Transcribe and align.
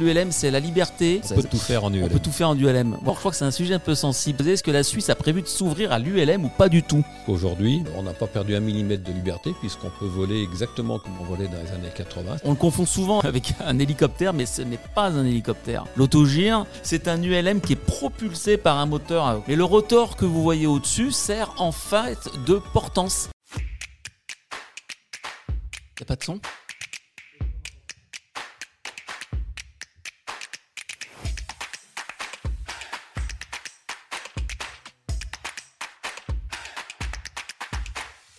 L'ULM, 0.00 0.32
c'est 0.32 0.50
la 0.50 0.58
liberté. 0.58 1.20
On 1.30 1.36
peut 1.36 1.44
tout 1.44 1.56
faire 1.56 1.84
en 1.84 1.92
ULM. 1.92 2.06
On 2.06 2.08
peut 2.08 2.18
tout 2.18 2.32
faire 2.32 2.48
en 2.48 2.58
ULM. 2.58 2.98
Bon, 3.02 3.12
je 3.12 3.18
crois 3.20 3.30
que 3.30 3.36
c'est 3.36 3.44
un 3.44 3.52
sujet 3.52 3.74
un 3.74 3.78
peu 3.78 3.94
sensible. 3.94 4.48
Est-ce 4.48 4.64
que 4.64 4.72
la 4.72 4.82
Suisse 4.82 5.08
a 5.08 5.14
prévu 5.14 5.40
de 5.40 5.46
s'ouvrir 5.46 5.92
à 5.92 6.00
l'ULM 6.00 6.44
ou 6.44 6.48
pas 6.48 6.68
du 6.68 6.82
tout 6.82 7.04
Aujourd'hui, 7.28 7.84
on 7.94 8.02
n'a 8.02 8.12
pas 8.12 8.26
perdu 8.26 8.56
un 8.56 8.60
millimètre 8.60 9.04
de 9.04 9.12
liberté 9.12 9.54
puisqu'on 9.60 9.90
peut 10.00 10.06
voler 10.06 10.42
exactement 10.42 10.98
comme 10.98 11.12
on 11.20 11.24
volait 11.24 11.46
dans 11.46 11.62
les 11.62 11.70
années 11.70 11.92
80. 11.94 12.38
On 12.42 12.50
le 12.50 12.56
confond 12.56 12.86
souvent 12.86 13.20
avec 13.20 13.54
un 13.64 13.78
hélicoptère, 13.78 14.32
mais 14.32 14.46
ce 14.46 14.62
n'est 14.62 14.80
pas 14.96 15.10
un 15.10 15.24
hélicoptère. 15.24 15.84
L'autogire, 15.94 16.66
c'est 16.82 17.06
un 17.06 17.22
ULM 17.22 17.60
qui 17.60 17.74
est 17.74 17.76
propulsé 17.76 18.56
par 18.56 18.78
un 18.78 18.86
moteur 18.86 19.24
à 19.24 19.38
eau. 19.38 19.44
Et 19.46 19.54
le 19.54 19.62
rotor 19.62 20.16
que 20.16 20.24
vous 20.24 20.42
voyez 20.42 20.66
au-dessus 20.66 21.12
sert 21.12 21.54
en 21.58 21.70
fait 21.70 22.18
de 22.48 22.60
portance. 22.72 23.28
Y 26.00 26.02
a 26.02 26.04
pas 26.04 26.16
de 26.16 26.24
son? 26.24 26.40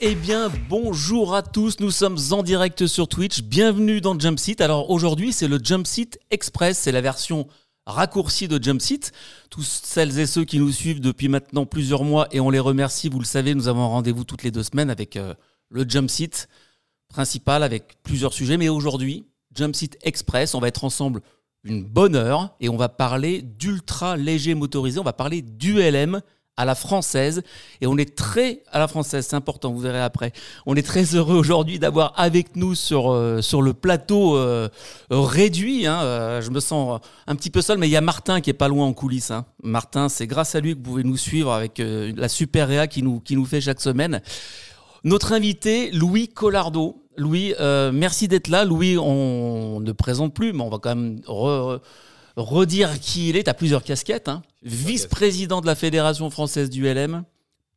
Eh 0.08 0.14
bien, 0.14 0.52
bonjour 0.70 1.34
à 1.34 1.42
tous, 1.42 1.80
nous 1.80 1.90
sommes 1.90 2.20
en 2.30 2.44
direct 2.44 2.86
sur 2.86 3.08
Twitch, 3.08 3.42
bienvenue 3.42 4.02
dans 4.02 4.20
Jumpseat. 4.20 4.62
Alors 4.62 4.92
aujourd'hui, 4.92 5.34
c'est 5.34 5.48
le 5.48 5.58
Jumpseat 5.58 6.20
Express, 6.30 6.78
c'est 6.78 6.92
la 6.92 7.02
version 7.02 7.48
raccourcie 7.88 8.48
de 8.48 8.64
Jumpseat. 8.64 9.12
Tous 9.50 9.64
celles 9.84 10.20
et 10.20 10.28
ceux 10.28 10.46
qui 10.46 10.60
nous 10.60 10.72
suivent 10.72 11.02
depuis 11.02 11.28
maintenant 11.28 11.66
plusieurs 11.66 12.04
mois, 12.04 12.28
et 12.32 12.40
on 12.40 12.52
les 12.52 12.60
remercie, 12.60 13.10
vous 13.10 13.18
le 13.18 13.26
savez, 13.26 13.56
nous 13.56 13.68
avons 13.68 13.90
rendez-vous 13.90 14.26
toutes 14.26 14.44
les 14.44 14.52
deux 14.52 14.62
semaines 14.62 14.92
avec 14.92 15.16
euh, 15.16 15.34
le 15.70 15.90
Jumpseat 15.90 16.50
principal, 17.08 17.64
avec 17.64 17.96
plusieurs 18.04 18.34
sujets. 18.34 18.58
Mais 18.58 18.70
aujourd'hui, 18.70 19.26
Jumpseat 19.56 19.98
Express, 20.04 20.54
on 20.54 20.60
va 20.60 20.68
être 20.68 20.84
ensemble 20.84 21.22
une 21.64 21.84
bonne 21.84 22.16
heure, 22.16 22.56
et 22.60 22.70
on 22.70 22.78
va 22.78 22.90
parler 22.90 23.42
d'ultra 23.42 24.18
léger 24.18 24.54
motorisé, 24.54 25.00
on 25.00 25.04
va 25.04 25.14
parler 25.14 25.42
d'ULM, 25.42 26.22
à 26.58 26.66
la 26.66 26.76
française. 26.76 27.44
Et 27.82 27.88
on 27.88 27.98
est 27.98 28.16
très 28.16 28.64
à 28.72 28.80
la 28.80 28.88
française, 28.88 29.28
c'est 29.30 29.36
important, 29.36 29.72
vous 29.72 29.80
verrez 29.80 30.02
après. 30.02 30.32
On 30.66 30.76
est 30.76 30.86
très 30.86 31.16
heureux 31.16 31.36
aujourd'hui 31.36 31.80
d'avoir 31.80 32.14
avec 32.16 32.56
nous 32.56 32.76
sur, 32.76 33.12
euh, 33.12 33.42
sur 33.42 33.62
le 33.62 33.74
plateau 33.74 34.38
euh, 34.38 34.70
réduit. 35.10 35.86
Hein, 35.86 36.02
euh, 36.04 36.42
je 36.42 36.52
me 36.52 36.60
sens 36.60 37.02
un 37.28 37.36
petit 37.36 37.50
peu 37.50 37.62
seul, 37.62 37.78
mais 37.78 37.88
il 37.88 37.92
y 37.92 37.98
a 37.98 38.02
Martin 38.02 38.42
qui 38.42 38.50
est 38.50 38.54
pas 38.54 38.68
loin 38.68 38.86
en 38.86 38.94
coulisses. 38.94 39.32
Hein. 39.32 39.46
Martin, 39.64 40.10
c'est 40.10 40.28
grâce 40.28 40.56
à 40.56 40.60
lui 40.60 40.72
que 40.72 40.78
vous 40.78 40.84
pouvez 40.84 41.04
nous 41.04 41.18
suivre 41.18 41.52
avec 41.52 41.82
la 41.82 42.30
super 42.30 42.68
réa 42.68 42.88
qui 42.88 43.04
nous, 43.04 43.20
qui 43.20 43.36
nous 43.36 43.46
fait 43.46 43.62
chaque 43.62 43.82
semaine. 43.82 44.22
Notre 45.04 45.34
invité, 45.34 45.92
Louis 45.92 46.28
Collardo. 46.30 47.02
Louis, 47.18 47.54
merci 47.94 48.28
d'être 48.28 48.48
là. 48.50 48.66
Louis, 48.66 48.98
on 48.98 49.80
ne 49.80 49.92
présente 49.92 50.34
plus, 50.34 50.54
mais 50.54 50.62
on 50.62 50.70
va 50.70 50.80
quand 50.80 50.96
même 50.96 51.22
redire 52.36 53.00
qui 53.00 53.30
il 53.30 53.38
est. 53.38 53.44
Tu 53.44 53.50
as 53.50 53.54
plusieurs 53.54 53.84
casquettes. 53.84 54.28
Hein. 54.28 54.42
Vice-président 54.64 55.62
de 55.62 55.66
la 55.66 55.76
Fédération 55.76 56.30
française 56.30 56.70
du 56.70 56.84
LM, 56.86 57.24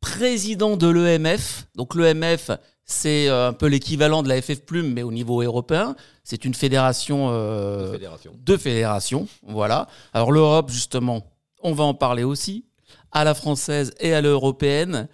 président 0.01 0.77
de 0.77 0.87
l'EMF. 0.87 1.67
Donc 1.75 1.95
l'EMF, 1.95 2.51
c'est 2.85 3.29
euh, 3.29 3.49
un 3.49 3.53
peu 3.53 3.67
l'équivalent 3.67 4.23
de 4.23 4.29
la 4.29 4.41
FF 4.41 4.61
Plume, 4.65 4.93
mais 4.93 5.03
au 5.03 5.11
niveau 5.11 5.41
européen. 5.41 5.95
C'est 6.23 6.45
une 6.45 6.53
fédération, 6.53 7.29
euh, 7.31 7.97
de 8.35 8.57
fédérations. 8.57 9.27
Voilà. 9.47 9.87
Alors 10.13 10.31
l'Europe, 10.31 10.69
justement, 10.69 11.25
on 11.61 11.73
va 11.73 11.83
en 11.83 11.93
parler 11.93 12.23
aussi 12.23 12.65
à 13.11 13.23
la 13.23 13.33
française 13.33 13.93
et 13.99 14.13
à 14.13 14.21
l'européenne. 14.21 15.07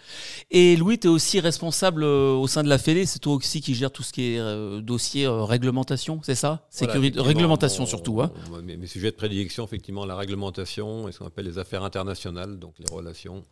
Et 0.51 0.75
Louis, 0.75 0.99
tu 0.99 1.07
es 1.07 1.09
aussi 1.09 1.39
responsable 1.39 2.03
euh, 2.03 2.33
au 2.33 2.47
sein 2.47 2.63
de 2.63 2.69
la 2.69 2.77
Fédé, 2.77 3.05
c'est 3.05 3.19
toi 3.19 3.33
aussi 3.33 3.61
qui 3.61 3.75
gère 3.75 3.91
tout 3.91 4.03
ce 4.03 4.11
qui 4.11 4.33
est 4.33 4.39
euh, 4.39 4.81
dossier 4.81 5.25
euh, 5.25 5.43
réglementation, 5.43 6.19
c'est 6.23 6.35
ça? 6.35 6.65
Sécurité, 6.69 7.19
Réglementation 7.19 7.85
surtout. 7.85 8.21
Hein 8.21 8.31
mes, 8.63 8.87
sujets 8.87 9.11
de 9.11 9.15
prédilection, 9.15 9.65
effectivement, 9.65 10.05
la 10.05 10.15
réglementation 10.15 11.07
et 11.07 11.11
ce 11.11 11.19
qu'on 11.19 11.27
appelle 11.27 11.45
les 11.45 11.57
affaires 11.57 11.83
internationales, 11.83 12.59
donc 12.59 12.75
les 12.79 12.93
relations 12.93 13.43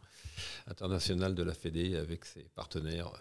internationales 0.68 1.36
de 1.36 1.44
la 1.44 1.54
Fédé 1.54 1.96
avec 1.96 2.26
ses 2.26 2.46
partenaires. 2.56 3.12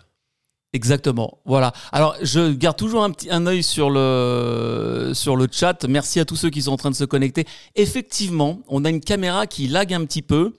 Exactement. 0.74 1.38
Voilà. 1.44 1.72
Alors, 1.92 2.16
je 2.22 2.50
garde 2.52 2.76
toujours 2.76 3.04
un 3.04 3.10
petit 3.10 3.30
un 3.30 3.46
œil 3.46 3.62
sur 3.62 3.90
le 3.90 5.12
sur 5.12 5.36
le 5.36 5.46
chat. 5.50 5.84
Merci 5.86 6.18
à 6.18 6.24
tous 6.24 6.36
ceux 6.36 6.48
qui 6.48 6.62
sont 6.62 6.72
en 6.72 6.78
train 6.78 6.90
de 6.90 6.96
se 6.96 7.04
connecter. 7.04 7.46
Effectivement, 7.76 8.60
on 8.68 8.84
a 8.86 8.90
une 8.90 9.00
caméra 9.00 9.46
qui 9.46 9.68
lag 9.68 9.92
un 9.92 10.04
petit 10.06 10.22
peu. 10.22 10.54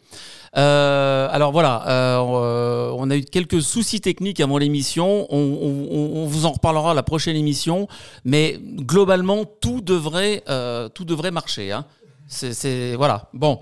Euh, 0.55 1.27
alors 1.31 1.51
voilà, 1.51 1.87
euh, 1.87 2.93
on 2.95 3.09
a 3.09 3.17
eu 3.17 3.23
quelques 3.23 3.61
soucis 3.61 4.01
techniques 4.01 4.39
avant 4.39 4.59
l'émission. 4.59 5.25
On, 5.33 6.27
vous 6.27 6.45
en 6.45 6.51
reparlera 6.51 6.91
à 6.91 6.93
la 6.93 7.01
prochaine 7.03 7.35
émission, 7.35 7.87
mais 8.23 8.59
globalement 8.61 9.45
tout 9.45 9.81
devrait 9.81 10.43
euh, 10.47 10.89
tout 10.89 11.05
devrait 11.05 11.31
marcher. 11.31 11.71
Hein. 11.71 11.85
C'est 12.27 12.95
voilà. 12.95 13.29
Bon, 13.33 13.59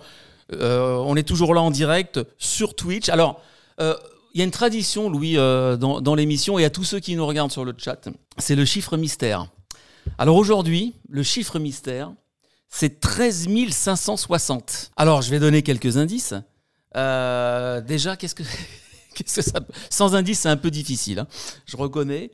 on 0.52 1.16
est 1.16 1.28
toujours 1.28 1.54
là 1.54 1.62
en 1.62 1.72
direct 1.72 2.20
sur 2.38 2.76
Twitch. 2.76 3.08
Alors. 3.10 3.42
Il 4.34 4.40
y 4.40 4.42
a 4.42 4.46
une 4.46 4.52
tradition, 4.52 5.10
Louis, 5.10 5.36
dans, 5.36 6.02
dans 6.02 6.16
l'émission 6.16 6.58
et 6.60 6.66
à 6.66 6.70
tous 6.70 6.84
ceux 6.84 7.00
qui 7.00 7.16
nous 7.16 7.26
regardent 7.26 7.52
sur 7.52 7.66
le 7.66 7.74
chat, 7.78 8.08
c'est 8.38 8.56
le 8.56 8.66
chiffre 8.66 8.98
mystère. 8.98 9.48
Alors 10.18 10.36
aujourd'hui, 10.36 10.94
le 11.10 11.24
chiffre 11.24 11.60
mystère, 11.60 12.14
c'est 12.70 13.00
13 13.00 13.48
560. 13.70 14.92
Alors, 14.96 15.22
je 15.22 15.30
vais 15.30 15.40
donner 15.40 15.62
quelques 15.62 15.98
indices. 15.98 16.34
Euh, 16.96 17.82
déjà, 17.82 18.16
qu'est-ce 18.16 18.36
que, 18.36 18.44
qu'est-ce 19.16 19.36
que 19.36 19.42
ça. 19.42 19.60
Sans 19.90 20.16
indice, 20.16 20.40
c'est 20.40 20.50
un 20.50 20.58
peu 20.58 20.72
difficile. 20.72 21.20
Hein. 21.20 21.28
Je 21.66 21.78
reconnais. 21.78 22.32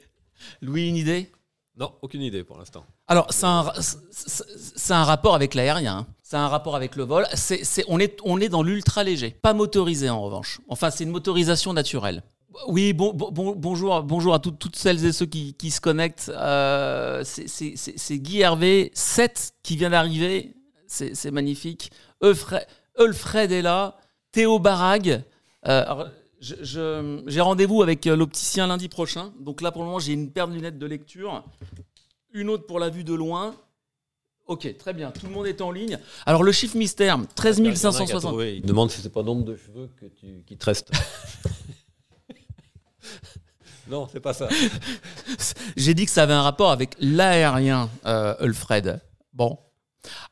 Louis, 0.61 0.87
une 0.87 0.95
idée? 0.95 1.31
Non, 1.75 1.93
aucune 2.01 2.21
idée 2.21 2.43
pour 2.43 2.57
l'instant. 2.57 2.85
Alors, 3.07 3.27
c'est 3.31 3.45
un, 4.93 5.03
rapport 5.03 5.35
avec 5.35 5.53
l'aérien. 5.53 5.99
Hein. 5.99 6.07
C'est 6.21 6.35
un 6.35 6.49
rapport 6.49 6.75
avec 6.75 6.97
le 6.97 7.03
vol. 7.03 7.25
On, 7.87 7.99
est, 7.99 8.19
on 8.25 8.41
est 8.41 8.49
dans 8.49 8.63
l'ultra 8.63 9.03
léger. 9.03 9.31
Pas 9.31 9.53
motorisé 9.53 10.09
en 10.09 10.21
revanche. 10.21 10.59
Enfin, 10.67 10.89
c'est 10.89 11.05
une 11.05 11.11
motorisation 11.11 11.71
naturelle. 11.71 12.21
Oui, 12.67 12.91
bon, 12.91 13.13
bon, 13.13 13.53
bonjour, 13.55 14.01
bonjour 14.03 14.33
à 14.33 14.39
toutes, 14.39 14.75
celles 14.75 15.05
et 15.05 15.11
ceux 15.13 15.25
qui, 15.25 15.71
se 15.71 15.79
connectent. 15.79 16.31
Euh, 16.35 17.23
c'est, 17.23 18.17
Guy 18.17 18.41
Hervé, 18.41 18.91
7 18.93 19.53
qui 19.63 19.77
vient 19.77 19.91
d'arriver. 19.91 20.53
C'est, 20.87 21.31
magnifique. 21.31 21.91
Eulfred 22.21 23.51
est 23.51 23.61
là. 23.61 23.97
Théo 24.31 24.59
Barag. 24.59 25.23
Euh, 25.67 26.05
j'ai 26.39 27.41
rendez-vous 27.41 27.81
avec 27.81 28.05
euh, 28.07 28.15
l'opticien 28.15 28.67
lundi 28.67 28.89
prochain. 28.89 29.33
Donc 29.39 29.61
là, 29.61 29.71
pour 29.71 29.83
le 29.83 29.87
moment, 29.87 29.99
j'ai 29.99 30.13
une 30.13 30.31
paire 30.31 30.47
de 30.47 30.53
lunettes 30.53 30.77
de 30.77 30.85
lecture, 30.85 31.43
une 32.37 32.49
autre 32.49 32.65
pour 32.65 32.79
la 32.79 32.89
vue 32.89 33.03
de 33.03 33.13
loin. 33.13 33.55
Ok, 34.45 34.77
très 34.77 34.93
bien. 34.93 35.11
Tout 35.11 35.25
le 35.25 35.33
monde 35.33 35.45
est 35.45 35.59
en 35.59 35.71
ligne. 35.71 35.99
Alors, 36.25 36.41
le 36.41 36.51
chiffre 36.53 36.77
mystère, 36.77 37.19
13 37.35 37.61
560. 37.75 38.35
Il 38.45 38.61
demande 38.61 38.89
si 38.89 39.01
c'est 39.01 39.11
pas 39.11 39.23
nombre 39.23 39.43
de 39.43 39.57
cheveux 39.57 39.89
que 39.99 40.05
tu, 40.05 40.43
qui 40.45 40.57
te 40.57 40.65
restent. 40.65 40.91
non, 43.89 44.07
c'est 44.11 44.21
pas 44.21 44.33
ça. 44.33 44.47
J'ai 45.75 45.93
dit 45.93 46.05
que 46.05 46.11
ça 46.11 46.23
avait 46.23 46.33
un 46.33 46.43
rapport 46.43 46.71
avec 46.71 46.95
l'aérien, 46.99 47.89
euh, 48.05 48.35
Ulfred. 48.39 49.01
Bon. 49.33 49.59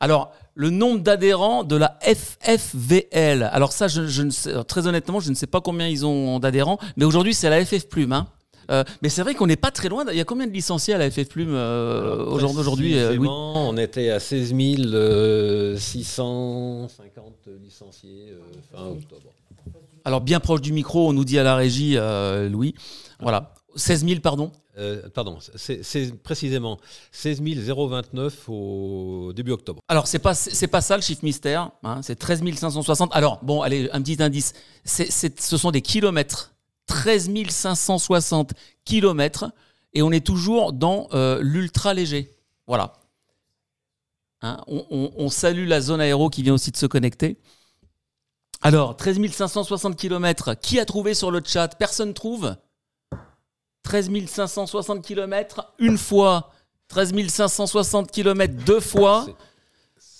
Alors, 0.00 0.32
le 0.54 0.70
nombre 0.70 1.00
d'adhérents 1.00 1.62
de 1.64 1.76
la 1.76 1.98
FFVL. 2.00 3.42
Alors 3.52 3.72
ça, 3.72 3.88
je, 3.88 4.22
ne 4.22 4.30
sais, 4.30 4.64
très 4.64 4.86
honnêtement, 4.86 5.20
je 5.20 5.28
ne 5.28 5.34
sais 5.34 5.46
pas 5.46 5.60
combien 5.60 5.86
ils 5.86 6.06
ont 6.06 6.38
d'adhérents, 6.38 6.78
mais 6.96 7.04
aujourd'hui 7.04 7.34
c'est 7.34 7.50
la 7.50 7.62
FF 7.64 7.86
Plume. 7.88 8.12
Hein. 8.12 8.26
Euh, 8.70 8.84
mais 9.02 9.08
c'est 9.08 9.22
vrai 9.22 9.34
qu'on 9.34 9.46
n'est 9.46 9.56
pas 9.56 9.70
très 9.70 9.88
loin. 9.88 10.04
Il 10.10 10.16
y 10.16 10.20
a 10.20 10.24
combien 10.24 10.46
de 10.46 10.52
licenciés 10.52 10.94
à 10.94 10.98
la 10.98 11.10
FF 11.10 11.28
Plume 11.28 11.54
euh, 11.54 12.24
aujourd'hui 12.26 12.98
euh, 12.98 13.16
On 13.18 13.76
était 13.76 14.10
à 14.10 14.20
16 14.20 14.54
650 15.78 17.48
licenciés 17.62 18.34
fin 18.72 18.86
octobre. 18.86 19.32
Alors 20.04 20.20
bien 20.20 20.40
proche 20.40 20.60
du 20.60 20.72
micro, 20.72 21.08
on 21.08 21.12
nous 21.12 21.24
dit 21.24 21.38
à 21.38 21.42
la 21.42 21.56
régie, 21.56 21.96
Louis. 22.50 22.74
Voilà. 23.20 23.54
16 23.76 24.06
000, 24.06 24.20
pardon? 24.20 24.50
Euh, 24.78 25.08
Pardon, 25.14 25.38
c'est 25.54 26.22
précisément 26.22 26.78
16 27.12 27.40
029 27.40 28.48
au 28.48 29.32
début 29.34 29.52
octobre. 29.52 29.80
Alors, 29.88 30.06
c'est 30.06 30.18
pas, 30.18 30.34
pas 30.70 30.80
ça 30.82 30.96
le 30.96 31.02
chiffre 31.02 31.24
mystère, 31.24 31.70
hein, 31.82 32.00
c'est 32.02 32.16
13 32.16 32.42
560. 32.54 33.10
Alors, 33.14 33.40
bon, 33.42 33.62
allez, 33.62 33.88
un 33.92 34.02
petit 34.02 34.22
indice. 34.22 34.52
ce 34.84 35.56
sont 35.56 35.70
des 35.70 35.80
kilomètres. 35.80 36.52
13 36.86 37.30
560 37.48 38.52
kilomètres. 38.84 39.52
Et 39.92 40.02
on 40.02 40.12
est 40.12 40.24
toujours 40.24 40.72
dans 40.72 41.08
euh, 41.12 41.40
l'ultra 41.42 41.94
léger. 41.94 42.34
Voilà. 42.66 42.94
Hein, 44.42 44.62
on, 44.68 45.30
salue 45.30 45.66
la 45.66 45.80
zone 45.80 46.00
aéro 46.00 46.28
qui 46.28 46.42
vient 46.42 46.54
aussi 46.54 46.70
de 46.70 46.76
se 46.76 46.86
connecter. 46.86 47.38
Alors, 48.60 48.96
13 48.96 49.30
560 49.30 49.96
km, 49.96 50.54
qui 50.54 50.78
a 50.78 50.84
trouvé 50.84 51.14
sur 51.14 51.30
le 51.30 51.40
chat? 51.44 51.68
Personne 51.78 52.12
trouve? 52.14 52.54
13 53.84 54.10
560 54.26 55.04
km 55.04 55.72
une 55.78 55.96
fois, 55.96 56.50
13 56.88 57.28
560 57.28 58.10
km 58.10 58.54
deux 58.64 58.80
fois. 58.80 59.26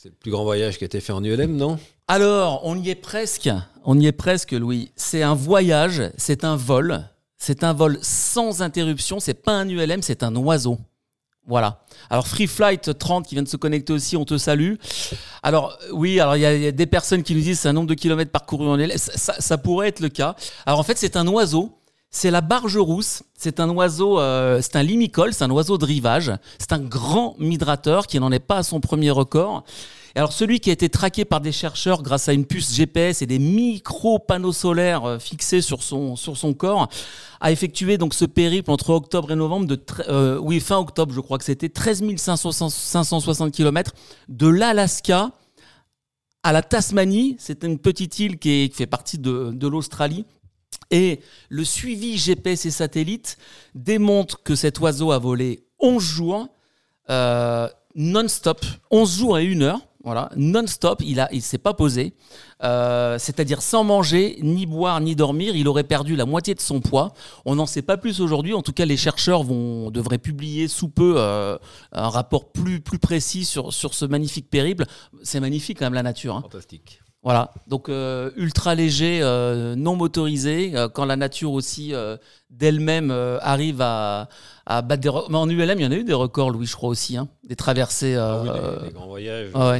Le 0.06 0.12
plus 0.12 0.30
grand 0.30 0.44
voyage 0.44 0.78
qui 0.78 0.84
a 0.84 0.86
été 0.86 1.00
fait 1.00 1.12
en 1.12 1.24
ULM, 1.24 1.56
non? 1.56 1.80
Alors, 2.06 2.60
on 2.62 2.80
y 2.80 2.90
est 2.90 2.94
presque. 2.94 3.50
On 3.82 3.98
y 3.98 4.06
est 4.06 4.12
presque, 4.12 4.52
Louis. 4.52 4.92
C'est 4.94 5.24
un 5.24 5.34
voyage, 5.34 6.12
c'est 6.16 6.44
un 6.44 6.54
vol. 6.54 7.08
C'est 7.36 7.64
un 7.64 7.72
vol 7.72 7.98
sans 8.02 8.62
interruption. 8.62 9.18
C'est 9.18 9.34
pas 9.34 9.50
un 9.50 9.68
ULM, 9.68 10.02
c'est 10.02 10.22
un 10.22 10.36
oiseau. 10.36 10.78
Voilà. 11.48 11.84
Alors 12.08 12.28
Free 12.28 12.46
Flight 12.46 12.96
30 12.96 13.26
qui 13.26 13.34
vient 13.34 13.42
de 13.42 13.48
se 13.48 13.56
connecter 13.56 13.92
aussi, 13.92 14.16
on 14.16 14.24
te 14.24 14.38
salue. 14.38 14.74
Alors 15.42 15.76
oui, 15.90 16.20
alors 16.20 16.36
il 16.36 16.42
y, 16.42 16.46
a 16.46 16.70
des 16.70 16.86
personnes 16.86 17.24
qui 17.24 17.34
nous 17.34 17.40
disent 17.40 17.58
c'est 17.58 17.68
un 17.68 17.72
nombre 17.72 17.88
de 17.88 17.94
kilomètres 17.94 18.30
parcourus 18.30 18.68
en 18.68 18.78
élève. 18.78 18.98
Ça, 18.98 19.58
pourrait 19.58 19.88
être 19.88 19.98
le 19.98 20.08
cas. 20.08 20.36
Alors 20.66 20.78
en 20.78 20.84
fait 20.84 20.98
c'est 20.98 21.16
un 21.16 21.26
oiseau. 21.26 21.80
C'est 22.10 22.30
la 22.30 22.42
barge 22.42 22.76
rousse. 22.76 23.24
C'est 23.36 23.58
un 23.58 23.68
oiseau, 23.70 24.20
euh, 24.20 24.60
c'est 24.62 24.76
un 24.76 24.84
limicole, 24.84 25.34
c'est 25.34 25.42
un 25.42 25.50
oiseau 25.50 25.78
de 25.78 25.84
rivage. 25.84 26.32
C'est 26.58 26.72
un 26.72 26.78
grand 26.78 27.34
migrateur 27.40 28.06
qui 28.06 28.20
n'en 28.20 28.30
est 28.30 28.38
pas 28.38 28.58
à 28.58 28.62
son 28.62 28.78
premier 28.78 29.10
record 29.10 29.64
alors 30.18 30.32
celui 30.32 30.60
qui 30.60 30.70
a 30.70 30.72
été 30.72 30.88
traqué 30.88 31.24
par 31.24 31.40
des 31.40 31.52
chercheurs 31.52 32.02
grâce 32.02 32.28
à 32.28 32.32
une 32.32 32.46
puce 32.46 32.74
GPS 32.74 33.22
et 33.22 33.26
des 33.26 33.38
micro-panneaux 33.38 34.52
solaires 34.52 35.04
euh, 35.04 35.18
fixés 35.18 35.60
sur 35.60 35.82
son, 35.82 36.16
sur 36.16 36.36
son 36.36 36.54
corps, 36.54 36.88
a 37.40 37.52
effectué 37.52 37.98
donc 37.98 38.14
ce 38.14 38.24
périple 38.24 38.70
entre 38.70 38.90
octobre 38.90 39.30
et 39.30 39.36
novembre 39.36 39.66
de 39.66 39.80
euh, 40.08 40.38
oui 40.38 40.60
fin 40.60 40.78
octobre 40.78 41.12
je 41.12 41.20
crois 41.20 41.38
que 41.38 41.44
c'était 41.44 41.68
13 41.68 42.02
560 42.16 43.52
km 43.52 43.92
de 44.28 44.46
l'Alaska 44.48 45.32
à 46.42 46.52
la 46.52 46.62
Tasmanie. 46.62 47.36
C'est 47.40 47.64
une 47.64 47.78
petite 47.78 48.20
île 48.20 48.38
qui, 48.38 48.70
fait 48.72 48.86
partie 48.86 49.18
de, 49.18 49.50
de 49.52 49.66
l'Australie. 49.66 50.24
Et 50.92 51.20
le 51.48 51.64
suivi 51.64 52.16
GPS 52.16 52.66
et 52.66 52.70
satellite 52.70 53.36
démontre 53.74 54.42
que 54.44 54.54
cet 54.54 54.78
oiseau 54.78 55.10
a 55.10 55.18
volé 55.18 55.66
11 55.80 56.02
jours, 56.02 56.48
euh, 57.10 57.68
non-stop, 57.96 58.64
11 58.92 59.18
jours 59.18 59.38
et 59.38 59.52
1 59.52 59.62
heure. 59.62 59.80
Voilà, 60.06 60.30
non-stop, 60.36 61.02
il 61.04 61.18
a, 61.18 61.28
il 61.32 61.42
s'est 61.42 61.58
pas 61.58 61.74
posé, 61.74 62.14
euh, 62.62 63.18
c'est-à-dire 63.18 63.60
sans 63.60 63.82
manger, 63.82 64.38
ni 64.40 64.64
boire, 64.64 65.00
ni 65.00 65.16
dormir. 65.16 65.56
Il 65.56 65.66
aurait 65.66 65.82
perdu 65.82 66.14
la 66.14 66.24
moitié 66.26 66.54
de 66.54 66.60
son 66.60 66.80
poids. 66.80 67.12
On 67.44 67.56
n'en 67.56 67.66
sait 67.66 67.82
pas 67.82 67.96
plus 67.96 68.20
aujourd'hui. 68.20 68.54
En 68.54 68.62
tout 68.62 68.72
cas, 68.72 68.84
les 68.84 68.96
chercheurs 68.96 69.42
vont 69.42 69.90
devraient 69.90 70.18
publier 70.18 70.68
sous 70.68 70.88
peu 70.88 71.14
euh, 71.16 71.58
un 71.90 72.08
rapport 72.08 72.52
plus 72.52 72.80
plus 72.80 73.00
précis 73.00 73.44
sur 73.44 73.72
sur 73.72 73.94
ce 73.94 74.04
magnifique 74.04 74.48
périple. 74.48 74.84
C'est 75.24 75.40
magnifique 75.40 75.80
quand 75.80 75.86
même 75.86 75.94
la 75.94 76.04
nature. 76.04 76.36
Hein. 76.36 76.42
Fantastique. 76.42 77.00
Voilà, 77.24 77.52
donc 77.66 77.88
euh, 77.88 78.30
ultra 78.36 78.76
léger, 78.76 79.18
non 79.76 79.96
motorisé, 79.96 80.72
quand 80.94 81.04
la 81.04 81.16
nature 81.16 81.50
aussi 81.50 81.92
d'elle-même 82.50 83.10
arrive 83.40 83.80
à, 83.80 84.28
à 84.66 84.82
battre 84.82 85.02
des 85.02 85.08
records. 85.08 85.30
Mais 85.30 85.38
en 85.38 85.48
ULM, 85.48 85.78
il 85.78 85.82
y 85.82 85.86
en 85.86 85.92
a 85.92 85.96
eu 85.96 86.04
des 86.04 86.12
records, 86.12 86.50
Louis, 86.50 86.66
je 86.66 86.74
crois 86.74 86.90
aussi, 86.90 87.16
hein, 87.16 87.28
des 87.44 87.56
traversées. 87.56 88.16
Ah 88.16 88.42
oui, 88.42 88.88
des, 88.88 88.92
grands 88.92 89.06
voyages. 89.06 89.50
Ah 89.54 89.78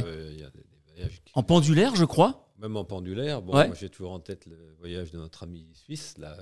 en 1.33 1.43
pendulaire, 1.43 1.95
je 1.95 2.05
crois 2.05 2.51
Même 2.57 2.75
en 2.77 2.83
pendulaire. 2.83 3.43
Bon, 3.43 3.53
moi, 3.53 3.73
j'ai 3.75 3.89
toujours 3.89 4.11
en 4.11 4.19
tête 4.19 4.47
le 4.47 4.73
voyage 4.79 5.11
de 5.11 5.17
notre 5.17 5.43
ami 5.43 5.67
suisse, 5.73 6.17
là, 6.17 6.35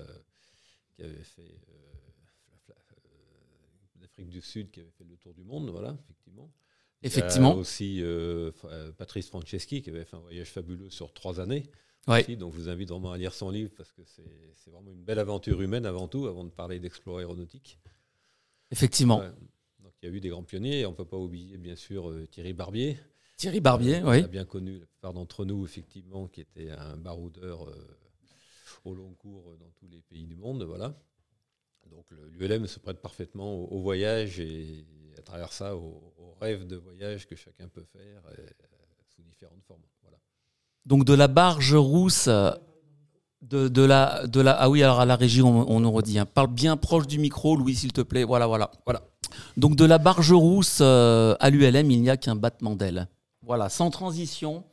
qui 0.96 1.04
avait 1.04 1.24
fait 1.24 1.60
l'Afrique 4.00 4.30
du 4.30 4.42
Sud, 4.42 4.72
qui 4.72 4.80
avait 4.80 4.92
fait 4.98 5.04
le 5.04 5.18
tour 5.18 5.34
du 5.34 5.44
monde, 5.44 5.70
voilà, 5.70 5.98
effectivement. 6.06 6.50
Effectivement. 7.04 7.52
Il 7.52 8.02
y 8.02 8.04
a 8.04 8.48
aussi 8.48 8.94
Patrice 8.98 9.28
Franceschi 9.28 9.82
qui 9.82 9.90
avait 9.90 10.06
fait 10.06 10.16
un 10.16 10.22
voyage 10.22 10.50
fabuleux 10.50 10.90
sur 10.90 11.14
trois 11.14 11.40
années. 11.42 11.64
donc 12.08 12.54
je 12.54 12.58
vous 12.58 12.70
invite 12.70 12.90
vraiment 12.90 13.12
à 13.12 13.18
lire 13.18 13.34
son 13.34 13.50
livre 13.50 13.72
parce 13.76 13.92
que 13.92 14.02
c'est 14.06 14.72
vraiment 14.72 14.92
une 14.92 15.04
belle 15.04 15.20
aventure 15.20 15.62
humaine 15.62 15.86
avant 15.86 16.08
tout, 16.08 16.28
avant 16.28 16.44
de 16.44 16.50
parler 16.50 16.80
d'explorer 16.80 17.24
aéronautique. 17.24 17.80
Effectivement. 18.72 19.22
Donc 19.80 19.94
il 20.02 20.10
y 20.10 20.12
a 20.12 20.16
eu 20.16 20.20
des 20.20 20.30
grands 20.30 20.44
pionniers. 20.44 20.86
On 20.86 20.92
ne 20.92 20.96
peut 20.96 21.06
pas 21.06 21.18
oublier 21.18 21.58
bien 21.58 21.76
sûr 21.76 22.10
euh, 22.10 22.28
Thierry 22.28 22.54
Barbier. 22.54 22.98
Thierry 23.38 23.60
Barbier, 23.60 24.02
oui. 24.04 24.22
On 24.22 24.26
a 24.26 24.28
bien 24.28 24.46
connu 24.46 24.80
la 24.80 24.86
plupart 24.86 25.14
d'entre 25.14 25.44
nous, 25.46 25.66
effectivement, 25.66 26.28
qui 26.28 26.42
était 26.42 26.72
un 26.72 26.96
baroudeur 26.96 27.68
euh, 27.68 27.98
au 28.86 28.94
long 28.94 29.14
cours 29.14 29.58
dans 29.58 29.70
tous 29.76 29.88
les 29.88 30.02
pays 30.02 30.26
du 30.26 30.36
monde. 30.36 30.64
Voilà. 30.64 30.96
Donc 31.92 32.06
l'ULM 32.32 32.68
se 32.68 32.80
prête 32.80 33.02
parfaitement 33.02 33.56
au, 33.72 33.80
voyage 33.80 34.40
et 34.40 34.86
à 35.18 35.22
travers 35.22 35.54
ça 35.54 35.76
au, 35.76 36.14
rêve 36.42 36.66
de 36.66 36.76
voyage 36.76 37.28
que 37.28 37.36
chacun 37.36 37.68
peut 37.68 37.84
faire 37.84 38.22
euh, 38.28 38.46
sous 39.16 39.22
différentes 39.22 39.64
formes. 39.64 39.82
Voilà. 40.02 40.18
Donc 40.86 41.06
de 41.06 41.14
la 41.14 41.28
barge 41.28 41.76
rousse 41.76 42.30
de, 43.50 43.82
la, 43.82 44.26
de 44.28 44.42
la, 44.42 44.52
ah 44.52 44.70
oui, 44.70 44.82
alors 44.84 45.00
à 45.00 45.06
la 45.06 45.16
régie, 45.16 45.42
on, 45.42 45.80
nous 45.80 45.92
redit. 45.92 46.20
Hein. 46.20 46.26
Parle 46.26 46.48
bien 46.48 46.78
proche 46.78 47.08
du 47.08 47.20
micro, 47.20 47.56
Louis, 47.56 47.76
s'il 47.76 47.94
te 47.94 48.02
plaît. 48.02 48.24
Voilà, 48.24 48.48
voilà, 48.48 48.72
voilà. 48.86 49.02
Donc 49.58 49.76
de 49.76 49.86
la 49.86 49.98
barge 49.98 50.32
rousse 50.32 50.80
euh, 50.82 51.36
à 51.40 51.50
l'ULM, 51.50 51.92
il 51.92 52.02
n'y 52.02 52.10
a 52.10 52.18
qu'un 52.18 52.36
battement 52.36 52.76
d'aile. 52.76 53.08
Voilà, 53.42 53.70
sans 53.70 53.90
transition. 53.90 54.64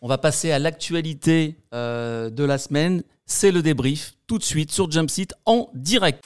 On 0.00 0.08
va 0.08 0.18
passer 0.18 0.52
à 0.52 0.58
l'actualité 0.58 1.58
euh, 1.74 2.30
de 2.30 2.44
la 2.44 2.58
semaine. 2.58 3.02
C'est 3.26 3.50
le 3.50 3.62
débrief, 3.62 4.14
tout 4.26 4.38
de 4.38 4.44
suite 4.44 4.70
sur 4.70 4.90
Jumpseat 4.90 5.34
en 5.44 5.70
direct. 5.74 6.24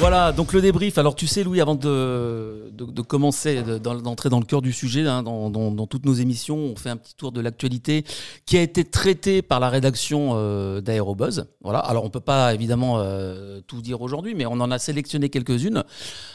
Voilà, 0.00 0.32
donc 0.32 0.54
le 0.54 0.62
débrief. 0.62 0.96
Alors 0.96 1.14
tu 1.14 1.26
sais 1.26 1.44
Louis, 1.44 1.60
avant 1.60 1.74
de, 1.74 3.02
commencer, 3.06 3.62
d'entrer 3.62 4.30
dans 4.30 4.40
le 4.40 4.46
cœur 4.46 4.62
du 4.62 4.72
sujet, 4.72 5.06
hein, 5.06 5.22
dans, 5.22 5.86
toutes 5.86 6.06
nos 6.06 6.14
émissions, 6.14 6.56
on 6.56 6.74
fait 6.74 6.88
un 6.88 6.96
petit 6.96 7.14
tour 7.14 7.32
de 7.32 7.40
l'actualité 7.42 8.06
qui 8.46 8.56
a 8.56 8.62
été 8.62 8.84
traitée 8.84 9.42
par 9.42 9.60
la 9.60 9.68
rédaction 9.68 10.30
euh, 10.36 10.80
d'Aérobuzz. 10.80 11.44
Voilà, 11.60 11.80
alors 11.80 12.06
on 12.06 12.08
peut 12.08 12.18
pas 12.18 12.54
évidemment 12.54 12.98
euh, 12.98 13.60
tout 13.66 13.82
dire 13.82 14.00
aujourd'hui, 14.00 14.34
mais 14.34 14.46
on 14.46 14.52
en 14.52 14.70
a 14.70 14.78
sélectionné 14.78 15.28
quelques-unes. 15.28 15.84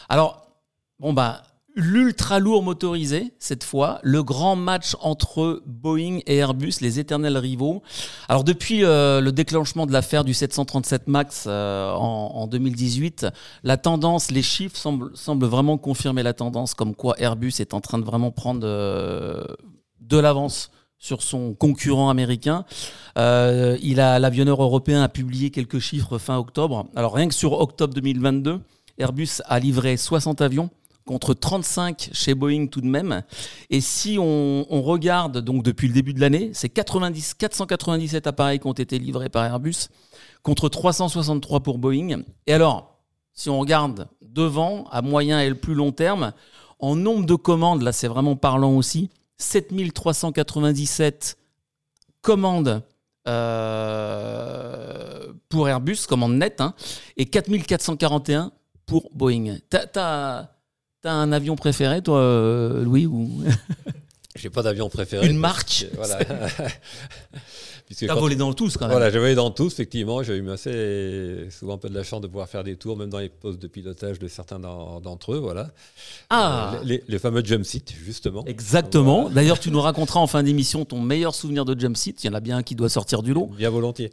Alors, 0.10 0.48
bon 1.00 1.14
bah 1.14 1.42
l'ultra 1.76 2.40
lourd 2.40 2.64
motorisé, 2.64 3.34
cette 3.38 3.64
fois, 3.66 4.00
le 4.02 4.24
grand 4.24 4.56
match 4.56 4.96
entre 5.02 5.62
Boeing 5.66 6.20
et 6.26 6.38
Airbus, 6.38 6.76
les 6.80 7.00
éternels 7.00 7.38
rivaux. 7.38 7.84
Alors 8.30 8.46
depuis 8.46 8.84
euh, 8.84 9.20
le 9.20 9.32
déclenchement 9.34 9.86
de 9.86 9.92
l'affaire 9.92 10.24
du 10.24 10.34
737 10.34 11.08
MAX 11.08 11.46
euh, 11.48 11.92
en, 11.92 12.48
2018, 12.48 13.28
la 13.64 13.76
tendance, 13.76 14.32
les 14.32 14.42
chiffres 14.42 14.78
semblent, 14.78 15.46
vraiment 15.46 15.78
confirmer 15.78 16.24
la 16.24 16.34
tendance, 16.34 16.74
comme 16.74 16.96
quoi 16.96 17.16
Airbus 17.20 17.54
est 17.60 17.74
en 17.74 17.82
train 17.82 18.00
de 18.00 18.06
vraiment 18.06 18.32
prendre 18.32 18.62
euh, 18.64 19.44
de 20.00 20.18
l'avance 20.18 20.72
sur 20.98 21.22
son 21.22 21.54
concurrent 21.54 22.10
américain. 22.10 22.64
il 23.18 24.00
a 24.00 24.18
l'avionneur 24.18 24.64
européen 24.64 25.04
a 25.04 25.10
publié 25.10 25.52
quelques 25.52 25.80
chiffres 25.80 26.18
fin 26.18 26.38
octobre. 26.38 26.88
Alors 26.96 27.14
rien 27.14 27.28
que 27.28 27.34
sur 27.34 27.60
octobre 27.60 27.94
2022, 27.94 28.62
Airbus 28.98 29.42
a 29.46 29.60
livré 29.60 29.98
60 29.98 30.42
avions 30.42 30.70
contre 31.06 31.34
35 31.34 32.10
chez 32.12 32.36
Boeing 32.36 32.68
tout 32.68 32.82
de 32.82 32.88
même. 32.88 33.24
Et 33.70 33.80
si 33.80 34.18
on, 34.20 34.66
regarde 34.82 35.40
donc 35.40 35.64
depuis 35.64 35.88
le 35.88 35.94
début 35.94 36.14
de 36.14 36.20
l'année, 36.20 36.52
c'est 36.54 36.70
90, 36.70 37.36
497 37.36 38.28
appareils 38.28 38.60
qui 38.60 38.68
ont 38.68 38.74
été 38.74 39.00
livrés 39.00 39.30
par 39.30 39.46
Airbus 39.46 39.88
contre 40.44 40.70
363 40.70 41.62
pour 41.62 41.78
Boeing. 41.78 42.24
Et 42.46 42.54
alors, 42.54 43.00
si 43.34 43.50
on 43.50 43.60
regarde 43.60 44.08
devant, 44.22 44.86
à 44.92 45.02
moyen 45.02 45.42
et 45.42 45.50
le 45.50 45.56
plus 45.56 45.74
long 45.74 45.92
terme, 45.92 46.34
en 46.80 46.96
nombre 46.96 47.26
de 47.26 47.36
commandes, 47.36 47.82
là 47.82 47.92
c'est 47.92 48.08
vraiment 48.08 48.36
parlant 48.36 48.76
aussi, 48.76 49.10
7397 49.38 51.38
commandes 52.22 52.84
euh, 53.28 55.34
pour 55.50 55.68
Airbus, 55.68 55.98
commandes 56.08 56.36
nettes, 56.36 56.62
hein, 56.62 56.74
et 57.18 57.26
4441 57.26 58.52
pour 58.86 59.10
Boeing. 59.14 59.58
T'as 59.70 60.50
T'as 61.06 61.14
un 61.14 61.32
avion 61.32 61.56
préféré, 61.56 62.02
toi, 62.02 62.18
euh, 62.18 62.84
Louis 62.84 63.06
ou... 63.06 63.30
J'ai 64.36 64.50
pas 64.50 64.64
d'avion 64.64 64.90
préféré. 64.90 65.28
Une 65.28 65.38
marque 65.38 65.86
Voilà. 65.94 66.18
T'as 68.08 68.16
volé 68.16 68.36
dans 68.36 68.52
tous 68.54 68.76
quand 68.76 68.86
même. 68.86 68.94
Voilà, 68.94 69.12
j'ai 69.12 69.20
volé 69.20 69.36
dans 69.36 69.52
tous, 69.52 69.72
effectivement. 69.74 70.24
J'ai 70.24 70.38
eu 70.38 70.50
assez 70.50 71.48
souvent 71.52 71.76
un 71.76 71.78
peu 71.78 71.90
de 71.90 71.94
la 71.94 72.02
chance 72.02 72.22
de 72.22 72.26
pouvoir 72.26 72.50
faire 72.50 72.64
des 72.64 72.76
tours, 72.76 72.98
même 72.98 73.12
dans 73.12 73.20
les 73.20 73.30
postes 73.30 73.62
de 73.62 73.68
pilotage 73.68 74.18
de 74.18 74.28
certains 74.28 74.58
d'entre 74.58 75.34
eux. 75.34 75.38
Voilà. 75.38 75.70
Ah 76.32 76.74
euh, 76.84 76.98
les, 77.08 77.20
fameux 77.20 77.46
jump 77.46 77.64
seats, 77.64 77.94
justement. 78.04 78.44
Exactement. 78.46 79.30
D'ailleurs, 79.30 79.60
tu 79.60 79.70
nous 79.70 79.82
raconteras 79.82 80.20
en 80.20 80.26
fin 80.26 80.42
d'émission 80.42 80.86
ton 80.86 81.00
meilleur 81.00 81.36
souvenir 81.36 81.66
de 81.66 81.80
jump 81.80 81.96
seat. 81.96 82.24
Il 82.24 82.28
y 82.28 82.30
en 82.32 82.34
a 82.34 82.40
bien 82.40 82.58
un 82.58 82.64
qui 82.64 82.74
doit 82.74 82.90
sortir 82.90 83.22
du 83.22 83.32
lot. 83.32 83.52
Bien 83.56 83.70
volontiers. 83.70 84.12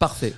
Parfait. 0.00 0.34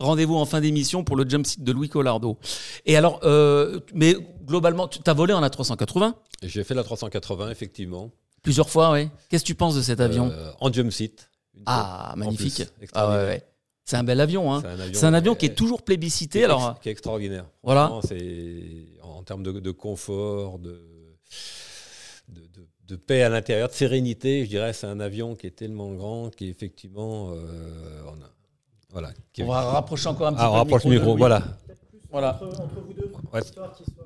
Rendez-vous 0.00 0.34
en 0.34 0.44
fin 0.44 0.60
d'émission 0.60 1.04
pour 1.04 1.16
le 1.16 1.28
jump 1.28 1.46
seat 1.46 1.62
de 1.62 1.72
Louis 1.72 1.88
Collardo. 1.88 2.36
Et 2.84 2.96
alors, 2.96 3.20
euh, 3.22 3.80
mais 3.94 4.16
globalement, 4.44 4.88
tu 4.88 4.98
as 5.06 5.12
volé 5.12 5.32
en 5.32 5.42
A380 5.42 6.14
J'ai 6.42 6.64
fait 6.64 6.74
la 6.74 6.82
380, 6.82 7.50
effectivement. 7.50 8.10
Plusieurs 8.42 8.68
fois, 8.68 8.92
oui. 8.92 9.08
Qu'est-ce 9.28 9.44
que 9.44 9.46
tu 9.46 9.54
penses 9.54 9.76
de 9.76 9.82
cet 9.82 10.00
avion? 10.00 10.30
Euh, 10.30 10.50
En 10.60 10.72
jump 10.72 10.92
seat. 10.92 11.30
Ah, 11.66 12.12
magnifique. 12.16 12.64
ah, 12.92 13.08
ouais, 13.08 13.24
ouais. 13.24 13.42
C'est 13.84 13.96
un 13.96 14.04
bel 14.04 14.20
avion. 14.20 14.52
Hein. 14.52 14.62
C'est 14.92 15.04
un 15.04 15.14
avion, 15.14 15.34
qui 15.34 15.46
est 15.46 15.54
toujours 15.54 15.82
plébiscité. 15.82 16.38
Qui 16.38 16.42
est, 16.42 16.44
alors... 16.46 16.80
qui 16.80 16.88
est 16.88 16.92
extraordinaire. 16.92 17.46
Voilà. 17.62 17.92
C'est 18.06 18.86
en, 19.02 19.22
termes 19.22 19.42
de, 19.42 19.70
confort, 19.70 20.58
de, 20.58 20.82
de, 22.86 22.96
paix 22.96 23.22
à 23.22 23.28
l'intérieur, 23.28 23.68
de 23.68 23.74
sérénité. 23.74 24.44
Je 24.44 24.50
dirais 24.50 24.72
c'est 24.72 24.86
un 24.86 25.00
avion 25.00 25.34
qui 25.34 25.46
est 25.46 25.56
tellement 25.56 25.92
grand 25.92 26.34
qu'effectivement, 26.34 27.32
euh, 27.32 28.02
on 28.06 28.22
a 28.22 28.33
voilà. 28.94 29.10
On 29.40 29.46
va 29.46 29.60
rapprocher 29.60 30.08
encore 30.08 30.28
un 30.28 30.32
petit 30.34 30.40
ah, 30.40 30.46
peu. 30.46 30.50
On 30.50 30.54
rapproche 30.54 30.84
le 30.84 30.90
micro, 30.90 31.16
voilà. 31.16 31.42
Voilà. 32.12 32.38
Entre, 32.40 32.80
vous 32.86 32.92
deux, 32.92 33.10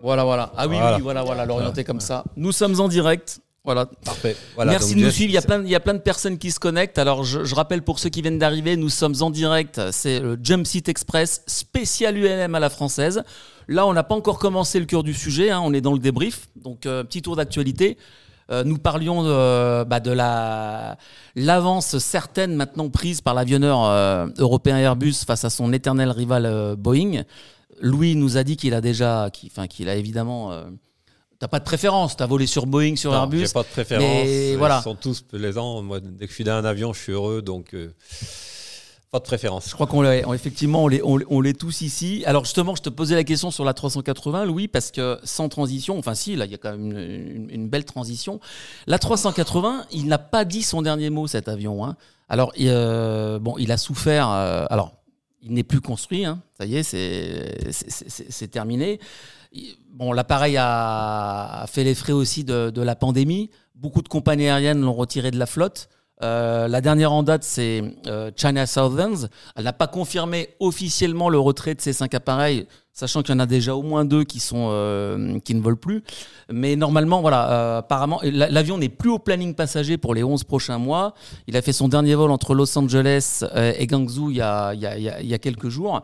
Voilà, 0.03 0.25
voilà. 0.25 0.51
Ah 0.57 0.67
oui, 0.67 0.77
oui, 0.77 1.03
voilà, 1.03 1.23
voilà, 1.23 1.45
l'orienter 1.45 1.85
comme 1.85 2.01
ça. 2.01 2.25
Nous 2.37 2.53
sommes 2.53 2.81
en 2.81 2.89
direct. 2.89 3.41
Voilà. 3.65 3.85
Parfait. 3.85 4.35
Merci 4.57 4.95
de 4.95 5.01
nous 5.01 5.11
suivre. 5.11 5.31
Il 5.31 5.35
y, 5.35 5.37
a 5.37 5.43
plein, 5.43 5.63
il 5.63 5.69
y 5.69 5.75
a 5.75 5.81
plein 5.81 5.93
de 5.93 5.99
personnes 5.99 6.39
qui 6.39 6.51
se 6.51 6.59
connectent. 6.59 6.97
Alors, 6.97 7.23
je, 7.23 7.55
rappelle 7.55 7.83
pour 7.83 7.99
ceux 7.99 8.09
qui 8.09 8.23
viennent 8.23 8.39
d'arriver, 8.39 8.79
nous 8.79 8.89
sommes 8.89 9.17
en 9.21 9.29
direct. 9.29 9.79
C'est 9.91 10.21
le 10.21 10.39
Jump 10.43 10.67
Seat 10.67 10.89
Express 10.89 11.43
spécial 11.47 12.17
ULM 12.17 12.55
à 12.55 12.61
la 12.61 12.71
française. 12.71 13.25
Là, 13.69 13.87
on 13.87 13.93
n'a 13.93 14.05
pas 14.05 14.15
encore 14.15 14.39
commencé 14.39 14.81
le 14.81 14.87
cœur 14.87 15.03
du 15.03 15.13
sujet. 15.13 15.51
Hein. 15.51 15.61
on 15.63 15.75
est 15.75 15.83
dans 15.83 15.93
le 15.93 15.99
débrief. 15.99 16.49
Donc, 16.57 16.87
euh, 16.87 17.05
petit 17.05 17.21
tour 17.21 17.37
d'actualité. 17.37 17.99
Euh, 18.51 18.65
nous 18.65 18.79
parlions 18.79 19.23
de, 19.23 19.85
bah, 19.85 20.01
de 20.01 20.11
la 20.11 20.97
l'avance 21.37 21.99
certaine 21.99 22.55
maintenant 22.55 22.89
prise 22.89 23.21
par 23.21 23.35
l'avionneur 23.35 23.85
euh, 23.85 24.27
européen 24.39 24.79
Airbus 24.79 25.15
face 25.27 25.45
à 25.45 25.51
son 25.51 25.73
éternel 25.73 26.11
rival 26.11 26.77
Boeing. 26.77 27.25
Louis 27.81 28.17
nous 28.17 28.37
a 28.37 28.45
dit 28.45 28.57
qu'il 28.57 28.75
a 28.75 28.81
déjà, 28.81 29.31
enfin 29.47 29.67
qu'il 29.67 29.89
a 29.89 29.95
évidemment 29.95 30.53
T'as 31.39 31.47
pas 31.47 31.61
de 31.61 31.65
préférence, 31.65 32.17
t'as 32.17 32.27
volé 32.27 32.47
sur 32.47 32.67
Boeing, 32.67 32.97
sur 32.97 33.13
non, 33.13 33.19
Airbus. 33.19 33.47
J'ai 33.47 33.53
pas 33.53 33.63
de 33.63 33.69
préférence. 33.69 34.27
Ils 34.27 34.83
sont 34.83 34.97
tous 34.97 35.21
plaisants. 35.21 35.83
Moi, 35.83 36.01
dès 36.01 36.25
que 36.25 36.31
je 36.31 36.35
suis 36.35 36.43
dans 36.45 36.55
un 36.55 36.65
avion, 36.65 36.93
je 36.93 37.01
suis 37.01 37.13
heureux, 37.13 37.43
donc 37.43 37.75
euh, 37.75 37.93
pas 39.11 39.19
de 39.19 39.25
préférence. 39.25 39.69
Je 39.69 39.75
crois 39.75 39.87
qu'on 39.87 40.03
l'est, 40.03 40.23
effectivement, 40.35 40.85
on 40.85 40.89
l'est, 40.89 41.01
on, 41.03 41.41
l'est 41.41 41.59
tous 41.59 41.81
ici. 41.81 42.23
Alors 42.27 42.45
justement, 42.45 42.75
je 42.75 42.83
te 42.83 42.91
posais 42.91 43.15
la 43.15 43.25
question 43.25 43.51
sur 43.51 43.65
la 43.65 43.73
380, 43.73 44.45
Louis, 44.45 44.69
parce 44.69 44.91
que 44.91 45.19
sans 45.25 45.49
transition, 45.49 45.99
enfin 45.99 46.15
si, 46.15 46.37
là, 46.37 46.45
il 46.45 46.51
y 46.51 46.55
a 46.55 46.59
quand 46.59 46.73
même 46.77 46.97
une, 47.51 47.69
belle 47.69 47.87
transition. 47.87 48.39
La 48.87 48.99
380, 48.99 49.87
il 49.93 50.07
n'a 50.07 50.19
pas 50.19 50.45
dit 50.45 50.63
son 50.63 50.83
dernier 50.83 51.09
mot, 51.09 51.27
cet 51.27 51.49
avion. 51.49 51.87
Hein. 51.87 51.97
Alors, 52.29 52.53
euh, 52.61 53.39
bon, 53.39 53.57
il 53.59 53.73
a 53.73 53.79
souffert. 53.79 54.29
Euh, 54.31 54.67
alors, 54.69 54.93
il 55.41 55.53
n'est 55.53 55.65
plus 55.65 55.81
construit, 55.81 56.25
hein. 56.25 56.43
ça 56.59 56.67
y 56.67 56.77
est, 56.77 56.83
c'est, 56.83 58.49
terminé. 58.49 59.01
Bon, 59.93 60.13
l'appareil 60.13 60.57
a, 60.59 61.65
fait 61.69 61.85
les 61.85 61.95
frais 61.95 62.13
aussi 62.13 62.45
de, 62.45 62.81
la 62.83 62.97
pandémie. 62.97 63.51
Beaucoup 63.75 64.03
de 64.03 64.09
compagnies 64.09 64.49
aériennes 64.49 64.81
l'ont 64.81 64.95
retiré 64.95 65.31
de 65.31 65.39
la 65.39 65.47
flotte. 65.47 65.89
Euh, 66.23 66.69
la 66.69 66.81
dernière 66.81 67.13
en 67.13 67.23
date, 67.23 67.45
c'est 67.45 67.83
euh, 68.07 68.31
China 68.37 68.67
Southern. 68.67 69.29
Elle 69.57 69.65
n'a 69.65 69.73
pas 69.73 69.87
confirmé 69.87 70.49
officiellement 70.61 71.29
le 71.29 71.39
retrait 71.39 71.75
de 71.75 71.81
ces 71.81 71.93
cinq 71.93 72.15
appareils, 72.15 72.67
sachant 72.93 73.23
qu'il 73.23 73.35
y 73.35 73.37
en 73.37 73.41
a 73.41 73.47
déjà 73.47 73.75
au 73.75 73.83
moins 73.83 74.05
deux 74.05 74.25
qui, 74.25 74.41
sont, 74.41 74.69
euh, 74.71 75.39
qui 75.41 75.55
ne 75.55 75.61
volent 75.61 75.77
plus. 75.77 76.03
Mais 76.51 76.77
normalement, 76.77 77.21
voilà, 77.21 77.79
apparemment, 77.79 78.21
l'avion 78.23 78.79
n'est 78.79 78.89
plus 78.89 79.11
au 79.11 79.19
planning 79.19 79.55
passager 79.55 79.97
pour 79.97 80.15
les 80.15 80.25
11 80.25 80.45
prochains 80.45 80.79
mois. 80.79 81.15
Il 81.47 81.57
a 81.57 81.63
fait 81.63 81.73
son 81.73 81.89
dernier 81.89 82.15
vol 82.15 82.31
entre 82.31 82.55
Los 82.55 82.77
Angeles 82.77 83.45
et 83.55 83.87
Guangzhou 83.87 84.31
il 84.31 84.39
y 84.39 84.41
a, 84.41 84.75
il 84.75 84.81
y 84.81 84.87
a, 84.87 85.21
il 85.21 85.27
y 85.27 85.35
a 85.35 85.39
quelques 85.39 85.69
jours. 85.69 86.03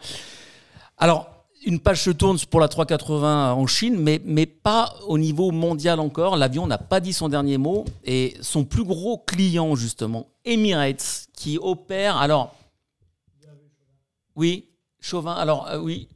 Alors, 0.98 1.33
une 1.66 1.80
page 1.80 2.02
se 2.02 2.10
tourne 2.10 2.38
pour 2.50 2.60
la 2.60 2.68
380 2.68 3.52
en 3.54 3.66
Chine, 3.66 3.96
mais, 3.98 4.20
mais 4.24 4.46
pas 4.46 4.94
au 5.06 5.18
niveau 5.18 5.50
mondial 5.50 5.98
encore. 5.98 6.36
L'avion 6.36 6.66
n'a 6.66 6.78
pas 6.78 7.00
dit 7.00 7.12
son 7.12 7.28
dernier 7.28 7.58
mot. 7.58 7.84
Et 8.04 8.34
son 8.40 8.64
plus 8.64 8.84
gros 8.84 9.18
client, 9.18 9.74
justement, 9.74 10.28
Emirates, 10.44 11.28
qui 11.34 11.58
opère. 11.60 12.16
Alors. 12.18 12.54
Oui, 14.36 14.68
Chauvin. 15.00 15.34
Alors, 15.34 15.68
euh, 15.68 15.78
oui, 15.78 16.08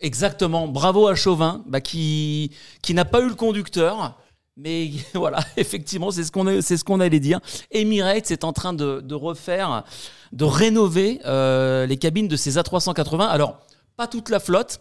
exactement. 0.00 0.68
Bravo 0.68 1.08
à 1.08 1.14
Chauvin, 1.14 1.64
bah, 1.66 1.80
qui, 1.80 2.50
qui 2.82 2.94
n'a 2.94 3.04
pas 3.04 3.20
eu 3.20 3.28
le 3.28 3.34
conducteur. 3.34 4.18
Mais 4.56 4.90
voilà, 5.14 5.40
effectivement, 5.56 6.10
c'est 6.10 6.24
ce 6.24 6.30
qu'on 6.30 6.60
c'est 6.60 6.76
ce 6.76 6.84
qu'on 6.84 7.00
allait 7.00 7.20
dire. 7.20 7.40
Emirates 7.70 8.30
est 8.30 8.44
en 8.44 8.52
train 8.52 8.72
de, 8.72 9.00
de 9.00 9.14
refaire, 9.14 9.84
de 10.32 10.44
rénover 10.44 11.20
euh, 11.24 11.86
les 11.86 11.96
cabines 11.96 12.28
de 12.28 12.36
ces 12.36 12.58
A380. 12.58 13.26
Alors, 13.26 13.58
pas 13.96 14.06
toute 14.06 14.28
la 14.30 14.40
flotte. 14.40 14.80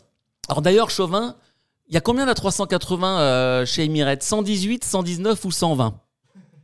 Alors 0.49 0.61
d'ailleurs, 0.61 0.89
Chauvin, 0.89 1.35
il 1.87 1.93
y 1.93 1.97
a 1.97 2.01
combien 2.01 2.25
d'A380 2.25 3.03
euh, 3.03 3.65
chez 3.65 3.85
Emirates? 3.85 4.23
118, 4.23 4.83
119 4.83 5.45
ou 5.45 5.51
120 5.51 5.99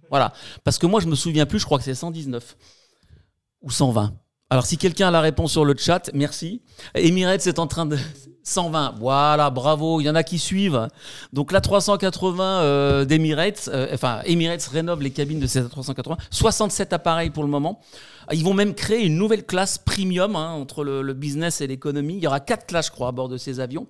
Voilà. 0.10 0.34
Parce 0.64 0.78
que 0.78 0.86
moi, 0.86 1.00
je 1.00 1.08
me 1.08 1.16
souviens 1.16 1.46
plus, 1.46 1.60
je 1.60 1.66
crois 1.66 1.78
que 1.78 1.84
c'est 1.84 1.96
119 1.96 2.58
ou 3.62 3.72
120. 3.72 4.14
Alors 4.50 4.66
si 4.66 4.78
quelqu'un 4.78 5.10
a 5.10 5.12
la 5.12 5.22
réponse 5.22 5.52
sur 5.52 5.64
le 5.64 5.76
chat, 5.78 6.10
merci. 6.14 6.62
Emirates 6.96 7.46
est 7.48 7.60
en 7.60 7.68
train 7.68 7.86
de... 7.86 7.98
120, 8.50 8.96
voilà, 9.00 9.50
bravo, 9.50 10.02
il 10.02 10.06
y 10.06 10.10
en 10.10 10.16
a 10.16 10.24
qui 10.24 10.40
suivent. 10.40 10.88
Donc 11.34 11.52
la 11.52 11.62
380 11.62 12.44
euh, 12.44 13.06
d'Emirates, 13.06 13.70
euh, 13.72 13.88
enfin 13.94 14.22
Emirates 14.26 14.66
rénove 14.66 15.02
les 15.02 15.12
cabines 15.12 15.40
de 15.40 15.48
ces 15.48 15.64
380, 15.68 16.18
67 16.32 16.94
appareils 16.94 17.30
pour 17.30 17.44
le 17.44 17.50
moment. 17.50 17.80
Ils 18.32 18.44
vont 18.44 18.54
même 18.54 18.76
créer 18.76 19.06
une 19.06 19.16
nouvelle 19.16 19.44
classe 19.44 19.78
premium 19.78 20.36
hein, 20.36 20.52
entre 20.52 20.84
le, 20.84 21.14
business 21.14 21.62
et 21.62 21.68
l'économie. 21.68 22.18
Il 22.18 22.24
y 22.24 22.28
aura 22.28 22.40
quatre 22.40 22.68
classes, 22.68 22.88
je 22.88 22.92
crois, 22.92 23.08
à 23.08 23.12
bord 23.12 23.28
de 23.28 23.38
ces 23.38 23.60
avions. 23.60 23.88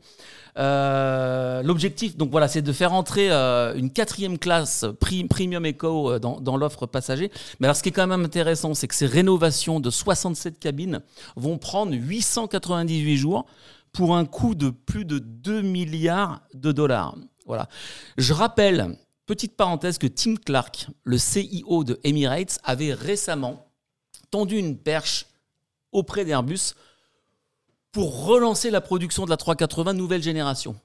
Euh, 0.58 1.62
l'objectif, 1.62 2.18
donc 2.18 2.32
voilà, 2.32 2.48
c'est 2.48 2.62
de 2.62 2.72
faire 2.72 2.94
entrer 2.94 3.32
une 3.32 3.92
quatrième 3.92 4.38
classe 4.38 4.86
premium 5.00 5.66
eco 5.66 6.12
euh, 6.12 6.20
dans, 6.20 6.58
l'offre 6.58 6.86
passager. 6.86 7.32
Mais 7.60 7.68
alors, 7.68 7.76
ce 7.76 7.84
qui 7.84 7.90
est 7.90 7.94
quand 7.94 8.08
même 8.08 8.26
intéressant, 8.26 8.74
c'est 8.74 8.88
que 8.88 8.96
ces 8.96 9.06
rénovations 9.06 9.80
de 9.80 9.90
67 9.90 10.60
cabines 10.60 11.02
vont 11.36 11.58
prendre 11.58 11.94
898 11.94 13.18
jours 13.18 13.46
pour 13.92 14.16
un 14.16 14.26
coût 14.26 14.56
de 14.56 14.70
plus 14.70 15.06
de 15.06 15.20
2 15.20 15.62
milliards 15.62 16.42
de 16.54 16.72
dollars. 16.72 17.16
Voilà. 17.46 17.68
Je 18.18 18.34
rappelle, 18.34 18.98
petite 19.26 19.56
parenthèse, 19.56 19.98
que 19.98 20.08
Tim 20.08 20.36
Clark, 20.36 20.88
le 21.04 21.18
CIO 21.18 21.84
de 21.84 22.00
Emirates, 22.04 22.60
avait 22.64 22.94
récemment 22.94 23.72
tendu 24.32 24.58
une 24.58 24.78
perche 24.78 25.26
auprès 25.92 26.26
d'Airbus 26.26 26.76
pour 27.92 28.26
relancer 28.26 28.70
la 28.70 28.82
production 28.82 29.26
de 29.26 29.30
la 29.30 29.38
380 29.38 29.94
nouvelle 29.94 30.22
génération. 30.22 30.80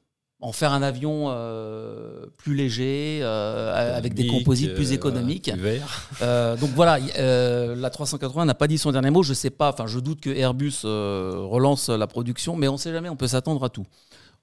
En 0.45 0.53
faire 0.53 0.75
un 0.75 0.83
avion 0.83 1.29
euh, 1.29 2.27
plus 2.37 2.55
léger, 2.55 3.21
euh, 3.23 3.97
avec 3.97 4.13
des 4.13 4.27
composites 4.27 4.75
plus 4.75 4.91
euh, 4.91 4.95
économiques. 4.95 5.51
donc 5.51 6.71
voilà, 6.75 6.99
la 6.99 7.89
380 7.91 8.45
n'a 8.45 8.55
pas 8.55 8.67
dit 8.67 8.77
son 8.77 8.93
dernier 8.93 9.09
mot. 9.09 9.23
Je 9.23 9.33
sais 9.33 9.49
pas, 9.49 9.71
enfin 9.73 9.87
je 9.87 9.99
doute 10.01 10.21
que 10.21 10.29
Airbus 10.29 10.83
relance 10.83 11.89
la 11.89 12.07
production, 12.07 12.57
mais 12.57 12.69
on 12.69 12.75
ne 12.75 12.79
sait 12.79 12.93
jamais, 12.93 13.09
on 13.09 13.17
peut 13.17 13.27
s'attendre 13.27 13.65
à 13.65 13.71
tout. 13.71 13.87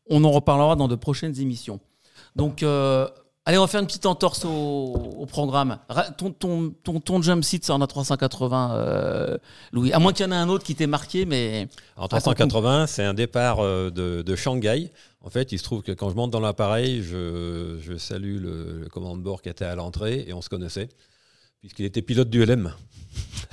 On 0.09 0.23
en 0.23 0.31
reparlera 0.31 0.75
dans 0.75 0.87
de 0.87 0.95
prochaines 0.95 1.39
émissions. 1.39 1.79
Donc 2.35 2.65
Allez, 3.51 3.57
on 3.57 3.63
va 3.63 3.67
faire 3.67 3.81
une 3.81 3.87
petite 3.87 4.05
entorse 4.05 4.45
au, 4.45 5.27
programme. 5.29 5.77
Ton, 6.17 6.31
ton, 6.31 6.73
ton, 6.85 7.01
ton 7.01 7.21
jump 7.21 7.43
seat, 7.43 7.65
c'est 7.65 7.73
en 7.73 7.79
A380, 7.79 8.69
euh, 8.71 9.37
Louis. 9.73 9.91
À 9.91 9.99
moins 9.99 10.13
qu'il 10.13 10.25
y 10.25 10.29
en 10.29 10.31
ait 10.31 10.35
un 10.35 10.47
autre 10.47 10.63
qui 10.63 10.73
t'ait 10.73 10.87
marqué, 10.87 11.25
mais. 11.25 11.67
En 11.97 12.07
380, 12.07 12.87
c'est 12.87 13.03
un 13.03 13.13
départ 13.13 13.59
euh, 13.59 13.89
de, 13.89 14.21
de, 14.21 14.35
Shanghai. 14.37 14.89
En 15.19 15.29
fait, 15.29 15.51
il 15.51 15.59
se 15.59 15.65
trouve 15.65 15.81
que 15.81 15.91
quand 15.91 16.09
je 16.09 16.15
monte 16.15 16.31
dans 16.31 16.39
l'appareil, 16.39 17.03
je, 17.03 17.77
je, 17.81 17.97
salue 17.97 18.37
le, 18.39 18.87
commandant 18.89 19.17
de 19.17 19.21
bord 19.21 19.41
qui 19.41 19.49
était 19.49 19.65
à 19.65 19.75
l'entrée 19.75 20.23
et 20.29 20.31
on 20.31 20.41
se 20.41 20.47
connaissait, 20.47 20.87
puisqu'il 21.59 21.83
était 21.83 22.01
pilote 22.01 22.29
du 22.29 22.45
LM. 22.45 22.73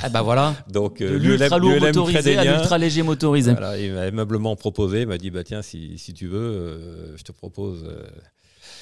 Ah 0.00 0.10
bah 0.10 0.22
voilà. 0.22 0.54
Donc 0.70 1.00
euh, 1.00 1.18
l'ultra 1.18 1.58
lourd 1.58 1.80
motorisé 1.80 2.38
à 2.38 2.44
l'ultra 2.44 2.78
léger 2.78 3.02
motorisé. 3.02 3.50
Voilà, 3.50 3.76
il 3.76 3.92
m'a 3.92 4.06
aimablement 4.06 4.54
proposé, 4.54 5.00
il 5.00 5.08
m'a 5.08 5.18
dit 5.18 5.32
bah 5.32 5.42
tiens 5.42 5.60
si, 5.60 5.98
si 5.98 6.14
tu 6.14 6.28
veux, 6.28 7.16
je 7.16 7.22
te 7.24 7.32
propose 7.32 7.84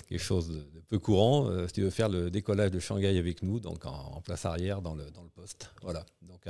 quelque 0.09 0.23
chose 0.23 0.49
de, 0.49 0.65
peu 0.89 0.99
courant. 0.99 1.49
Euh, 1.49 1.67
si 1.67 1.75
tu 1.75 1.83
veux 1.83 1.91
faire 1.91 2.09
le 2.09 2.31
décollage 2.31 2.71
de 2.71 2.79
Shanghai 2.79 3.19
avec 3.19 3.43
nous, 3.43 3.61
donc 3.61 3.85
en, 3.87 4.21
place 4.25 4.45
arrière 4.45 4.83
dans 4.83 4.95
le, 4.95 5.11
dans 5.11 5.23
le 5.23 5.29
poste. 5.29 5.71
Voilà. 5.83 6.05
Donc, 6.23 6.47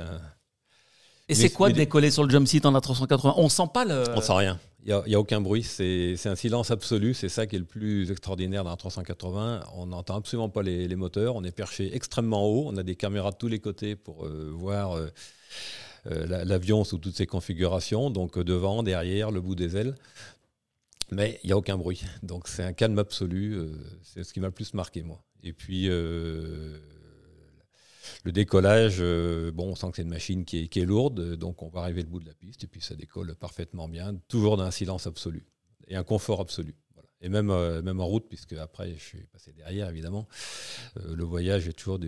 et 1.29 1.35
c'est 1.35 1.49
quoi 1.49 1.69
de 1.69 1.75
décoller 1.75 2.09
sur 2.09 2.23
le 2.23 2.29
jump 2.29 2.47
seat 2.47 2.65
en 2.65 2.73
A380? 2.73 3.33
On 3.35 3.49
sent 3.49 3.69
pas 3.73 3.83
le. 3.85 4.03
On 4.15 4.21
sent 4.21 4.33
rien. 4.33 4.59
Il 4.85 4.95
n'y 5.07 5.13
a, 5.13 5.17
a, 5.17 5.19
aucun 5.19 5.41
bruit. 5.41 5.63
C'est 5.63 6.15
un 6.25 6.35
silence 6.35 6.71
absolu. 6.71 7.13
C'est 7.13 7.27
ça 7.27 7.45
qui 7.45 7.57
est 7.57 7.59
le 7.59 7.65
plus 7.65 8.09
extraordinaire 8.09 8.63
dans 8.63 8.69
la 8.69 8.77
380. 8.77 9.61
On 9.75 9.87
n'entend 9.87 10.15
absolument 10.15 10.47
pas 10.47 10.63
les, 10.63 10.87
les, 10.87 10.95
moteurs. 10.95 11.35
On 11.35 11.43
est 11.43 11.51
perché 11.51 11.93
extrêmement 11.93 12.45
haut. 12.45 12.67
On 12.67 12.77
a 12.77 12.83
des 12.83 12.95
caméras 12.95 13.31
de 13.31 13.35
tous 13.35 13.49
les 13.49 13.59
côtés 13.59 13.97
pour 13.97 14.25
euh, 14.25 14.49
voir 14.53 14.95
euh, 14.95 15.09
l'avion 16.45 16.85
sous 16.85 16.97
toutes 16.99 17.17
ses 17.17 17.27
configurations. 17.27 18.09
Donc 18.09 18.39
devant, 18.39 18.81
derrière, 18.81 19.29
le 19.31 19.41
bout 19.41 19.55
des 19.55 19.75
ailes. 19.75 19.95
Mais 21.11 21.39
il 21.43 21.47
n'y 21.47 21.53
a 21.53 21.57
aucun 21.57 21.77
bruit. 21.77 22.03
Donc 22.23 22.47
c'est 22.47 22.63
un 22.63 22.73
calme 22.73 22.99
absolu. 22.99 23.55
Euh, 23.55 23.71
c'est 24.03 24.23
ce 24.23 24.33
qui 24.33 24.39
m'a 24.39 24.47
le 24.47 24.53
plus 24.53 24.73
marqué, 24.73 25.03
moi. 25.03 25.23
Et 25.41 25.53
puis, 25.53 25.87
euh, 25.89 26.79
le 28.23 28.31
décollage, 28.31 28.97
euh, 28.99 29.51
bon, 29.51 29.69
on 29.69 29.75
sent 29.75 29.89
que 29.91 29.97
c'est 29.97 30.01
une 30.01 30.09
machine 30.09 30.43
qui 30.43 30.57
est, 30.63 30.85
lourde. 30.85 31.35
Donc 31.35 31.63
on 31.63 31.69
va 31.69 31.81
arriver 31.81 32.03
au 32.03 32.07
bout 32.07 32.19
de 32.19 32.25
la 32.25 32.33
piste. 32.33 32.63
Et 32.63 32.67
puis 32.67 32.81
ça 32.81 32.95
décolle 32.95 33.35
parfaitement 33.35 33.87
bien. 33.87 34.15
Toujours 34.27 34.57
dans 34.57 34.63
un 34.63 34.71
silence 34.71 35.07
absolu. 35.07 35.45
Et 35.87 35.95
un 35.95 36.03
confort 36.03 36.41
absolu. 36.41 36.75
Et 37.21 37.29
même, 37.29 37.47
même 37.81 37.99
en 37.99 38.05
route, 38.05 38.27
puisque 38.29 38.53
après 38.53 38.93
je 38.93 39.03
suis 39.03 39.25
passé 39.27 39.51
derrière, 39.51 39.89
évidemment. 39.89 40.27
le 41.03 41.23
voyage 41.23 41.67
est 41.67 41.73
toujours 41.73 41.99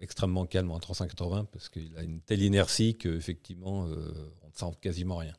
extrêmement 0.00 0.46
calme 0.46 0.72
en 0.72 0.80
380 0.80 1.44
parce 1.52 1.68
qu'il 1.68 1.96
a 1.96 2.02
une 2.02 2.20
telle 2.22 2.42
inertie 2.42 2.96
qu'effectivement, 2.96 3.82
on 3.82 4.48
ne 4.48 4.52
sent 4.52 4.76
quasiment 4.80 5.18
rien. 5.18 5.34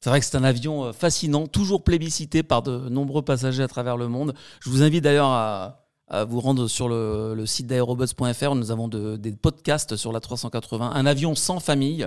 C'est 0.00 0.10
vrai 0.10 0.20
que 0.20 0.26
c'est 0.26 0.36
un 0.36 0.44
avion 0.44 0.84
euh, 0.84 0.92
fascinant, 0.92 1.46
toujours 1.46 1.82
plébiscité 1.82 2.42
par 2.42 2.62
de 2.62 2.88
nombreux 2.88 3.22
passagers 3.22 3.62
à 3.62 3.68
travers 3.68 3.96
le 3.96 4.08
monde. 4.08 4.34
Je 4.60 4.70
vous 4.70 4.82
invite 4.82 5.04
d'ailleurs 5.04 5.28
à, 5.28 5.82
vous 6.28 6.38
rendre 6.38 6.68
sur 6.68 6.88
le, 6.88 7.42
site 7.46 7.66
d'aerobots.fr. 7.66 8.54
Nous 8.54 8.70
avons 8.70 8.86
des 8.86 9.32
podcasts 9.32 9.96
sur 9.96 10.12
la 10.12 10.20
380. 10.20 10.92
Un 10.94 11.06
avion 11.06 11.34
sans 11.34 11.58
famille. 11.58 12.06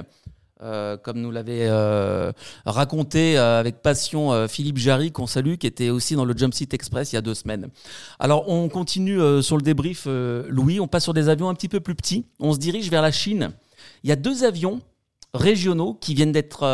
euh, 0.62 0.96
comme 0.96 1.20
nous 1.20 1.32
l'avait 1.32 1.68
euh, 1.68 2.32
raconté 2.66 3.38
avec 3.38 3.82
passion 3.82 4.48
Philippe 4.48 4.78
Jarry, 4.78 5.12
qu'on 5.12 5.28
salue, 5.28 5.56
qui 5.56 5.68
était 5.68 5.90
aussi 5.90 6.16
dans 6.16 6.24
le 6.24 6.34
Jump 6.38 6.54
Seat 6.54 6.74
Express 6.74 7.12
il 7.12 7.16
y 7.16 7.18
a 7.18 7.22
deux 7.22 7.34
semaines. 7.34 7.68
Alors, 8.20 8.48
on 8.48 8.70
continue 8.70 9.20
sur 9.44 9.58
le 9.58 9.64
débrief, 9.64 10.08
Louis. 10.48 10.80
On 10.80 10.88
passe 10.88 11.04
sur 11.04 11.14
des 11.14 11.28
avions 11.28 11.50
un 11.50 11.54
petit 11.54 11.70
peu 11.70 11.82
plus 11.82 11.96
petits. 11.96 12.26
On 12.40 12.54
se 12.54 12.58
dirige 12.58 12.90
vers 12.90 13.02
la 13.02 13.12
Chine. 13.12 13.52
Il 14.04 14.10
y 14.10 14.14
a 14.14 14.16
deux 14.16 14.46
avions 14.46 14.80
régionaux 15.34 15.96
qui 15.96 16.14
viennent 16.14 16.32
d'être 16.32 16.66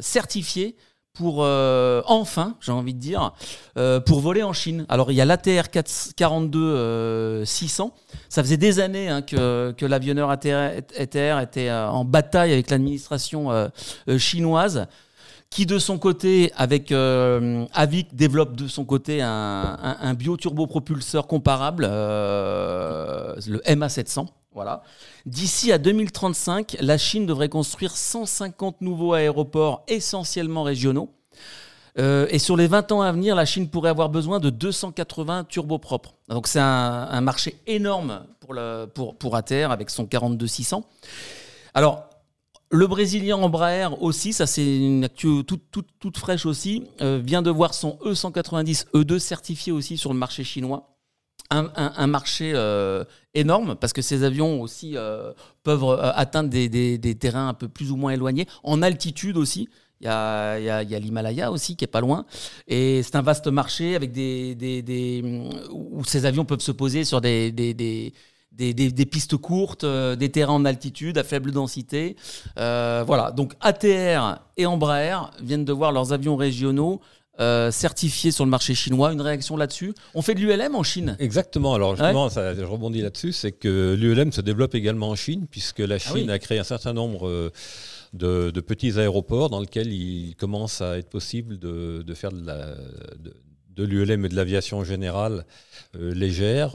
certifiés 0.00 0.76
pour 1.14 1.44
euh, 1.44 2.02
enfin, 2.06 2.56
j'ai 2.60 2.72
envie 2.72 2.94
de 2.94 2.98
dire, 2.98 3.32
euh, 3.76 4.00
pour 4.00 4.20
voler 4.20 4.42
en 4.42 4.52
Chine. 4.52 4.86
Alors 4.88 5.12
il 5.12 5.14
y 5.14 5.20
a 5.20 5.24
l'ATR 5.24 5.68
42 6.16 7.44
600. 7.44 7.94
Ça 8.28 8.42
faisait 8.42 8.56
des 8.56 8.80
années 8.80 9.08
hein, 9.08 9.22
que, 9.22 9.74
que 9.76 9.84
l'avionneur 9.84 10.30
ATR, 10.30 10.72
était 10.96 11.30
euh, 11.68 11.88
en 11.88 12.04
bataille 12.04 12.52
avec 12.52 12.70
l'administration 12.70 13.70
chinoise 14.18 14.86
qui 15.50 15.66
de 15.66 15.78
son 15.78 15.98
côté, 15.98 16.50
avec 16.56 16.92
Avic, 16.92 18.16
développe 18.16 18.56
de 18.56 18.66
son 18.68 18.86
côté 18.86 19.20
un 19.20 20.14
bioturbopropulseur 20.14 21.26
comparable, 21.26 21.84
le 21.84 23.38
MA700. 23.66 24.28
Voilà. 24.54 24.82
D'ici 25.26 25.72
à 25.72 25.78
2035, 25.78 26.76
la 26.80 26.98
Chine 26.98 27.26
devrait 27.26 27.48
construire 27.48 27.96
150 27.96 28.80
nouveaux 28.80 29.14
aéroports 29.14 29.82
essentiellement 29.88 30.62
régionaux. 30.62 31.10
Euh, 31.98 32.26
et 32.30 32.38
sur 32.38 32.56
les 32.56 32.66
20 32.66 32.92
ans 32.92 33.02
à 33.02 33.12
venir, 33.12 33.34
la 33.34 33.44
Chine 33.44 33.68
pourrait 33.68 33.90
avoir 33.90 34.08
besoin 34.08 34.40
de 34.40 34.50
280 34.50 35.44
turbopropres. 35.44 36.14
Donc 36.28 36.46
c'est 36.46 36.60
un, 36.60 37.20
marché 37.20 37.56
énorme 37.66 38.24
pour, 38.40 38.56
pour, 38.94 39.16
pour 39.16 39.36
ATR 39.36 39.70
avec 39.70 39.90
son 39.90 40.04
42-600. 40.04 40.82
Alors, 41.74 42.04
le 42.70 42.86
Brésilien 42.86 43.36
Embraer 43.36 43.88
aussi, 44.00 44.32
ça 44.32 44.46
c'est 44.46 44.64
une 44.64 45.04
actu 45.04 45.44
toute, 45.44 45.70
toute, 45.70 45.88
toute 45.98 46.16
fraîche 46.16 46.46
aussi, 46.46 46.84
euh, 47.02 47.20
vient 47.22 47.42
de 47.42 47.50
voir 47.50 47.74
son 47.74 47.98
E190 48.04 48.86
E2 48.94 49.18
certifié 49.18 49.72
aussi 49.72 49.98
sur 49.98 50.12
le 50.12 50.18
marché 50.18 50.42
chinois 50.42 50.91
un, 51.50 52.06
marché 52.06 52.52
euh, 52.54 53.04
énorme 53.34 53.76
parce 53.76 53.92
que 53.92 54.02
ces 54.02 54.24
avions 54.24 54.60
aussi 54.60 54.96
euh, 54.96 55.32
peuvent 55.62 55.84
euh, 55.84 56.12
atteindre 56.14 56.48
des, 56.48 57.16
terrains 57.18 57.48
un 57.48 57.54
peu 57.54 57.68
plus 57.68 57.90
ou 57.90 57.96
moins 57.96 58.12
éloignés, 58.12 58.46
en 58.62 58.82
altitude 58.82 59.36
aussi. 59.36 59.68
Il 60.00 60.06
y 60.06 60.08
a, 60.08 60.82
l'Himalaya 60.82 61.52
aussi 61.52 61.76
qui 61.76 61.84
est 61.84 61.88
pas 61.88 62.00
loin. 62.00 62.24
Et 62.66 63.02
c'est 63.04 63.14
un 63.14 63.22
vaste 63.22 63.46
marché 63.46 63.94
avec 63.94 64.10
des, 64.10 65.22
où 65.70 66.04
ces 66.04 66.26
avions 66.26 66.44
peuvent 66.44 66.60
se 66.60 66.72
poser 66.72 67.04
sur 67.04 67.20
des, 67.20 67.52
des, 67.52 69.06
pistes 69.06 69.36
courtes, 69.36 69.86
des 69.86 70.28
terrains 70.28 70.54
en 70.54 70.64
altitude 70.64 71.18
à 71.18 71.22
faible 71.22 71.52
densité. 71.52 72.16
voilà, 72.56 73.30
donc 73.30 73.54
ATR 73.60 74.40
et 74.56 74.66
Embraer 74.66 75.30
viennent 75.40 75.64
de 75.64 75.72
voir 75.72 75.92
leurs 75.92 76.12
avions 76.12 76.34
régionaux 76.34 77.00
euh, 77.40 77.70
certifié 77.70 78.30
sur 78.30 78.44
le 78.44 78.50
marché 78.50 78.74
chinois. 78.74 79.10
Une 79.10 79.22
réaction 79.22 79.56
là-dessus 79.56 79.94
On 80.14 80.20
fait 80.20 80.34
de 80.34 80.40
l'ULM 80.40 80.74
en 80.74 80.82
Chine 80.82 81.16
Exactement. 81.18 81.74
Alors 81.74 81.96
justement, 81.96 82.28
ça, 82.28 82.54
je 82.54 82.62
rebondis 82.62 83.00
là-dessus, 83.00 83.32
c'est 83.32 83.52
que 83.52 83.96
l'ULM 83.98 84.32
se 84.32 84.42
développe 84.42 84.74
également 84.74 85.08
en 85.08 85.14
Chine, 85.14 85.46
puisque 85.50 85.78
la 85.78 85.94
ah 85.94 85.98
Chine 85.98 86.28
a 86.28 86.38
créé 86.38 86.58
un 86.58 86.64
certain 86.64 86.92
nombre 86.92 87.26
euh, 87.26 87.50
de, 88.12 88.60
petits 88.60 88.98
aéroports 88.98 89.48
dans 89.48 89.60
lesquels 89.60 89.90
il 89.90 90.36
commence 90.36 90.82
à 90.82 90.98
être 90.98 91.08
possible 91.08 91.58
de, 91.58 92.04
faire 92.14 92.32
de 92.32 93.82
l'ULM 93.82 94.26
et 94.26 94.28
de 94.28 94.36
l'aviation 94.36 94.84
générale 94.84 95.46
euh, 95.96 96.12
légère 96.12 96.74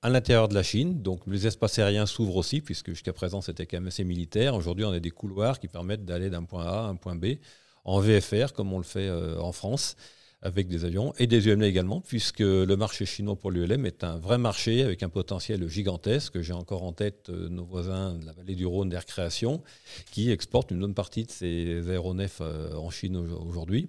à 0.00 0.08
l'intérieur 0.08 0.48
de 0.48 0.54
la 0.54 0.62
Chine. 0.62 1.02
Donc 1.02 1.20
les 1.26 1.46
espaces 1.46 1.78
aériens 1.78 2.06
s'ouvrent 2.06 2.36
aussi, 2.36 2.62
puisque 2.62 2.88
jusqu'à 2.88 3.12
présent 3.12 3.42
c'était 3.42 3.66
quand 3.66 3.76
même 3.76 3.88
assez 3.88 4.04
militaire. 4.04 4.54
Aujourd'hui, 4.54 4.86
on 4.86 4.92
a 4.92 5.00
des 5.00 5.10
couloirs 5.10 5.60
qui 5.60 5.68
permettent 5.68 6.06
d'aller 6.06 6.30
d'un 6.30 6.44
point 6.44 6.64
A 6.64 6.86
à 6.86 6.86
un 6.86 6.96
point 6.96 7.14
B 7.14 7.34
en 7.84 8.00
VFR, 8.00 8.52
comme 8.52 8.72
on 8.72 8.78
le 8.78 8.84
fait 8.84 9.08
euh, 9.08 9.40
en 9.40 9.52
France, 9.52 9.96
avec 10.40 10.66
des 10.66 10.84
avions, 10.84 11.12
et 11.18 11.26
des 11.26 11.48
UML 11.48 11.64
également, 11.64 12.00
puisque 12.00 12.40
le 12.40 12.74
marché 12.74 13.06
chinois 13.06 13.36
pour 13.36 13.52
l'ULM 13.52 13.86
est 13.86 14.02
un 14.02 14.18
vrai 14.18 14.38
marché 14.38 14.82
avec 14.82 15.02
un 15.04 15.08
potentiel 15.08 15.68
gigantesque. 15.68 16.40
J'ai 16.40 16.52
encore 16.52 16.82
en 16.82 16.92
tête 16.92 17.30
euh, 17.30 17.48
nos 17.48 17.64
voisins 17.64 18.18
de 18.18 18.26
la 18.26 18.32
vallée 18.32 18.56
du 18.56 18.66
Rhône 18.66 18.88
d'Air 18.88 19.06
Création, 19.06 19.62
qui 20.10 20.30
exportent 20.30 20.72
une 20.72 20.80
bonne 20.80 20.94
partie 20.94 21.24
de 21.24 21.30
ces 21.30 21.88
aéronefs 21.88 22.40
euh, 22.40 22.74
en 22.74 22.90
Chine 22.90 23.16
aujourd'hui. 23.16 23.88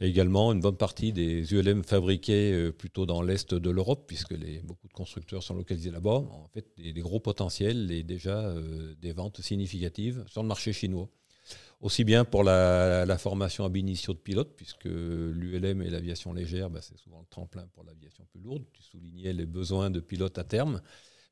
Également 0.00 0.52
une 0.52 0.60
bonne 0.60 0.76
partie 0.76 1.12
des 1.12 1.54
ULM 1.54 1.84
fabriqués 1.84 2.72
plutôt 2.76 3.06
dans 3.06 3.22
l'est 3.22 3.54
de 3.54 3.70
l'Europe, 3.70 4.06
puisque 4.08 4.34
beaucoup 4.64 4.88
de 4.88 4.92
constructeurs 4.92 5.44
sont 5.44 5.54
localisés 5.54 5.92
là-bas. 5.92 6.16
En 6.16 6.48
fait, 6.52 6.66
des, 6.76 6.92
gros 6.94 7.20
potentiels 7.20 7.92
et 7.92 8.02
déjà 8.02 8.52
des 9.00 9.12
ventes 9.12 9.40
significatives 9.40 10.24
sur 10.26 10.42
le 10.42 10.48
marché 10.48 10.72
chinois 10.72 11.08
aussi 11.82 12.04
bien 12.04 12.24
pour 12.24 12.44
la, 12.44 13.18
formation 13.18 13.64
ab 13.64 13.76
initio 13.76 14.14
de 14.14 14.18
pilote, 14.18 14.54
puisque 14.56 14.84
l'ULM 14.84 15.82
et 15.82 15.90
l'aviation 15.90 16.32
légère, 16.32 16.70
bah, 16.70 16.80
c'est 16.80 16.96
souvent 16.96 17.20
le 17.20 17.26
tremplin 17.28 17.66
pour 17.74 17.84
l'aviation 17.84 18.24
plus 18.30 18.40
lourde. 18.40 18.64
Tu 18.72 18.82
soulignais 18.82 19.32
les 19.32 19.46
besoins 19.46 19.90
de 19.90 19.98
pilotes 20.00 20.38
à 20.38 20.44
terme, 20.44 20.80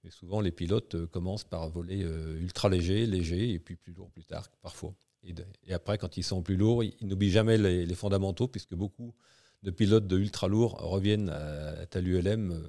mais 0.02 0.10
souvent 0.10 0.40
les 0.40 0.50
pilotes 0.50 0.96
euh, 0.96 1.06
commencent 1.06 1.44
par 1.44 1.68
voler 1.70 2.02
euh, 2.02 2.40
ultra 2.40 2.68
léger, 2.68 3.06
léger, 3.06 3.52
et 3.52 3.58
puis 3.60 3.76
plus 3.76 3.92
lourd 3.92 4.10
plus 4.10 4.24
tard, 4.24 4.50
parfois. 4.60 4.92
Et, 5.22 5.34
après, 5.72 5.98
quand 5.98 6.16
ils 6.16 6.24
sont 6.24 6.42
plus 6.42 6.56
lourds, 6.56 6.82
ils, 6.82 7.06
n'oublient 7.06 7.30
jamais 7.30 7.56
les, 7.56 7.94
fondamentaux, 7.94 8.48
puisque 8.48 8.74
beaucoup 8.74 9.14
de 9.62 9.70
pilotes 9.70 10.06
de 10.06 10.18
ultra 10.18 10.48
lourds 10.48 10.78
reviennent 10.80 11.28
à, 11.28 11.74
à 11.92 12.00
l'ULM 12.00 12.50
euh, 12.50 12.68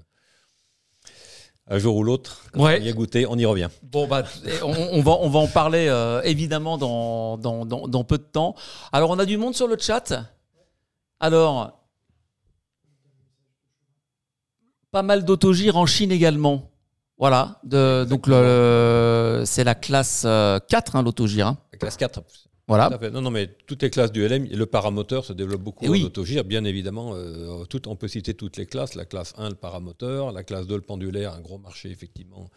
un 1.72 1.80
jour 1.80 1.96
ou 1.96 2.04
l'autre, 2.04 2.44
quand 2.52 2.64
on 2.64 2.70
y 2.70 2.90
a 2.90 2.92
goûté, 2.92 3.26
on 3.26 3.38
y 3.38 3.46
revient. 3.46 3.70
Bon, 3.82 4.06
bah, 4.06 4.24
on, 4.62 5.02
va, 5.02 5.12
on 5.22 5.30
va 5.30 5.40
en 5.40 5.48
parler 5.48 5.88
euh, 5.88 6.22
évidemment 6.24 6.78
dans, 6.78 7.38
dans, 7.38 7.66
dans, 7.66 8.04
peu 8.04 8.18
de 8.18 8.24
temps. 8.24 8.56
Alors, 8.92 9.10
on 9.10 9.20
a 9.20 9.26
du 9.26 9.38
monde 9.38 9.56
sur 9.56 9.68
le 9.68 9.78
chat. 9.80 10.14
Alors, 11.22 11.80
pas 14.92 15.02
mal 15.02 15.24
d'autogires 15.24 15.78
en 15.78 15.86
Chine 15.86 16.12
également. 16.12 16.70
Voilà, 17.18 17.60
de, 17.64 18.06
donc 18.10 18.26
c'est 19.48 19.64
la 19.64 19.76
classe 19.76 20.24
4, 20.24 20.26
euh, 20.26 20.60
hein, 20.94 21.04
l'autogire. 21.04 21.48
Hein. 21.48 21.58
La 21.72 21.78
classe 21.80 21.96
4, 21.96 22.22
voilà. 22.68 22.90
Non, 23.12 23.22
non, 23.22 23.32
mais 23.32 23.48
toutes 23.68 23.84
les 23.84 23.90
classes 23.90 24.12
du 24.12 24.26
LM, 24.26 24.46
le 24.46 24.66
paramoteur 24.66 25.26
se 25.26 25.34
développe 25.34 25.62
beaucoup 25.62 25.86
en 25.86 26.02
autogire, 26.02 26.44
bien 26.44 26.64
évidemment. 26.64 27.14
Euh, 27.16 27.66
tout, 27.66 27.88
on 27.88 27.96
peut 27.96 28.08
citer 28.08 28.34
toutes 28.34 28.58
les 28.58 28.66
classes. 28.66 28.96
La 28.96 29.06
classe 29.06 29.34
1, 29.38 29.50
le 29.50 29.56
paramoteur. 29.56 30.32
La 30.32 30.44
classe 30.44 30.68
2, 30.68 30.76
le 30.76 30.82
pendulaire, 30.82 31.34
un 31.34 31.42
gros 31.42 31.58
marché, 31.58 31.90
effectivement, 31.90 32.50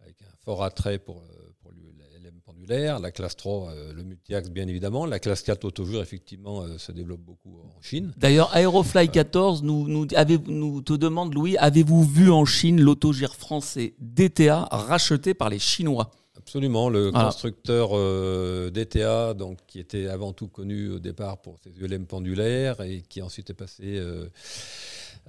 avec 0.00 0.16
un 0.22 0.34
fort 0.44 0.62
attrait 0.62 0.98
pour, 0.98 1.18
euh, 1.18 1.52
pour 1.60 1.72
le 1.72 1.78
LM 2.22 2.40
pendulaire. 2.44 3.00
La 3.00 3.10
classe 3.10 3.36
3, 3.36 3.70
euh, 3.70 3.92
le 3.92 4.02
multi-axe, 4.02 4.50
bien 4.50 4.66
évidemment. 4.68 5.04
La 5.04 5.18
classe 5.18 5.42
4, 5.42 5.64
autogire, 5.64 6.00
effectivement, 6.00 6.66
se 6.78 6.92
développe 6.92 7.20
beaucoup 7.20 7.58
en 7.58 7.82
Chine. 7.82 8.14
D'ailleurs, 8.16 8.56
Aerofly 8.56 9.10
14 9.10 9.62
nous, 9.62 9.88
nous, 9.88 10.06
avez, 10.14 10.38
nous 10.46 10.80
te 10.80 10.92
demande, 10.92 11.34
Louis, 11.34 11.56
avez-vous 11.58 12.04
vu 12.04 12.30
en 12.30 12.44
Chine 12.44 12.80
l'autogire 12.80 13.34
français 13.34 13.94
DTA 13.98 14.68
racheté 14.70 15.34
par 15.34 15.50
les 15.50 15.58
Chinois? 15.58 16.10
Absolument, 16.40 16.88
le 16.88 17.12
constructeur 17.12 17.90
euh, 17.92 18.70
DTA, 18.70 19.34
donc, 19.34 19.58
qui 19.66 19.78
était 19.78 20.06
avant 20.08 20.32
tout 20.32 20.48
connu 20.48 20.88
au 20.88 20.98
départ 20.98 21.36
pour 21.42 21.58
ses 21.58 21.70
ULM 21.78 22.06
pendulaires 22.06 22.80
et 22.80 23.02
qui 23.02 23.20
ensuite 23.20 23.50
est 23.50 23.54
passé 23.54 23.98
euh, 23.98 24.26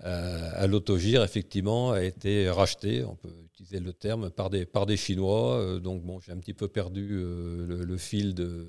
à, 0.02 0.68
l'autogire, 0.68 1.22
effectivement, 1.22 1.92
a 1.92 2.02
été 2.02 2.50
racheté, 2.50 3.04
on 3.04 3.16
peut 3.16 3.34
utiliser 3.44 3.82
le 3.82 3.92
terme, 3.92 4.30
par 4.30 4.50
des, 4.50 4.66
par 4.66 4.86
des 4.86 4.96
Chinois. 4.96 5.58
Euh, 5.58 5.80
donc 5.80 6.02
bon, 6.02 6.22
j'ai 6.22 6.32
un 6.32 6.38
petit 6.38 6.54
peu 6.54 6.70
perdu 6.70 7.10
le, 7.10 7.98
fil 7.98 8.34
de, 8.34 8.68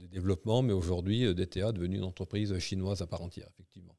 de 0.00 0.06
développement, 0.06 0.60
mais 0.60 0.74
aujourd'hui, 0.74 1.34
DTA 1.34 1.70
est 1.70 1.72
devenu 1.72 1.96
une 1.96 2.04
entreprise 2.04 2.58
chinoise 2.58 3.00
à 3.00 3.06
part 3.06 3.22
entière, 3.22 3.48
effectivement. 3.54 3.94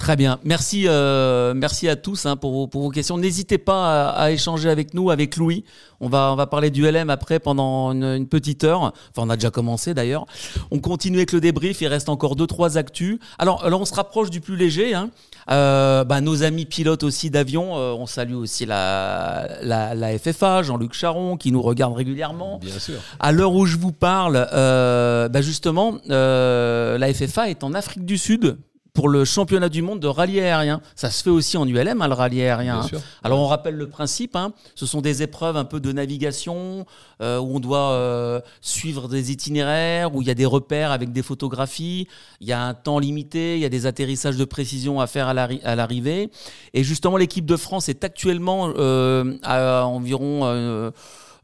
Très 0.00 0.16
bien. 0.16 0.38
Merci, 0.44 0.84
euh, 0.88 1.52
merci 1.54 1.86
à 1.86 1.94
tous 1.94 2.24
hein, 2.24 2.34
pour, 2.34 2.52
vos, 2.52 2.66
pour, 2.66 2.80
vos, 2.80 2.88
questions. 2.88 3.18
N'hésitez 3.18 3.58
pas 3.58 4.08
à, 4.08 4.30
échanger 4.30 4.70
avec 4.70 4.94
nous, 4.94 5.10
avec 5.10 5.36
Louis. 5.36 5.62
On 6.00 6.08
va, 6.08 6.32
on 6.32 6.36
va 6.36 6.46
parler 6.46 6.70
du 6.70 6.90
LM 6.90 7.10
après 7.10 7.38
pendant 7.38 7.92
une, 7.92 8.26
petite 8.26 8.64
heure. 8.64 8.80
Enfin, 8.80 9.26
on 9.26 9.28
a 9.28 9.36
déjà 9.36 9.50
commencé 9.50 9.92
d'ailleurs. 9.92 10.24
On 10.70 10.78
continue 10.78 11.18
avec 11.18 11.32
le 11.32 11.42
débrief. 11.42 11.82
Il 11.82 11.86
reste 11.86 12.08
encore 12.08 12.34
deux, 12.34 12.46
trois 12.46 12.78
actus. 12.78 13.18
Alors, 13.38 13.62
alors 13.62 13.82
on 13.82 13.84
se 13.84 13.92
rapproche 13.92 14.30
du 14.30 14.40
plus 14.40 14.56
léger. 14.56 14.94
Hein. 14.94 15.10
Euh, 15.50 16.02
bah, 16.04 16.22
nos 16.22 16.44
amis 16.44 16.64
pilotes 16.64 17.02
aussi 17.02 17.28
d'avion. 17.28 17.76
Euh, 17.76 17.92
on 17.92 18.06
salue 18.06 18.36
aussi 18.36 18.64
la, 18.64 19.48
la, 19.60 19.94
la 19.94 20.18
FFA, 20.18 20.62
Jean-Luc 20.62 20.94
Charon, 20.94 21.36
qui 21.36 21.52
nous 21.52 21.60
regarde 21.60 21.94
régulièrement. 21.94 22.58
Bien 22.58 22.78
sûr. 22.78 23.00
À 23.18 23.32
l'heure 23.32 23.52
où 23.52 23.66
je 23.66 23.76
vous 23.76 23.92
parle, 23.92 24.48
euh, 24.54 25.28
bah 25.28 25.42
justement, 25.42 25.98
la 26.08 27.12
FFA 27.12 27.50
est 27.50 27.62
en 27.64 27.74
Afrique 27.74 28.06
du 28.06 28.16
Sud 28.16 28.56
pour 29.00 29.08
le 29.08 29.24
championnat 29.24 29.70
du 29.70 29.80
monde 29.80 29.98
de 29.98 30.08
rallye 30.08 30.40
aérien. 30.40 30.82
Ça 30.94 31.10
se 31.10 31.22
fait 31.22 31.30
aussi 31.30 31.56
en 31.56 31.66
ULM, 31.66 32.02
hein, 32.02 32.06
le 32.06 32.12
rallye 32.12 32.42
aérien. 32.42 32.80
Hein. 32.80 32.98
Alors 33.22 33.38
on 33.38 33.46
rappelle 33.46 33.74
le 33.76 33.88
principe, 33.88 34.36
hein. 34.36 34.52
ce 34.74 34.84
sont 34.84 35.00
des 35.00 35.22
épreuves 35.22 35.56
un 35.56 35.64
peu 35.64 35.80
de 35.80 35.90
navigation 35.90 36.84
euh, 37.22 37.38
où 37.38 37.56
on 37.56 37.60
doit 37.60 37.92
euh, 37.92 38.42
suivre 38.60 39.08
des 39.08 39.32
itinéraires, 39.32 40.14
où 40.14 40.20
il 40.20 40.28
y 40.28 40.30
a 40.30 40.34
des 40.34 40.44
repères 40.44 40.90
avec 40.90 41.12
des 41.12 41.22
photographies, 41.22 42.08
il 42.42 42.48
y 42.48 42.52
a 42.52 42.62
un 42.62 42.74
temps 42.74 42.98
limité, 42.98 43.56
il 43.56 43.62
y 43.62 43.64
a 43.64 43.70
des 43.70 43.86
atterrissages 43.86 44.36
de 44.36 44.44
précision 44.44 45.00
à 45.00 45.06
faire 45.06 45.28
à 45.28 45.32
l'arrivée. 45.76 46.30
Et 46.74 46.84
justement 46.84 47.16
l'équipe 47.16 47.46
de 47.46 47.56
France 47.56 47.88
est 47.88 48.04
actuellement 48.04 48.70
euh, 48.76 49.38
à 49.42 49.86
environ 49.86 50.44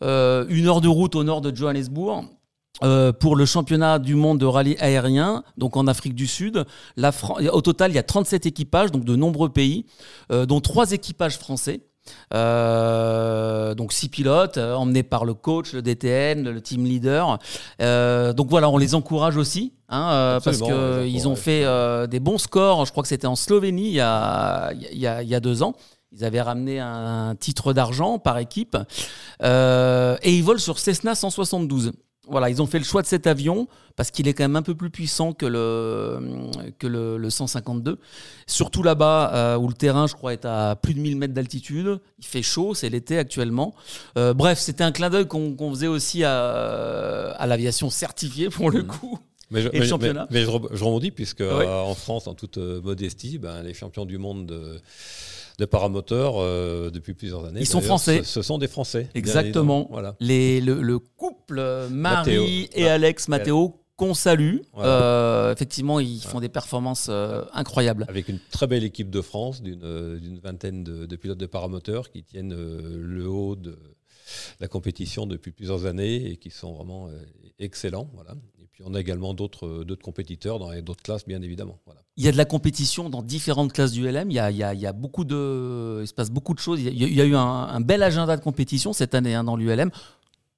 une 0.03 0.67
heure 0.67 0.83
de 0.83 0.89
route 0.89 1.15
au 1.15 1.25
nord 1.25 1.41
de 1.41 1.57
Johannesburg. 1.57 2.27
Pour 2.81 3.37
le 3.37 3.47
championnat 3.47 3.99
du 3.99 4.15
monde 4.15 4.39
de 4.39 4.47
rallye 4.47 4.77
aérien, 4.79 5.43
donc 5.57 5.77
en 5.77 5.87
Afrique 5.87 6.15
du 6.15 6.27
Sud. 6.27 6.65
La 6.97 7.11
au 7.53 7.61
total, 7.61 7.91
il 7.91 7.95
y 7.95 7.99
a 7.99 8.03
37 8.03 8.47
équipages, 8.47 8.93
donc 8.93 9.05
de 9.05 9.17
nombreux 9.17 9.49
pays, 9.49 9.87
dont 10.31 10.61
trois 10.61 10.93
équipages 10.93 11.39
français. 11.39 11.83
Euh, 12.35 13.75
donc 13.75 13.93
six 13.93 14.09
pilotes 14.09 14.59
euh, 14.59 14.75
emmenés 14.75 15.03
par 15.03 15.25
le 15.25 15.35
coach, 15.35 15.73
le 15.73 15.83
DTN, 15.83 16.49
le 16.49 16.61
team 16.61 16.85
leader. 16.85 17.39
Euh, 17.81 18.33
donc 18.33 18.49
voilà, 18.49 18.69
on 18.69 18.79
les 18.79 18.95
encourage 18.95 19.37
aussi 19.37 19.75
hein, 19.89 20.39
parce 20.43 20.61
qu'ils 20.61 21.29
ont 21.29 21.37
fait 21.37 21.65
des 22.09 22.21
bons 22.21 22.39
scores. 22.39 22.87
Je 22.87 22.91
crois 22.91 23.03
que 23.03 23.09
c'était 23.09 23.27
en 23.27 23.37
Slovénie 23.37 23.89
il 23.89 23.95
y, 23.95 24.01
a, 24.01 24.73
il, 24.73 24.99
y 24.99 25.07
a, 25.07 25.23
il 25.23 25.29
y 25.29 25.35
a 25.35 25.41
deux 25.41 25.63
ans. 25.63 25.75
Ils 26.13 26.25
avaient 26.25 26.41
ramené 26.41 26.81
un 26.81 27.35
titre 27.39 27.73
d'argent 27.73 28.19
par 28.19 28.39
équipe 28.39 28.77
et 29.43 30.37
ils 30.37 30.43
volent 30.43 30.59
sur 30.59 30.79
Cessna 30.79 31.15
172 31.15 31.93
voilà, 32.29 32.51
ils 32.51 32.61
ont 32.61 32.67
fait 32.67 32.79
le 32.79 32.85
choix 32.85 33.03
de 33.03 33.07
cet 33.07 33.27
avion 33.27 33.69
parce 33.97 34.11
qu'il 34.11 34.29
est 34.29 34.35
quand 34.35 34.45
même 34.45 34.57
un 34.57 34.63
peu 34.63 34.75
plus 34.75 34.91
puissant 34.91 35.33
que 35.33 35.47
le, 35.47 36.21
que 36.79 36.87
le, 36.87 37.31
152. 37.31 37.99
Surtout 38.47 38.83
là-bas 38.83 39.33
euh, 39.35 39.57
où 39.57 39.69
le 39.69 39.75
terrain, 39.75 40.07
je 40.07 40.15
crois, 40.15 40.33
est 40.33 40.45
à 40.45 40.77
plus 40.77 40.95
de 40.95 41.01
1000 41.01 41.17
mètres 41.17 41.35
d'altitude. 41.35 41.99
Il 42.19 42.25
fait 42.25 42.43
chaud, 42.43 42.75
c'est 42.75 42.91
l'été 42.91 43.19
actuellement. 43.19 43.75
Euh, 44.19 44.35
bref, 44.35 44.59
c'était 44.59 44.85
un 44.85 44.93
clin 44.93 45.11
d'œil 45.11 45.27
qu'on 45.27 45.71
faisait 45.71 45.87
aussi 45.87 46.25
à, 46.25 47.31
à 47.31 47.47
l'aviation 47.47 47.91
certifiée 47.91 48.51
pour 48.51 48.71
le 48.71 48.83
mmh. 48.83 48.87
coup. 48.87 49.19
Mais 49.51 49.63
je, 49.63 49.69
et 49.73 49.79
le 49.79 49.87
championnat. 49.87 50.27
Mais, 50.31 50.43
je, 50.43 50.51
rebondis 50.51 51.13
puisque 51.13 51.41
euh, 51.41 51.65
en 51.65 51.95
France, 51.95 52.27
en 52.27 52.35
toute 52.35 52.59
modestie, 52.59 53.39
ben, 53.39 53.63
les 53.63 53.75
champions 53.75 54.05
du 54.05 54.19
monde 54.19 54.47
de 54.47 54.81
de 55.59 55.65
paramoteurs 55.65 56.35
euh, 56.37 56.91
depuis 56.91 57.15
plusieurs 57.15 57.45
années. 57.45 57.61
Ils 57.61 57.67
sont 57.67 57.81
français. 57.81 58.23
Ce, 58.25 58.43
sont 58.43 58.59
des 58.59 58.69
Français. 58.69 59.09
Exactement. 59.15 59.89
Voilà. 59.91 60.17
Les, 60.21 60.61
le, 60.61 60.99
couple 60.99 61.89
Marie 61.91 62.69
et 62.75 62.89
Alex 62.89 63.29
Matteo 63.29 63.83
qu'on 63.97 64.13
salue. 64.13 64.59
Euh, 64.77 65.53
effectivement, 65.53 66.01
ils 66.01 66.21
font 66.21 66.41
des 66.41 66.51
performances 66.51 67.07
euh, 67.09 67.45
incroyables. 67.55 68.05
Avec 68.09 68.29
une 68.29 68.39
très 68.51 68.67
belle 68.67 68.85
équipe 68.85 69.09
de 69.09 69.23
France, 69.23 69.63
d'une 69.63 70.39
vingtaine 70.43 70.85
de, 70.85 71.07
de, 71.07 71.17
pilotes 71.17 71.39
de 71.39 71.47
paramoteurs 71.47 72.11
qui 72.11 72.23
tiennent 72.23 72.55
le 72.55 73.27
haut 73.27 73.57
de 73.57 73.79
la 74.61 74.69
compétition 74.69 75.27
depuis 75.27 75.53
plusieurs 75.53 75.87
années 75.87 76.31
et 76.31 76.37
qui 76.37 76.51
sont 76.51 76.75
vraiment 76.75 77.09
excellents. 77.59 78.11
Voilà 78.13 78.35
on 78.85 78.95
a 78.95 79.01
également 79.01 79.35
d'autres 79.35 79.67
euh, 79.67 79.97
compétiteurs 80.03 80.59
dans 80.59 80.71
d'autres 80.81 81.03
classes, 81.03 81.27
bien 81.27 81.43
évidemment. 81.43 81.79
Il 82.17 82.25
y 82.25 82.29
a 82.29 82.33
de 82.33 82.37
la 82.37 82.45
compétition 82.45 83.11
dans 83.11 83.23
différentes 83.23 83.73
classes 83.73 83.93
du 83.93 84.11
LM. 84.11 84.31
Il 84.31 84.35
y 84.35 84.41
a, 84.41 84.93
beaucoup 84.93 85.25
de, 85.25 86.05
se 86.07 86.15
passe 86.15 86.31
beaucoup 86.31 86.55
de 86.55 86.59
choses. 86.59 86.81
Il 86.81 86.95
y 86.97 87.21
a, 87.21 87.25
eu 87.25 87.35
un, 87.35 87.41
un, 87.41 87.81
bel 87.81 88.03
agenda 88.03 88.37
de 88.37 88.43
compétition 88.43 88.93
cette 88.93 89.15
année 89.15 89.35
hein, 89.35 89.45
dans 89.45 89.57
l'ULM 89.57 89.91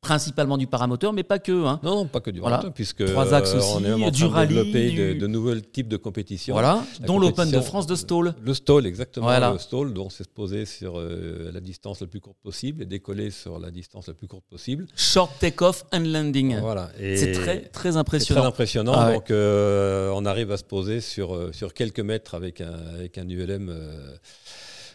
principalement 0.00 0.56
du 0.56 0.66
paramoteur, 0.66 1.12
mais 1.12 1.22
pas 1.22 1.38
que. 1.38 1.66
Hein. 1.66 1.80
Non, 1.82 2.06
pas 2.06 2.20
que 2.20 2.30
du 2.30 2.40
paramoteur, 2.40 2.72
puisque 2.72 3.04
Trois 3.04 3.34
axes 3.34 3.54
euh, 3.54 3.60
on 3.74 3.84
est 3.84 3.92
en 3.92 3.98
train 3.98 4.10
du 4.10 4.24
rallye, 4.24 4.54
de 4.54 4.62
développer 4.62 5.14
de, 5.14 5.26
nouveaux 5.26 5.54
types 5.56 5.88
de 5.88 5.96
compétitions. 5.96 6.54
Voilà, 6.54 6.84
dont 7.00 7.18
l'Open 7.18 7.50
de 7.50 7.60
France 7.60 7.86
de 7.86 7.96
Stall. 7.96 8.34
Le 8.40 8.54
Stall, 8.54 8.86
exactement. 8.86 9.28
Le 9.52 9.58
Stall, 9.58 9.92
dont 9.92 10.10
c'est 10.10 10.24
se 10.24 10.28
poser 10.28 10.66
sur 10.66 10.98
euh, 10.98 11.50
la 11.52 11.60
distance 11.60 12.00
la 12.00 12.06
plus 12.06 12.20
courte 12.20 12.38
possible 12.42 12.82
et 12.82 12.86
décoller 12.86 13.30
sur 13.30 13.58
la 13.58 13.70
distance 13.70 14.08
la 14.08 14.14
plus 14.14 14.28
courte 14.28 14.44
possible. 14.48 14.86
Short 14.96 15.30
take-off 15.38 15.84
and 15.92 16.04
landing. 16.06 16.58
Voilà. 16.60 16.90
C'est 16.98 17.32
très, 17.32 17.60
très 17.62 17.96
impressionnant. 17.96 18.40
Très 18.40 18.48
impressionnant. 18.48 18.94
Ah 18.96 19.12
donc, 19.12 19.30
euh, 19.30 20.10
on 20.14 20.24
arrive 20.26 20.52
à 20.52 20.56
se 20.56 20.64
poser 20.64 21.00
sur, 21.00 21.54
sur 21.54 21.74
quelques 21.74 22.00
mètres 22.00 22.34
avec 22.34 22.60
un, 22.60 22.72
avec 22.94 23.18
un 23.18 23.28
ULM 23.28 23.72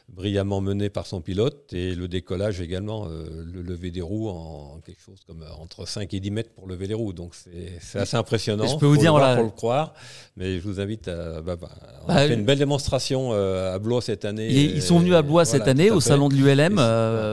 brillamment 0.10 0.62
mené 0.62 0.90
par 0.90 1.08
son 1.08 1.22
pilote 1.22 1.74
et 1.74 1.96
le 1.96 2.08
décollage 2.08 2.62
également, 2.62 3.08
euh, 3.08 3.44
le 3.52 3.62
lever 3.62 3.90
des 3.90 4.02
roues 4.02 4.30
en 4.30 4.80
quelque 4.86 5.02
chose 5.02 5.20
comme 5.26 5.42
euh, 5.42 5.62
entre 5.62 5.88
5 5.88 6.14
et 6.14 6.20
10 6.20 6.32
mètres 6.32 6.52
pour 6.52 6.68
lever 6.68 6.88
les 6.88 6.94
roues. 6.94 7.14
Donc 7.14 7.34
c'est 7.34 8.00
assez 8.00 8.18
impressionnant. 8.18 8.68
Je 8.68 8.78
peux 8.78 8.86
vous 8.86 8.98
dire, 8.98 9.18
le 9.18 9.36
pour 9.36 9.44
le 9.46 9.50
croire, 9.50 9.94
mais 10.36 10.60
je 10.60 10.68
vous 10.68 10.80
invite 10.80 11.08
à. 11.08 11.42
Bah, 11.42 11.56
bah, 11.56 11.70
on 12.06 12.10
a 12.10 12.16
bah, 12.16 12.28
fait 12.28 12.34
une 12.34 12.46
belle 12.46 12.60
démonstration 12.60 13.30
euh, 13.32 13.76
à 13.76 13.80
Blois 13.80 14.02
cette 14.02 14.26
année. 14.26 14.52
Ils, 14.52 14.82
sont 14.82 15.00
venus 15.00 15.16
à 15.16 15.22
Blois 15.22 15.46
cette 15.46 15.68
année 15.68 15.90
au 15.90 16.00
salon 16.00 16.30
de 16.30 16.36
l'ULM, 16.36 16.76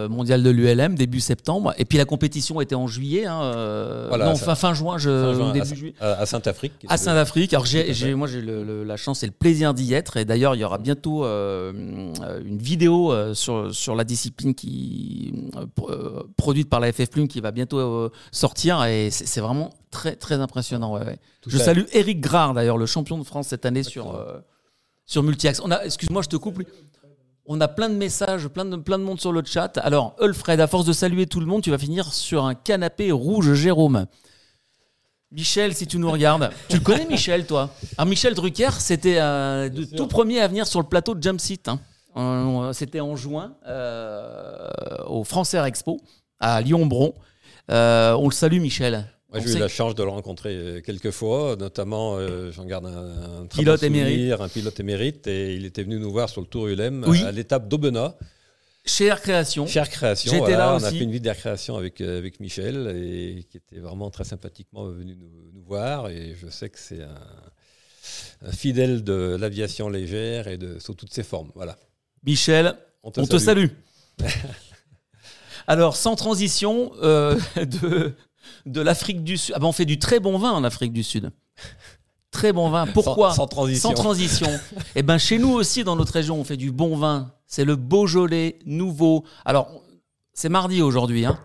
mondial 0.08 0.42
de 0.42 0.50
l'ULM, 0.50 0.94
début 0.94 1.20
septembre. 1.20 1.74
Et 1.76 1.84
puis 1.84 1.98
la 1.98 2.04
compétition 2.04 2.60
était 2.60 2.74
en 2.74 2.86
juillet, 2.86 3.26
hein, 3.26 4.08
non, 4.18 4.36
fin, 4.36 4.54
fin 4.54 4.74
juin, 4.74 4.96
je, 4.98 5.52
début 5.52 5.60
à, 5.60 5.74
juillet. 5.74 5.94
À 6.00 6.26
Saint-Afrique. 6.26 6.72
À 6.88 6.96
Saint-Afrique. 6.96 7.52
Alors 7.52 7.66
j'ai, 7.66 8.14
moi 8.14 8.28
j'ai 8.28 8.42
la 8.42 8.96
chance 8.96 9.22
et 9.22 9.26
le 9.26 9.32
plaisir 9.32 9.74
d'y 9.74 9.92
être. 9.92 10.16
Et 10.16 10.24
d'ailleurs, 10.24 10.54
il 10.54 10.60
y 10.60 10.64
aura 10.64 10.78
bientôt 10.78 11.24
une 11.24 12.59
vidéo 12.60 13.12
euh, 13.12 13.34
sur, 13.34 13.74
sur 13.74 13.94
la 13.94 14.04
discipline 14.04 14.54
qui 14.54 15.32
euh, 15.56 15.66
euh, 15.88 16.22
produite 16.36 16.68
par 16.68 16.80
la 16.80 16.92
FF 16.92 17.10
Plume 17.10 17.28
qui 17.28 17.40
va 17.40 17.50
bientôt 17.50 18.10
sortir 18.30 18.84
et 18.84 19.10
c'est 19.10 19.40
vraiment 19.40 19.70
très 19.90 20.16
très 20.16 20.36
impressionnant. 20.36 20.94
Ouais, 20.94 21.18
Je 21.46 21.58
salue 21.58 21.84
Eric 21.92 22.20
Grard 22.20 22.54
d'ailleurs, 22.54 22.78
le 22.78 22.86
champion 22.86 23.18
de 23.18 23.24
France 23.24 23.48
cette 23.48 23.66
année 23.66 23.82
sur, 23.82 24.18
sur 25.06 25.22
Multiax. 25.22 25.60
On 25.64 25.70
a, 25.70 25.84
excuse-moi, 25.84 26.22
je 26.22 26.28
te 26.28 26.36
coupe. 26.36 26.62
On 27.46 27.60
a 27.60 27.68
plein 27.68 27.88
de 27.88 27.94
messages, 27.94 28.46
plein 28.48 28.64
de, 28.64 28.76
plein 28.76 28.98
de 28.98 29.02
monde 29.02 29.20
sur 29.20 29.32
le 29.32 29.42
chat. 29.44 29.76
Alors, 29.78 30.14
Ulfred, 30.20 30.60
à 30.60 30.68
force 30.68 30.84
de 30.84 30.92
saluer 30.92 31.26
tout 31.26 31.40
le 31.40 31.46
monde, 31.46 31.62
tu 31.62 31.70
vas 31.70 31.78
finir 31.78 32.12
sur 32.12 32.44
un 32.44 32.54
canapé 32.54 33.10
rouge 33.10 33.54
Jérôme. 33.54 34.06
Michel, 35.32 35.74
si 35.74 35.86
tu 35.86 35.98
nous 35.98 36.10
regardes, 36.10 36.50
tu 36.68 36.76
le 36.76 36.82
connais 36.82 37.06
Michel, 37.06 37.46
toi? 37.46 37.70
Alors 37.96 38.08
Michel 38.08 38.34
Drucker, 38.34 38.70
c'était 38.78 39.16
le 39.16 39.84
tout 39.96 40.06
premier 40.06 40.40
à 40.40 40.48
venir 40.48 40.66
sur 40.66 40.80
le 40.80 40.86
plateau 40.86 41.14
de 41.14 41.22
Jump 41.22 41.40
Seat. 41.40 41.68
Hein. 41.68 41.80
C'était 42.72 43.00
en 43.00 43.16
juin 43.16 43.56
euh, 43.66 44.68
au 45.06 45.24
France 45.24 45.54
Air 45.54 45.64
Expo 45.64 46.00
à 46.38 46.60
Lyon-Bron. 46.60 47.14
Euh, 47.70 48.12
on 48.14 48.28
le 48.28 48.34
salue, 48.34 48.60
Michel. 48.60 49.06
j'ai 49.34 49.52
eu 49.52 49.58
la 49.58 49.68
chance 49.68 49.94
de 49.94 50.02
le 50.02 50.08
rencontrer 50.08 50.54
euh, 50.54 50.80
quelques 50.80 51.10
fois, 51.10 51.56
notamment, 51.56 52.18
j'en 52.50 52.64
garde 52.64 52.86
un, 52.86 53.46
pilote 53.46 53.82
émérite. 53.82 54.32
un 54.40 54.48
pilote 54.48 54.80
émérite, 54.80 55.26
et 55.26 55.54
il 55.54 55.64
était 55.64 55.82
venu 55.82 55.98
nous 55.98 56.10
voir 56.10 56.28
sur 56.28 56.40
le 56.40 56.46
Tour 56.46 56.68
ULM 56.68 57.04
à 57.04 57.32
l'étape 57.32 57.68
d'Aubenas. 57.68 58.14
Chez 58.84 59.06
Air 59.06 59.20
Création. 59.20 59.66
Chez 59.66 59.78
Air 59.78 59.90
Création. 59.90 60.32
J'étais 60.32 60.56
là 60.56 60.74
aussi. 60.74 60.84
On 60.84 60.88
a 60.88 60.90
fait 60.90 61.04
une 61.04 61.10
vidéo 61.10 61.32
d'Air 61.32 61.36
Création 61.36 61.76
avec, 61.76 62.00
avec 62.00 62.40
Michel, 62.40 62.88
et 62.96 63.44
qui 63.50 63.58
était 63.58 63.78
vraiment 63.78 64.10
très 64.10 64.24
sympathiquement 64.24 64.86
venu 64.86 65.16
nous, 65.16 65.62
voir, 65.62 66.08
et 66.08 66.34
je 66.40 66.48
sais 66.48 66.70
que 66.70 66.78
c'est 66.78 67.02
un, 67.02 68.52
fidèle 68.52 69.04
de 69.04 69.36
l'aviation 69.38 69.88
légère 69.88 70.48
et 70.48 70.56
de, 70.56 70.78
sous 70.78 70.94
toutes 70.94 71.12
ses 71.12 71.22
formes. 71.22 71.52
Voilà. 71.54 71.76
Michel, 72.24 72.76
on 73.02 73.10
te, 73.10 73.38
salue. 73.38 73.68
Alors, 75.66 75.96
sans 75.96 76.16
transition, 76.16 76.92
euh, 77.02 77.38
de, 77.56 78.14
de 78.66 78.80
l'Afrique 78.80 79.24
du 79.24 79.36
Sud. 79.36 79.54
Ah 79.56 79.58
ben, 79.58 79.66
on 79.66 79.72
fait 79.72 79.84
du 79.84 79.98
très 79.98 80.20
bon 80.20 80.38
vin 80.38 80.52
en 80.52 80.64
Afrique 80.64 80.92
du 80.92 81.02
Sud. 81.02 81.30
Très 82.30 82.52
bon 82.52 82.70
vin. 82.70 82.86
Pourquoi 82.86 83.32
sans, 83.32 83.46
transition. 83.46 83.88
Sans 83.88 83.94
transition. 83.94 84.48
Eh 84.94 85.02
ben, 85.02 85.18
chez 85.18 85.38
nous 85.38 85.50
aussi, 85.50 85.82
dans 85.82 85.96
notre 85.96 86.12
région, 86.12 86.38
on 86.38 86.44
fait 86.44 86.56
du 86.56 86.70
bon 86.70 86.96
vin. 86.96 87.32
C'est 87.46 87.64
le 87.64 87.76
Beaujolais 87.76 88.58
nouveau. 88.66 89.24
Alors, 89.44 89.82
c'est 90.32 90.48
mardi 90.48 90.82
aujourd'hui. 90.82 91.24
Hein. 91.24 91.38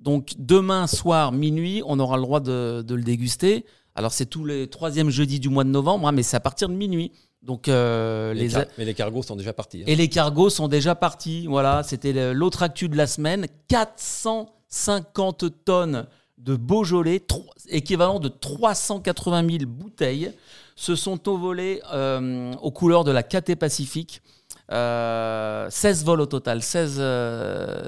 Donc, 0.00 0.34
demain 0.38 0.86
soir, 0.86 1.32
minuit, 1.32 1.82
on 1.86 1.98
aura 1.98 2.16
le 2.16 2.22
droit 2.22 2.40
de, 2.40 2.82
de 2.86 2.94
le 2.94 3.02
déguster. 3.02 3.64
Alors, 3.94 4.12
c'est 4.12 4.26
tous 4.26 4.44
les 4.44 4.68
troisièmes 4.68 5.10
jeudis 5.10 5.38
du 5.38 5.48
mois 5.48 5.64
de 5.64 5.70
novembre, 5.70 6.08
hein, 6.08 6.12
mais 6.12 6.24
c'est 6.24 6.36
à 6.36 6.40
partir 6.40 6.68
de 6.68 6.74
minuit. 6.74 7.12
Donc, 7.44 7.68
euh, 7.68 8.32
les, 8.32 8.48
Mais 8.78 8.86
les 8.86 8.94
cargos 8.94 9.22
sont 9.22 9.36
déjà 9.36 9.52
partis. 9.52 9.82
Hein. 9.82 9.86
Et 9.86 9.96
les 9.96 10.08
cargos 10.08 10.48
sont 10.48 10.66
déjà 10.66 10.94
partis. 10.94 11.46
Voilà, 11.46 11.82
c'était 11.82 12.32
l'autre 12.32 12.62
actu 12.62 12.88
de 12.88 12.96
la 12.96 13.06
semaine. 13.06 13.46
450 13.68 15.64
tonnes 15.64 16.06
de 16.38 16.56
Beaujolais, 16.56 17.22
équivalent 17.68 18.18
de 18.18 18.28
380 18.28 19.46
000 19.58 19.58
bouteilles, 19.66 20.32
se 20.74 20.94
sont 20.96 21.28
envolées 21.28 21.82
euh, 21.92 22.54
aux 22.62 22.70
couleurs 22.70 23.04
de 23.04 23.10
la 23.10 23.22
KT 23.22 23.56
Pacifique. 23.56 24.22
16 24.70 24.72
euh, 24.72 25.68
vols 26.04 26.22
au 26.22 26.26
total, 26.26 26.62
16, 26.62 27.02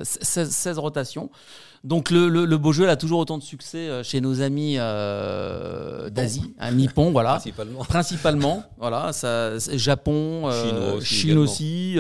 16 0.02 0.78
rotations. 0.78 1.30
Donc 1.84 2.10
le, 2.10 2.28
le, 2.28 2.58
beau 2.58 2.72
jeu 2.72 2.88
a 2.88 2.96
toujours 2.96 3.18
autant 3.20 3.38
de 3.38 3.42
succès 3.42 3.88
euh, 3.88 4.02
chez 4.02 4.20
nos 4.20 4.40
amis 4.40 4.76
euh, 4.78 6.10
d'Asie, 6.10 6.54
un 6.58 6.72
Nippon, 6.72 7.12
voilà. 7.12 7.30
Principalement. 7.32 7.84
Principalement, 7.84 8.64
voilà, 8.78 9.12
ça, 9.12 9.58
Japon, 9.58 10.48
euh, 10.48 11.00
Chine 11.00 11.38
aussi, 11.38 11.96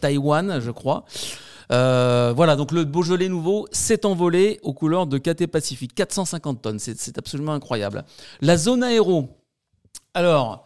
Taïwan, 0.00 0.60
je 0.60 0.70
crois. 0.70 1.04
voilà, 1.70 2.56
donc 2.56 2.72
le 2.72 2.84
Beaujolais 2.84 3.28
nouveau 3.28 3.66
s'est 3.72 4.06
envolé 4.06 4.60
aux 4.62 4.72
couleurs 4.72 5.06
de 5.06 5.18
KT 5.18 5.46
Pacifique, 5.46 5.94
450 5.94 6.62
tonnes, 6.62 6.78
c'est 6.78 7.18
absolument 7.18 7.52
incroyable. 7.52 8.04
La 8.40 8.56
zone 8.56 8.82
aéro. 8.82 9.28
Alors, 10.12 10.64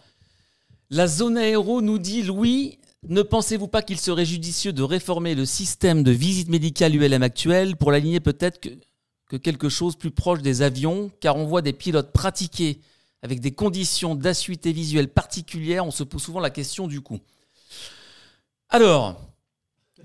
la 0.91 1.07
zone 1.07 1.37
aéro 1.39 1.81
nous 1.81 1.99
dit 1.99 2.23
Louis, 2.23 2.79
ne 3.07 3.23
pensez-vous 3.23 3.69
pas 3.69 3.83
qu'il 3.83 3.99
serait 3.99 4.25
judicieux 4.25 4.73
de 4.73 4.83
réformer 4.83 5.35
le 5.35 5.47
système 5.47 6.03
de 6.03 6.11
visite 6.11 6.49
médicale 6.49 6.97
ULM 6.97 7.23
actuel 7.23 7.77
pour 7.77 7.93
l'aligner 7.93 8.21
peut-être 8.21 8.61
que, 8.61 9.37
quelque 9.37 9.69
chose 9.69 9.95
plus 9.95 10.11
proche 10.11 10.41
des 10.41 10.63
avions, 10.63 11.11
car 11.21 11.37
on 11.37 11.45
voit 11.45 11.63
des 11.63 11.73
pilotes 11.73 12.13
pratiquer 12.13 12.81
avec 13.23 13.41
des 13.41 13.53
conditions 13.53 14.15
d'acuité 14.15 14.73
visuelle 14.73 15.09
particulières, 15.09 15.85
on 15.85 15.91
se 15.91 16.03
pose 16.03 16.23
souvent 16.23 16.41
la 16.41 16.51
question 16.51 16.87
du 16.87 17.01
coup. 17.01 17.19
Alors, 18.71 19.17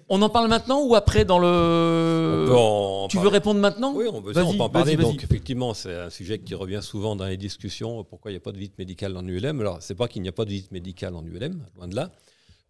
On 0.09 0.21
en 0.21 0.29
parle 0.29 0.49
maintenant 0.49 0.83
ou 0.83 0.95
après 0.95 1.25
dans 1.25 1.39
le. 1.39 3.07
tu 3.09 3.17
veux 3.17 3.29
répondre 3.29 3.59
maintenant? 3.59 3.93
Oui, 3.95 4.05
on 4.11 4.21
peut, 4.21 4.33
en 4.37 4.69
parler. 4.69 4.97
Donc, 4.97 5.23
effectivement, 5.23 5.73
c'est 5.73 5.95
un 5.95 6.09
sujet 6.09 6.39
qui 6.39 6.55
revient 6.55 6.81
souvent 6.81 7.15
dans 7.15 7.25
les 7.25 7.37
discussions. 7.37 8.03
Pourquoi 8.03 8.31
il 8.31 8.33
n'y 8.35 8.37
a 8.37 8.41
pas 8.41 8.51
de 8.51 8.57
visite 8.57 8.77
médicale 8.77 9.15
en 9.15 9.25
ULM 9.25 9.61
Alors, 9.61 9.77
c'est 9.81 9.95
pas 9.95 10.07
qu'il 10.07 10.21
n'y 10.21 10.29
a 10.29 10.33
pas 10.33 10.45
de 10.45 10.49
visite 10.49 10.71
médicale 10.71 11.15
en 11.15 11.23
ULM, 11.23 11.65
loin 11.77 11.87
de 11.87 11.95
là, 11.95 12.11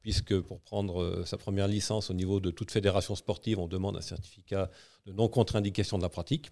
puisque 0.03 0.39
pour 0.39 0.59
prendre 0.61 1.01
euh, 1.01 1.25
sa 1.25 1.37
première 1.37 1.67
licence 1.67 2.11
au 2.11 2.13
niveau 2.13 2.39
de 2.39 2.51
toute 2.51 2.69
fédération 2.69 3.15
sportive, 3.15 3.57
on 3.57 3.67
demande 3.67 3.97
un 3.97 4.01
certificat 4.01 4.69
de 5.07 5.13
non-contre-indication 5.13 5.97
de 5.97 6.03
la 6.03 6.09
pratique. 6.09 6.51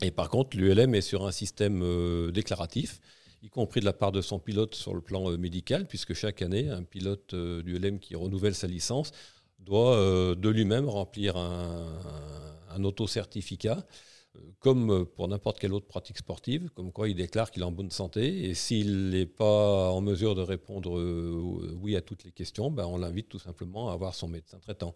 Et 0.00 0.10
par 0.10 0.30
contre, 0.30 0.56
l'ULM 0.56 0.94
est 0.94 1.02
sur 1.02 1.26
un 1.26 1.32
système 1.32 1.82
euh, 1.82 2.30
déclaratif 2.30 3.00
y 3.40 3.50
compris 3.50 3.78
de 3.78 3.84
la 3.84 3.92
part 3.92 4.10
de 4.10 4.20
son 4.20 4.40
pilote 4.40 4.74
sur 4.74 4.94
le 4.94 5.00
plan 5.00 5.30
euh, 5.30 5.36
médical, 5.36 5.86
puisque 5.86 6.12
chaque 6.14 6.42
année, 6.42 6.70
un 6.70 6.82
pilote 6.82 7.34
du 7.34 7.78
LM 7.78 8.00
qui 8.00 8.16
renouvelle 8.16 8.54
sa 8.54 8.66
licence 8.66 9.12
doit 9.60 9.96
de 10.34 10.48
lui-même 10.48 10.88
remplir 10.88 11.36
un, 11.36 12.00
un 12.70 12.84
auto-certificat, 12.84 13.78
euh, 13.78 13.82
comme 14.60 15.06
pour 15.06 15.28
n'importe 15.28 15.58
quelle 15.58 15.72
autre 15.72 15.86
pratique 15.86 16.18
sportive, 16.18 16.70
comme 16.74 16.92
quoi 16.92 17.08
il 17.08 17.14
déclare 17.14 17.50
qu'il 17.50 17.62
est 17.62 17.66
en 17.66 17.72
bonne 17.72 17.90
santé. 17.90 18.48
Et 18.48 18.54
s'il 18.54 19.10
n'est 19.10 19.26
pas 19.26 19.90
en 19.90 20.00
mesure 20.00 20.34
de 20.34 20.42
répondre 20.42 20.98
euh, 20.98 21.76
oui 21.80 21.96
à 21.96 22.00
toutes 22.00 22.24
les 22.24 22.32
questions, 22.32 22.70
ben 22.70 22.86
on 22.86 22.98
l'invite 22.98 23.28
tout 23.28 23.38
simplement 23.38 23.90
à 23.90 23.96
voir 23.96 24.14
son 24.14 24.28
médecin 24.28 24.58
traitant. 24.58 24.94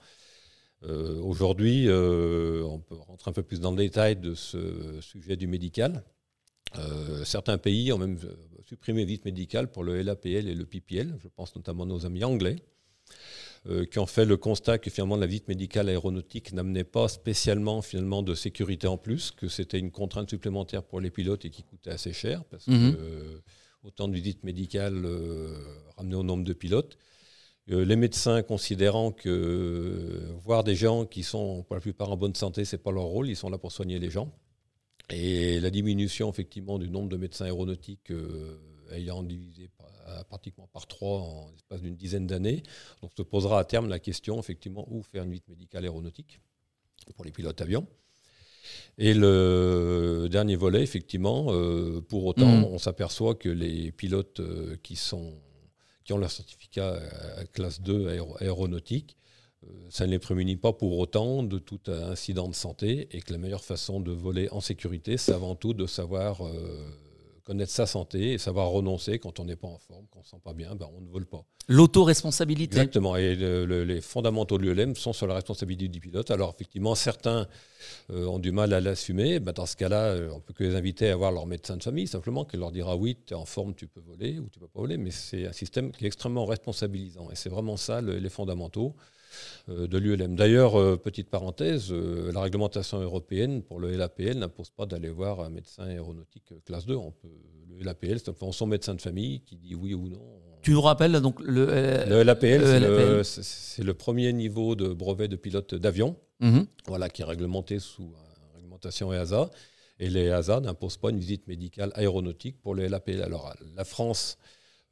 Aujourd'hui, 0.85 1.87
on 1.89 2.81
peut 2.81 2.97
rentrer 2.97 3.31
un 3.31 3.33
peu 3.33 3.45
plus 3.45 3.61
dans 3.61 3.71
le 3.71 3.77
détail 3.77 4.17
de 4.17 4.35
ce 4.35 5.01
sujet 5.01 5.37
du 5.37 5.47
médical. 5.47 6.03
certains 7.25 7.57
pays 7.57 7.93
ont 7.93 7.99
même 7.99 8.19
supprimé 8.65 9.05
vite 9.05 9.25
médical 9.25 9.71
pour 9.71 9.85
le 9.85 10.03
LAPL 10.03 10.49
et 10.49 10.55
le 10.57 10.65
PPL. 10.67 11.15
Je 11.23 11.29
pense 11.29 11.55
notamment 11.55 11.85
à 11.85 11.87
nos 11.87 12.05
amis 12.05 12.25
anglais. 12.25 12.57
Euh, 13.69 13.85
qui 13.87 14.01
ont 14.01 14.07
fait 14.07 14.25
le 14.25 14.37
constat 14.37 14.79
que 14.79 14.91
finalement 14.91 15.17
la 15.17 15.27
visite 15.27 15.47
médicale 15.47 15.89
aéronautique 15.89 16.53
n'amenait 16.53 16.83
pas 16.83 17.07
spécialement 17.07 17.81
finalement 17.81 18.25
de 18.25 18.35
sécurité 18.35 18.89
en 18.89 18.97
plus, 18.97 19.31
que 19.31 19.47
c'était 19.47 19.79
une 19.79 19.93
contrainte 19.93 20.29
supplémentaire 20.31 20.83
pour 20.83 21.01
les 21.01 21.13
pilotes 21.13 21.45
et 21.45 21.51
qui 21.51 21.63
coûtait 21.63 21.91
assez 21.91 22.13
cher, 22.13 22.43
parce 22.47 22.65
que 22.65 22.73
mhm. 22.73 22.97
euh, 22.99 23.39
autant 23.85 24.09
de 24.09 24.15
visites 24.15 24.43
médicales 24.43 25.05
euh, 25.05 25.57
ramenées 25.97 26.17
au 26.17 26.25
nombre 26.25 26.43
de 26.43 26.53
pilotes. 26.53 26.99
les 27.69 27.95
médecins 27.95 28.43
considérant 28.43 29.13
que 29.13 30.21
voir 30.43 30.65
des 30.65 30.75
gens 30.75 31.07
qui 31.07 31.23
sont 31.23 31.63
pour 31.63 31.77
la 31.77 31.81
plupart 31.81 32.11
en 32.11 32.17
bonne 32.17 32.35
santé, 32.35 32.65
c'est 32.65 32.83
pas 32.83 32.91
leur 32.91 33.05
rôle, 33.05 33.29
ils 33.29 33.37
sont 33.37 33.49
là 33.49 33.59
pour 33.59 33.71
soigner 33.71 34.01
les 34.01 34.11
gens. 34.11 34.33
Et 35.09 35.61
la 35.61 35.71
diminution 35.71 36.29
effectivement 36.29 36.81
du 36.81 36.91
nombre 36.91 37.09
de 37.09 37.17
médecins 37.17 37.45
aéronautiques 37.45 38.13
ayant 38.91 39.23
divisé 39.23 39.71
pratiquement 40.29 40.69
par 40.73 40.87
trois 40.87 41.21
en 41.21 41.51
l'espace 41.51 41.81
d'une 41.81 41.97
dizaine 41.97 42.27
d'années. 42.27 42.63
Donc 43.03 43.13
se 43.17 43.23
posera 43.23 43.59
à 43.61 43.65
terme 43.65 43.89
la 43.89 43.99
question 43.99 44.39
effectivement 44.39 44.87
où 44.91 45.03
faire 45.03 45.25
une 45.25 45.31
visite 45.31 45.49
médicale 45.49 45.85
aéronautique 45.85 46.41
pour 47.15 47.25
les 47.25 47.33
pilotes 47.33 47.61
avions. 47.61 47.87
Et 48.99 49.15
le 49.15 50.29
dernier 50.31 50.57
volet, 50.57 50.83
effectivement, 50.83 51.47
euh, 51.49 52.01
pour 52.01 52.25
autant, 52.25 52.47
mm. 52.47 52.65
on 52.65 52.79
s'aperçoit 52.79 53.35
que 53.35 53.49
les 53.49 53.93
pilotes 53.93 54.41
euh, 54.41 54.77
qui, 54.83 54.97
sont, 54.97 55.35
qui 56.05 56.13
ont 56.13 56.19
leur 56.19 56.31
certificat 56.31 57.01
à 57.37 57.45
classe 57.45 57.81
2 57.81 58.09
aéronautique, 58.41 59.17
euh, 59.65 59.69
ça 59.91 60.07
ne 60.07 60.13
les 60.13 60.19
prémunit 60.19 60.57
pas 60.57 60.73
pour 60.73 60.99
autant 60.99 61.43
de 61.43 61.59
tout 61.59 61.81
incident 61.89 62.49
de 62.49 62.55
santé 62.55 63.09
et 63.11 63.21
que 63.21 63.33
la 63.33 63.39
meilleure 63.39 63.65
façon 63.65 64.01
de 64.01 64.13
voler 64.13 64.49
en 64.51 64.61
sécurité, 64.61 65.17
c'est 65.17 65.33
avant 65.33 65.55
tout 65.55 65.75
de 65.75 65.87
savoir 65.87 66.43
connaître 67.45 67.73
sa 67.73 67.87
santé 67.87 68.33
et 68.33 68.39
savoir 68.39 68.69
renoncer 68.69 69.19
quand 69.19 69.41
on 69.41 69.45
n'est 69.45 69.57
pas 69.57 69.69
en 69.69 69.79
forme, 69.79 70.07
quand 70.11 70.19
on 70.19 70.21
ne 70.21 70.25
se 70.25 70.31
sent 70.31 70.41
pas 70.43 70.53
bien, 70.53 70.75
ben 70.75 70.89
on 70.97 71.01
ne 71.01 71.09
vole 71.09 71.27
pas. 71.27 71.45
L'autoresponsabilité. 71.69 72.77
Exactement. 72.77 73.17
Et 73.17 73.37
les 73.37 74.01
fondamentaux 74.01 74.59
de 74.59 74.65
l'ULM 74.65 74.97
sont 74.97 75.13
sur 75.13 75.27
la 75.27 75.35
responsabilité 75.35 75.89
du 75.89 76.01
pilote. 76.01 76.31
Alors 76.31 76.53
effectivement, 76.55 76.95
certains 76.95 77.47
euh, 78.11 78.27
ont 78.27 78.39
du 78.39 78.51
mal 78.51 78.73
à 78.73 78.81
l'assumer. 78.81 79.39
Ben, 79.39 79.53
dans 79.53 79.67
ce 79.67 79.77
cas-là, 79.77 80.07
euh, 80.07 80.31
on 80.33 80.41
peut 80.41 80.55
que 80.55 80.65
les 80.65 80.75
inviter 80.75 81.11
à 81.11 81.17
voir 81.17 81.31
leur 81.31 81.47
médecin 81.47 81.77
de 81.77 81.83
famille, 81.83 82.07
simplement, 82.07 82.45
qui 82.45 82.57
leur 82.57 82.73
dira 82.73 82.97
oui, 82.97 83.17
tu 83.27 83.35
es 83.35 83.37
en 83.37 83.45
forme, 83.45 83.75
tu 83.75 83.87
peux 83.87 84.01
voler 84.01 84.39
ou 84.39 84.49
tu 84.49 84.59
ne 84.59 84.65
peux 84.65 84.69
pas 84.69 84.81
voler. 84.81 84.97
Mais 84.97 85.11
c'est 85.11 85.47
un 85.47 85.53
système 85.53 85.93
qui 85.93 86.05
est 86.05 86.09
extrêmement 86.09 86.47
responsabilisant. 86.47 87.31
Et 87.31 87.37
c'est 87.37 87.51
vraiment 87.51 87.77
ça 87.77 88.01
les 88.01 88.29
fondamentaux. 88.29 88.95
Euh, 89.69 89.87
de 89.87 89.99
l'ULM. 89.99 90.35
D'ailleurs, 90.35 90.79
euh, 90.79 90.97
petite 90.97 91.31
parenthèse, 91.31 91.93
euh, 91.93 92.33
la 92.33 92.41
réglementation 92.41 93.01
européenne 93.01 93.63
pour 93.63 93.79
le 93.79 93.95
LAPL 93.97 94.39
n'impose 94.39 94.71
pas 94.71 94.87
d'aller 94.87 95.09
voir 95.09 95.41
un 95.41 95.51
médecin 95.51 95.85
aéronautique 95.85 96.53
classe 96.65 96.85
2. 96.87 96.97
On 96.97 97.13
peut, 97.13 97.29
le 97.69 97.85
LAPL, 97.85 98.19
c'est 98.19 98.33
son 98.53 98.67
médecin 98.67 98.95
de 98.95 99.01
famille 99.01 99.41
qui 99.43 99.57
dit 99.57 99.75
oui 99.75 99.95
ou 99.95 100.09
non. 100.09 100.21
Tu 100.63 100.73
nous 100.73 100.81
rappelles 100.81 101.13
donc 101.21 101.41
le, 101.41 101.67
le 102.09 102.23
LAPL, 102.23 103.25
c'est 103.25 103.85
le, 103.85 103.95
premier 103.95 104.33
niveau 104.33 104.75
de 104.75 104.89
brevet 104.89 105.29
de 105.29 105.37
pilote 105.37 105.75
d'avion, 105.75 106.17
mhm. 106.41 106.67
voilà, 106.87 107.09
qui 107.09 107.23
est 107.23 107.25
réglementé 107.25 107.79
sous 107.79 108.13
la 108.13 108.55
réglementation 108.57 109.13
EASA. 109.13 109.51
Et 109.99 110.09
les 110.09 110.25
EASA 110.27 110.61
n'imposent 110.61 110.97
pas 110.97 111.11
une 111.11 111.19
visite 111.19 111.47
médicale 111.47 111.93
aéronautique 111.95 112.61
pour 112.63 112.75
le 112.75 112.87
LAPL. 112.87 113.23
Alors, 113.23 113.53
la 113.77 113.85
France 113.85 114.39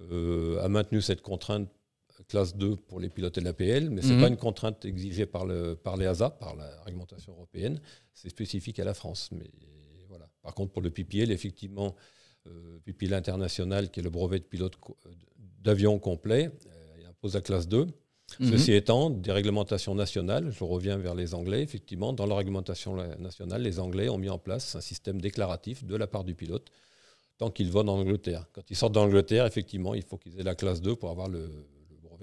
a 0.00 0.68
maintenu 0.68 1.03
cette 1.03 1.22
contrainte 1.22 1.68
classe 2.31 2.57
2 2.57 2.77
pour 2.77 3.01
les 3.01 3.11
pilotes 3.11 3.37
LAPL, 3.38 3.90
mais 3.90 4.03
ce 4.03 4.09
n'est 4.09 4.14
mhm. 4.14 4.21
pas 4.21 4.29
une 4.29 4.37
contrainte 4.37 4.85
exigée 4.85 5.27
par, 5.27 5.45
le, 5.45 5.75
par 5.75 5.97
l'EASA, 5.97 6.31
par 6.31 6.55
la 6.55 6.81
réglementation 6.85 7.33
européenne, 7.33 7.81
c'est 8.14 8.31
spécifique 8.31 8.79
à 8.79 8.85
la 8.85 8.95
France. 8.95 9.31
Mais 9.33 9.51
voilà. 10.09 10.29
Par 10.43 10.55
contre, 10.55 10.73
pour 10.73 10.81
le 10.81 10.90
PPL, 10.90 11.33
effectivement, 11.33 11.97
euh, 12.47 12.79
PPL 12.85 13.14
international, 13.14 13.90
qui 13.90 14.01
est 14.01 14.03
le 14.03 14.11
brevet 14.11 14.38
de 14.38 14.45
pilote 14.45 14.75
euh, 15.07 15.11
d'avion 15.61 15.99
complet, 15.99 16.51
euh, 16.66 16.97
il 17.01 17.07
impose 17.07 17.35
la 17.35 17.40
classe 17.40 17.66
2. 17.69 17.87
Mhm. 18.38 18.51
Ceci 18.53 18.73
étant, 18.75 19.11
des 19.11 19.33
réglementations 19.33 19.97
nationales, 19.97 20.53
je 20.53 20.62
reviens 20.62 20.97
vers 20.99 21.16
les 21.16 21.35
Anglais, 21.35 21.62
effectivement, 21.62 22.12
dans 22.12 22.27
la 22.27 22.37
réglementation 22.37 22.95
nationale, 23.19 23.62
les 23.62 23.81
Anglais 23.81 24.09
ont 24.09 24.19
mis 24.19 24.31
en 24.31 24.38
place 24.38 24.77
un 24.77 24.81
système 24.81 25.21
déclaratif 25.21 25.85
de 25.85 25.97
la 25.97 26.07
part 26.07 26.23
du 26.23 26.35
pilote 26.37 26.71
tant 27.38 27.51
qu'ils 27.51 27.73
vont 27.73 27.81
en 27.81 27.88
Angleterre. 27.88 28.47
Quand 28.53 28.71
ils 28.71 28.77
sortent 28.77 28.93
d'Angleterre, 28.93 29.47
effectivement, 29.47 29.95
il 29.95 30.03
faut 30.03 30.19
qu'ils 30.19 30.38
aient 30.38 30.45
la 30.45 30.55
classe 30.55 30.81
2 30.83 30.95
pour 30.95 31.11
avoir 31.11 31.27
le, 31.27 31.51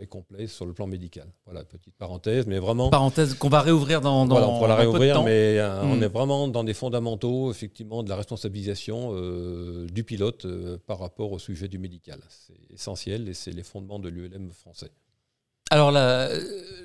complet 0.06 0.48
sur 0.48 0.66
le 0.66 0.74
plan 0.74 0.86
médical. 0.86 1.28
Voilà, 1.46 1.64
petite 1.64 1.96
parenthèse, 1.96 2.46
mais 2.46 2.60
vraiment. 2.60 2.90
Parenthèse 2.90 3.34
qu'on 3.34 3.50
va 3.50 3.62
réouvrir 3.62 4.02
dans. 4.02 4.26
dans 4.26 4.36
voilà, 4.36 4.50
on 4.50 4.62
va 4.62 4.68
la 4.68 4.76
réouvrir, 4.76 5.24
mais 5.24 5.58
euh, 5.58 5.82
on 5.82 5.96
hmm. 5.96 6.04
est 6.04 6.08
vraiment 6.08 6.48
dans 6.48 6.64
des 6.64 6.74
fondamentaux, 6.74 7.50
effectivement, 7.52 8.04
de 8.04 8.10
la 8.10 8.16
responsabilisation 8.16 9.14
euh, 9.14 9.88
du 9.88 10.04
pilote 10.04 10.46
euh, 10.46 10.78
par 10.86 11.00
rapport 11.00 11.32
au 11.32 11.40
sujet 11.40 11.68
du 11.68 11.80
médical. 11.80 12.20
C'est 12.30 12.74
essentiel 12.74 13.28
et 13.28 13.34
c'est 13.34 13.52
les 13.52 13.64
fondements 13.64 14.00
de 14.00 14.10
l'ULM 14.10 14.52
français. 14.52 14.92
Alors 15.70 15.92
la, 15.92 16.30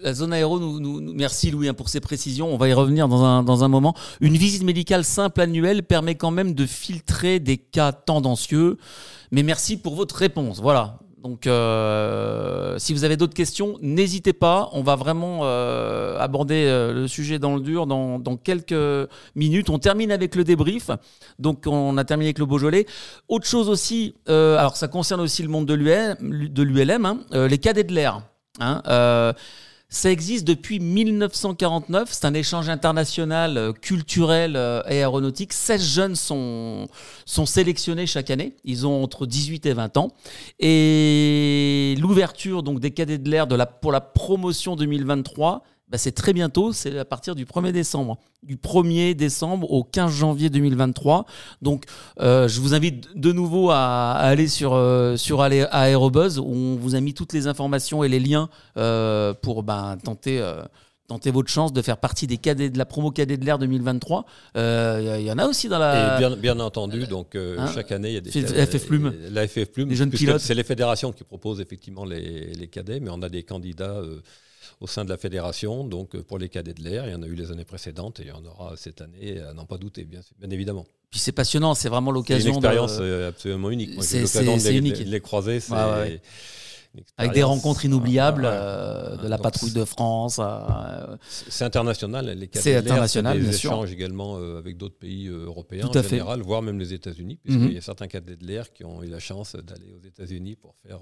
la, 0.03 0.13
zone 0.13 0.33
aéro, 0.33 0.59
nous, 0.59 0.81
nous, 0.81 1.13
merci 1.15 1.53
Louis 1.53 1.69
hein, 1.69 1.75
pour 1.75 1.89
ces 1.89 2.01
précisions, 2.01 2.53
on 2.53 2.57
va 2.57 2.69
y 2.69 2.73
revenir 2.73 3.07
dans 3.07 3.23
un, 3.25 3.45
dans 3.45 3.63
un 3.63 3.69
moment. 3.69 3.95
Une 4.21 4.37
visite 4.37 4.65
médicale 4.65 5.05
simple 5.05 5.41
annuelle 5.41 5.85
permet 5.85 6.17
quand 6.17 6.33
même 6.33 6.53
de 6.53 6.67
filtrer 6.67 7.39
des 7.39 7.59
cas 7.59 7.93
tendancieux, 7.93 8.79
mais 9.31 9.45
merci 9.45 9.77
pour 9.77 9.95
votre 9.95 10.17
réponse. 10.17 10.61
Voilà, 10.61 10.99
donc, 11.23 11.47
euh, 11.47 12.79
si 12.79 12.93
vous 12.93 13.05
avez 13.05 13.17
d'autres 13.17 13.35
questions, 13.35 13.79
n'hésitez 13.81 14.33
pas. 14.33 14.69
On 14.73 14.83
va 14.83 14.97
vraiment 14.97 15.41
euh, 15.43 16.19
aborder 16.19 16.65
euh, 16.67 16.93
le 16.93 17.07
sujet 17.07 17.39
dans 17.39 17.55
le 17.55 17.61
dur 17.61 17.87
dans, 17.87 18.37
quelques 18.43 18.75
minutes. 19.37 19.71
On 19.71 19.79
termine 19.79 20.11
avec 20.11 20.35
le 20.35 20.43
débrief. 20.43 20.91
Donc, 21.39 21.65
on 21.67 21.97
a 21.97 22.05
terminé 22.05 22.29
avec 22.29 22.41
le 22.41 22.47
Beaujolais. 22.47 22.87
Autre 23.29 23.47
chose 23.47 23.69
aussi, 23.69 24.15
alors 24.27 24.77
ça 24.77 24.89
concerne 24.89 25.21
aussi 25.21 25.43
le 25.43 25.49
monde 25.49 25.67
de 25.67 25.75
l'ULM, 25.75 27.07
hein, 27.07 27.21
les 27.33 27.59
cadets 27.59 27.85
de 27.85 27.93
l'air. 27.93 28.23
Hein, 28.59 28.83
ça 29.93 30.11
existe 30.11 30.47
depuis 30.47 30.81
1949. 30.81 32.09
C'est 32.11 32.25
un 32.25 32.33
échange 32.33 32.71
international 32.71 33.59
euh, 33.59 33.73
culturel 33.75 34.57
euh, 34.57 34.83
et 34.89 35.01
aéronautique. 35.01 35.53
16 35.53 35.85
jeunes 35.85 36.17
sont, 36.17 36.89
sont 37.27 37.45
sélectionnés 37.45 38.07
chaque 38.07 38.31
année. 38.31 38.57
Ils 38.65 38.87
ont 38.87 39.03
entre 39.03 39.27
18 39.27 39.67
et 39.67 39.75
20 39.75 39.99
ans. 39.99 40.13
Et 40.61 41.95
l'ouverture 42.01 42.63
donc 42.63 42.81
des 42.81 42.93
cadets 42.93 43.19
de 43.19 43.29
l'air 43.29 43.47
de 43.47 43.55
la, 43.55 43.67
pour 43.67 43.93
la 43.93 44.01
promotion 44.01 44.77
2023 44.77 45.63
bah, 45.93 45.99
c'est 45.99 46.13
très 46.13 46.33
bientôt, 46.33 46.73
c'est 46.73 46.99
à 46.99 47.05
partir 47.05 47.35
du 47.35 47.45
1er 47.45 47.71
décembre. 47.71 48.17
Du 48.43 48.57
1er 48.57 49.13
décembre 49.13 49.71
au 49.71 49.85
15 49.85 50.11
janvier 50.11 50.49
2023. 50.49 51.27
Donc, 51.61 51.85
euh, 52.19 52.49
je 52.49 52.63
vous 52.63 52.73
invite 52.73 53.15
de 53.15 53.31
nouveau 53.31 53.69
à, 53.69 54.13
aller 54.13 54.49
sur, 54.49 54.73
euh, 54.73 55.19
sur 55.19 55.43
Aérobuzz, 55.43 56.39
où 56.39 56.47
on 56.47 56.77
vous 56.77 56.95
a 56.95 57.01
mis 57.01 57.13
toutes 57.13 57.35
les 57.35 57.47
informations 57.47 58.03
et 58.03 58.09
les 58.09 58.21
liens 58.21 58.49
euh, 58.79 59.35
pour 59.35 59.63
ben, 59.63 59.99
tenter 60.03 60.43
tenter 61.09 61.31
votre 61.31 61.51
chance 61.51 61.75
de 61.75 61.83
faire 61.83 61.99
partie 61.99 62.27
des 62.27 62.39
cadets 62.39 62.71
de 62.71 62.79
la 62.79 62.87
promo 62.87 63.11
cadet 63.11 63.37
de 63.37 63.45
l'air 63.45 63.59
2023. 63.59 64.25
Il 64.55 64.61
y, 65.21 65.31
en 65.31 65.37
a 65.37 65.47
aussi 65.47 65.69
dans 65.69 65.79
la. 65.79 66.17
Et 66.17 66.19
bien, 66.19 66.37
bien 66.37 66.59
entendu, 66.59 67.07
donc 67.07 67.37
hein 67.37 67.71
chaque 67.75 67.93
année 67.93 68.09
il 68.09 68.15
y 68.15 68.17
a 68.17 68.21
des. 68.23 68.41
La 68.57 68.67
FF 68.67 68.87
Plume. 68.87 69.13
La 69.31 69.47
FF 69.47 69.67
Plume. 69.67 69.91
Les 69.91 69.97
jeunes 69.97 70.11
pilotes. 70.11 70.41
C'est 70.41 70.55
les 70.55 70.65
fédérations 70.65 71.13
qui 71.13 71.25
proposent 71.25 71.61
effectivement 71.61 72.07
les, 72.07 72.55
les, 72.55 72.67
cadets, 72.69 72.99
mais 72.99 73.11
on 73.13 73.21
a 73.21 73.29
des 73.29 73.43
candidats 73.43 74.01
au 74.83 74.87
sein 74.87 75.05
de 75.05 75.11
la 75.11 75.17
fédération. 75.17 75.85
Donc 75.85 76.15
euh, 76.15 76.23
pour 76.23 76.39
les 76.39 76.49
cadets 76.49 76.75
de 76.75 76.83
l'air, 76.83 77.07
il 77.07 77.13
y 77.13 77.15
en 77.15 77.23
a 77.23 77.27
eu 77.27 77.35
les 77.35 77.51
années 77.51 77.65
précédentes 77.65 78.21
et 78.21 78.25
il 78.25 78.29
y 78.29 78.33
en 78.33 78.45
aura 78.45 78.77
cette 78.77 79.01
année, 79.01 79.41
à 79.41 79.55
n'en 79.55 79.65
pas 79.65 79.79
douter, 79.79 80.05
bien, 80.05 80.21
bien 80.39 80.51
évidemment. 80.51 80.85
Puis 81.11 81.21
c'est 81.21 81.33
passionnant, 81.33 81.75
c'est 81.75 81.89
vraiment 81.89 82.11
l'occasion. 82.11 82.53
C'est 82.53 82.59
une 82.59 82.65
expérience 82.65 82.99
euh, 83.01 83.29
absolument 83.29 83.71
unique. 83.71 84.03
C'est 84.03 84.23
l'occasion 84.23 84.57
de, 84.57 85.05
les 85.05 85.21
croiser. 85.21 85.61
Avec 87.17 87.33
des 87.33 87.43
rencontres 87.43 87.87
inoubliables 87.87 88.43
euh, 88.45 89.17
de 89.17 89.27
la 89.27 89.39
patrouille 89.39 89.73
de 89.73 89.85
France. 89.85 90.39
Euh, 90.43 91.17
c'est 91.29 91.65
international. 91.65 92.27
Les 92.27 92.51
c'est 92.53 92.77
international, 92.77 93.41
des 93.41 93.55
échanges 93.55 93.91
également 93.91 94.37
euh, 94.39 94.59
avec 94.59 94.77
d'autres 94.77 94.99
pays 94.99 95.29
européens 95.29 95.89
en 95.89 96.03
général, 96.03 96.43
voire 96.43 96.61
même 96.61 96.79
les 96.79 96.93
États-Unis, 96.93 97.39
puisqu'il 97.43 97.65
mhm. 97.65 97.73
y 97.73 97.79
a 97.79 97.81
certains 97.81 98.09
cadets 98.09 98.37
de 98.37 98.47
l'air 98.47 98.73
qui 98.73 98.85
ont 98.85 99.03
eu 99.03 99.07
la 99.07 99.21
chance 99.21 99.57
d'aller 99.57 99.91
aux 99.93 100.07
États-Unis 100.07 100.57
pour 100.57 100.75
faire 100.87 101.01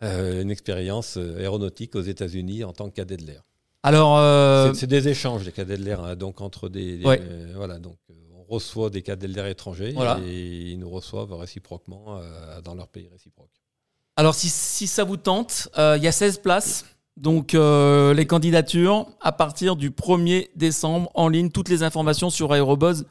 une 0.00 0.50
expérience 0.50 1.16
aéronautique 1.16 1.94
aux 1.96 2.02
États-Unis 2.02 2.64
en 2.64 2.72
tant 2.72 2.90
que 2.90 2.94
cadet 2.94 3.16
de 3.16 3.26
l'air. 3.26 3.42
Alors, 3.82 4.74
c'est, 4.74 4.86
des 4.86 5.08
échanges 5.08 5.44
les 5.44 5.52
cadets 5.52 5.78
de 5.78 5.84
l'air, 5.84 6.04
hein, 6.04 6.16
donc 6.16 6.40
entre 6.40 6.68
des, 6.68 7.00
voilà, 7.54 7.78
donc 7.78 7.96
on 8.34 8.42
reçoit 8.52 8.90
des 8.90 9.02
cadets 9.02 9.28
de 9.28 9.32
l'air 9.32 9.46
étrangers 9.46 9.94
et 10.26 10.70
ils 10.70 10.78
nous 10.78 10.90
reçoivent 10.90 11.32
réciproquement 11.32 12.20
dans 12.62 12.74
leur 12.74 12.88
pays 12.88 13.08
réciproque. 13.10 13.50
Alors, 14.18 14.34
si, 14.34 14.86
ça 14.86 15.04
vous 15.04 15.18
tente, 15.18 15.68
euh, 15.76 15.96
il 15.98 16.02
y 16.02 16.08
a 16.08 16.12
16 16.12 16.38
places. 16.38 16.86
Donc, 17.18 17.54
euh, 17.54 18.14
les 18.14 18.26
candidatures 18.26 19.06
à 19.20 19.32
partir 19.32 19.76
du 19.76 19.90
1er 19.90 20.48
décembre 20.56 21.10
en 21.14 21.28
ligne. 21.28 21.50
Toutes 21.50 21.68
les 21.68 21.82
informations 21.82 22.30
sur 22.30 22.54
aerobuzz.fr. 22.54 23.04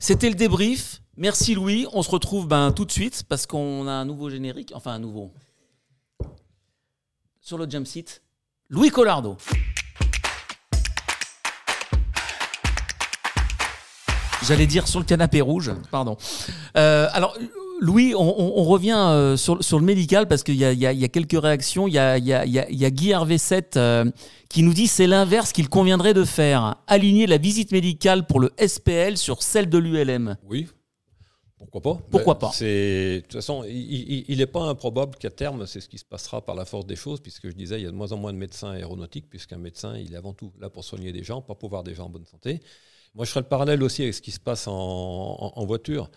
C'était 0.00 0.28
le 0.28 0.34
débrief. 0.34 0.99
Merci 1.16 1.54
Louis. 1.54 1.86
On 1.92 2.02
se 2.02 2.10
retrouve 2.10 2.46
ben, 2.46 2.72
tout 2.72 2.84
de 2.84 2.92
suite 2.92 3.24
parce 3.28 3.46
qu'on 3.46 3.86
a 3.86 3.92
un 3.92 4.04
nouveau 4.04 4.30
générique. 4.30 4.72
Enfin, 4.74 4.92
un 4.92 4.98
nouveau. 4.98 5.32
Sur 7.40 7.58
le 7.58 7.68
jump 7.68 7.86
site, 7.86 8.22
Louis 8.68 8.90
Collardo. 8.90 9.36
J'allais 14.46 14.66
dire 14.66 14.88
sur 14.88 15.00
le 15.00 15.04
canapé 15.04 15.40
rouge, 15.40 15.72
pardon. 15.90 16.16
Euh, 16.76 17.08
alors, 17.12 17.36
Louis, 17.80 18.14
on, 18.14 18.64
revient 18.64 18.96
euh, 18.96 19.36
sur, 19.36 19.56
le 19.56 19.84
médical 19.84 20.28
parce 20.28 20.42
qu'il 20.42 20.56
y, 20.56 20.64
a, 20.64 21.08
quelques 21.08 21.40
réactions. 21.40 21.88
Il 21.88 21.94
y 21.94 21.98
a, 21.98 22.90
Guy 22.90 23.10
Hervé 23.10 23.38
7 23.38 23.76
euh, 23.76 24.04
qui 24.48 24.62
nous 24.62 24.74
dit 24.74 24.86
c'est 24.86 25.06
l'inverse 25.06 25.52
qu'il 25.52 25.68
conviendrait 25.68 26.14
de 26.14 26.24
faire. 26.24 26.76
Aligner 26.86 27.26
la 27.26 27.38
visite 27.38 27.72
médicale 27.72 28.26
pour 28.26 28.40
le 28.40 28.50
SPL 28.64 29.16
sur 29.16 29.42
celle 29.42 29.68
de 29.68 29.78
l'ULM. 29.78 30.36
Oui, 30.48 30.68
pourquoi 31.66 31.80
pas? 31.80 32.00
Pourquoi 32.10 32.38
pas? 32.38 32.50
De 32.60 33.20
toute 33.20 33.32
façon, 33.34 33.64
il 33.64 34.36
n'est 34.38 34.46
pas 34.46 34.62
improbable 34.62 35.16
qu'à 35.16 35.30
terme, 35.30 35.66
c'est 35.66 35.80
ce 35.80 35.88
qui 35.88 35.98
se 35.98 36.04
passera 36.04 36.44
par 36.44 36.54
la 36.54 36.64
force 36.64 36.86
des 36.86 36.96
choses, 36.96 37.20
puisque 37.20 37.48
je 37.48 37.54
disais, 37.54 37.80
il 37.80 37.84
y 37.84 37.86
a 37.86 37.90
de 37.90 37.96
moins 37.96 38.12
en 38.12 38.16
moins 38.16 38.32
de 38.32 38.38
médecins 38.38 38.70
aéronautiques, 38.70 39.28
puisqu'un 39.28 39.58
médecin, 39.58 39.96
il 39.96 40.14
est 40.14 40.16
avant 40.16 40.32
tout 40.32 40.52
là 40.58 40.70
pour 40.70 40.84
soigner 40.84 41.12
des 41.12 41.22
gens, 41.22 41.42
pas 41.42 41.54
pour 41.54 41.68
voir 41.68 41.84
des 41.84 41.94
gens 41.94 42.06
en 42.06 42.10
bonne 42.10 42.26
santé. 42.26 42.60
Moi, 43.14 43.24
je 43.24 43.30
ferai 43.30 43.40
le 43.40 43.48
parallèle 43.48 43.82
aussi 43.82 44.02
avec 44.02 44.14
ce 44.14 44.22
qui 44.22 44.30
se 44.30 44.40
passe 44.40 44.66
en 44.66 45.64
voiture. 45.66 46.10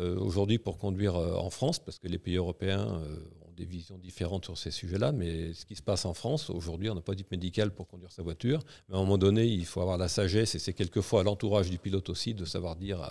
Euh, 0.00 0.18
aujourd'hui 0.18 0.58
pour 0.58 0.76
conduire 0.78 1.14
euh, 1.14 1.36
en 1.36 1.50
France, 1.50 1.78
parce 1.78 2.00
que 2.00 2.08
les 2.08 2.18
pays 2.18 2.34
européens 2.34 3.00
euh, 3.00 3.16
ont 3.46 3.52
des 3.52 3.64
visions 3.64 3.96
différentes 3.96 4.44
sur 4.44 4.58
ces 4.58 4.72
sujets-là, 4.72 5.12
mais 5.12 5.52
ce 5.52 5.64
qui 5.64 5.76
se 5.76 5.82
passe 5.82 6.04
en 6.04 6.14
France, 6.14 6.50
aujourd'hui, 6.50 6.90
on 6.90 6.96
n'a 6.96 7.00
pas 7.00 7.14
dit 7.14 7.24
médical 7.30 7.72
pour 7.72 7.86
conduire 7.86 8.10
sa 8.10 8.24
voiture, 8.24 8.58
mais 8.88 8.96
à 8.96 8.98
un 8.98 9.02
moment 9.02 9.18
donné, 9.18 9.46
il 9.46 9.64
faut 9.64 9.80
avoir 9.80 9.96
la 9.96 10.08
sagesse, 10.08 10.56
et 10.56 10.58
c'est 10.58 10.72
quelquefois 10.72 11.20
à 11.20 11.22
l'entourage 11.22 11.70
du 11.70 11.78
pilote 11.78 12.08
aussi 12.08 12.34
de 12.34 12.44
savoir 12.44 12.74
dire 12.74 13.08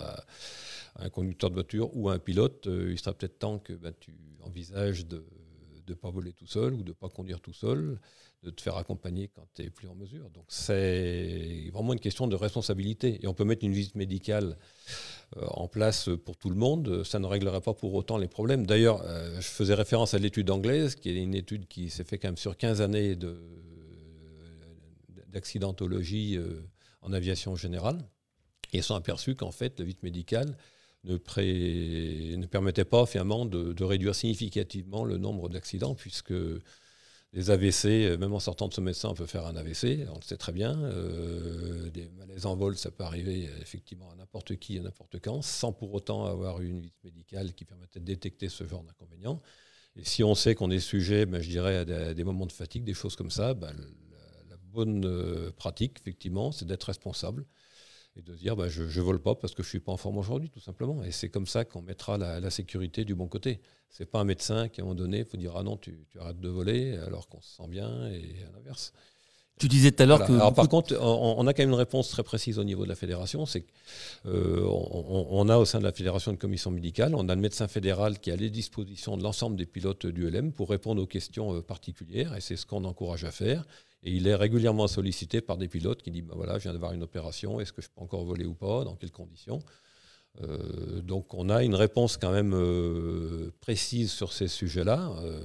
un 0.96 1.10
conducteur 1.10 1.50
de 1.50 1.54
voiture 1.54 1.94
ou 1.96 2.08
un 2.08 2.18
pilote, 2.18 2.66
il 2.66 2.98
sera 2.98 3.14
peut-être 3.14 3.38
temps 3.38 3.58
que 3.58 3.72
ben, 3.72 3.92
tu 3.98 4.14
envisages 4.42 5.06
de 5.06 5.24
ne 5.88 5.94
pas 5.94 6.10
voler 6.10 6.32
tout 6.32 6.46
seul 6.46 6.74
ou 6.74 6.82
de 6.82 6.88
ne 6.88 6.94
pas 6.94 7.08
conduire 7.08 7.40
tout 7.40 7.52
seul, 7.52 7.98
de 8.42 8.50
te 8.50 8.60
faire 8.60 8.76
accompagner 8.76 9.28
quand 9.28 9.46
tu 9.54 9.62
n'es 9.62 9.70
plus 9.70 9.88
en 9.88 9.94
mesure. 9.94 10.28
Donc 10.30 10.44
c'est 10.48 11.70
vraiment 11.72 11.92
une 11.92 12.00
question 12.00 12.26
de 12.26 12.36
responsabilité. 12.36 13.18
Et 13.22 13.26
on 13.26 13.34
peut 13.34 13.44
mettre 13.44 13.64
une 13.64 13.72
visite 13.72 13.94
médicale 13.94 14.56
euh, 15.36 15.46
en 15.48 15.66
place 15.66 16.10
pour 16.24 16.36
tout 16.36 16.50
le 16.50 16.56
monde, 16.56 17.04
ça 17.04 17.18
ne 17.18 17.26
réglerait 17.26 17.62
pas 17.62 17.74
pour 17.74 17.94
autant 17.94 18.18
les 18.18 18.28
problèmes. 18.28 18.66
D'ailleurs, 18.66 19.02
euh, 19.04 19.40
je 19.40 19.48
faisais 19.48 19.74
référence 19.74 20.14
à 20.14 20.18
l'étude 20.18 20.50
anglaise, 20.50 20.94
qui 20.94 21.10
est 21.10 21.22
une 21.22 21.34
étude 21.34 21.66
qui 21.66 21.90
s'est 21.90 22.04
faite 22.04 22.22
quand 22.22 22.28
même 22.28 22.36
sur 22.36 22.56
15 22.56 22.80
années 22.80 23.16
d'accidentologie 25.28 26.36
euh, 26.36 26.62
en 27.00 27.12
aviation 27.12 27.56
générale. 27.56 27.98
Et 28.72 28.78
ils 28.78 28.82
sont 28.82 28.94
aperçus 28.94 29.34
qu'en 29.34 29.52
fait, 29.52 29.78
la 29.78 29.84
visite 29.84 30.02
médicale 30.02 30.56
ne, 31.04 32.46
permettait 32.46 32.84
pas 32.84 33.06
finalement 33.06 33.44
de, 33.46 33.84
réduire 33.84 34.14
significativement 34.14 35.04
le 35.04 35.18
nombre 35.18 35.48
d'accidents, 35.48 35.94
puisque 35.94 36.34
les 37.34 37.50
AVC, 37.50 37.86
euh, 37.86 38.16
même 38.16 38.32
en 38.32 38.38
sortant 38.38 38.68
de 38.68 38.74
ce 38.74 38.80
médecin, 38.80 39.08
on 39.08 39.14
peut 39.14 39.26
faire 39.26 39.46
un 39.46 39.56
AVC, 39.56 40.06
on 40.08 40.16
le 40.16 40.22
sait 40.22 40.36
très 40.36 40.52
bien. 40.52 40.80
Euh, 40.84 41.90
des 41.90 42.08
malaises 42.10 42.46
en 42.46 42.54
vol, 42.54 42.76
ça 42.76 42.92
peut 42.92 43.02
arriver 43.02 43.48
euh, 43.48 43.60
effectivement 43.60 44.10
à 44.12 44.14
n'importe 44.14 44.56
qui, 44.56 44.78
à 44.78 44.82
n'importe 44.82 45.18
quand, 45.20 45.42
sans 45.42 45.72
pour 45.72 45.92
autant 45.94 46.26
avoir 46.26 46.60
une 46.60 46.78
visite 46.78 47.02
médicale 47.02 47.52
qui 47.54 47.64
permettait 47.64 47.98
de 47.98 48.04
détecter 48.04 48.48
ce 48.48 48.66
genre 48.66 48.84
d'inconvénients. 48.84 49.42
Et 49.96 50.04
si 50.04 50.22
on 50.22 50.36
sait 50.36 50.54
qu'on 50.54 50.70
est 50.70 50.78
sujet, 50.78 51.26
ben, 51.26 51.40
je 51.40 51.48
dirais, 51.48 51.76
à 51.76 52.14
des, 52.14 52.24
moments 52.24 52.46
de 52.46 52.52
fatigue, 52.52 52.84
des 52.84 52.94
choses 52.94 53.16
comme 53.16 53.30
ça, 53.30 53.54
ben, 53.54 53.72
la, 54.48 54.56
bonne 54.72 55.52
pratique, 55.52 56.00
effectivement, 56.00 56.50
c'est 56.50 56.64
d'être 56.64 56.82
responsable 56.82 57.46
et 58.16 58.22
de 58.22 58.34
dire 58.34 58.56
bah, 58.56 58.68
je 58.68 58.82
ne 58.82 59.04
vole 59.04 59.20
pas 59.20 59.34
parce 59.34 59.54
que 59.54 59.62
je 59.62 59.68
ne 59.68 59.70
suis 59.70 59.80
pas 59.80 59.92
en 59.92 59.96
forme 59.96 60.18
aujourd'hui, 60.18 60.50
tout 60.50 60.60
simplement. 60.60 61.02
Et 61.02 61.10
c'est 61.10 61.28
comme 61.28 61.46
ça 61.46 61.64
qu'on 61.64 61.82
mettra 61.82 62.18
la, 62.18 62.50
sécurité 62.50 63.04
du 63.04 63.14
bon 63.14 63.26
côté. 63.26 63.60
Ce 63.90 64.02
n'est 64.02 64.06
pas 64.06 64.20
un 64.20 64.24
médecin 64.24 64.68
qui, 64.68 64.80
à 64.80 64.84
un 64.84 64.86
moment 64.86 64.94
donné, 64.94 65.24
faut 65.24 65.36
dire 65.36 65.54
ah 65.56 65.62
non, 65.62 65.76
tu, 65.76 66.06
arrêtes 66.18 66.40
de 66.40 66.48
voler 66.48 66.96
alors 66.98 67.28
qu'on 67.28 67.40
se 67.40 67.56
sent 67.56 67.68
bien 67.68 68.08
et 68.08 68.44
à 68.48 68.52
l'inverse. 68.52 68.92
Tu 69.58 69.68
disais 69.68 69.92
tout 69.92 70.02
à 70.02 70.06
l'heure 70.06 70.26
que. 70.26 70.32
Alors, 70.32 70.52
par 70.52 70.68
contre, 70.68 70.96
on, 71.00 71.46
a 71.46 71.54
quand 71.54 71.62
même 71.62 71.68
une 71.68 71.76
réponse 71.76 72.08
très 72.08 72.24
précise 72.24 72.58
au 72.58 72.64
niveau 72.64 72.82
de 72.82 72.88
la 72.88 72.96
fédération. 72.96 73.46
C'est 73.46 73.60
qu'on 73.60 74.30
euh, 74.30 74.66
on, 74.66 75.48
a 75.48 75.58
au 75.58 75.64
sein 75.64 75.78
de 75.78 75.84
la 75.84 75.92
fédération 75.92 76.32
une 76.32 76.38
commission 76.38 76.72
médicale, 76.72 77.14
on 77.14 77.28
a 77.28 77.34
le 77.36 77.40
médecin 77.40 77.68
fédéral 77.68 78.18
qui 78.18 78.32
a 78.32 78.36
les 78.36 78.50
dispositions 78.50 79.16
de 79.16 79.22
l'ensemble 79.22 79.54
des 79.54 79.66
pilotes 79.66 80.06
du 80.06 80.28
LM 80.28 80.52
pour 80.52 80.70
répondre 80.70 81.00
aux 81.00 81.06
questions 81.06 81.54
euh, 81.54 81.62
particulières, 81.62 82.34
et 82.34 82.40
c'est 82.40 82.56
ce 82.56 82.66
qu'on 82.66 82.84
encourage 82.84 83.24
à 83.24 83.30
faire. 83.30 83.64
Et 84.04 84.12
il 84.12 84.28
est 84.28 84.34
régulièrement 84.34 84.86
sollicité 84.86 85.40
par 85.40 85.56
des 85.56 85.66
pilotes 85.66 86.02
qui 86.02 86.10
disent 86.10 86.24
bah 86.24 86.34
voilà, 86.36 86.58
je 86.58 86.64
viens 86.64 86.72
d'avoir 86.72 86.92
une 86.92 87.02
opération, 87.02 87.58
est-ce 87.58 87.72
que 87.72 87.80
je 87.80 87.88
peux 87.88 88.02
encore 88.02 88.24
voler 88.24 88.44
ou 88.44 88.54
pas, 88.54 88.84
dans 88.84 88.94
quelles 88.96 89.10
conditions? 89.10 89.60
Euh, 90.42 91.00
donc 91.00 91.32
on 91.32 91.48
a 91.48 91.62
une 91.62 91.74
réponse 91.74 92.16
quand 92.16 92.32
même 92.32 92.54
euh, 92.54 93.52
précise 93.60 94.10
sur 94.10 94.32
ces 94.32 94.48
sujets-là, 94.48 95.14
euh, 95.22 95.40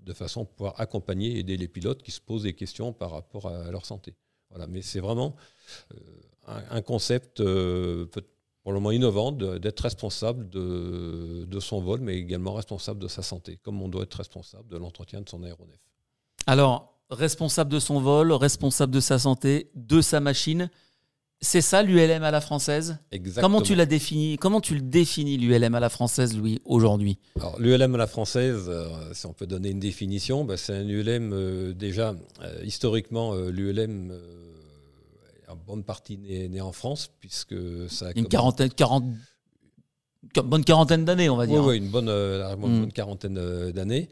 de 0.00 0.12
façon 0.12 0.42
à 0.42 0.44
pouvoir 0.46 0.80
accompagner 0.80 1.36
et 1.36 1.38
aider 1.40 1.56
les 1.56 1.68
pilotes 1.68 2.02
qui 2.02 2.10
se 2.10 2.20
posent 2.20 2.44
des 2.44 2.54
questions 2.54 2.92
par 2.92 3.10
rapport 3.10 3.46
à 3.46 3.70
leur 3.70 3.86
santé. 3.86 4.16
Voilà, 4.50 4.66
mais 4.66 4.80
c'est 4.80 5.00
vraiment 5.00 5.36
un, 6.46 6.80
concept 6.80 7.42
pour 8.62 8.72
le 8.72 8.80
moins 8.80 8.94
innovant 8.94 9.30
d'être 9.30 9.80
responsable 9.80 10.48
de, 10.48 11.44
de, 11.46 11.60
son 11.60 11.82
vol, 11.82 12.00
mais 12.00 12.16
également 12.16 12.54
responsable 12.54 12.98
de 12.98 13.08
sa 13.08 13.20
santé, 13.20 13.58
comme 13.58 13.82
on 13.82 13.88
doit 13.88 14.04
être 14.04 14.14
responsable 14.14 14.66
de 14.70 14.78
l'entretien 14.78 15.20
de 15.20 15.28
son 15.28 15.42
aéronef. 15.42 15.78
Alors, 16.46 16.97
responsable 17.10 17.70
de 17.70 17.78
son 17.78 18.00
vol, 18.00 18.32
responsable 18.32 18.92
de 18.92 19.00
sa 19.00 19.18
santé, 19.18 19.70
de 19.74 20.00
sa 20.00 20.20
machine. 20.20 20.70
C'est 21.40 21.60
ça 21.60 21.84
l'ULM 21.84 22.24
à 22.24 22.32
la 22.32 22.40
française? 22.40 22.98
Exactement. 23.12 23.48
Comment 23.48 23.62
tu 23.62 23.76
l'as 23.76 23.86
défini 23.86 24.36
Comment 24.38 24.60
tu 24.60 24.74
le 24.74 24.80
définis 24.80 25.36
l'ULM 25.36 25.72
à 25.76 25.80
la 25.80 25.88
française, 25.88 26.36
Louis, 26.36 26.60
aujourd'hui? 26.64 27.18
l'ULM 27.58 27.94
à 27.94 27.98
la 27.98 28.06
française, 28.08 28.64
euh, 28.66 28.88
si 29.12 29.24
on 29.26 29.32
peut 29.32 29.46
donner 29.46 29.70
une 29.70 29.78
définition, 29.78 30.44
bah, 30.44 30.56
c'est 30.56 30.74
un 30.74 30.88
ULM 30.88 31.32
euh, 31.32 31.72
déjà 31.74 32.16
euh, 32.42 32.60
historiquement 32.64 33.36
l'ULM 33.36 34.12
en 35.46 35.56
bonne 35.56 35.84
partie 35.84 36.18
né, 36.18 36.60
en 36.60 36.72
France 36.72 37.08
puisque 37.20 37.54
ça 37.88 38.08
a 38.08 38.12
une 38.16 38.26
quarantaine, 38.26 38.70
bonne 40.44 40.64
quarantaine 40.64 41.04
d'années, 41.04 41.30
on 41.30 41.36
va 41.36 41.46
dire. 41.46 41.64
Oui, 41.64 41.78
une 41.78 41.88
bonne, 41.88 42.08
une 42.08 42.56
mm. 42.56 42.80
bonne 42.80 42.92
quarantaine 42.92 43.70
d'années. 43.70 44.08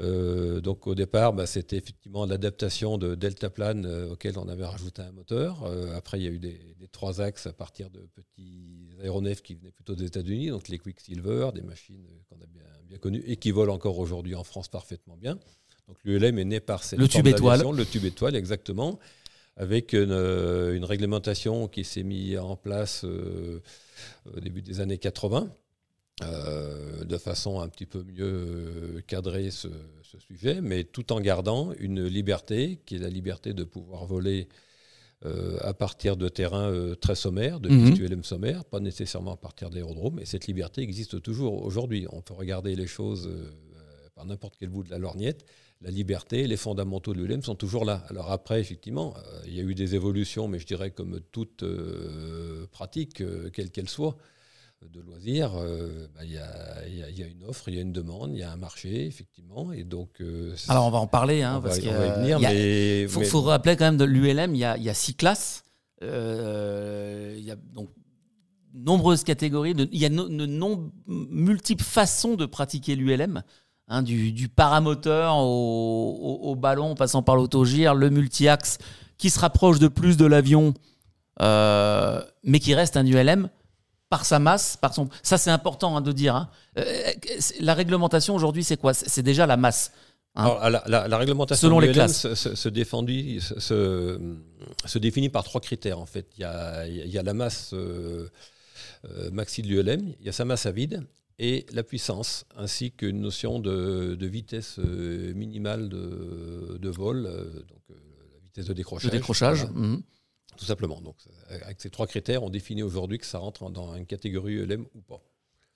Euh, 0.00 0.60
donc 0.60 0.86
au 0.86 0.94
départ, 0.94 1.32
bah, 1.32 1.46
c'était 1.46 1.76
effectivement 1.76 2.26
l'adaptation 2.26 2.98
de 2.98 3.14
Deltaplane 3.14 3.86
euh, 3.86 4.12
auquel 4.12 4.38
on 4.38 4.48
avait 4.48 4.64
rajouté 4.64 5.02
un 5.02 5.12
moteur. 5.12 5.62
Euh, 5.64 5.96
après, 5.96 6.18
il 6.18 6.24
y 6.24 6.26
a 6.26 6.30
eu 6.30 6.38
des, 6.38 6.58
trois 6.90 7.20
axes 7.20 7.46
à 7.46 7.52
partir 7.52 7.90
de 7.90 8.00
petits 8.14 8.88
aéronefs 9.02 9.42
qui 9.42 9.54
venaient 9.54 9.70
plutôt 9.70 9.94
des 9.94 10.04
États-Unis, 10.04 10.48
donc 10.48 10.68
les 10.68 10.78
Quicksilver, 10.78 11.50
des 11.54 11.62
machines 11.62 12.06
qu'on 12.28 12.36
a 12.36 12.46
bien, 12.46 12.64
bien 12.84 12.98
connues 12.98 13.22
et 13.26 13.36
qui 13.36 13.50
volent 13.50 13.74
encore 13.74 13.98
aujourd'hui 13.98 14.34
en 14.34 14.44
France 14.44 14.68
parfaitement 14.68 15.16
bien. 15.16 15.38
Donc 15.88 15.96
l'ULM 16.04 16.38
est 16.38 16.44
né 16.44 16.60
par 16.60 16.82
cette 16.84 16.98
le 16.98 17.08
tube 17.08 17.26
étoile, 17.26 17.62
le 17.74 17.84
tube 17.84 18.04
étoile 18.04 18.36
exactement, 18.36 18.98
avec 19.56 19.92
une, 19.92 20.12
une 20.12 20.84
réglementation 20.84 21.68
qui 21.68 21.84
s'est 21.84 22.02
mise 22.02 22.38
en 22.38 22.56
place 22.56 23.04
au 23.04 24.40
début 24.40 24.62
des 24.62 24.80
années 24.80 24.98
80 24.98 25.52
euh, 26.22 27.02
de 27.04 27.18
façon 27.18 27.60
un 27.60 27.68
petit 27.68 27.86
peu 27.86 28.04
mieux 28.04 28.24
euh, 28.24 29.00
cadrer 29.08 29.50
ce, 29.50 29.68
sujet, 30.28 30.60
mais 30.60 30.84
tout 30.84 31.12
en 31.12 31.20
gardant 31.20 31.72
une 31.80 32.04
liberté 32.04 32.78
qui 32.86 32.94
est 32.94 32.98
la 33.00 33.08
liberté 33.08 33.52
de 33.52 33.64
pouvoir 33.64 34.06
voler 34.06 34.46
euh, 35.24 35.58
à 35.60 35.74
partir 35.74 36.16
de 36.16 36.28
terrains 36.28 36.72
très 37.00 37.16
sommaires, 37.16 37.58
de 37.58 37.68
pistes 37.68 37.98
ULM 37.98 38.22
sommaires, 38.22 38.64
pas 38.64 38.78
nécessairement 38.78 39.32
à 39.32 39.36
partir 39.36 39.70
d'aérodromes, 39.70 40.20
et 40.20 40.24
cette 40.24 40.46
liberté 40.46 40.82
existe 40.82 41.20
toujours 41.20 41.64
aujourd'hui. 41.64 42.06
On 42.12 42.22
peut 42.22 42.34
regarder 42.34 42.76
les 42.76 42.86
choses 42.86 43.28
par 44.14 44.24
n'importe 44.24 44.54
quel 44.56 44.68
bout 44.68 44.84
de 44.84 44.90
la 44.90 44.98
lorgnette. 44.98 45.44
La 45.80 45.90
liberté, 45.90 46.46
les 46.46 46.56
fondamentaux 46.56 47.12
de 47.12 47.18
l'ULM 47.18 47.42
sont 47.42 47.56
toujours 47.56 47.84
là. 47.84 48.04
Alors 48.08 48.30
après, 48.30 48.60
effectivement, 48.60 49.14
il 49.46 49.54
y 49.54 49.58
a 49.58 49.64
eu 49.64 49.74
des 49.74 49.96
évolutions, 49.96 50.46
mais 50.46 50.60
je 50.60 50.66
dirais 50.66 50.92
comme 50.92 51.18
toute 51.32 51.64
pratique, 52.70 53.20
quelle 53.52 53.72
qu'elle 53.72 53.88
soit. 53.88 54.16
De 54.92 55.00
loisirs, 55.00 55.52
euh, 55.56 56.08
bah, 56.14 56.20
il 56.24 56.32
y, 56.32 56.38
a, 56.38 56.88
y, 56.88 57.22
a, 57.22 57.26
une 57.26 57.44
offre, 57.44 57.68
il 57.68 57.74
y 57.74 57.78
a 57.78 57.80
une 57.80 57.92
demande, 57.92 58.32
il 58.32 58.38
y 58.38 58.42
a 58.42 58.52
un 58.52 58.56
marché, 58.56 59.06
effectivement. 59.06 59.72
Et 59.72 59.84
donc, 59.84 60.20
euh, 60.20 60.54
Alors, 60.68 60.86
on 60.86 60.90
va 60.90 60.98
en 60.98 61.06
parler. 61.06 61.42
Hein, 61.42 61.60
parce 61.62 61.78
va, 61.78 61.92
va 61.92 62.06
y 62.06 62.20
venir. 62.20 62.50
Il 62.50 63.08
faut, 63.08 63.40
rappeler 63.42 63.76
quand 63.76 63.86
même 63.86 63.96
de 63.96 64.04
l'ULM, 64.04 64.54
il 64.54 64.58
y 64.58 64.64
a, 64.64 64.76
y 64.76 64.88
a 64.88 64.94
six 64.94 65.14
classes. 65.14 65.64
il 66.02 66.06
y 66.06 67.50
a 67.50 67.56
donc 67.56 67.90
nombreuses 68.74 69.24
catégories. 69.24 69.74
il 69.92 69.98
y 69.98 70.04
a 70.04 70.08
de 70.08 70.76
multiples 71.06 71.84
façons 71.84 72.34
de 72.34 72.46
pratiquer 72.46 72.96
l'ULM. 72.96 73.42
Hein, 73.86 74.02
du, 74.02 74.32
du, 74.32 74.48
paramoteur 74.48 75.36
au, 75.36 76.40
au, 76.42 76.56
ballon, 76.56 76.94
passant 76.94 77.22
par 77.22 77.36
l'autogire, 77.36 77.94
le 77.94 78.08
multi-axe, 78.08 78.78
qui 79.18 79.28
se 79.28 79.38
rapproche 79.38 79.78
de 79.78 79.88
plus 79.88 80.16
de 80.16 80.24
l'avion, 80.24 80.72
mais 81.40 82.60
qui 82.60 82.74
reste 82.74 82.96
un 82.96 83.06
ULM 83.06 83.50
par 84.14 84.24
sa 84.24 84.38
masse, 84.38 84.76
par 84.76 84.94
son. 84.94 85.08
Ça, 85.24 85.38
c'est 85.38 85.50
important 85.50 85.96
hein, 85.96 86.00
de 86.00 86.12
dire. 86.12 86.36
Hein. 86.36 86.48
Euh, 86.78 86.84
la 87.58 87.74
réglementation 87.74 88.36
aujourd'hui, 88.36 88.62
c'est 88.62 88.76
quoi? 88.76 88.94
C'est 88.94 89.24
déjà 89.24 89.44
la 89.44 89.56
masse. 89.56 89.90
Hein. 90.36 90.70
la, 90.86 91.18
réglementation 91.18 91.66
Selon 91.66 91.80
les 91.80 91.90
classes. 91.90 92.32
Se, 92.34 92.54
se, 92.54 92.68
défendit, 92.68 93.40
se, 93.40 94.98
définit 94.98 95.30
par 95.30 95.42
trois 95.42 95.60
critères 95.60 95.98
en 95.98 96.06
fait. 96.06 96.28
Il 96.36 96.42
y 96.42 96.44
a, 96.44 96.86
il 96.86 97.10
y 97.10 97.18
a 97.18 97.24
la 97.24 97.34
masse 97.34 97.72
euh, 97.72 98.28
euh, 99.10 99.32
maxi 99.32 99.62
de 99.62 99.66
l'ULM, 99.68 100.14
il 100.20 100.26
y 100.26 100.28
a 100.28 100.32
sa 100.32 100.44
masse 100.44 100.66
à 100.66 100.70
vide 100.70 101.02
et 101.40 101.66
la 101.72 101.82
puissance, 101.82 102.44
ainsi 102.56 102.92
qu'une 102.92 103.20
notion 103.20 103.58
de, 103.58 104.16
vitesse 104.20 104.78
minimale 104.78 105.88
de, 105.88 106.88
vol, 106.88 107.24
donc 107.68 107.82
la 107.88 108.40
vitesse 108.44 108.66
de 108.66 108.74
décrochage. 108.74 109.10
De 109.10 109.16
décrochage. 109.16 109.66
Mhm. 109.74 110.02
Tout 110.56 110.64
simplement. 110.64 111.00
Donc, 111.00 111.16
avec 111.48 111.80
ces 111.80 111.90
trois 111.90 112.06
critères, 112.06 112.42
on 112.42 112.50
définit 112.50 112.82
aujourd'hui 112.82 113.18
que 113.18 113.26
ça 113.26 113.38
rentre 113.38 113.70
dans 113.70 113.94
une 113.94 114.06
catégorie 114.06 114.54
ULM 114.54 114.86
ou 114.94 115.00
pas. 115.00 115.20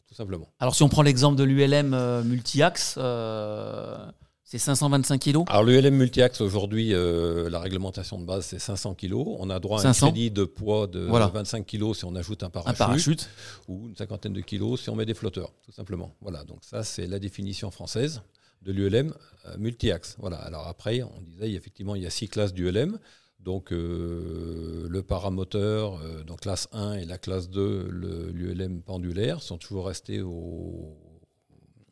Tout 0.08 0.14
simplement. 0.14 0.48
Alors, 0.58 0.74
si 0.74 0.82
on 0.82 0.88
prend 0.88 1.02
l'exemple 1.02 1.36
de 1.36 1.44
l'ULM 1.44 1.92
euh, 1.92 2.24
multi-axe, 2.24 2.94
euh, 2.96 4.06
c'est 4.42 4.56
525 4.56 5.20
kg 5.20 5.44
Alors, 5.48 5.64
l'ULM 5.64 5.94
multi-axe, 5.94 6.40
aujourd'hui, 6.40 6.94
euh, 6.94 7.50
la 7.50 7.60
réglementation 7.60 8.18
de 8.18 8.24
base, 8.24 8.46
c'est 8.46 8.58
500 8.58 8.94
kg. 8.94 9.12
On 9.16 9.50
a 9.50 9.60
droit 9.60 9.84
à 9.84 9.88
un 9.88 9.92
crédit 9.92 10.30
de 10.30 10.44
poids 10.44 10.86
de 10.86 11.00
25 11.00 11.66
kg 11.66 11.92
si 11.94 12.06
on 12.06 12.16
ajoute 12.16 12.42
un 12.42 12.48
parachute, 12.48 12.80
un 12.80 12.86
parachute. 12.86 13.28
Ou 13.68 13.88
une 13.88 13.96
cinquantaine 13.96 14.32
de 14.32 14.40
kilos 14.40 14.80
si 14.80 14.88
on 14.88 14.96
met 14.96 15.04
des 15.04 15.12
flotteurs, 15.12 15.52
tout 15.62 15.72
simplement. 15.72 16.14
Voilà, 16.22 16.42
donc 16.44 16.60
ça, 16.62 16.82
c'est 16.84 17.06
la 17.06 17.18
définition 17.18 17.70
française 17.70 18.22
de 18.62 18.72
l'ULM 18.72 19.12
multi-axe. 19.58 20.16
Voilà, 20.18 20.36
alors 20.36 20.66
après, 20.68 21.02
on 21.02 21.20
disait, 21.20 21.52
effectivement, 21.52 21.94
il 21.94 22.02
y 22.02 22.06
a 22.06 22.10
six 22.10 22.28
classes 22.28 22.54
d'ULM. 22.54 22.98
Donc 23.38 23.72
euh, 23.72 24.86
le 24.88 25.02
paramoteur, 25.02 26.00
euh, 26.00 26.24
donc 26.24 26.40
classe 26.40 26.68
1 26.72 26.94
et 26.94 27.04
la 27.04 27.18
classe 27.18 27.48
2, 27.48 27.88
l'ULM 28.32 28.82
pendulaire, 28.82 29.42
sont 29.42 29.58
toujours 29.58 29.86
restés 29.86 30.20
au, 30.20 30.96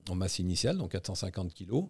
en 0.08 0.14
masse 0.16 0.38
initiale, 0.38 0.76
donc 0.76 0.92
450 0.92 1.54
kg, 1.54 1.84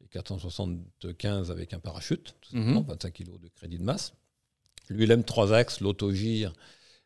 et 0.00 0.08
475 0.08 1.50
avec 1.50 1.74
un 1.74 1.80
parachute, 1.80 2.34
tout 2.40 2.56
25 2.56 3.12
kg 3.12 3.38
de 3.38 3.48
crédit 3.48 3.78
de 3.78 3.84
masse. 3.84 4.14
L'ULM 4.88 5.22
3 5.22 5.52
axes, 5.52 5.80
l'autogire, 5.80 6.54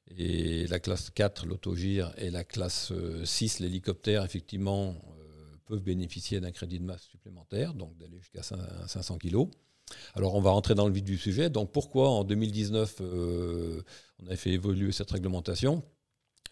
et 0.06 0.66
la 0.68 0.78
classe 0.78 1.10
4, 1.10 1.46
l'autogire, 1.46 2.12
et 2.16 2.30
la 2.30 2.44
classe 2.44 2.92
6, 3.24 3.60
euh, 3.60 3.64
l'hélicoptère, 3.64 4.24
effectivement, 4.24 4.94
peuvent 5.66 5.82
bénéficier 5.82 6.40
d'un 6.40 6.52
crédit 6.52 6.78
de 6.78 6.84
masse 6.84 7.02
supplémentaire, 7.02 7.74
donc 7.74 7.96
d'aller 7.98 8.20
jusqu'à 8.20 8.42
500 8.42 9.18
kg. 9.18 9.48
Alors 10.14 10.34
on 10.34 10.40
va 10.40 10.50
rentrer 10.50 10.74
dans 10.74 10.86
le 10.86 10.92
vif 10.92 11.04
du 11.04 11.18
sujet. 11.18 11.50
Donc 11.50 11.72
pourquoi 11.72 12.10
en 12.10 12.24
2019 12.24 12.96
euh, 13.00 13.82
on 14.22 14.30
a 14.30 14.36
fait 14.36 14.50
évoluer 14.50 14.92
cette 14.92 15.10
réglementation? 15.10 15.82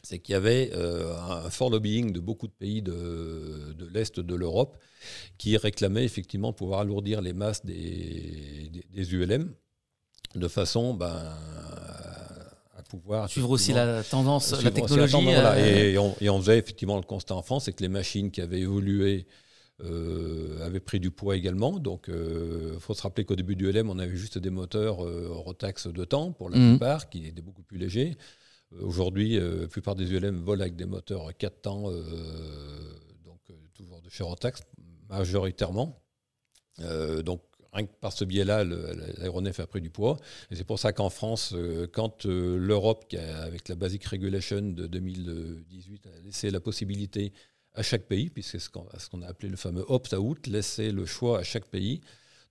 C'est 0.02 0.18
qu'il 0.18 0.32
y 0.32 0.36
avait 0.36 0.70
euh, 0.74 1.14
un 1.14 1.50
fort 1.50 1.68
lobbying 1.68 2.12
de 2.12 2.20
beaucoup 2.20 2.46
de 2.46 2.52
pays 2.52 2.80
de, 2.80 3.76
l'Est 3.92 4.18
de 4.18 4.34
l'Europe 4.34 4.78
qui 5.36 5.56
réclamaient 5.56 6.04
effectivement 6.04 6.54
pouvoir 6.54 6.80
alourdir 6.80 7.20
les 7.20 7.34
masses 7.34 7.64
des, 7.66 8.70
ULM 8.94 9.52
de 10.36 10.48
façon 10.48 10.94
ben, 10.94 11.36
à 12.78 12.82
pouvoir... 12.88 13.28
Suivre 13.28 13.50
aussi 13.50 13.74
la 13.74 14.02
tendance, 14.02 14.62
la 14.62 14.70
technologie. 14.70 15.16
Euh, 15.16 15.92
et, 15.92 15.98
on, 15.98 16.16
et, 16.20 16.30
on, 16.30 16.40
faisait 16.40 16.58
effectivement 16.58 16.96
le 16.96 17.02
constat 17.02 17.34
en 17.34 17.42
France, 17.42 17.64
c'est 17.64 17.72
que 17.72 17.82
les 17.82 17.88
machines 17.88 18.30
qui 18.30 18.40
avaient 18.40 18.60
évolué 18.60 19.26
euh, 19.82 20.64
avait 20.64 20.80
pris 20.80 21.00
du 21.00 21.10
poids 21.10 21.36
également. 21.36 21.78
Donc, 21.78 22.04
il 22.08 22.14
euh, 22.14 22.78
faut 22.80 22.92
se 22.92 23.02
rappeler 23.02 23.24
qu'au 23.24 23.36
début 23.36 23.56
du 23.56 23.70
LM, 23.70 23.88
on 23.88 23.98
avait 23.98 24.16
juste 24.16 24.36
des 24.36 24.50
moteurs 24.50 25.04
euh, 25.04 25.28
Rotax 25.30 25.86
de 25.86 26.04
temps 26.04 26.32
pour 26.32 26.50
la 26.50 26.58
mhm. 26.58 26.72
plupart, 26.72 27.08
qui 27.08 27.26
étaient 27.26 27.40
beaucoup 27.40 27.62
plus 27.62 27.78
légers. 27.78 28.16
Aujourd'hui, 28.80 29.36
la 29.40 29.66
plupart 29.66 29.96
des 29.96 30.12
ULM 30.12 30.42
volent 30.44 30.60
avec 30.60 30.76
des 30.76 30.84
moteurs 30.84 31.36
4 31.36 31.60
temps, 31.60 31.90
donc 33.24 33.40
toujours 33.74 34.00
de 34.00 34.08
chez 34.08 34.22
Rotax, 34.22 34.62
majoritairement. 35.08 36.00
donc, 37.24 37.42
rien 37.72 37.86
que 37.86 37.92
par 38.00 38.12
ce 38.12 38.24
biais-là, 38.24 38.62
l'aéronef 38.62 39.58
a 39.58 39.66
pris 39.66 39.80
du 39.80 39.90
poids. 39.90 40.18
Et 40.52 40.54
c'est 40.54 40.62
pour 40.62 40.78
ça 40.78 40.92
qu'en 40.92 41.10
France, 41.10 41.52
quand 41.92 42.26
l'Europe, 42.26 43.12
avec 43.42 43.68
la 43.68 43.74
Basic 43.74 44.04
Regulation 44.04 44.62
de 44.62 44.86
2018, 44.86 46.06
a 46.06 46.20
laissé 46.24 46.50
la 46.52 46.60
possibilité 46.60 47.32
à 47.74 47.82
chaque 47.82 48.04
pays, 48.04 48.30
puisque 48.30 48.52
c'est 48.52 48.58
ce 48.58 48.70
qu'on 48.70 49.22
a 49.22 49.26
appelé 49.26 49.48
le 49.48 49.56
fameux 49.56 49.84
opt-out, 49.88 50.46
laisser 50.46 50.90
le 50.90 51.06
choix 51.06 51.38
à 51.38 51.42
chaque 51.42 51.66
pays 51.66 52.00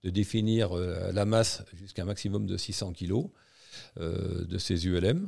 de 0.04 0.10
définir 0.10 0.78
euh, 0.78 1.12
la 1.12 1.26
masse 1.26 1.64
jusqu'à 1.74 2.04
un 2.04 2.06
maximum 2.06 2.46
de 2.46 2.58
600 2.58 2.94
kg 2.94 3.30
euh, 4.00 4.46
de 4.46 4.58
ces 4.58 4.88
ULM, 4.88 5.28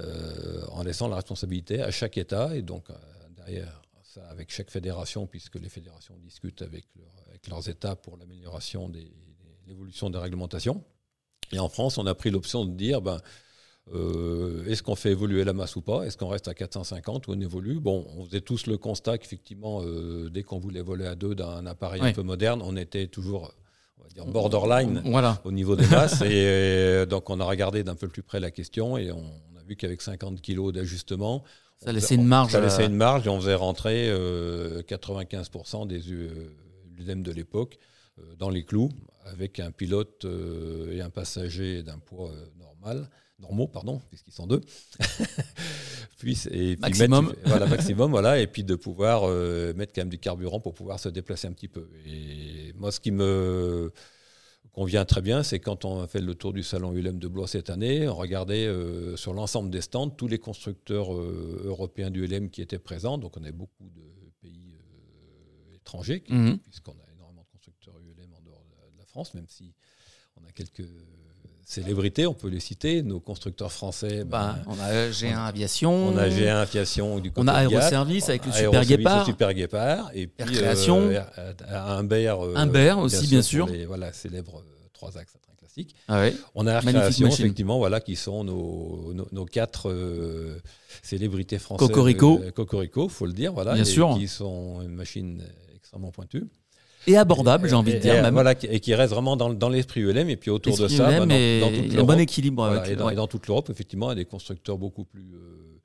euh, 0.00 0.64
en 0.68 0.82
laissant 0.82 1.08
la 1.08 1.16
responsabilité 1.16 1.82
à 1.82 1.90
chaque 1.90 2.18
État, 2.18 2.54
et 2.54 2.62
donc 2.62 2.88
derrière 3.36 3.82
ça 4.02 4.26
avec 4.28 4.52
chaque 4.52 4.70
fédération, 4.70 5.26
puisque 5.26 5.56
les 5.56 5.68
fédérations 5.68 6.16
discutent 6.18 6.62
avec, 6.62 6.86
leurs 7.48 7.70
États 7.70 7.96
pour 7.96 8.18
l'amélioration 8.18 8.90
de 8.90 9.00
l'évolution 9.66 10.10
des 10.10 10.18
réglementations. 10.18 10.84
Et 11.52 11.58
en 11.58 11.70
France, 11.70 11.96
on 11.96 12.04
a 12.06 12.14
pris 12.14 12.30
l'option 12.30 12.66
de 12.66 12.72
dire, 12.72 13.00
ben, 13.00 13.18
euh, 13.92 14.64
est-ce 14.66 14.82
qu'on 14.82 14.94
fait 14.94 15.10
évoluer 15.10 15.42
la 15.44 15.52
masse 15.52 15.74
ou 15.76 15.82
pas? 15.82 16.04
Est-ce 16.04 16.16
qu'on 16.16 16.28
reste 16.28 16.48
à 16.48 16.54
450 16.54 17.26
ou 17.26 17.32
on 17.32 17.40
évolue? 17.40 17.80
Bon, 17.80 18.06
on 18.16 18.24
faisait 18.24 18.40
tous 18.40 18.66
le 18.66 18.78
constat 18.78 19.18
qu'effectivement, 19.18 19.82
euh, 19.82 20.30
dès 20.30 20.42
qu'on 20.42 20.58
voulait 20.58 20.82
voler 20.82 21.06
à 21.06 21.14
deux 21.14 21.34
d'un 21.34 21.66
appareil 21.66 22.00
un 22.02 22.12
peu 22.12 22.22
moderne, 22.22 22.62
on 22.64 22.76
était 22.76 23.08
toujours 23.08 23.52
on 23.98 24.02
va 24.02 24.08
dire 24.10 24.26
borderline 24.26 25.02
au 25.44 25.52
niveau 25.52 25.74
des 25.74 25.86
masses. 25.88 26.20
et 26.22 26.28
euh, 26.46 27.06
donc, 27.06 27.30
on 27.30 27.40
a 27.40 27.44
regardé 27.44 27.82
d'un 27.82 27.96
peu 27.96 28.06
plus 28.06 28.22
près 28.22 28.38
la 28.38 28.50
question 28.50 28.96
et 28.96 29.10
on, 29.10 29.18
a 29.18 29.62
vu 29.66 29.76
qu'avec 29.76 30.02
50 30.02 30.40
kg 30.40 30.72
d'ajustement, 30.72 31.42
ça 31.78 31.92
laissait 31.92 32.14
une 32.14 32.26
marge. 32.26 32.52
Ça 32.52 32.60
laissait 32.60 32.86
une 32.86 32.96
marge 32.96 33.26
et 33.26 33.30
on 33.30 33.40
faisait 33.40 33.54
rentrer 33.54 34.12
95% 34.12 35.86
des 35.86 36.12
ULM 36.12 37.22
de 37.22 37.32
l'époque 37.32 37.78
dans 38.38 38.50
les 38.50 38.64
clous 38.64 38.90
avec 39.24 39.60
un 39.60 39.70
pilote 39.70 40.26
et 40.92 41.00
un 41.00 41.10
passager 41.10 41.82
d'un 41.82 41.98
poids 41.98 42.32
normal 42.58 43.08
normaux, 43.40 43.66
pardon, 43.66 44.00
puisqu'ils 44.08 44.32
sont 44.32 44.46
deux. 44.46 44.60
puis, 46.18 46.38
et 46.50 46.76
puis 46.76 46.80
maximum. 46.80 47.28
Mettre, 47.28 47.40
voilà, 47.46 47.66
maximum, 47.66 48.10
voilà, 48.10 48.40
et 48.40 48.46
puis 48.46 48.64
de 48.64 48.74
pouvoir 48.74 49.22
euh, 49.24 49.72
mettre 49.74 49.92
quand 49.92 50.02
même 50.02 50.10
du 50.10 50.18
carburant 50.18 50.60
pour 50.60 50.74
pouvoir 50.74 51.00
se 51.00 51.08
déplacer 51.08 51.48
un 51.48 51.52
petit 51.52 51.68
peu. 51.68 51.88
Et 52.06 52.72
moi, 52.76 52.92
ce 52.92 53.00
qui 53.00 53.10
me 53.10 53.92
convient 54.72 55.04
très 55.04 55.22
bien, 55.22 55.42
c'est 55.42 55.58
quand 55.58 55.84
on 55.84 56.02
a 56.02 56.06
fait 56.06 56.20
le 56.20 56.34
tour 56.34 56.52
du 56.52 56.62
salon 56.62 56.92
ULM 56.92 57.18
de 57.18 57.28
Blois 57.28 57.48
cette 57.48 57.70
année, 57.70 58.06
on 58.06 58.14
regardait 58.14 58.66
euh, 58.66 59.16
sur 59.16 59.34
l'ensemble 59.34 59.70
des 59.70 59.80
stands 59.80 60.10
tous 60.10 60.28
les 60.28 60.38
constructeurs 60.38 61.14
euh, 61.14 61.62
européens 61.64 62.10
du 62.10 62.24
ULM 62.24 62.50
qui 62.50 62.62
étaient 62.62 62.78
présents. 62.78 63.18
Donc 63.18 63.36
on 63.36 63.42
avait 63.42 63.52
beaucoup 63.52 63.88
de 63.88 64.30
pays 64.40 64.76
étrangers, 65.74 66.22
mhm. 66.28 66.58
puisqu'on 66.58 66.92
a 66.92 67.12
énormément 67.12 67.42
de 67.42 67.48
constructeurs 67.52 67.94
ULM 67.98 68.32
en 68.34 68.40
dehors 68.42 68.64
de 68.92 68.98
la 68.98 69.04
France, 69.06 69.34
même 69.34 69.48
si 69.48 69.74
on 70.36 70.46
a 70.46 70.52
quelques 70.52 70.86
célébrités, 71.70 72.26
on 72.26 72.34
peut 72.34 72.48
les 72.48 72.58
citer, 72.58 73.02
nos 73.02 73.20
constructeurs 73.20 73.70
français. 73.70 74.24
Ben, 74.24 74.56
ben, 74.56 74.58
on 74.66 74.80
a 74.80 75.10
G1 75.10 75.36
Aviation. 75.36 76.08
On 76.08 76.16
a 76.16 76.28
G1 76.28 76.56
Aviation 76.56 77.20
du 77.20 77.30
côté 77.30 77.44
On 77.44 77.48
a 77.48 77.52
Aéroservice 77.52 78.28
avec 78.28 78.44
le 78.46 78.52
Super 78.52 78.84
Guépard. 78.84 79.24
Super 79.24 79.54
Guépard. 79.54 80.10
Et 80.12 80.26
puis 80.26 80.52
Création. 80.52 81.10
Euh, 81.10 81.52
Humber. 81.70 82.34
Euh, 82.40 82.96
aussi, 82.96 83.28
bien 83.28 83.42
sûr. 83.42 83.66
Les, 83.66 83.86
voilà, 83.86 84.12
célèbres 84.12 84.58
euh, 84.58 84.88
trois 84.92 85.16
axes 85.16 85.32
train 85.40 85.54
classique. 85.56 85.94
Ah 86.08 86.26
On 86.56 86.66
a 86.66 86.80
Création, 86.80 87.28
effectivement, 87.28 87.78
voilà, 87.78 88.00
qui 88.00 88.16
sont 88.16 88.42
nos, 88.42 89.14
nos, 89.30 89.44
quatre 89.44 89.94
célébrités 91.02 91.60
françaises. 91.60 91.86
Cocorico. 91.86 92.40
Cocorico, 92.54 93.08
faut 93.08 93.26
le 93.26 93.32
dire, 93.32 93.52
voilà. 93.52 93.74
Bien 93.74 93.84
sûr. 93.84 94.16
Qui 94.18 94.26
sont 94.26 94.82
une 94.82 94.94
machine 94.94 95.44
extrêmement 95.76 96.10
pointue 96.10 96.44
et 97.06 97.16
abordable, 97.16 97.68
j'ai 97.68 97.74
envie 97.74 97.94
de 97.94 97.98
dire. 97.98 98.22
même. 98.22 98.34
Voilà, 98.34 98.54
et 98.62 98.80
qui 98.80 98.94
reste 98.94 99.12
vraiment 99.12 99.36
dans, 99.36 99.50
dans 99.50 99.68
l'esprit 99.68 100.00
ULM. 100.00 100.28
Et 100.28 100.36
puis 100.36 100.50
autour 100.50 100.76
de 100.76 100.88
ça, 100.88 101.08
bah, 101.08 101.26
dans, 101.26 101.96
dans 101.96 102.04
bon 102.04 102.18
équilibre. 102.18 102.84
et, 102.86 102.96
dans, 102.96 103.26
toute 103.26 103.46
l'Europe, 103.46 103.70
effectivement, 103.70 104.08
il 104.08 104.18
y 104.18 104.20
a 104.20 104.24
des 104.24 104.24
constructeurs 104.24 104.78
beaucoup 104.78 105.04
plus. 105.04 105.34
Euh, 105.34 105.80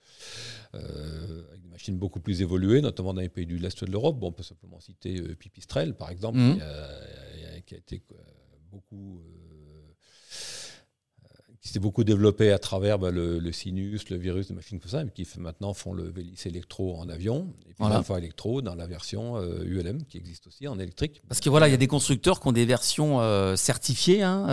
euh, 0.76 1.44
avec 1.50 1.62
des 1.62 1.70
machines 1.70 1.98
beaucoup 1.98 2.20
plus 2.20 2.42
évoluées, 2.42 2.82
notamment 2.82 3.14
dans 3.14 3.22
les 3.22 3.30
pays 3.30 3.46
du 3.46 3.58
l'Est 3.58 3.84
de 3.84 3.92
l'Europe. 3.92 4.20
Bon, 4.20 4.28
on 4.28 4.32
peut 4.34 4.44
simplement 4.44 4.80
citer 4.82 5.20
euh, 5.20 5.36
Pipistrel, 5.36 5.94
par 5.94 6.10
exemple, 6.10 6.38
mhm. 6.38 6.60
qui, 7.66 7.76
a, 7.76 7.78
été 7.78 8.02
beaucoup 8.72 9.22
s'est 11.76 11.80
beaucoup 11.82 12.04
développé 12.04 12.52
à 12.52 12.60
travers 12.60 12.98
bah, 12.98 13.12
le, 13.12 13.52
sinus, 13.52 14.10
le 14.10 14.18
virus, 14.18 14.50
les 14.50 14.56
machines 14.56 14.80
comme 14.80 14.90
ça, 14.90 15.04
mais 15.04 15.12
qui 15.12 15.28
maintenant 15.38 15.74
font 15.74 15.94
le 15.94 16.10
Vélis 16.10 16.42
électro 16.46 16.96
en 16.98 17.10
avion, 17.10 17.54
et 17.70 17.74
puis 17.74 17.76
voilà. 17.80 18.02
électro 18.18 18.62
dans 18.62 18.76
la 18.76 18.88
version 18.88 19.42
ULM 19.42 20.04
qui 20.06 20.18
existe 20.18 20.48
aussi 20.48 20.68
en 20.68 20.80
électrique. 20.80 21.22
Parce 21.28 21.42
que 21.42 21.50
voilà, 21.50 21.68
il 21.68 21.72
y 21.72 21.74
a 21.74 21.78
des 21.78 21.88
constructeurs 21.88 22.40
qui 22.40 22.48
ont 22.48 22.54
des 22.54 22.66
versions 22.66 23.20
certifiées, 23.58 24.24
hein, 24.24 24.46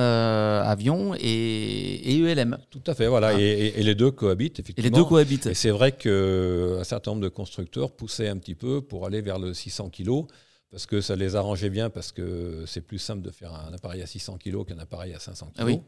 avion 0.65 1.15
et, 1.19 2.17
ULM. 2.17 2.59
Tout 2.71 2.83
à 2.87 2.95
fait, 2.95 3.07
voilà, 3.07 3.29
ah. 3.29 3.41
et, 3.41 3.83
les 3.83 3.95
deux 3.95 4.11
cohabitent 4.11 4.59
effectivement. 4.59 4.87
Et 4.87 4.91
les 4.91 4.97
deux 4.97 5.05
cohabitent. 5.05 5.47
Et 5.47 5.55
c'est 5.55 5.71
vrai 5.71 5.93
qu'un 5.93 6.85
certain 6.85 7.13
nombre 7.13 7.23
de 7.23 7.29
constructeurs 7.29 7.93
poussaient 7.93 8.29
un 8.29 8.37
petit 8.37 8.57
peu 8.57 8.81
pour 8.81 9.07
aller 9.07 9.21
vers 9.21 9.39
le 9.39 9.55
600 9.55 9.91
kg 9.91 10.27
parce 10.73 10.87
que 10.87 11.03
ça 11.03 11.17
les 11.17 11.37
arrangeait 11.37 11.69
bien, 11.69 11.91
parce 11.91 12.13
que 12.13 12.65
c'est 12.67 12.81
plus 12.81 12.99
simple 12.99 13.21
de 13.21 13.31
faire 13.31 13.53
un 13.53 13.75
appareil 13.75 14.01
à 14.01 14.07
600 14.07 14.39
kg 14.39 14.65
qu'un 14.65 14.79
appareil 14.79 15.13
à 15.13 15.19
500 15.19 15.49
kg. 15.49 15.53
Ah 15.59 15.65
oui. 15.67 15.81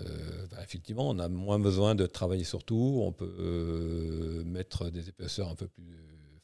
Euh, 0.00 0.46
bah, 0.50 0.58
effectivement, 0.62 1.08
on 1.08 1.18
a 1.18 1.28
moins 1.28 1.58
besoin 1.58 1.94
de 1.94 2.06
travailler 2.06 2.44
sur 2.44 2.64
tout. 2.64 3.00
On 3.02 3.12
peut 3.12 3.34
euh, 3.38 4.44
mettre 4.44 4.90
des 4.90 5.08
épaisseurs 5.08 5.48
un 5.48 5.54
peu 5.54 5.68
plus 5.68 5.84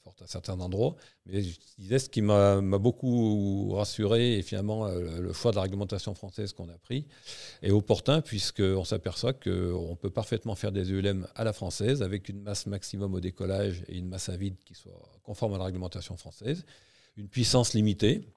fortes 0.02 0.22
à 0.22 0.26
certains 0.26 0.60
endroits. 0.60 0.96
Mais 1.26 1.42
je 1.42 1.58
disais, 1.78 1.98
ce 1.98 2.08
qui 2.08 2.22
m'a 2.22 2.60
beaucoup 2.60 3.72
rassuré, 3.74 4.38
et 4.38 4.42
finalement, 4.42 4.86
euh, 4.86 5.20
le 5.20 5.32
choix 5.32 5.50
de 5.50 5.56
la 5.56 5.62
réglementation 5.62 6.14
française 6.14 6.52
qu'on 6.52 6.68
a 6.68 6.78
pris 6.78 7.06
est 7.62 7.70
opportun, 7.70 8.20
puisqu'on 8.20 8.84
s'aperçoit 8.84 9.32
qu'on 9.32 9.96
peut 10.00 10.10
parfaitement 10.10 10.54
faire 10.54 10.72
des 10.72 10.92
ULM 10.92 11.26
à 11.34 11.44
la 11.44 11.52
française, 11.52 12.02
avec 12.02 12.28
une 12.28 12.40
masse 12.40 12.66
maximum 12.66 13.14
au 13.14 13.20
décollage 13.20 13.82
et 13.88 13.98
une 13.98 14.08
masse 14.08 14.28
à 14.28 14.36
vide 14.36 14.56
qui 14.64 14.74
soit 14.74 15.00
conforme 15.22 15.54
à 15.54 15.58
la 15.58 15.64
réglementation 15.64 16.16
française 16.16 16.64
une 17.16 17.28
puissance 17.28 17.74
limitée 17.74 18.28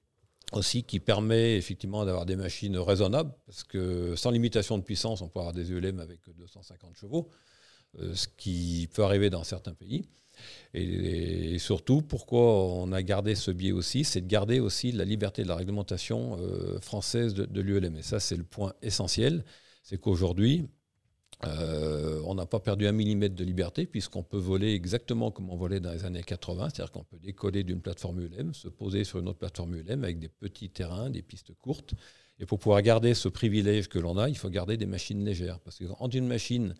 aussi 0.52 0.82
qui 0.82 1.00
permet 1.00 1.56
effectivement 1.56 2.04
d'avoir 2.04 2.26
des 2.26 2.36
machines 2.36 2.76
raisonnables, 2.76 3.32
parce 3.46 3.64
que 3.64 4.14
sans 4.16 4.30
limitation 4.30 4.78
de 4.78 4.82
puissance, 4.82 5.22
on 5.22 5.28
peut 5.28 5.40
avoir 5.40 5.54
des 5.54 5.70
ULM 5.70 6.00
avec 6.00 6.20
250 6.36 6.96
chevaux, 6.96 7.28
euh, 7.98 8.14
ce 8.14 8.28
qui 8.36 8.88
peut 8.92 9.02
arriver 9.02 9.30
dans 9.30 9.44
certains 9.44 9.74
pays. 9.74 10.04
Et, 10.72 11.58
surtout, 11.58 12.00
pourquoi 12.00 12.40
on 12.40 12.92
a 12.92 13.02
gardé 13.02 13.34
ce 13.34 13.50
biais 13.50 13.72
aussi, 13.72 14.04
c'est 14.04 14.22
de 14.22 14.26
garder 14.26 14.58
aussi 14.58 14.90
la 14.90 15.04
liberté 15.04 15.42
de 15.42 15.48
la 15.48 15.56
réglementation 15.56 16.38
euh, 16.40 16.80
française 16.80 17.34
de, 17.34 17.44
de 17.44 17.60
l'ULM. 17.60 17.96
Et 17.96 18.02
ça, 18.02 18.20
c'est 18.20 18.36
le 18.36 18.44
point 18.44 18.72
essentiel, 18.80 19.44
c'est 19.82 19.98
qu'aujourd'hui, 19.98 20.66
euh, 21.44 22.20
on 22.26 22.34
n'a 22.34 22.46
pas 22.46 22.60
perdu 22.60 22.86
un 22.86 22.92
millimètre 22.92 23.34
de 23.34 23.44
liberté 23.44 23.86
puisqu'on 23.86 24.22
peut 24.22 24.38
voler 24.38 24.74
exactement 24.74 25.30
comme 25.30 25.48
on 25.50 25.56
volait 25.56 25.80
dans 25.80 25.92
les 25.92 26.04
années 26.04 26.22
80, 26.22 26.68
c'est-à-dire 26.70 26.92
qu'on 26.92 27.04
peut 27.04 27.18
décoller 27.18 27.64
d'une 27.64 27.80
plateforme 27.80 28.20
ULM, 28.20 28.52
se 28.52 28.68
poser 28.68 29.04
sur 29.04 29.20
une 29.20 29.28
autre 29.28 29.38
plateforme 29.38 29.74
ULM 29.76 30.04
avec 30.04 30.18
des 30.18 30.28
petits 30.28 30.68
terrains, 30.68 31.08
des 31.08 31.22
pistes 31.22 31.54
courtes. 31.54 31.94
Et 32.38 32.46
pour 32.46 32.58
pouvoir 32.58 32.82
garder 32.82 33.14
ce 33.14 33.28
privilège 33.28 33.88
que 33.88 33.98
l'on 33.98 34.18
a, 34.18 34.28
il 34.28 34.36
faut 34.36 34.50
garder 34.50 34.76
des 34.76 34.86
machines 34.86 35.24
légères. 35.24 35.60
Parce 35.60 35.78
qu'entre 35.78 36.16
une 36.16 36.26
machine 36.26 36.74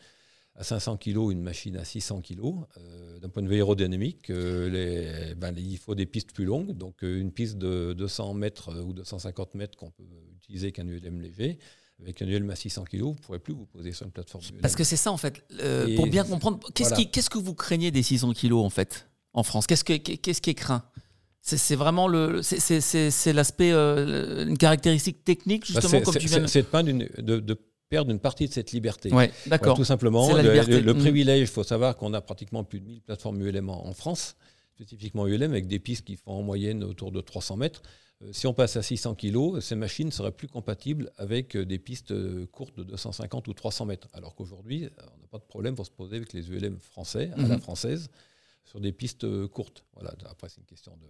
à 0.56 0.64
500 0.64 0.96
kg, 0.98 1.30
une 1.30 1.42
machine 1.42 1.76
à 1.76 1.84
600 1.84 2.22
kg, 2.22 2.40
euh, 2.76 3.18
d'un 3.18 3.28
point 3.28 3.42
de 3.42 3.48
vue 3.48 3.56
aérodynamique, 3.56 4.30
euh, 4.30 5.34
ben, 5.36 5.54
il 5.56 5.78
faut 5.78 5.94
des 5.94 6.06
pistes 6.06 6.32
plus 6.32 6.44
longues. 6.44 6.76
Donc 6.76 7.02
une 7.02 7.32
piste 7.32 7.56
de 7.56 7.94
200 7.94 8.34
mètres 8.34 8.74
ou 8.82 8.92
250 8.92 9.54
mètres 9.54 9.78
qu'on 9.78 9.90
peut 9.90 10.04
utiliser 10.36 10.72
qu'un 10.72 10.86
ULM 10.86 11.20
léger 11.20 11.58
avec 12.02 12.22
un 12.22 12.26
ULM 12.26 12.50
à 12.50 12.56
600 12.56 12.84
kg, 12.84 13.00
vous 13.00 13.08
ne 13.10 13.14
pourrez 13.14 13.38
plus 13.38 13.54
vous 13.54 13.66
poser 13.66 13.92
sur 13.92 14.06
une 14.06 14.12
plateforme. 14.12 14.42
Parce 14.62 14.76
que 14.76 14.84
c'est 14.84 14.96
ça, 14.96 15.12
en 15.12 15.16
fait. 15.16 15.42
Euh, 15.60 15.94
pour 15.96 16.06
bien 16.06 16.24
comprendre, 16.24 16.58
qu'est-ce, 16.74 17.30
que 17.30 17.38
vous 17.38 17.54
craignez 17.54 17.90
des 17.90 18.02
600 18.02 18.32
kg, 18.34 18.54
en 18.54 18.70
fait, 18.70 19.08
en 19.32 19.42
France? 19.42 19.66
Qu'est-ce, 19.66 19.84
qu'est-ce 19.84 20.40
qui 20.40 20.50
est 20.50 20.54
craint? 20.54 20.84
C'est, 21.42 21.74
vraiment 21.74 22.06
le, 22.06 22.42
c'est, 22.42 23.32
l'aspect, 23.32 23.72
euh, 23.72 24.46
une 24.46 24.58
caractéristique 24.58 25.24
technique, 25.24 25.62
bah, 25.72 25.80
justement, 25.80 26.02
comme 26.02 26.14
tu 26.14 26.26
viens 26.26 26.46
C'est 26.46 26.70
de, 26.70 27.40
de, 27.40 27.58
perdre 27.88 28.12
une 28.12 28.20
partie 28.20 28.46
de 28.46 28.52
cette 28.52 28.70
liberté. 28.70 29.12
Ouais, 29.12 29.32
d'accord. 29.46 29.76
tout 29.76 29.84
simplement, 29.84 30.32
le, 30.32 30.92
mmh. 30.92 30.98
privilège, 30.98 31.40
il 31.40 31.46
faut 31.52 31.64
savoir 31.64 31.96
qu'on 31.96 32.14
a 32.14 32.20
pratiquement 32.20 32.62
plus 32.62 32.78
de 32.78 32.86
1000 32.86 33.00
plateformes 33.00 33.40
ULM 33.40 33.68
en, 33.68 33.86
en 33.86 33.92
France, 33.94 34.36
spécifiquement 34.74 35.26
ULM, 35.26 35.50
avec 35.50 35.66
des 35.66 35.80
pistes 35.80 36.04
qui 36.04 36.16
font 36.16 36.32
en 36.32 36.42
moyenne 36.42 36.84
autour 36.84 37.10
de 37.10 37.20
300 37.20 37.56
mètres. 37.56 37.82
Euh, 38.22 38.32
si 38.32 38.46
on 38.46 38.54
passe 38.54 38.76
à 38.76 38.82
600 38.82 39.14
kg, 39.14 39.60
ces 39.60 39.76
machines 39.76 40.10
seraient 40.10 40.32
plus 40.32 40.48
compatibles 40.48 41.10
avec 41.16 41.56
euh, 41.56 41.64
des 41.64 41.78
pistes 41.78 42.12
euh, 42.12 42.46
courtes 42.46 42.76
de 42.76 42.84
250 42.84 43.48
ou 43.48 43.54
300 43.54 43.86
mètres. 43.86 44.08
Alors 44.12 44.34
qu'aujourd'hui, 44.34 44.88
on 44.98 45.20
n'a 45.20 45.26
pas 45.30 45.38
de 45.38 45.44
problème 45.44 45.74
pour 45.74 45.86
se 45.86 45.90
poser 45.90 46.16
avec 46.16 46.32
les 46.32 46.50
ULM 46.50 46.78
français, 46.78 47.30
à 47.32 47.36
la 47.36 47.56
mhm. 47.56 47.60
française, 47.60 48.10
sur 48.64 48.80
des 48.80 48.92
pistes 48.92 49.46
courtes. 49.48 49.84
Voilà. 49.94 50.14
Après, 50.26 50.48
c'est 50.48 50.60
une 50.60 50.66
question 50.66 50.96
de, 50.96 51.06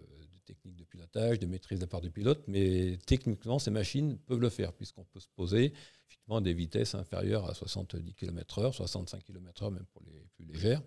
technique 0.46 0.76
de 0.76 0.84
pilotage, 0.84 1.38
de 1.38 1.46
maîtrise 1.46 1.78
de 1.78 1.84
la 1.84 1.88
part 1.88 2.00
du 2.00 2.10
pilote, 2.10 2.42
mais 2.48 2.98
techniquement, 3.06 3.58
ces 3.58 3.70
machines 3.70 4.18
peuvent 4.18 4.40
le 4.40 4.48
faire, 4.48 4.72
puisqu'on 4.72 5.04
peut 5.04 5.20
se 5.20 5.28
poser 5.36 5.72
effectivement 6.08 6.36
à 6.36 6.40
des 6.40 6.54
vitesses 6.54 6.94
inférieures 6.94 7.48
à 7.48 7.54
70 7.54 8.14
km/h, 8.14 8.72
65 8.72 9.22
km/h, 9.22 9.72
même 9.72 9.86
pour 9.92 10.02
les 10.06 10.26
plus 10.34 10.44
légères. 10.44 10.82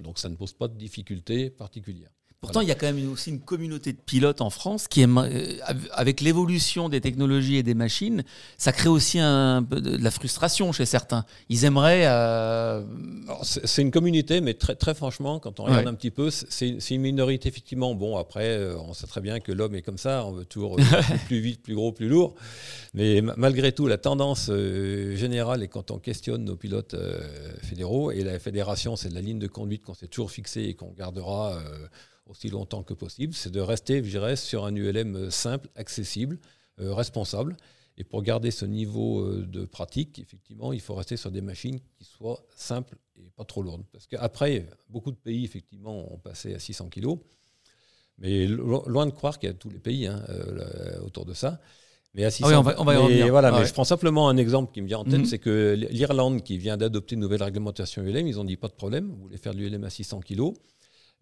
Donc 0.00 0.18
ça 0.18 0.28
ne 0.28 0.36
pose 0.36 0.52
pas 0.52 0.68
de 0.68 0.76
difficultés 0.76 1.50
particulières. 1.50 2.12
Pourtant, 2.40 2.60
il 2.60 2.68
y 2.68 2.70
a 2.70 2.76
quand 2.76 2.86
même 2.86 3.10
aussi 3.10 3.30
une 3.30 3.40
communauté 3.40 3.92
de 3.92 3.98
pilotes 3.98 4.40
en 4.42 4.48
France 4.48 4.86
qui 4.86 5.00
aime, 5.00 5.18
euh, 5.18 5.56
avec 5.90 6.20
l'évolution 6.20 6.88
des 6.88 7.00
technologies 7.00 7.56
et 7.56 7.64
des 7.64 7.74
machines, 7.74 8.22
ça 8.56 8.70
crée 8.70 8.88
aussi 8.88 9.18
un 9.18 9.60
peu 9.64 9.80
de, 9.80 9.96
la 9.96 10.12
frustration 10.12 10.70
chez 10.70 10.86
certains. 10.86 11.24
Ils 11.48 11.64
aimeraient. 11.64 12.06
Euh, 12.06 12.84
c'est 13.42 13.82
une 13.82 13.90
communauté, 13.90 14.40
mais 14.40 14.54
très, 14.54 14.76
très 14.76 14.94
franchement, 14.94 15.40
quand 15.40 15.58
on 15.58 15.64
regarde 15.64 15.88
un 15.88 15.94
petit 15.94 16.12
peu, 16.12 16.30
c'est 16.30 16.78
une 16.90 17.00
minorité 17.00 17.48
effectivement. 17.48 17.96
Bon, 17.96 18.16
après, 18.16 18.50
euh, 18.50 18.76
on 18.86 18.94
sait 18.94 19.08
très 19.08 19.20
bien 19.20 19.40
que 19.40 19.50
l'homme 19.50 19.74
est 19.74 19.82
comme 19.82 19.98
ça, 19.98 20.24
on 20.24 20.30
veut 20.30 20.44
toujours 20.44 20.76
plus 21.26 21.40
vite, 21.40 21.60
plus 21.60 21.74
gros, 21.74 21.90
plus 21.90 22.08
lourd. 22.08 22.36
Mais 22.94 23.20
malgré 23.20 23.72
tout, 23.72 23.88
la 23.88 23.98
tendance 23.98 24.46
générale, 24.46 25.64
et 25.64 25.68
quand 25.68 25.90
on 25.90 25.98
questionne 25.98 26.44
nos 26.44 26.54
pilotes 26.54 26.94
fédéraux, 27.62 28.12
et 28.12 28.22
la 28.22 28.38
fédération, 28.38 28.94
c'est 28.94 29.12
la 29.12 29.20
ligne 29.20 29.40
de 29.40 29.48
conduite 29.48 29.82
qu'on 29.82 29.94
s'est 29.94 30.06
toujours 30.06 30.30
fixée 30.30 30.62
et 30.62 30.74
qu'on 30.74 30.92
gardera 30.92 31.58
aussi 32.28 32.48
longtemps 32.48 32.82
que 32.82 32.94
possible, 32.94 33.34
c'est 33.34 33.50
de 33.50 33.60
rester, 33.60 34.04
je 34.04 34.10
dirais, 34.10 34.36
sur 34.36 34.64
un 34.64 34.74
ULM 34.74 35.30
simple, 35.30 35.68
accessible, 35.74 36.38
euh, 36.80 36.94
responsable. 36.94 37.56
Et 37.96 38.04
pour 38.04 38.22
garder 38.22 38.52
ce 38.52 38.64
niveau 38.64 39.20
euh, 39.20 39.44
de 39.46 39.64
pratique, 39.64 40.18
effectivement, 40.20 40.72
il 40.72 40.80
faut 40.80 40.94
rester 40.94 41.16
sur 41.16 41.32
des 41.32 41.40
machines 41.40 41.80
qui 41.96 42.04
soient 42.04 42.40
simples 42.54 42.96
et 43.16 43.30
pas 43.34 43.44
trop 43.44 43.62
lourdes. 43.62 43.84
Parce 43.92 44.06
qu'après, 44.06 44.68
beaucoup 44.88 45.10
de 45.10 45.16
pays, 45.16 45.44
effectivement, 45.44 46.12
ont 46.12 46.18
passé 46.18 46.54
à 46.54 46.60
600 46.60 46.90
kg. 46.90 47.16
Mais 48.18 48.46
loin 48.46 49.06
de 49.06 49.10
croire 49.12 49.38
qu'il 49.38 49.48
y 49.48 49.50
a 49.50 49.54
tous 49.54 49.70
les 49.70 49.78
pays 49.78 50.06
hein, 50.06 50.24
euh, 50.28 51.00
autour 51.00 51.24
de 51.24 51.34
ça. 51.34 51.60
Mais 52.14 52.24
à 52.24 52.30
600, 52.30 52.48
ah 52.48 52.60
oui, 52.60 52.74
on 52.78 52.84
va, 52.84 52.94
y 52.94 52.96
revenir. 52.96 53.28
Voilà, 53.28 53.52
mais 53.52 53.66
je 53.66 53.72
prends 53.72 53.84
simplement 53.84 54.28
un 54.28 54.36
exemple 54.36 54.72
qui 54.72 54.80
me 54.80 54.86
vient 54.86 54.98
en 54.98 55.04
tête, 55.04 55.20
mhm. 55.20 55.26
c'est 55.26 55.38
que 55.38 55.74
l'Irlande, 55.90 56.42
qui 56.42 56.58
vient 56.58 56.76
d'adopter 56.76 57.14
une 57.14 57.20
nouvelle 57.20 57.42
réglementation 57.42 58.02
ULM, 58.02 58.26
ils 58.26 58.40
ont 58.40 58.44
dit 58.44 58.56
pas 58.56 58.68
de 58.68 58.72
problème, 58.72 59.08
vous 59.08 59.22
voulez 59.22 59.36
faire 59.36 59.54
de 59.54 59.58
l'ULM 59.58 59.84
à 59.84 59.90
600 59.90 60.20
kg, 60.20 60.52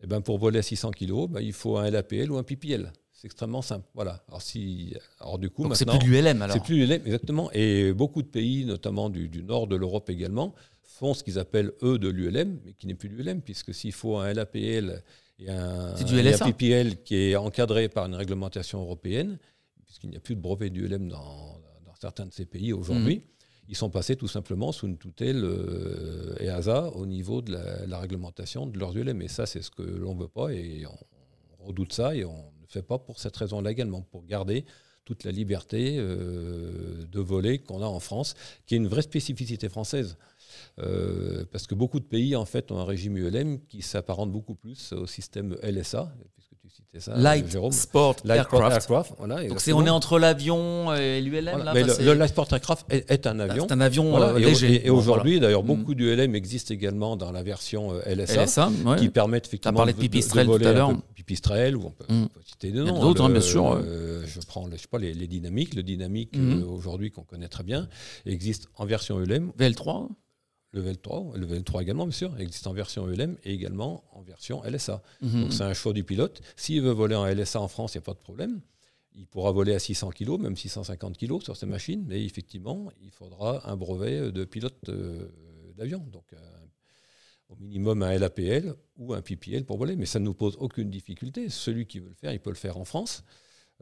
eh 0.03 0.07
ben 0.07 0.21
pour 0.21 0.39
voler 0.39 0.59
à 0.59 0.63
600 0.63 0.91
kg, 0.93 1.29
ben, 1.29 1.41
il 1.41 1.53
faut 1.53 1.77
un 1.77 1.91
LAPL 1.91 2.31
ou 2.31 2.37
un 2.37 2.43
PPL. 2.43 2.93
C'est 3.13 3.27
extrêmement 3.27 3.63
simple. 3.63 3.87
Voilà. 3.95 4.23
Alors, 4.29 4.43
si, 4.43 4.95
alors 5.21 5.39
du 5.39 5.49
coup, 5.49 5.63
Donc 5.63 5.77
c'est 5.77 5.87
plus 5.87 5.99
l'ULM 6.07 6.43
alors 6.43 6.55
C'est 6.55 6.63
plus 6.63 6.77
l'ULM, 6.77 7.01
exactement. 7.07 7.51
Et 7.53 7.93
beaucoup 7.93 8.23
de 8.23 8.29
pays, 8.29 8.67
notamment 8.67 9.09
du, 9.09 9.43
nord 9.43 9.67
de 9.67 9.77
l'Europe 9.77 10.11
également, 10.11 10.55
font 10.83 11.15
ce 11.15 11.25
qu'ils 11.25 11.39
appellent 11.39 11.73
eux 11.83 11.99
de 11.99 12.09
l'ULM, 12.09 12.59
mais 12.65 12.75
qui 12.75 12.87
n'est 12.87 12.95
plus 12.95 13.09
l'ULM, 13.09 13.41
puisque 13.41 13.73
s'il 13.73 13.93
faut 13.93 14.17
un 14.19 14.33
LAPL 14.33 15.03
et 15.39 15.49
un, 15.51 15.95
PPL 15.95 17.03
qui 17.03 17.17
est 17.17 17.37
encadré 17.37 17.89
par 17.89 18.07
une 18.07 18.15
réglementation 18.15 18.83
européenne, 18.83 19.39
puisqu'il 19.87 20.11
n'y 20.11 20.17
a 20.17 20.21
plus 20.21 20.37
de 20.37 20.41
brevet 20.41 20.69
d'ULM 20.69 21.09
dans, 21.09 21.59
dans, 21.87 21.95
certains 21.99 22.27
de 22.27 22.33
ces 22.33 22.45
pays 22.45 22.75
aujourd'hui. 22.75 23.17
Mmh 23.17 23.36
ils 23.69 23.77
sont 23.77 23.91
passés 23.91 24.17
tout 24.17 24.29
simplement 24.29 24.73
sous 24.73 24.87
une 24.87 24.99
tutelle 24.99 25.43
euh, 25.45 26.37
EASA 26.41 26.89
au 26.91 27.07
niveau 27.07 27.43
de 27.43 27.53
la, 27.53 27.99
réglementation 27.99 28.67
de 28.67 28.79
leurs 28.79 28.97
ULM. 28.97 29.23
Et 29.23 29.29
ça, 29.29 29.47
c'est 29.47 29.62
ce 29.62 29.71
que 29.71 29.83
l'on 29.83 30.14
ne 30.14 30.21
veut 30.21 30.29
pas 30.29 30.53
et 30.53 30.85
on, 30.87 31.67
redoute 31.67 31.93
ça 31.93 32.14
et 32.14 32.25
on 32.25 32.37
ne 32.37 32.69
fait 32.69 32.83
pas 32.83 32.99
pour 32.99 33.19
cette 33.19 33.37
raison-là 33.37 33.73
également, 33.73 34.01
pour 34.01 34.25
garder 34.25 34.64
toute 35.05 35.25
la 35.25 35.33
liberté 35.33 35.97
euh, 35.99 37.05
de 37.11 37.21
voler 37.21 37.59
qu'on 37.59 37.83
a 37.83 37.87
en 37.87 37.99
France, 37.99 38.35
qui 38.67 38.75
est 38.75 38.79
une 38.79 38.87
vraie 38.87 39.03
spécificité 39.03 39.69
française. 39.69 40.17
Euh, 40.79 41.45
parce 41.51 41.67
que 41.67 41.75
beaucoup 41.75 42.01
de 42.01 42.05
pays 42.05 42.37
en 42.37 42.45
fait 42.45 42.71
ont 42.71 42.79
un 42.79 42.85
régime 42.85 43.17
ULM 43.17 43.61
qui 43.67 43.83
s'apparente 43.83 44.31
beaucoup 44.31 44.55
plus 44.55 44.93
au 44.93 45.07
système 45.07 45.57
LSA, 45.62 46.14
ça, 46.99 47.17
Light 47.17 47.57
Sport 47.71 48.17
Aircraft. 48.29 49.14
Donc 49.49 49.61
c'est, 49.61 49.73
on 49.73 49.85
est 49.87 49.91
entre 49.91 50.19
l'avion 50.19 50.95
et 50.95 51.21
l'ULM 51.21 51.45
là, 51.45 51.75
le, 51.75 52.14
Light 52.14 52.31
Sport 52.31 52.49
Aircraft 52.53 52.87
est, 52.91 53.27
un 53.27 53.39
avion. 53.41 53.67
C'est 53.69 53.75
un 53.75 53.81
avion 53.81 54.21
euh, 54.21 54.39
léger. 54.39 54.87
Et, 54.87 54.91
aujourd'hui, 54.91 55.41
d'ailleurs, 55.41 55.62
mm. 55.62 55.67
beaucoup 55.67 55.95
d'ULM 55.95 56.35
existent 56.35 56.73
également 56.73 57.17
dans 57.17 57.33
la 57.33 57.43
version 57.43 57.93
euh, 57.93 58.14
LSA, 58.14 58.71
qui 58.99 59.09
permettent 59.09 59.47
effectivement 59.47 59.85
de, 59.85 59.93
de, 59.93 60.07
de, 60.07 60.43
voler 60.45 60.64
tout 60.64 60.69
à 60.69 60.73
l'heure. 60.73 60.93
Pipistrel, 61.14 61.77
ou 61.77 61.87
on 61.87 61.91
peut, 61.91 62.12
mm. 62.12 62.27
citer 62.45 62.71
des 62.73 62.81
noms. 62.81 63.01
D'autres, 63.01 63.25
hein, 63.25 63.31
bien 63.31 63.41
sûr. 63.41 63.73
Euh, 63.73 64.23
je 64.27 64.41
prends, 64.47 64.69
je 64.71 64.77
sais 64.77 64.89
pas, 64.91 64.99
les, 64.99 65.12
les 65.12 65.27
dynamiques. 65.27 65.75
Le 65.75 65.83
dynamique 65.83 66.37
mm. 66.37 66.62
aujourd'hui 66.64 67.11
qu'on 67.11 67.23
connaît 67.23 67.49
très 67.49 67.64
bien 67.64 67.89
existe 68.25 68.69
en 68.77 68.87
version 68.87 69.21
ULM. 69.21 69.53
VL3 69.59 70.09
le 70.77 70.83
VL3, 70.83 71.37
le 71.37 71.47
VL3 71.47 71.83
également, 71.83 72.05
bien 72.05 72.12
sûr, 72.12 72.39
existe 72.39 72.66
en 72.66 72.72
version 72.72 73.11
ELM 73.11 73.37
et 73.45 73.53
également 73.53 74.05
en 74.12 74.22
version 74.22 74.62
LSA. 74.64 75.03
Mhm. 75.22 75.43
Donc 75.43 75.53
c'est 75.53 75.64
un 75.64 75.74
choix 75.74 75.93
du 75.93 76.05
pilote. 76.05 76.41
S'il 76.57 76.83
veut 76.83 76.93
voler 76.93 77.16
en 77.16 77.27
LSA 77.27 77.61
en 77.61 77.68
France, 77.68 77.95
il 77.95 77.99
n'y 77.99 78.03
a 78.03 78.07
pas 78.07 78.14
de 78.14 78.18
problème. 78.18 78.61
il 79.18 79.27
pourra 79.27 79.51
voler 79.51 79.74
à 79.74 79.79
600 79.79 80.11
kg, 80.11 80.39
même 80.39 80.57
650 80.57 81.16
kg 81.16 81.41
sur 81.43 81.57
ces 81.57 81.64
machines, 81.64 82.05
mais 82.07 82.22
effectivement, 82.22 82.91
il 83.01 83.11
faudra 83.11 83.66
un 83.70 83.74
brevet 83.74 84.31
de 84.31 84.45
pilote 84.45 84.91
d'avion. 85.74 86.07
Donc, 86.12 86.35
au 87.49 87.57
minimum 87.57 88.03
un 88.03 88.18
LAPL 88.18 88.74
ou 88.97 89.14
un 89.14 89.22
PPL 89.22 89.64
pour 89.64 89.79
voler, 89.79 89.97
mais 89.97 90.07
ça 90.07 90.18
ne 90.18 90.24
nous 90.24 90.35
pose 90.35 90.57
aucune 90.59 90.91
difficulté. 90.91 91.49
Celui 91.49 91.87
qui 91.87 91.99
veut 91.99 92.09
le 92.09 92.14
faire, 92.14 92.33
il 92.33 92.41
peut 92.41 92.51
le 92.51 92.57
faire 92.57 92.77
en 92.77 92.85
France. 92.85 93.24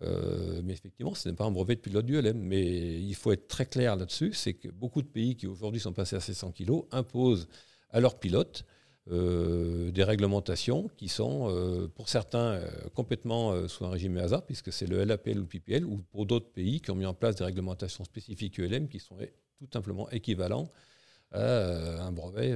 Euh, 0.03 0.61
mais 0.64 0.72
effectivement, 0.72 1.14
ce 1.14 1.28
n'est 1.28 1.34
pas 1.34 1.45
un 1.45 1.51
brevet 1.51 1.76
de 1.76 1.80
pilote 1.80 2.07
du 2.07 2.20
LM. 2.20 2.38
Mais 2.38 3.01
il 3.01 3.14
faut 3.14 3.32
être 3.32 3.49
très 3.49 3.66
clair 3.66 3.97
là-dessus, 3.97 4.32
c'est 4.32 4.55
que 4.55 4.68
beaucoup 4.68 5.03
de 5.03 5.07
pays 5.07 5.36
qui 5.36 5.47
aujourd'hui 5.47 5.80
sont 5.80 5.92
passés 5.92 6.16
à 6.16 6.20
600 6.20 6.53
kg 6.53 6.82
imposent 6.90 7.49
à 7.90 8.01
leurs 8.01 8.18
pilotes 8.18 8.64
euh, 9.11 9.90
des 9.90 10.03
réglementations 10.03 10.88
qui 10.97 11.09
sont, 11.09 11.49
euh, 11.51 11.88
pour 11.88 12.09
certains, 12.09 12.61
complètement 12.95 13.68
sous 13.68 13.84
un 13.84 13.90
régime 13.90 14.16
EASA, 14.16 14.42
puisque 14.42 14.72
c'est 14.72 14.86
le 14.86 15.05
LAPL 15.05 15.38
ou 15.38 15.42
le 15.42 15.47
PPL, 15.47 15.84
ou 15.84 15.99
pour 16.11 16.26
d'autres 16.26 16.51
pays 16.51 16.80
qui 16.80 16.90
ont 16.90 16.97
mis 16.97 17.07
en 17.07 17.14
place 17.14 17.36
des 17.36 17.45
réglementations 17.45 18.05
spécifiques 18.05 18.59
ULM 18.59 18.88
qui 18.88 18.99
sont 18.99 19.16
tout 19.59 19.68
simplement 19.72 20.11
équivalents 20.11 20.70
à 21.32 22.05
un 22.05 22.12
brevet 22.12 22.53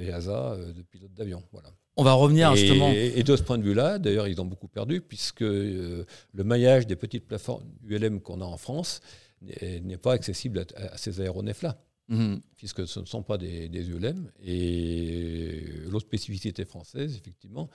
EASA 0.00 0.56
de 0.74 0.82
pilote 0.82 1.12
d'avion. 1.12 1.42
Voilà. 1.52 1.70
On 1.96 2.04
va 2.04 2.12
revenir 2.12 2.54
justement. 2.54 2.90
Et, 2.90 3.22
de 3.22 3.36
ce 3.36 3.42
point 3.42 3.56
de 3.56 3.62
vue-là, 3.62 3.98
d'ailleurs, 3.98 4.28
ils 4.28 4.40
ont 4.40 4.44
beaucoup 4.44 4.68
perdu, 4.68 5.00
puisque 5.00 5.42
euh, 5.42 6.04
le 6.34 6.44
maillage 6.44 6.86
des 6.86 6.96
petites 6.96 7.26
plateformes 7.26 7.64
ULM 7.84 8.20
qu'on 8.20 8.40
a 8.42 8.44
en 8.44 8.58
France 8.58 9.00
n'est 9.40 9.96
pas 9.96 10.12
accessible 10.12 10.66
à, 10.76 10.96
ces 10.98 11.20
aéronefs-là, 11.20 11.82
mhm. 12.08 12.40
puisque 12.56 12.86
ce 12.86 13.00
ne 13.00 13.06
sont 13.06 13.22
pas 13.22 13.38
des, 13.38 13.90
ULM. 13.90 14.30
Et 14.44 15.64
l'autre 15.88 16.06
spécificité 16.06 16.66
française, 16.66 17.16
effectivement, 17.16 17.70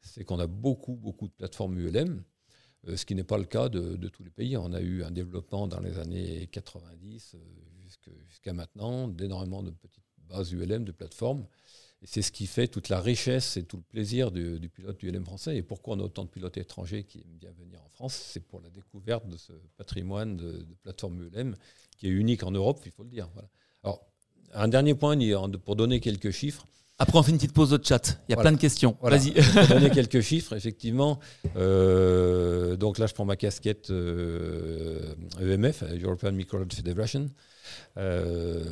c'est 0.00 0.24
qu'on 0.24 0.38
a 0.38 0.46
beaucoup, 0.46 0.94
beaucoup 0.94 1.28
de 1.28 1.32
plateformes 1.32 1.78
ULM, 1.78 2.22
euh, 2.88 2.96
ce 2.96 3.04
qui 3.04 3.14
n'est 3.14 3.24
pas 3.24 3.38
le 3.38 3.44
cas 3.44 3.68
de, 3.68 4.08
tous 4.08 4.22
les 4.24 4.30
pays. 4.30 4.56
On 4.56 4.72
a 4.72 4.80
eu 4.80 5.02
un 5.02 5.10
développement 5.10 5.66
dans 5.66 5.80
les 5.80 5.98
années 5.98 6.48
90 6.50 7.34
euh, 7.34 7.38
jusqu'à 8.28 8.54
maintenant 8.54 9.08
d'énormément 9.08 9.62
de 9.62 9.70
petites 9.70 10.04
bases 10.28 10.52
ULM, 10.52 10.84
de 10.84 10.92
plateformes 10.92 11.46
c'est 12.06 12.22
ce 12.22 12.30
qui 12.30 12.46
fait 12.46 12.68
toute 12.68 12.88
la 12.88 13.00
richesse 13.00 13.56
et 13.56 13.64
tout 13.64 13.76
le 13.76 13.82
plaisir 13.82 14.30
du, 14.30 14.70
pilote 14.72 14.98
du 14.98 15.10
LM 15.10 15.24
français. 15.24 15.56
Et 15.56 15.62
pourquoi 15.62 15.96
on 15.96 16.00
a 16.00 16.04
autant 16.04 16.24
de 16.24 16.30
pilotes 16.30 16.56
étrangers 16.56 17.02
qui 17.02 17.18
aiment 17.18 17.36
bien 17.38 17.50
venir 17.58 17.82
en 17.84 17.88
France 17.88 18.14
C'est 18.14 18.40
pour 18.40 18.60
la 18.60 18.70
découverte 18.70 19.28
de 19.28 19.36
ce 19.36 19.52
patrimoine 19.76 20.36
de, 20.36 20.64
plateforme 20.84 21.20
ULM 21.24 21.56
qui 21.98 22.06
est 22.06 22.10
unique 22.10 22.44
en 22.44 22.52
Europe, 22.52 22.80
il 22.86 22.92
faut 22.92 23.02
le 23.02 23.10
dire. 23.10 23.28
Alors, 23.82 24.06
un 24.54 24.68
dernier 24.68 24.94
point 24.94 25.18
pour 25.64 25.74
donner 25.74 25.98
quelques 26.00 26.30
chiffres. 26.30 26.66
Après, 26.98 27.18
on 27.18 27.22
fait 27.22 27.32
une 27.32 27.36
petite 27.36 27.52
pause 27.52 27.70
de 27.70 27.80
chat. 27.82 28.22
Il 28.28 28.32
y 28.32 28.34
a 28.34 28.40
plein 28.40 28.52
de 28.52 28.56
questions. 28.56 28.96
Vas-y. 29.02 29.32
Pour 29.52 29.66
donner 29.66 29.90
quelques 29.90 30.22
chiffres, 30.22 30.54
effectivement. 30.54 31.20
Euh, 31.56 32.74
donc 32.76 32.96
là, 32.96 33.06
je 33.06 33.12
prends 33.12 33.26
ma 33.26 33.36
casquette 33.36 33.90
EMF, 33.90 35.82
euh, 35.82 35.94
e 35.94 36.02
European 36.02 36.32
Microbiology 36.32 36.76
Federation. 36.76 37.26
Euh, 37.98 38.64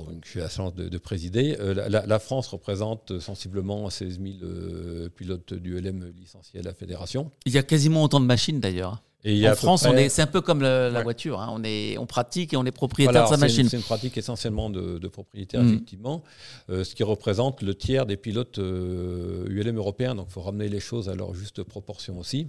donc 0.00 0.26
j'ai 0.32 0.40
la 0.40 0.48
chance 0.48 0.74
de, 0.74 0.98
présider. 0.98 1.56
Euh, 1.60 1.74
la, 1.88 2.18
France 2.18 2.48
représente 2.48 3.18
sensiblement 3.20 3.88
16 3.90 4.20
000 4.20 4.34
euh, 4.42 5.08
pilotes 5.08 5.54
du 5.54 5.78
LM 5.78 6.12
licenciés 6.16 6.60
à 6.60 6.62
la 6.62 6.74
fédération. 6.74 7.30
Il 7.46 7.52
y 7.52 7.58
a 7.58 7.62
quasiment 7.62 8.02
autant 8.02 8.20
de 8.20 8.26
machines 8.26 8.60
d'ailleurs. 8.60 9.02
Et 9.24 9.48
en 9.48 9.54
France, 9.54 9.86
c'est 10.08 10.22
un 10.22 10.26
peu 10.26 10.40
comme 10.40 10.62
la, 10.62 11.02
voiture. 11.02 11.40
Hein. 11.40 11.50
On, 11.52 11.62
est, 11.62 11.96
on 11.96 12.06
pratique 12.06 12.54
et 12.54 12.56
on 12.56 12.64
est 12.64 12.72
propriétaire 12.72 13.24
de 13.24 13.28
sa 13.28 13.36
machine. 13.36 13.68
C'est 13.68 13.76
une 13.76 13.82
pratique 13.84 14.18
essentiellement 14.18 14.68
de, 14.68 15.06
propriétaire, 15.06 15.62
mm. 15.62 15.68
effectivement, 15.68 16.24
euh, 16.70 16.82
ce 16.82 16.96
qui 16.96 17.04
représente 17.04 17.62
le 17.62 17.74
tiers 17.76 18.04
des 18.04 18.16
pilotes 18.16 18.58
ULM 18.58 19.76
européens. 19.76 20.16
Donc 20.16 20.26
il 20.30 20.32
faut 20.32 20.40
ramener 20.40 20.68
les 20.68 20.80
choses 20.80 21.08
à 21.08 21.14
leur 21.14 21.34
juste 21.34 21.62
proportion 21.62 22.18
aussi. 22.18 22.48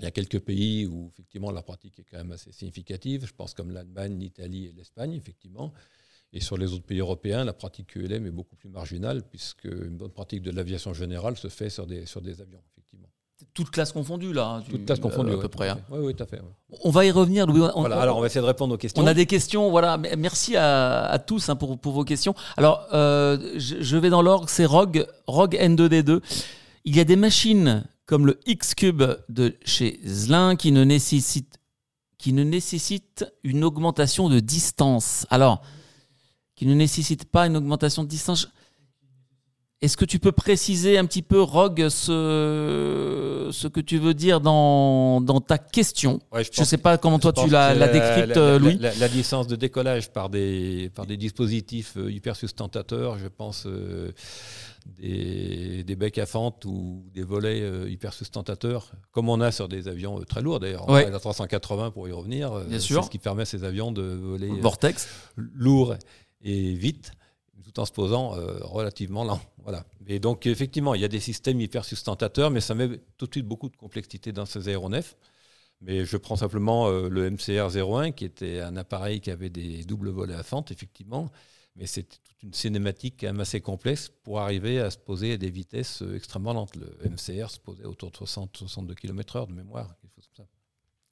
Il 0.00 0.04
y 0.04 0.06
a 0.06 0.10
quelques 0.10 0.40
pays 0.40 0.86
où 0.86 1.08
effectivement 1.12 1.50
la 1.50 1.62
pratique 1.62 1.98
est 2.00 2.04
quand 2.10 2.18
même 2.18 2.32
assez 2.32 2.50
significative. 2.50 3.26
Je 3.26 3.32
pense 3.32 3.54
comme 3.54 3.70
l'Allemagne, 3.70 4.18
l'Italie 4.18 4.66
et 4.66 4.72
l'Espagne, 4.72 5.14
effectivement. 5.14 5.72
Et 6.34 6.40
sur 6.40 6.58
les 6.58 6.72
autres 6.72 6.84
pays 6.84 6.98
européens, 6.98 7.44
la 7.44 7.52
pratique 7.52 7.94
QLM 7.94 8.26
est 8.26 8.30
beaucoup 8.30 8.56
plus 8.56 8.68
marginale, 8.68 9.22
puisque 9.22 9.66
une 9.66 9.96
bonne 9.96 10.10
pratique 10.10 10.42
de 10.42 10.50
l'aviation 10.50 10.92
générale 10.92 11.36
se 11.36 11.46
fait 11.46 11.70
sur 11.70 11.86
des, 11.86 12.06
sur 12.06 12.20
des 12.20 12.40
avions, 12.40 12.58
effectivement. 12.72 13.06
Toute 13.54 13.70
classe 13.70 13.92
confondue, 13.92 14.32
là. 14.32 14.60
Toute 14.68 14.84
classe 14.84 14.98
confondue, 14.98 15.34
à 15.34 15.38
peu 15.38 15.48
près. 15.48 15.68
Hein. 15.68 15.78
Oui, 15.92 16.00
oui, 16.02 16.14
tout 16.14 16.24
à 16.24 16.26
fait. 16.26 16.40
On 16.82 16.90
va 16.90 17.04
y 17.04 17.12
revenir, 17.12 17.46
Louis. 17.46 17.60
voilà, 17.76 18.00
alors 18.00 18.18
on 18.18 18.20
va 18.20 18.26
essayer 18.26 18.40
de 18.40 18.46
répondre 18.46 18.74
aux 18.74 18.78
questions. 18.78 19.00
On 19.00 19.06
a 19.06 19.14
des 19.14 19.26
questions, 19.26 19.70
voilà. 19.70 19.96
Merci 19.96 20.56
à, 20.56 21.22
tous 21.24 21.48
hein, 21.48 21.54
pour, 21.54 21.78
pour, 21.78 21.92
vos 21.92 22.04
questions. 22.04 22.34
Alors, 22.56 22.84
euh, 22.92 23.54
je, 23.56 23.96
vais 23.96 24.10
dans 24.10 24.20
l'ordre, 24.20 24.48
c'est 24.48 24.64
Rogue, 24.64 25.06
Rogue 25.28 25.54
N2D2. 25.54 26.20
Il 26.84 26.96
y 26.96 27.00
a 27.00 27.04
des 27.04 27.16
machines 27.16 27.84
comme 28.06 28.26
le 28.26 28.40
X-Cube 28.46 29.04
de 29.28 29.54
chez 29.64 30.00
Zlin 30.04 30.56
qui 30.56 30.72
ne 30.72 30.82
nécessitent 30.82 31.60
qui 32.18 32.32
ne 32.32 32.42
nécessite 32.42 33.26
une 33.44 33.64
augmentation 33.64 34.30
de 34.30 34.40
distance. 34.40 35.26
Alors, 35.28 35.60
qui 36.56 36.66
ne 36.66 36.74
nécessite 36.74 37.24
pas 37.24 37.46
une 37.46 37.56
augmentation 37.56 38.04
de 38.04 38.08
distance. 38.08 38.48
Est-ce 39.84 39.98
que 39.98 40.06
tu 40.06 40.18
peux 40.18 40.32
préciser 40.32 40.96
un 40.96 41.04
petit 41.04 41.20
peu, 41.20 41.42
Rogue, 41.42 41.90
ce, 41.90 43.50
ce 43.52 43.68
que 43.68 43.80
tu 43.80 43.98
veux 43.98 44.14
dire 44.14 44.40
dans, 44.40 45.20
dans 45.20 45.42
ta 45.42 45.58
question? 45.58 46.20
Je 46.32 46.60
ne 46.60 46.64
sais 46.64 46.78
pas 46.78 46.96
comment 46.96 47.18
toi 47.18 47.34
tu 47.34 47.50
l'as 47.50 47.88
décrite, 47.88 48.34
Louis. 48.36 48.78
La, 48.78 49.08
distance 49.08 49.46
de 49.46 49.56
décollage 49.56 50.10
par 50.10 50.30
des, 50.30 50.90
par 50.94 51.04
des 51.04 51.18
dispositifs 51.18 51.98
euh, 51.98 52.10
hyper 52.10 52.34
sustentateurs, 52.34 53.18
je 53.18 53.28
pense 53.28 53.66
euh, 53.66 54.12
des, 54.98 55.84
des, 55.84 55.96
becs 55.96 56.16
à 56.16 56.24
fente 56.24 56.64
ou 56.64 57.04
des 57.12 57.22
volets 57.22 57.60
euh, 57.60 57.90
hyper 57.90 58.14
sustentateurs, 58.14 58.90
comme 59.12 59.28
on 59.28 59.42
a 59.42 59.52
sur 59.52 59.68
des 59.68 59.86
avions 59.88 60.18
très 60.22 60.40
lourds 60.40 60.60
d'ailleurs. 60.60 60.88
Ouais. 60.88 61.10
La 61.10 61.18
380 61.18 61.90
pour 61.90 62.08
y 62.08 62.12
revenir, 62.12 62.58
c'est 62.70 62.78
ce 62.78 63.10
qui 63.10 63.18
permet 63.18 63.42
à 63.42 63.46
ces 63.46 63.64
avions 63.64 63.92
de 63.92 64.02
voler 64.02 64.48
Vortex. 64.60 65.08
lourd 65.36 65.94
et 66.44 66.74
vite, 66.74 67.12
tout 67.64 67.80
en 67.80 67.86
se 67.86 67.92
posant 67.92 68.36
euh, 68.36 68.58
relativement 68.62 69.24
lent. 69.24 69.40
Voilà. 69.64 69.86
Et 70.06 70.18
donc, 70.18 70.46
effectivement, 70.46 70.94
il 70.94 71.00
y 71.00 71.06
a 71.06 71.08
des 71.08 71.20
systèmes 71.20 71.58
hyper 71.58 71.86
sustentateurs, 71.86 72.50
mais 72.50 72.60
ça 72.60 72.74
met 72.74 73.00
tout 73.16 73.26
de 73.26 73.32
suite 73.32 73.46
beaucoup 73.46 73.70
de 73.70 73.76
complexité 73.76 74.30
dans 74.30 74.44
ces 74.44 74.68
aéronefs. 74.68 75.16
Mais 75.80 76.04
je 76.04 76.18
prends 76.18 76.36
simplement 76.36 76.88
euh, 76.88 77.08
le 77.08 77.30
MCR 77.30 77.74
01, 77.74 78.12
qui 78.12 78.26
était 78.26 78.60
un 78.60 78.76
appareil 78.76 79.22
qui 79.22 79.30
avait 79.30 79.48
des 79.48 79.84
doubles 79.84 80.10
volets 80.10 80.34
à 80.34 80.42
fente, 80.42 80.70
effectivement. 80.70 81.30
Mais 81.76 81.86
c'était 81.86 82.18
toute 82.22 82.42
une 82.42 82.52
cinématique 82.52 83.16
quand 83.20 83.28
même 83.28 83.40
assez 83.40 83.62
complexe 83.62 84.10
pour 84.22 84.38
arriver 84.38 84.80
à 84.80 84.90
se 84.90 84.98
poser 84.98 85.32
à 85.32 85.36
des 85.38 85.50
vitesses 85.50 86.02
euh, 86.02 86.14
extrêmement 86.14 86.52
lentes. 86.52 86.76
Le 86.76 87.08
MCR 87.08 87.50
se 87.50 87.58
posait 87.58 87.86
autour 87.86 88.10
de 88.10 88.16
60-62 88.16 88.94
km/h 88.94 89.48
de 89.48 89.54
mémoire. 89.54 89.96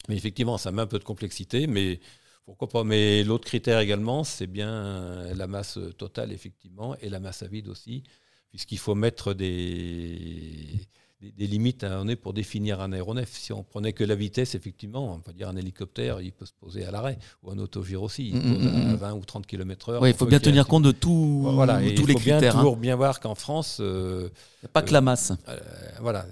Mais 0.08 0.16
effectivement, 0.16 0.58
ça 0.58 0.72
met 0.72 0.82
un 0.82 0.86
peu 0.86 0.98
de 0.98 1.04
complexité, 1.04 1.66
mais 1.66 2.00
pourquoi 2.44 2.68
pas 2.68 2.84
Mais 2.84 3.24
l'autre 3.24 3.46
critère 3.46 3.80
également, 3.80 4.24
c'est 4.24 4.46
bien 4.46 5.32
la 5.34 5.46
masse 5.46 5.78
totale, 5.98 6.32
effectivement, 6.32 6.96
et 6.96 7.08
la 7.08 7.20
masse 7.20 7.42
à 7.42 7.46
vide 7.46 7.68
aussi, 7.68 8.02
puisqu'il 8.50 8.78
faut 8.78 8.94
mettre 8.94 9.34
des, 9.34 10.88
des, 11.36 11.46
limites 11.46 11.84
à 11.84 11.98
un 11.98 12.16
pour 12.16 12.32
définir 12.32 12.80
un 12.80 12.92
aéronef. 12.92 13.30
Si 13.32 13.52
on 13.52 13.62
prenait 13.62 13.92
que 13.92 14.04
la 14.04 14.14
vitesse, 14.14 14.54
effectivement, 14.54 15.14
on 15.14 15.20
peut 15.20 15.32
dire 15.32 15.48
un 15.48 15.56
hélicoptère, 15.56 16.20
il 16.20 16.32
peut 16.32 16.46
se 16.46 16.52
poser 16.52 16.84
à 16.84 16.90
l'arrêt, 16.90 17.18
ou 17.42 17.50
un 17.50 17.58
autogire 17.58 18.02
aussi, 18.02 18.30
il 18.30 18.36
mm, 18.36 18.40
pose 18.40 18.64
mm, 18.64 18.90
à 18.90 18.96
20 18.96 19.14
mm, 19.14 19.18
ou 19.18 19.24
30 19.24 19.46
km/h. 19.46 19.98
Oui, 20.00 20.10
il 20.10 20.16
faut 20.16 20.26
bien 20.26 20.40
tenir 20.40 20.66
compte 20.66 20.82
de 20.82 20.90
tout, 20.90 21.42
voilà, 21.54 21.80
tous 21.94 22.06
les 22.06 22.14
critères. 22.14 22.42
Il 22.42 22.50
faut 22.50 22.58
toujours 22.58 22.76
bien 22.76 22.96
voir 22.96 23.20
qu'en 23.20 23.34
France... 23.34 23.78
Euh, 23.80 24.28
il 24.62 24.66
n'y 24.66 24.70
a 24.70 24.72
pas 24.72 24.82
que 24.82 24.92
la 24.92 25.00
masse. 25.00 25.32
Euh, 25.48 25.58
voilà, 26.00 26.26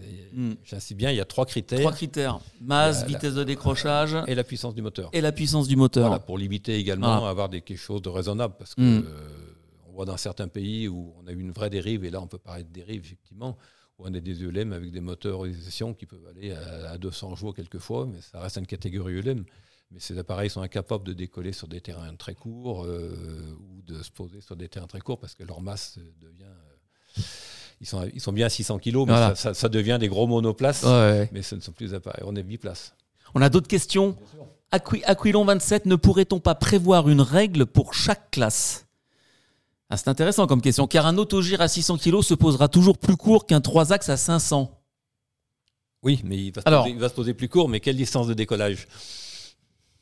j'insiste 0.65 0.97
bien, 0.97 1.11
il 1.11 1.17
y 1.17 1.21
a 1.21 1.25
trois 1.25 1.47
critères. 1.47 1.81
Trois 1.81 1.93
critères, 1.93 2.41
masse, 2.61 3.07
vitesse 3.07 3.35
de 3.35 3.45
décrochage... 3.45 4.17
Et 4.27 4.35
la 4.35 4.45
puissance 4.45 4.75
du 4.75 4.83
moteur. 4.83 5.11
Et 5.13 5.21
la 5.21 5.33
puissance 5.33 5.69
du 5.69 5.77
moteur. 5.77 6.09
Voilà, 6.09 6.21
pour 6.21 6.39
limiter 6.39 6.77
également, 6.77 7.27
à 7.27 7.31
avoir 7.31 7.49
des, 7.49 7.61
quelque 7.61 7.79
chose 7.79 8.03
de 8.03 8.09
raisonnable, 8.09 8.55
parce 8.59 8.75
que... 8.75 8.83
Euh, 8.83 9.03
on 9.89 9.93
voit 9.95 10.05
dans 10.05 10.17
certains 10.17 10.47
pays 10.47 10.87
où 10.87 11.13
on 11.21 11.27
a 11.27 11.33
eu 11.33 11.41
une 11.41 11.51
vraie 11.51 11.69
dérive, 11.69 12.05
et 12.05 12.11
là 12.11 12.21
on 12.21 12.29
peut 12.29 12.39
parler 12.39 12.63
de 12.63 12.73
dérive, 12.73 13.01
effectivement, 13.05 13.57
on 14.03 14.15
a 14.15 14.21
des 14.21 14.43
ULM 14.43 14.73
avec 14.73 14.91
des 14.91 15.01
motorisations 15.01 15.95
qui 15.95 16.07
peuvent 16.07 16.27
aller 16.29 16.53
à, 16.53 16.99
200 16.99 17.35
jours 17.37 17.55
quelquefois, 17.55 18.07
mais 18.07 18.21
ça 18.21 18.41
reste 18.41 18.57
une 18.57 18.67
catégorie 18.67 19.15
ULM. 19.15 19.45
Mais 19.93 19.99
ces 19.99 20.19
appareils 20.19 20.51
sont 20.51 20.63
incapables 20.63 21.05
de 21.05 21.13
décoller 21.13 21.53
sur 21.53 21.67
des 21.67 21.81
terrains 21.81 22.15
très 22.15 22.35
courts 22.35 22.85
euh, 22.85 23.57
ou 23.59 23.83
de 23.83 24.03
se 24.03 24.11
poser 24.11 24.41
sur 24.41 24.55
des 24.55 24.69
terrains 24.69 24.87
très 24.87 25.01
courts 25.01 25.19
parce 25.19 25.35
que 25.35 25.43
leur 25.43 25.61
masse 25.61 25.99
devient. 26.21 26.45
Euh, 26.45 27.23
ils, 27.81 27.87
sont, 27.87 28.09
ils 28.15 28.21
sont 28.21 28.33
bien 28.33 28.47
à 28.47 28.51
600 28.51 28.79
kg, 28.79 29.05
mais 29.07 29.35
ça, 29.35 29.69
devient 29.69 29.97
des 29.99 30.09
gros 30.09 30.29
monoplaces. 30.29 30.85
Mais 31.33 31.43
ce 31.43 31.57
ne 31.57 31.61
sont 31.61 31.73
plus 31.73 31.89
des 31.89 31.95
appareils. 31.95 32.23
On 32.25 32.37
est 32.37 32.43
biplace. 32.43 32.95
On 33.35 33.43
a 33.43 33.49
d'autres 33.49 33.69
questions? 33.69 34.17
Aquilon 34.71 35.45
27, 35.45 35.87
ne 35.87 35.97
pourrait-on 35.97 36.39
pas 36.39 36.55
prévoir 36.55 37.09
une 37.09 37.21
règle 37.21 37.67
pour 37.67 37.95
chaque 37.95 38.31
classe? 38.31 38.87
Ah, 39.91 39.97
c'est 39.97 40.09
intéressant 40.09 40.47
comme 40.47 40.63
question, 40.63 40.87
car 40.87 41.07
un 41.07 41.19
autogire 41.19 41.61
à 41.61 41.67
600 41.67 41.99
kg 41.99 42.23
se 42.23 42.35
posera 42.35 42.69
toujours 42.69 42.97
plus 42.97 43.17
court 43.17 43.45
qu'un 43.45 43.61
3 43.61 43.93
axes 43.93 44.09
à 44.09 44.17
500. 44.17 44.71
Oui, 46.03 46.21
mais 46.25 46.37
il 46.37 46.53
va, 46.53 46.63
se 46.63 46.71
poser, 46.71 46.91
il 46.91 46.99
va 46.99 47.09
se 47.09 47.15
poser 47.15 47.35
plus 47.35 47.49
court, 47.49 47.69
mais 47.69 47.81
quelle 47.81 47.97
distance 47.97 48.29
de 48.29 48.35
décollage? 48.35 48.87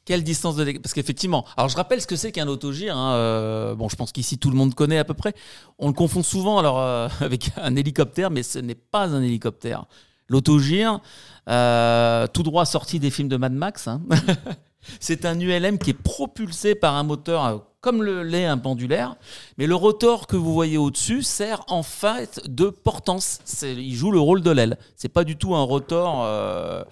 Quelle 0.05 0.22
distance 0.22 0.57
de 0.57 0.64
décollage 0.64 0.82
Parce 0.82 0.93
qu'effectivement, 0.93 1.47
alors 1.57 1.70
je 1.70 1.76
rappelle 1.76 2.03
ce 2.03 2.07
que 2.07 2.16
c'est 2.16 2.32
qu'un 2.32 2.49
autogire. 2.49 2.97
Hein, 2.97 3.14
euh, 3.14 3.74
bon, 3.74 3.89
je 3.89 3.97
pense 3.97 4.12
qu'ici 4.12 4.39
tout 4.39 4.51
le 4.51 4.57
monde 4.57 4.74
connaît 4.74 4.99
à 4.99 5.05
peu 5.05 5.14
près. 5.14 5.34
On 5.78 5.89
le 5.89 5.95
confond 5.95 6.22
souvent 6.22 6.59
alors 6.59 6.80
euh, 6.80 7.09
avec 7.20 7.51
un 7.57 7.74
hélicoptère, 7.74 8.30
mais 8.30 8.43
ce 8.43 8.59
n'est 8.59 8.74
pas 8.74 9.07
un 9.07 9.22
hélicoptère. 9.22 9.86
L'autogire, 10.28 11.01
euh, 11.49 12.26
tout 12.26 12.43
droit 12.43 12.66
sorti 12.66 13.01
des 13.01 13.11
films 13.11 13.28
de 13.28 13.39
Mad 13.39 13.55
Max. 13.55 13.89
hein. 13.89 14.03
C'est 15.01 15.24
un 15.24 15.39
ULM 15.41 15.78
qui 15.78 15.91
est 15.91 15.95
propulsé 16.03 16.74
par 16.74 16.95
un 16.95 17.03
moteur 17.03 17.68
comme 17.81 18.03
le 18.03 18.22
l'est 18.22 18.45
un 18.45 18.59
pendulaire, 18.59 19.16
mais 19.57 19.66
le 19.66 19.74
rotor 19.74 20.26
que 20.26 20.37
vous 20.37 20.53
voyez 20.53 20.79
au-dessus 20.79 21.22
sert 21.22 21.62
en 21.68 21.83
fait 21.83 22.41
de 22.49 22.70
portance. 22.70 23.41
Il 23.62 23.95
joue 23.95 24.11
le 24.11 24.18
rôle 24.18 24.43
de 24.43 24.51
l'aile. 24.51 24.79
C'est 24.97 25.09
pas 25.09 25.24
du 25.24 25.37
tout 25.37 25.55
un 25.55 25.62
rotor 25.62 26.24
euh, 26.24 26.83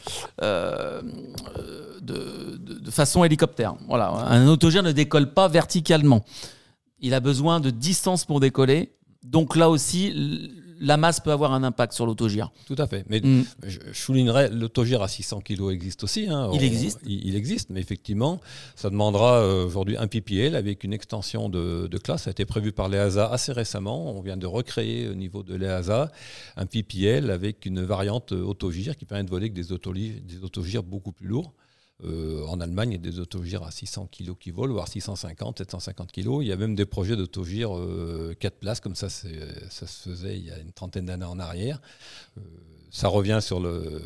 euh, 0.42 1.02
de, 2.00 2.90
façon 2.90 3.24
hélicoptère. 3.24 3.74
Voilà, 3.88 4.08
un 4.10 4.46
autogire 4.46 4.82
ne 4.82 4.92
décolle 4.92 5.34
pas 5.34 5.48
verticalement. 5.48 6.24
Il 7.00 7.14
a 7.14 7.20
besoin 7.20 7.60
de 7.60 7.70
distance 7.70 8.24
pour 8.24 8.40
décoller. 8.40 8.92
Donc 9.24 9.56
là 9.56 9.68
aussi, 9.68 10.52
la 10.80 10.96
masse 10.96 11.20
peut 11.20 11.32
avoir 11.32 11.52
un 11.52 11.62
impact 11.62 11.92
sur 11.92 12.06
l'autogire. 12.06 12.50
Tout 12.66 12.74
à 12.78 12.86
fait. 12.86 13.04
Mais 13.08 13.20
Mm. 13.20 13.44
je, 13.66 13.78
je 13.92 13.98
soulignerais, 13.98 14.50
l'autogire 14.50 15.02
à 15.02 15.08
600 15.08 15.40
kg 15.40 15.70
existe 15.70 16.04
aussi. 16.04 16.26
hein. 16.28 16.50
Il 16.52 16.60
On- 16.60 16.62
existe. 16.62 17.00
Il, 17.06 17.26
il 17.28 17.36
existe, 17.36 17.70
mais 17.70 17.80
effectivement, 17.80 18.40
ça 18.74 18.90
demandera 18.90 19.40
euh, 19.40 19.64
aujourd'hui 19.66 19.96
un 19.96 20.06
PPL 20.06 20.54
avec 20.54 20.84
une 20.84 20.92
extension 20.92 21.48
de, 21.48 21.86
de 21.86 21.98
classe. 21.98 22.24
Ça 22.24 22.30
a 22.30 22.32
été 22.32 22.44
prévu 22.44 22.72
par 22.72 22.88
l'EASA 22.88 23.26
assez 23.30 23.52
récemment. 23.52 24.12
On 24.16 24.20
vient 24.20 24.36
de 24.36 24.46
recréer 24.46 25.08
au 25.08 25.14
niveau 25.14 25.42
de 25.42 25.54
l'EASA 25.54 26.10
un 26.56 26.66
PPL 26.66 27.30
avec 27.30 27.66
une 27.66 27.82
variante 27.82 28.32
euh, 28.32 28.42
autogire 28.42 28.96
qui 28.96 29.04
permet 29.04 29.24
de 29.24 29.30
voler 29.30 29.44
avec 29.46 29.54
des, 29.54 29.72
autoli- 29.72 30.20
des 30.24 30.42
autogires 30.44 30.82
beaucoup 30.82 31.12
plus 31.12 31.26
lourds. 31.28 31.52
Euh, 32.04 32.44
en 32.46 32.60
Allemagne, 32.60 32.90
il 32.90 32.94
y 32.94 33.08
a 33.08 33.10
des 33.10 33.20
autogires 33.20 33.62
à 33.62 33.70
600 33.70 34.08
kg 34.12 34.34
qui 34.38 34.50
volent, 34.50 34.74
voire 34.74 34.88
650, 34.88 35.58
750 35.58 36.12
kg. 36.12 36.42
Il 36.42 36.46
y 36.46 36.52
a 36.52 36.56
même 36.56 36.74
des 36.74 36.84
projets 36.84 37.16
d'autogires 37.16 37.76
euh, 37.76 38.34
4 38.38 38.58
places, 38.58 38.80
comme 38.80 38.94
ça, 38.94 39.08
ça 39.08 39.86
se 39.86 40.10
faisait 40.10 40.36
il 40.36 40.44
y 40.44 40.50
a 40.50 40.58
une 40.58 40.72
trentaine 40.72 41.06
d'années 41.06 41.24
en 41.24 41.38
arrière. 41.38 41.80
Euh, 42.36 42.42
ça 42.90 43.08
revient 43.08 43.38
sur, 43.40 43.60
le, 43.60 44.02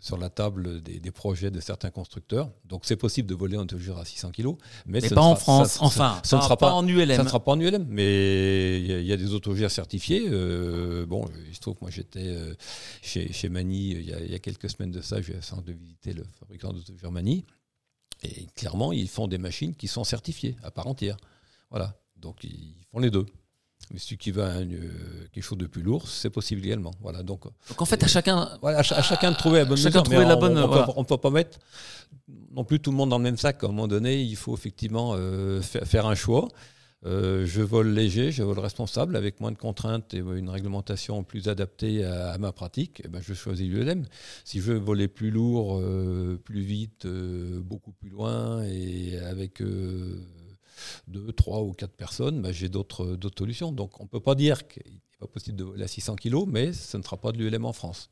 sur 0.00 0.16
la 0.16 0.30
table 0.30 0.82
des, 0.82 1.00
des 1.00 1.10
projets 1.10 1.50
de 1.50 1.60
certains 1.60 1.90
constructeurs. 1.90 2.50
Donc 2.64 2.84
c'est 2.84 2.96
possible 2.96 3.28
de 3.28 3.34
voler 3.34 3.56
en 3.56 3.62
autogire 3.62 3.98
à 3.98 4.04
600 4.04 4.30
kg. 4.32 4.48
Mais, 4.86 5.00
Mais 5.00 5.08
pas 5.10 5.20
en 5.20 5.34
sera- 5.34 5.40
France, 5.40 5.68
ça- 5.72 5.78
ça- 5.78 5.84
enfin, 5.84 6.20
ça 6.24 6.36
ne 6.36 6.42
sera 6.42 6.56
pas 6.56 6.72
en 6.72 6.86
ULM. 6.86 7.16
Ça 7.16 7.22
ne 7.24 7.28
sera 7.28 7.42
pas 7.42 7.52
en 7.52 7.60
ULM, 7.60 7.86
mais 7.88 8.80
il 8.80 8.86
y, 8.86 8.92
a- 8.92 9.00
il 9.00 9.06
y 9.06 9.12
a 9.12 9.16
des 9.16 9.32
autogires 9.34 9.70
certifiés. 9.70 10.26
Euh, 10.28 11.06
bon, 11.06 11.24
il 11.48 11.54
se 11.54 11.60
trouve 11.60 11.74
que 11.74 11.80
moi 11.82 11.90
j'étais 11.90 12.26
euh, 12.26 12.54
chez, 13.02 13.32
chez 13.32 13.48
Mani 13.48 13.94
euh, 13.94 14.00
il 14.00 14.06
y, 14.08 14.12
a, 14.14 14.20
il 14.20 14.30
y 14.30 14.34
a 14.34 14.38
quelques 14.38 14.70
semaines 14.70 14.90
de 14.92 15.00
ça, 15.00 15.20
j'ai 15.20 15.32
eu 15.32 15.36
la 15.36 15.42
chance 15.42 15.64
de 15.64 15.72
visiter 15.72 16.12
le 16.12 16.24
fabricant 16.38 16.72
d'autogires 16.72 17.10
Mani. 17.12 17.44
Et 18.22 18.46
clairement, 18.56 18.92
ils 18.92 19.08
font 19.08 19.28
des 19.28 19.38
machines 19.38 19.74
qui 19.76 19.86
sont 19.88 20.04
certifiées 20.04 20.56
à 20.64 20.70
part 20.70 20.86
entière. 20.88 21.16
Voilà. 21.70 21.94
Donc 22.16 22.42
ils 22.42 22.74
font 22.90 22.98
les 22.98 23.10
deux. 23.10 23.26
Mais 23.92 23.98
celui 23.98 24.18
qui 24.18 24.30
veut 24.30 24.42
un, 24.42 24.62
euh, 24.62 24.90
quelque 25.32 25.42
chose 25.44 25.56
de 25.58 25.66
plus 25.66 25.82
lourd, 25.82 26.08
c'est 26.08 26.30
possible 26.30 26.64
également. 26.64 26.90
Voilà. 27.00 27.22
Donc, 27.22 27.44
Donc 27.68 27.80
en 27.82 27.84
fait, 27.86 28.02
à 28.02 28.06
chacun, 28.06 28.48
voilà, 28.60 28.78
à, 28.80 28.82
ch- 28.82 28.98
à 28.98 29.02
chacun 29.02 29.30
de 29.32 29.36
trouver 29.36 29.60
la 29.60 29.64
bonne 29.64 29.76
Chacun 29.78 29.88
mesure. 29.90 30.02
trouver 30.02 30.18
mais 30.18 30.24
la 30.26 30.36
on- 30.36 30.40
bonne, 30.40 30.58
On, 30.58 30.66
voilà. 30.66 30.86
peut, 30.86 30.92
on 30.96 31.04
peut 31.04 31.16
pas 31.16 31.30
mettre 31.30 31.58
non 32.52 32.64
plus 32.64 32.80
tout 32.80 32.90
le 32.90 32.96
monde 32.96 33.10
dans 33.10 33.18
le 33.18 33.24
même 33.24 33.36
sac. 33.38 33.62
À 33.62 33.66
un 33.66 33.70
moment 33.70 33.88
donné, 33.88 34.20
il 34.22 34.36
faut 34.36 34.54
effectivement 34.54 35.14
euh, 35.16 35.60
fa- 35.62 35.84
faire 35.84 36.06
un 36.06 36.14
choix. 36.14 36.48
Euh, 37.06 37.46
je 37.46 37.62
vole 37.62 37.90
léger, 37.92 38.32
je 38.32 38.42
vole 38.42 38.58
responsable, 38.58 39.14
avec 39.14 39.38
moins 39.40 39.52
de 39.52 39.56
contraintes 39.56 40.14
et 40.14 40.18
une 40.18 40.50
réglementation 40.50 41.22
plus 41.22 41.46
adaptée 41.48 42.04
à, 42.04 42.32
à 42.32 42.38
ma 42.38 42.50
pratique. 42.50 43.00
eh 43.04 43.08
ben, 43.08 43.20
je 43.22 43.34
choisis 43.34 43.68
l'ULM. 43.68 44.04
Si 44.44 44.58
je 44.58 44.72
veux 44.72 44.78
voler 44.78 45.06
plus 45.06 45.30
lourd, 45.30 45.78
euh, 45.78 46.40
plus 46.44 46.60
vite, 46.60 47.04
euh, 47.06 47.60
beaucoup 47.62 47.92
plus 47.92 48.10
loin 48.10 48.64
et 48.64 49.16
avec 49.20 49.60
euh, 51.08 51.12
deux, 51.26 51.32
trois 51.32 51.62
ou 51.62 51.72
quatre 51.72 51.94
personnes, 51.94 52.42
ben, 52.42 52.52
j'ai 52.52 52.68
d'autres 52.68 53.16
d'autres 53.16 53.38
solutions. 53.38 53.72
Donc 53.72 54.00
on 54.00 54.04
ne 54.04 54.08
peut 54.08 54.20
pas 54.20 54.34
dire 54.34 54.66
qu'il 54.68 54.82
n'est 54.92 55.18
pas 55.20 55.26
possible 55.26 55.56
de 55.56 55.64
voler 55.64 55.84
à 55.84 55.88
600 55.88 56.16
kg, 56.16 56.44
mais 56.46 56.72
ce 56.72 56.96
ne 56.96 57.02
sera 57.02 57.16
pas 57.16 57.32
de 57.32 57.38
l'ULM 57.38 57.64
en 57.64 57.72
France. 57.72 58.08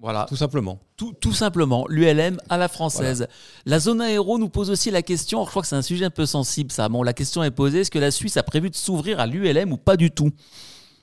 voilà, 0.00 0.26
Tout 0.28 0.36
simplement. 0.36 0.78
tout, 0.96 1.12
tout 1.20 1.32
simplement, 1.32 1.86
l'ULM 1.88 2.38
à 2.48 2.56
la 2.56 2.68
française. 2.68 3.26
La 3.66 3.80
zone 3.80 4.00
aéro 4.00 4.38
nous 4.38 4.48
pose 4.48 4.70
aussi 4.70 4.90
la 4.90 5.02
question, 5.02 5.44
je 5.44 5.50
crois 5.50 5.62
que 5.62 5.68
c'est 5.68 5.76
un 5.76 5.82
sujet 5.82 6.04
un 6.04 6.10
peu 6.10 6.26
sensible 6.26 6.70
ça. 6.70 6.88
Bon, 6.88 7.02
la 7.02 7.12
question 7.12 7.42
est 7.42 7.50
posée, 7.50 7.80
est-ce 7.80 7.90
que 7.90 7.98
la 7.98 8.10
Suisse 8.10 8.36
a 8.36 8.42
prévu 8.42 8.70
de 8.70 8.76
s'ouvrir 8.76 9.18
à 9.20 9.26
l'ULM 9.26 9.72
ou 9.72 9.76
pas 9.76 9.96
du 9.96 10.10
tout? 10.10 10.30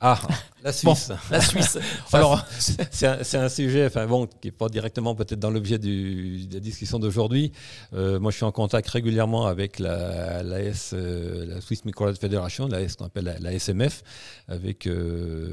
Ah, 0.08 0.20
la 0.64 0.72
Bon, 0.84 0.94
Suisse. 0.94 1.12
la 1.32 1.42
Suisse. 1.42 1.78
Alors, 2.14 2.34
Alors, 2.34 2.46
c'est 2.92 3.38
un, 3.38 3.50
sujet, 3.50 3.88
enfin 3.88 4.06
bon, 4.06 4.28
qui 4.28 4.48
n'est 4.48 4.52
pas 4.52 4.70
directement 4.70 5.16
peut-être 5.16 5.40
dans 5.40 5.50
l'objet 5.50 5.80
de 5.80 6.54
la 6.54 6.60
discussion 6.60 7.00
d'aujourd'hui. 7.00 7.52
Euh, 7.94 8.20
moi, 8.20 8.30
je 8.30 8.36
suis 8.36 8.46
en 8.46 8.52
contact 8.52 8.88
régulièrement 8.90 9.48
avec 9.48 9.80
la, 9.80 10.44
la, 10.44 10.60
S, 10.62 10.92
euh, 10.94 11.46
la 11.48 11.60
Swiss 11.60 11.86
Microlite 11.86 12.20
Federation, 12.20 12.68
la 12.68 12.82
S 12.82 12.96
qu'on 12.98 13.06
appelle 13.06 13.24
la, 13.26 13.40
la 13.40 13.54
SMF, 13.54 14.04
avec 14.48 14.86
euh, 14.86 15.50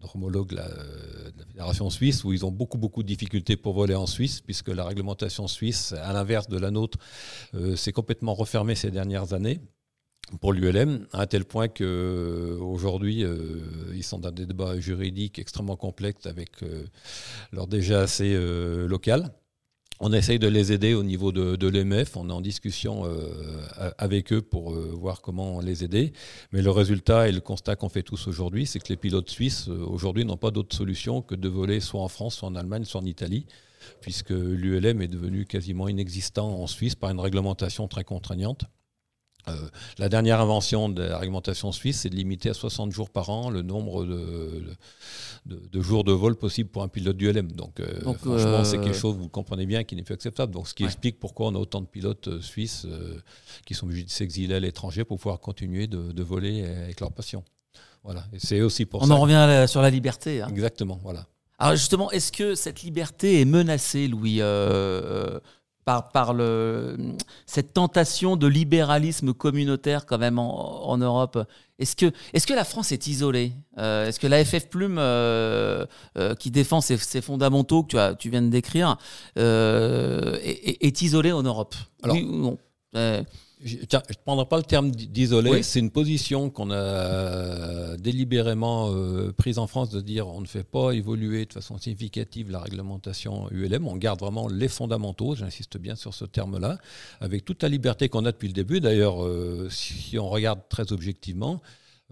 notre 0.00 0.16
homologue 0.16 0.52
la- 0.52 0.66
de 0.68 1.38
la 1.38 1.44
Fédération 1.46 1.90
suisse, 1.90 2.24
où 2.24 2.32
ils 2.32 2.46
ont 2.46 2.50
beaucoup 2.52 2.78
beaucoup 2.78 3.02
de 3.02 3.08
difficultés 3.08 3.56
pour 3.56 3.74
voler 3.74 3.94
en 3.94 4.06
Suisse, 4.06 4.40
puisque 4.40 4.68
la 4.68 4.84
réglementation 4.84 5.48
suisse, 5.48 5.92
à 6.02 6.14
l'inverse 6.14 6.48
de 6.48 6.58
la 6.58 6.70
nôtre, 6.70 6.96
euh, 7.54 7.76
s'est 7.76 7.92
complètement 7.92 8.32
refermée 8.34 8.74
ces 8.74 8.90
dernières 8.90 9.34
années 9.34 9.60
pour 10.40 10.52
l'ULM, 10.52 11.06
à 11.12 11.26
tel 11.26 11.44
point 11.44 11.68
qu'aujourd'hui, 11.68 13.24
ils 13.94 14.04
sont 14.04 14.18
dans 14.18 14.30
des 14.30 14.46
débats 14.46 14.78
juridiques 14.78 15.38
extrêmement 15.38 15.76
complexes 15.76 16.26
avec 16.26 16.62
euh, 16.62 16.84
leur 17.52 17.66
déjà 17.66 18.00
assez 18.00 18.34
euh, 18.34 18.86
local. 18.86 19.32
On 20.00 20.12
essaye 20.12 20.38
de 20.38 20.46
les 20.46 20.70
aider 20.70 20.94
au 20.94 21.02
niveau 21.02 21.32
de, 21.32 21.56
de 21.56 21.66
l'EMF, 21.66 22.16
on 22.16 22.30
est 22.30 22.32
en 22.32 22.40
discussion 22.40 23.04
euh, 23.04 23.66
avec 23.98 24.32
eux 24.32 24.42
pour 24.42 24.72
euh, 24.72 24.92
voir 24.94 25.20
comment 25.22 25.60
les 25.60 25.82
aider. 25.82 26.12
Mais 26.52 26.62
le 26.62 26.70
résultat 26.70 27.28
et 27.28 27.32
le 27.32 27.40
constat 27.40 27.74
qu'on 27.74 27.88
fait 27.88 28.04
tous 28.04 28.28
aujourd'hui, 28.28 28.64
c'est 28.64 28.78
que 28.78 28.90
les 28.90 28.96
pilotes 28.96 29.28
suisses, 29.28 29.68
euh, 29.68 29.84
aujourd'hui, 29.84 30.24
n'ont 30.24 30.36
pas 30.36 30.52
d'autre 30.52 30.76
solution 30.76 31.20
que 31.20 31.34
de 31.34 31.48
voler 31.48 31.80
soit 31.80 32.00
en 32.00 32.06
France, 32.06 32.36
soit 32.36 32.48
en 32.48 32.54
Allemagne, 32.54 32.84
soit 32.84 33.00
en 33.00 33.06
Italie, 33.06 33.46
puisque 34.00 34.30
l'ULM 34.30 35.02
est 35.02 35.08
devenu 35.08 35.46
quasiment 35.46 35.88
inexistant 35.88 36.48
en 36.48 36.68
Suisse 36.68 36.94
par 36.94 37.10
une 37.10 37.18
réglementation 37.18 37.88
très 37.88 38.04
contraignante. 38.04 38.66
Euh, 39.50 39.68
la 39.98 40.08
dernière 40.08 40.40
invention 40.40 40.88
de 40.88 41.02
la 41.02 41.18
réglementation 41.18 41.72
suisse, 41.72 42.00
c'est 42.00 42.10
de 42.10 42.14
limiter 42.16 42.50
à 42.50 42.54
60 42.54 42.92
jours 42.92 43.10
par 43.10 43.30
an 43.30 43.50
le 43.50 43.62
nombre 43.62 44.04
de, 44.04 44.62
de- 45.46 45.62
de 45.70 45.80
jours 45.80 46.04
de 46.04 46.12
vol 46.12 46.36
possible 46.36 46.68
pour 46.70 46.82
un 46.82 46.88
pilote 46.88 47.16
du 47.16 47.30
LM. 47.32 47.52
Donc, 47.52 47.80
euh, 47.80 48.00
Donc, 48.02 48.18
franchement, 48.18 48.36
euh, 48.60 48.64
c'est 48.64 48.78
quelque 48.80 48.96
chose, 48.96 49.16
vous 49.16 49.24
le 49.24 49.28
comprenez 49.28 49.66
bien, 49.66 49.84
qui 49.84 49.96
n'est 49.96 50.02
plus 50.02 50.14
acceptable. 50.14 50.52
Donc, 50.52 50.68
ce 50.68 50.74
qui 50.74 50.82
Ouais. 50.84 50.88
explique 50.88 51.18
pourquoi 51.18 51.48
on 51.48 51.54
a 51.54 51.58
autant 51.58 51.80
de 51.80 51.86
pilotes 51.86 52.28
euh, 52.28 52.40
suisses 52.40 52.84
euh, 52.86 53.18
qui 53.66 53.74
sont 53.74 53.86
obligés 53.86 54.04
de 54.04 54.10
s'exiler 54.10 54.54
à 54.54 54.60
l'étranger 54.60 55.04
pour 55.04 55.18
pouvoir 55.18 55.40
continuer 55.40 55.86
de, 55.86 56.12
de 56.12 56.22
voler 56.22 56.64
avec 56.64 57.00
leur 57.00 57.12
passion. 57.12 57.42
Voilà. 58.04 58.24
Et 58.32 58.38
c'est 58.38 58.60
aussi 58.60 58.86
pour 58.86 59.02
on 59.02 59.06
ça. 59.06 59.14
en 59.14 59.20
revient 59.20 59.32
la- 59.32 59.66
sur 59.66 59.82
la 59.82 59.90
liberté. 59.90 60.40
hein. 60.42 60.48
Exactement, 60.50 60.98
voilà. 61.02 61.26
Alors 61.60 61.74
justement, 61.74 62.08
est-ce 62.12 62.30
que 62.30 62.54
cette 62.54 62.82
liberté 62.82 63.40
est 63.40 63.44
menacée, 63.44 64.06
Louis, 64.06 64.36
euh, 64.40 65.40
par, 65.88 66.10
par 66.10 66.34
le, 66.34 66.98
cette 67.46 67.72
tentation 67.72 68.36
de 68.36 68.46
libéralisme 68.46 69.32
communautaire 69.32 70.04
quand 70.04 70.18
même 70.18 70.38
en, 70.38 70.86
en 70.86 70.98
Europe. 70.98 71.38
Est-ce 71.78 71.96
que, 71.96 72.12
est 72.34 72.46
que 72.46 72.52
la 72.52 72.64
France 72.64 72.92
est 72.92 73.06
isolée 73.06 73.52
Euh, 73.78 74.06
Est-ce 74.06 74.20
que 74.20 74.26
la 74.26 74.44
FF 74.44 74.68
Plume, 74.68 74.98
euh, 74.98 75.86
euh, 76.18 76.34
qui 76.34 76.50
défend 76.50 76.82
ces, 76.82 76.98
ces 76.98 77.22
fondamentaux 77.22 77.84
que 77.84 77.88
tu, 77.88 77.98
as, 77.98 78.14
tu 78.14 78.28
viens 78.28 78.42
de 78.42 78.48
décrire, 78.48 78.98
est, 79.36 81.00
isolée 81.00 81.32
en 81.32 81.42
Europe? 81.42 81.74
Alors- 82.02 82.16
Oui 82.16 82.22
ou 82.28 82.36
non? 82.36 82.58
Je 83.64 83.76
ne 83.76 84.14
prendrai 84.24 84.46
pas 84.46 84.56
le 84.56 84.62
terme 84.62 84.90
d'i- 84.92 85.08
d'isolé, 85.08 85.50
Oui. 85.50 85.64
c'est 85.64 85.80
une 85.80 85.90
position 85.90 86.48
qu'on 86.48 86.70
a 86.70 87.96
délibérément 87.96 88.90
euh, 88.92 89.32
prise 89.32 89.58
en 89.58 89.66
France 89.66 89.90
de 89.90 90.00
dire 90.00 90.28
on 90.28 90.40
ne 90.40 90.46
fait 90.46 90.62
pas 90.62 90.92
évoluer 90.92 91.44
de 91.44 91.52
façon 91.52 91.76
significative 91.78 92.50
la 92.50 92.60
réglementation 92.60 93.48
ULM, 93.50 93.86
on 93.88 93.96
garde 93.96 94.20
vraiment 94.20 94.46
les 94.46 94.68
fondamentaux, 94.68 95.34
j'insiste 95.34 95.76
bien 95.78 95.96
sur 95.96 96.14
ce 96.14 96.24
terme-là, 96.24 96.78
avec 97.20 97.44
toute 97.44 97.62
la 97.62 97.68
liberté 97.68 98.08
qu'on 98.08 98.24
a 98.26 98.32
depuis 98.32 98.46
le 98.48 98.54
début. 98.54 98.80
D'ailleurs, 98.80 99.24
euh, 99.24 99.68
si 99.70 100.16
on 100.18 100.28
regarde 100.28 100.60
très 100.68 100.92
objectivement, 100.92 101.60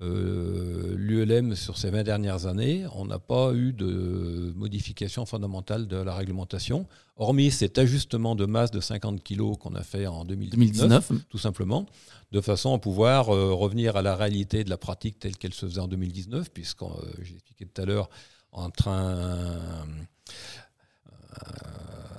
euh, 0.03 0.95
l'ULM 0.97 1.55
sur 1.55 1.79
ces 1.79 1.91
20 1.91 2.03
dernières 2.03 2.47
années, 2.47 2.85
on 2.95 3.07
n'a 3.07 3.19
pas 3.19 3.53
eu 3.55 3.73
de 3.73 4.53
modification 4.57 5.25
fondamentale 5.27 5.87
de 5.87 5.97
la 5.97 6.15
réglementation, 6.15 6.87
hormis 7.17 7.51
cet 7.51 7.79
ajustement 7.79 8.35
de 8.35 8.45
masse 8.47 8.71
de 8.71 8.81
50 8.81 9.23
kg 9.25 9.57
qu'on 9.59 9.75
a 9.75 9.83
fait 9.83 10.07
en 10.07 10.25
2019 10.25 11.09
2019 11.09 11.29
tout 11.31 11.39
simplement, 11.39 11.87
de 12.33 12.41
façon 12.41 12.75
à 12.75 12.79
pouvoir 12.79 13.35
euh, 13.35 13.53
revenir 13.55 13.97
à 13.97 14.03
la 14.03 14.15
réalité 14.17 14.65
de 14.65 14.71
la 14.71 14.77
pratique 14.77 15.19
telle 15.19 15.37
qu'elle 15.37 15.55
se 15.55 15.67
faisait 15.67 15.81
en 15.81 15.89
2019, 15.89 16.51
puisque 16.51 16.83
euh, 16.83 16.89
j'ai 17.23 17.35
expliqué 17.35 17.65
tout 17.67 17.81
à 17.81 17.85
l'heure, 17.87 18.11
entre 18.53 18.89
un, 18.89 19.87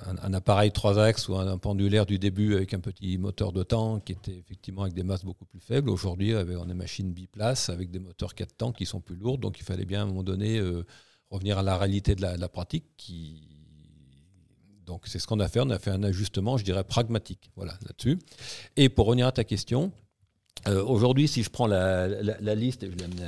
un- 0.06 0.16
un 0.22 0.32
appareil 0.34 0.72
trois 0.72 0.98
axes 0.98 1.28
ou 1.28 1.36
un, 1.36 1.46
un 1.46 1.58
pendulaire 1.58 2.06
du 2.06 2.18
début 2.18 2.54
avec 2.54 2.72
un 2.74 2.80
petit 2.80 3.18
moteur 3.18 3.52
de 3.52 3.62
temps 3.62 4.00
qui 4.00 4.12
était 4.12 4.36
effectivement 4.36 4.82
avec 4.82 4.94
des 4.94 5.02
masses 5.02 5.24
beaucoup 5.24 5.44
plus 5.44 5.60
faibles. 5.60 5.90
Aujourd'hui, 5.90 6.34
on 6.34 6.38
a 6.62 6.66
des 6.66 6.74
machines 6.74 7.12
biplaces 7.12 7.68
avec 7.68 7.90
des 7.90 7.98
moteurs 7.98 8.34
quatre 8.34 8.56
temps 8.56 8.72
qui 8.72 8.86
sont 8.86 9.00
plus 9.00 9.16
lourds, 9.16 9.38
donc 9.38 9.58
il 9.60 9.64
fallait 9.64 9.84
bien 9.84 10.00
à 10.00 10.02
un 10.04 10.06
moment 10.06 10.22
donné 10.22 10.58
euh, 10.58 10.84
revenir 11.30 11.58
à 11.58 11.62
la 11.62 11.76
réalité 11.76 12.14
de 12.14 12.22
la, 12.22 12.36
de 12.36 12.40
la 12.40 12.48
pratique 12.48 12.84
qui, 12.96 13.47
donc 14.88 15.02
c'est 15.04 15.20
ce 15.20 15.26
qu'on 15.26 15.38
a 15.38 15.48
fait. 15.48 15.60
On 15.60 15.70
a 15.70 15.78
fait 15.78 15.90
un 15.90 16.02
ajustement, 16.02 16.56
je 16.56 16.64
dirais, 16.64 16.82
pragmatique 16.82 17.50
voilà, 17.54 17.74
là-dessus. 17.86 18.18
Et 18.76 18.88
pour 18.88 19.06
revenir 19.06 19.28
à 19.28 19.32
ta 19.32 19.44
question, 19.44 19.92
Euh, 20.66 20.82
aujourd'hui, 20.84 21.28
si 21.28 21.44
je 21.44 21.50
prends 21.50 21.68
la, 21.68 22.08
liste, 22.56 22.82
et 22.82 22.90
je 22.90 22.96
l'amène 22.98 23.22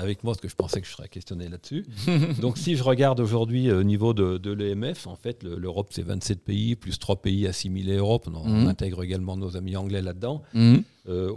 avec 0.00 0.24
moi 0.24 0.32
parce 0.32 0.40
que 0.40 0.48
je 0.48 0.56
pensais 0.56 0.80
que 0.80 0.86
je 0.86 0.92
serais 0.92 1.08
questionné 1.08 1.48
là-dessus. 1.48 1.86
Donc, 2.40 2.58
si 2.58 2.74
je 2.74 2.82
regarde 2.82 3.20
aujourd'hui 3.20 3.70
au 3.70 3.84
niveau 3.84 4.14
de, 4.14 4.50
l'EMF, 4.50 5.06
en 5.06 5.14
fait, 5.14 5.44
l'Europe, 5.44 5.90
c'est 5.92 6.02
27 6.02 6.42
pays, 6.42 6.74
plus 6.74 6.98
3 6.98 7.22
pays 7.22 7.46
assimilés 7.46 7.96
Europe. 7.96 8.28
On, 8.34 8.48
mhm. 8.48 8.66
intègre 8.66 9.04
également 9.04 9.36
nos 9.36 9.56
amis 9.56 9.76
anglais 9.76 10.02
là-dedans. 10.02 10.42
Mhm. 10.54 10.82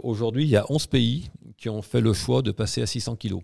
aujourd'hui, 0.02 0.44
il 0.44 0.50
y 0.50 0.56
a 0.56 0.66
11 0.68 0.88
pays 0.88 1.30
qui 1.56 1.68
ont 1.68 1.82
fait 1.82 2.00
le 2.00 2.12
choix 2.12 2.42
de 2.42 2.50
passer 2.50 2.82
à 2.82 2.86
600 2.86 3.14
kilos. 3.14 3.42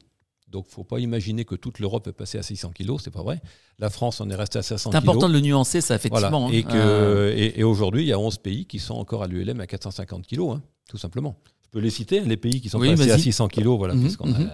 Donc, 0.53 0.66
il 0.66 0.70
ne 0.70 0.74
faut 0.74 0.84
pas 0.84 1.00
imaginer 1.00 1.44
que 1.46 1.55
toute 1.55 1.78
l'Europe 1.78 2.07
est 2.07 2.12
passée 2.12 2.38
à 2.38 2.42
600 2.42 2.70
kilos, 2.72 3.00
c'est 3.03 3.11
pas 3.11 3.22
vrai. 3.22 3.40
La 3.78 3.88
France 3.88 4.20
en 4.20 4.28
est 4.28 4.34
restée 4.34 4.59
à 4.59 4.62
500 4.62 4.90
kilos. 4.90 5.03
C'est 5.03 5.09
important 5.09 5.28
de 5.28 5.32
le 5.32 5.40
nuancer, 5.40 5.80
ça, 5.80 5.94
effectivement. 5.94 6.48
Hein. 6.48 6.53
Et, 6.53 6.64
euh. 6.74 7.32
et, 7.34 7.64
aujourd'hui, 7.64 8.03
il 8.03 8.09
y 8.09 8.12
a 8.12 8.18
11 8.18 8.36
pays 8.38 8.66
qui 8.66 8.78
sont 8.78 8.94
encore 8.94 9.22
à 9.22 9.26
l'ULM 9.26 9.61
à 9.61 9.66
450 9.66 10.26
kilos, 10.26 10.57
hein, 10.57 10.62
tout 10.88 10.98
simplement. 10.98 11.36
Je 11.64 11.68
peux 11.70 11.78
les 11.80 11.90
citer, 11.90 12.20
les 12.20 12.36
pays 12.36 12.61
qui 12.61 12.68
sont 12.68 12.78
passés 12.78 13.11
à 13.11 13.18
600 13.18 13.48
kilos. 13.48 13.78
Voilà, 13.78 13.94
mhm, 13.94 14.11
mhm. 14.20 14.50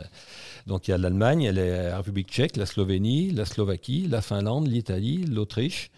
Donc, 0.69 0.87
il 0.87 0.93
y 0.93 0.95
a 0.95 0.99
l'Allemagne, 0.99 1.51
la 1.51 1.97
République 1.97 2.29
tchèque, 2.29 2.57
la 2.57 2.67
Slovénie, 2.67 3.33
la 3.33 3.45
Slovaquie, 3.45 4.07
la 4.09 4.23
Finlande, 4.23 4.69
l'Italie, 4.69 5.25
l'Autriche, 5.25 5.91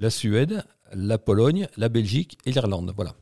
la 0.00 0.10
Suède, 0.10 0.64
la 0.92 1.18
Pologne, 1.18 1.68
la 1.76 1.88
Belgique 1.88 2.38
et 2.44 2.50
l'Irlande. 2.50 2.92
Voilà. 2.96 3.14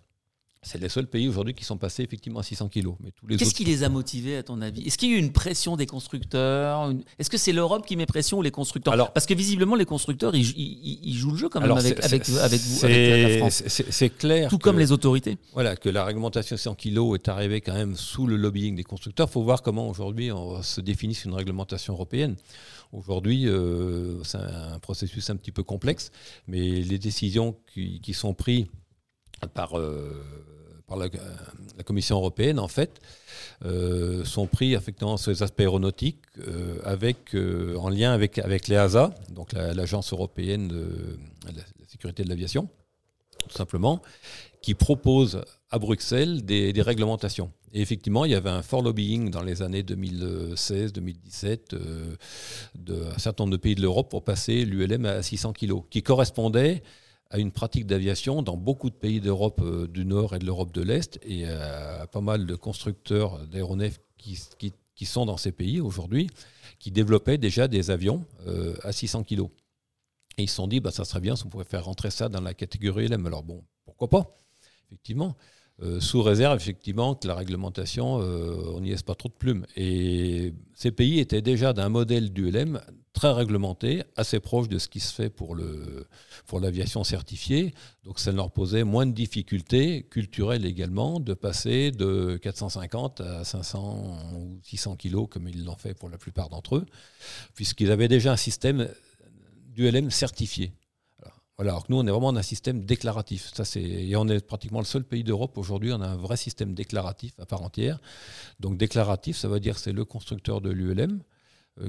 C'est 0.64 0.80
les 0.80 0.88
seuls 0.88 1.08
pays 1.08 1.26
aujourd'hui 1.26 1.54
qui 1.54 1.64
sont 1.64 1.76
passés 1.76 2.04
effectivement 2.04 2.38
à 2.38 2.44
600 2.44 2.68
kilos. 2.68 2.94
Qu'est-ce 3.36 3.52
qui 3.52 3.64
les 3.64 3.82
a 3.82 3.88
motivés 3.88 4.36
à 4.36 4.44
ton 4.44 4.62
avis? 4.62 4.86
Est-ce 4.86 4.96
qu'il 4.96 5.10
y 5.10 5.14
a 5.14 5.16
eu 5.16 5.18
une 5.18 5.32
pression 5.32 5.76
des 5.76 5.86
constructeurs? 5.86 6.92
Est-ce 7.18 7.28
que 7.28 7.36
c'est 7.36 7.52
l'Europe 7.52 7.84
qui 7.84 7.96
met 7.96 8.06
pression 8.06 8.38
ou 8.38 8.42
les 8.42 8.52
constructeurs? 8.52 8.94
Alors, 8.94 9.12
Parce 9.12 9.26
que 9.26 9.34
visiblement 9.34 9.74
les 9.74 9.84
constructeurs 9.84 10.36
ils, 10.36 11.14
jouent 11.16 11.32
le 11.32 11.36
jeu 11.36 11.48
quand 11.48 11.60
même 11.60 11.72
avec, 11.72 12.04
avec, 12.04 12.28
vous, 12.28 12.38
avec 12.38 12.60
la 12.64 13.38
France. 13.38 13.64
C'est 13.66 14.10
clair. 14.10 14.50
Tout 14.50 14.58
comme 14.58 14.78
les 14.78 14.92
autorités. 14.92 15.36
Voilà, 15.52 15.74
que 15.74 15.88
la 15.88 16.04
réglementation 16.04 16.56
100 16.56 16.76
kilos 16.76 17.18
est 17.18 17.28
arrivée 17.28 17.60
quand 17.60 17.74
même 17.74 17.96
sous 17.96 18.28
le 18.28 18.36
lobbying 18.36 18.76
des 18.76 18.84
constructeurs. 18.84 19.26
Il 19.28 19.32
faut 19.32 19.42
voir 19.42 19.62
comment 19.62 19.88
aujourd'hui 19.88 20.30
on 20.30 20.62
se 20.62 20.80
définit 20.80 21.14
une 21.24 21.34
réglementation 21.34 21.94
européenne. 21.94 22.36
Aujourd'hui, 22.92 23.48
euh, 23.48 24.22
c'est 24.22 24.38
un 24.38 24.78
processus 24.78 25.28
un 25.28 25.36
petit 25.36 25.50
peu 25.50 25.64
complexe, 25.64 26.12
mais 26.46 26.60
les 26.60 26.98
décisions 26.98 27.56
qui, 27.74 28.00
qui 28.00 28.14
sont 28.14 28.32
prises 28.32 28.66
par 29.54 29.78
euh, 29.78 30.12
la, 30.90 31.08
Commission 31.84 32.16
européenne, 32.16 32.58
en 32.58 32.68
fait, 32.68 33.00
euh, 33.64 34.24
sont 34.24 34.46
pris 34.46 34.76
sur 35.16 35.30
les 35.30 35.42
aspects 35.42 35.60
aéronautiques 35.60 36.22
euh, 36.46 36.78
avec, 36.84 37.34
euh, 37.34 37.76
en 37.76 37.88
lien 37.88 38.12
avec, 38.12 38.38
avec 38.38 38.68
l'EASA, 38.68 39.14
donc 39.30 39.52
l'Agence 39.52 40.12
européenne 40.12 40.68
de 40.68 41.18
la, 41.46 41.62
sécurité 41.88 42.24
de 42.24 42.28
l'aviation, 42.28 42.68
tout 43.38 43.56
simplement, 43.56 44.00
qui 44.62 44.74
propose 44.74 45.42
à 45.70 45.78
Bruxelles 45.78 46.44
des, 46.44 46.72
des, 46.72 46.82
réglementations. 46.82 47.52
Et 47.72 47.80
effectivement, 47.80 48.24
il 48.24 48.32
y 48.32 48.34
avait 48.34 48.50
un 48.50 48.62
fort 48.62 48.82
lobbying 48.82 49.30
dans 49.30 49.42
les 49.42 49.62
années 49.62 49.82
2016-2017 49.82 51.76
d'un 52.74 53.18
certain 53.18 53.44
nombre 53.44 53.52
de 53.52 53.60
pays 53.60 53.74
de 53.74 53.82
l'Europe 53.82 54.10
pour 54.10 54.24
passer 54.24 54.64
l'ULM 54.64 55.04
à 55.06 55.22
600 55.22 55.52
kg, 55.52 55.82
qui 55.90 56.02
correspondait 56.02 56.82
à 57.32 57.38
une 57.38 57.50
pratique 57.50 57.86
d'aviation 57.86 58.42
dans 58.42 58.58
beaucoup 58.58 58.90
de 58.90 58.94
pays 58.94 59.20
d'Europe 59.20 59.60
euh, 59.62 59.88
du 59.88 60.04
Nord 60.04 60.36
et 60.36 60.38
de 60.38 60.44
l'Europe 60.44 60.70
de 60.72 60.82
l'Est, 60.82 61.18
et 61.22 61.48
à 61.48 62.06
pas 62.06 62.20
mal 62.20 62.46
de 62.46 62.54
constructeurs 62.54 63.46
d'aéronefs 63.46 63.98
qui, 64.18 64.38
qui, 64.58 65.06
sont 65.06 65.24
dans 65.24 65.38
ces 65.38 65.50
pays 65.50 65.80
aujourd'hui, 65.80 66.28
qui 66.78 66.90
développaient 66.90 67.38
déjà 67.38 67.66
des 67.68 67.90
avions 67.90 68.24
euh, 68.46 68.76
à 68.82 68.92
600 68.92 69.24
kg. 69.24 69.46
Et 70.36 70.44
ils 70.44 70.48
se 70.48 70.56
sont 70.56 70.68
dit, 70.68 70.80
bah, 70.80 70.90
ça 70.90 71.04
serait 71.04 71.20
bien 71.20 71.34
si 71.34 71.46
on 71.46 71.48
pouvait 71.48 71.64
faire 71.64 71.86
rentrer 71.86 72.10
ça 72.10 72.28
dans 72.28 72.40
la 72.40 72.54
catégorie 72.54 73.08
LM. 73.08 73.26
Alors 73.26 73.42
bon, 73.42 73.64
pourquoi 73.86 74.08
pas, 74.08 74.36
effectivement. 74.86 75.34
Euh, 75.80 76.00
sous 76.00 76.22
réserve 76.22 76.56
effectivement 76.56 77.14
que 77.14 77.26
la 77.26 77.34
réglementation, 77.34 78.14
on 78.16 78.80
n'y 78.80 78.90
laisse 78.90 79.02
pas 79.02 79.14
trop 79.14 79.28
de 79.28 79.34
plumes. 79.34 79.66
Et 79.76 80.52
ces 80.74 80.92
pays 80.92 81.18
étaient 81.18 81.42
déjà 81.42 81.72
d'un 81.72 81.88
modèle 81.88 82.32
du 82.32 82.50
LM 82.50 82.80
très 83.12 83.30
réglementé, 83.30 84.02
assez 84.16 84.40
proche 84.40 84.68
de 84.68 84.78
ce 84.78 84.88
qui 84.88 85.00
se 85.00 85.12
fait 85.12 85.28
pour, 85.28 85.56
pour 86.46 86.60
l'aviation 86.60 87.04
certifiée. 87.04 87.74
Donc 88.04 88.18
ça 88.18 88.32
leur 88.32 88.50
posait 88.50 88.84
moins 88.84 89.06
de 89.06 89.12
difficultés 89.12 90.04
culturelles 90.04 90.64
également 90.64 91.20
de 91.20 91.34
passer 91.34 91.90
de 91.90 92.38
450 92.42 93.20
à 93.20 93.44
500 93.44 94.34
ou 94.36 94.58
600 94.62 94.96
kilos 94.96 95.28
comme 95.30 95.48
ils 95.48 95.64
l'ont 95.64 95.76
fait 95.76 95.94
pour 95.94 96.08
la 96.08 96.18
plupart 96.18 96.48
d'entre 96.48 96.76
eux, 96.76 96.86
puisqu'ils 97.54 97.90
avaient 97.90 98.08
déjà 98.08 98.32
un 98.32 98.36
système 98.36 98.88
d'ULM 99.74 100.10
certifié. 100.10 100.72
Alors 101.58 101.86
que 101.86 101.92
nous, 101.92 101.98
on 101.98 102.06
est 102.06 102.10
vraiment 102.10 102.32
dans 102.32 102.40
un 102.40 102.42
système 102.42 102.84
déclaratif. 102.84 103.52
Et 103.76 104.16
on 104.16 104.26
est 104.28 104.44
pratiquement 104.44 104.80
le 104.80 104.84
seul 104.84 105.04
pays 105.04 105.22
d'Europe 105.22 105.56
aujourd'hui, 105.58 105.92
on 105.92 106.00
a 106.00 106.08
un 106.08 106.16
vrai 106.16 106.36
système 106.36 106.74
déclaratif 106.74 107.38
à 107.38 107.46
part 107.46 107.62
entière. 107.62 108.00
Donc 108.58 108.78
déclaratif, 108.78 109.36
ça 109.36 109.48
veut 109.48 109.60
dire 109.60 109.74
que 109.74 109.80
c'est 109.80 109.92
le 109.92 110.04
constructeur 110.04 110.60
de 110.60 110.70
l'ULM 110.70 111.22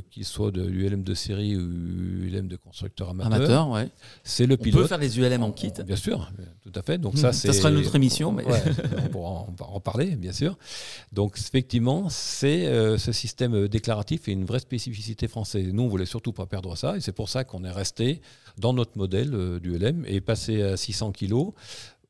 qu'il 0.10 0.24
soit 0.24 0.52
de 0.52 0.64
l'ULM 0.64 1.04
de 1.04 1.14
série 1.14 1.58
ou 1.58 1.62
ULM 1.62 2.48
de 2.48 2.56
constructeur 2.56 3.10
amateur. 3.10 3.34
Amateur, 3.34 3.70
ouais. 3.70 3.90
C'est 4.24 4.46
le 4.46 4.56
pilote. 4.56 4.80
On 4.80 4.84
peut 4.84 4.88
faire 4.88 5.00
des 5.00 5.20
ULM 5.20 5.44
en 5.44 5.52
kit. 5.52 5.74
Bien 5.86 5.96
sûr, 5.96 6.32
tout 6.62 6.72
à 6.74 6.82
fait. 6.82 6.98
Donc 6.98 7.18
ça, 7.18 7.34
c'est. 7.34 7.48
Ça 7.48 7.54
sera 7.54 7.70
une 7.70 7.78
autre 7.78 7.96
émission, 7.96 8.32
mais. 8.32 8.46
on 8.98 9.10
pourra 9.10 9.46
en, 9.60 9.80
parler, 9.80 10.16
bien 10.16 10.32
sûr. 10.32 10.58
Donc 11.12 11.38
effectivement, 11.38 12.08
c'est 12.10 12.66
euh, 12.68 12.98
ce 12.98 13.12
système 13.12 13.68
déclaratif 13.68 14.28
et 14.28 14.32
une 14.32 14.46
vraie 14.46 14.60
spécificité 14.60 15.28
française. 15.28 15.68
Nous, 15.72 15.84
on 15.84 15.90
voulait 15.90 16.06
surtout 16.06 16.32
pas 16.32 16.46
perdre 16.46 16.78
ça, 16.78 16.96
et 16.96 17.02
c'est 17.02 17.12
pour 17.12 17.28
ça 17.30 17.44
qu'on 17.44 17.64
est 17.66 17.72
resté 17.72 18.22
dans 18.58 18.74
notre 18.74 18.98
modèle 18.98 19.34
euh, 19.34 19.60
du 19.60 19.78
LM 19.78 20.06
et 20.08 20.22
passé 20.22 20.62
à 20.62 20.78
600 20.78 21.12
kilos 21.12 21.54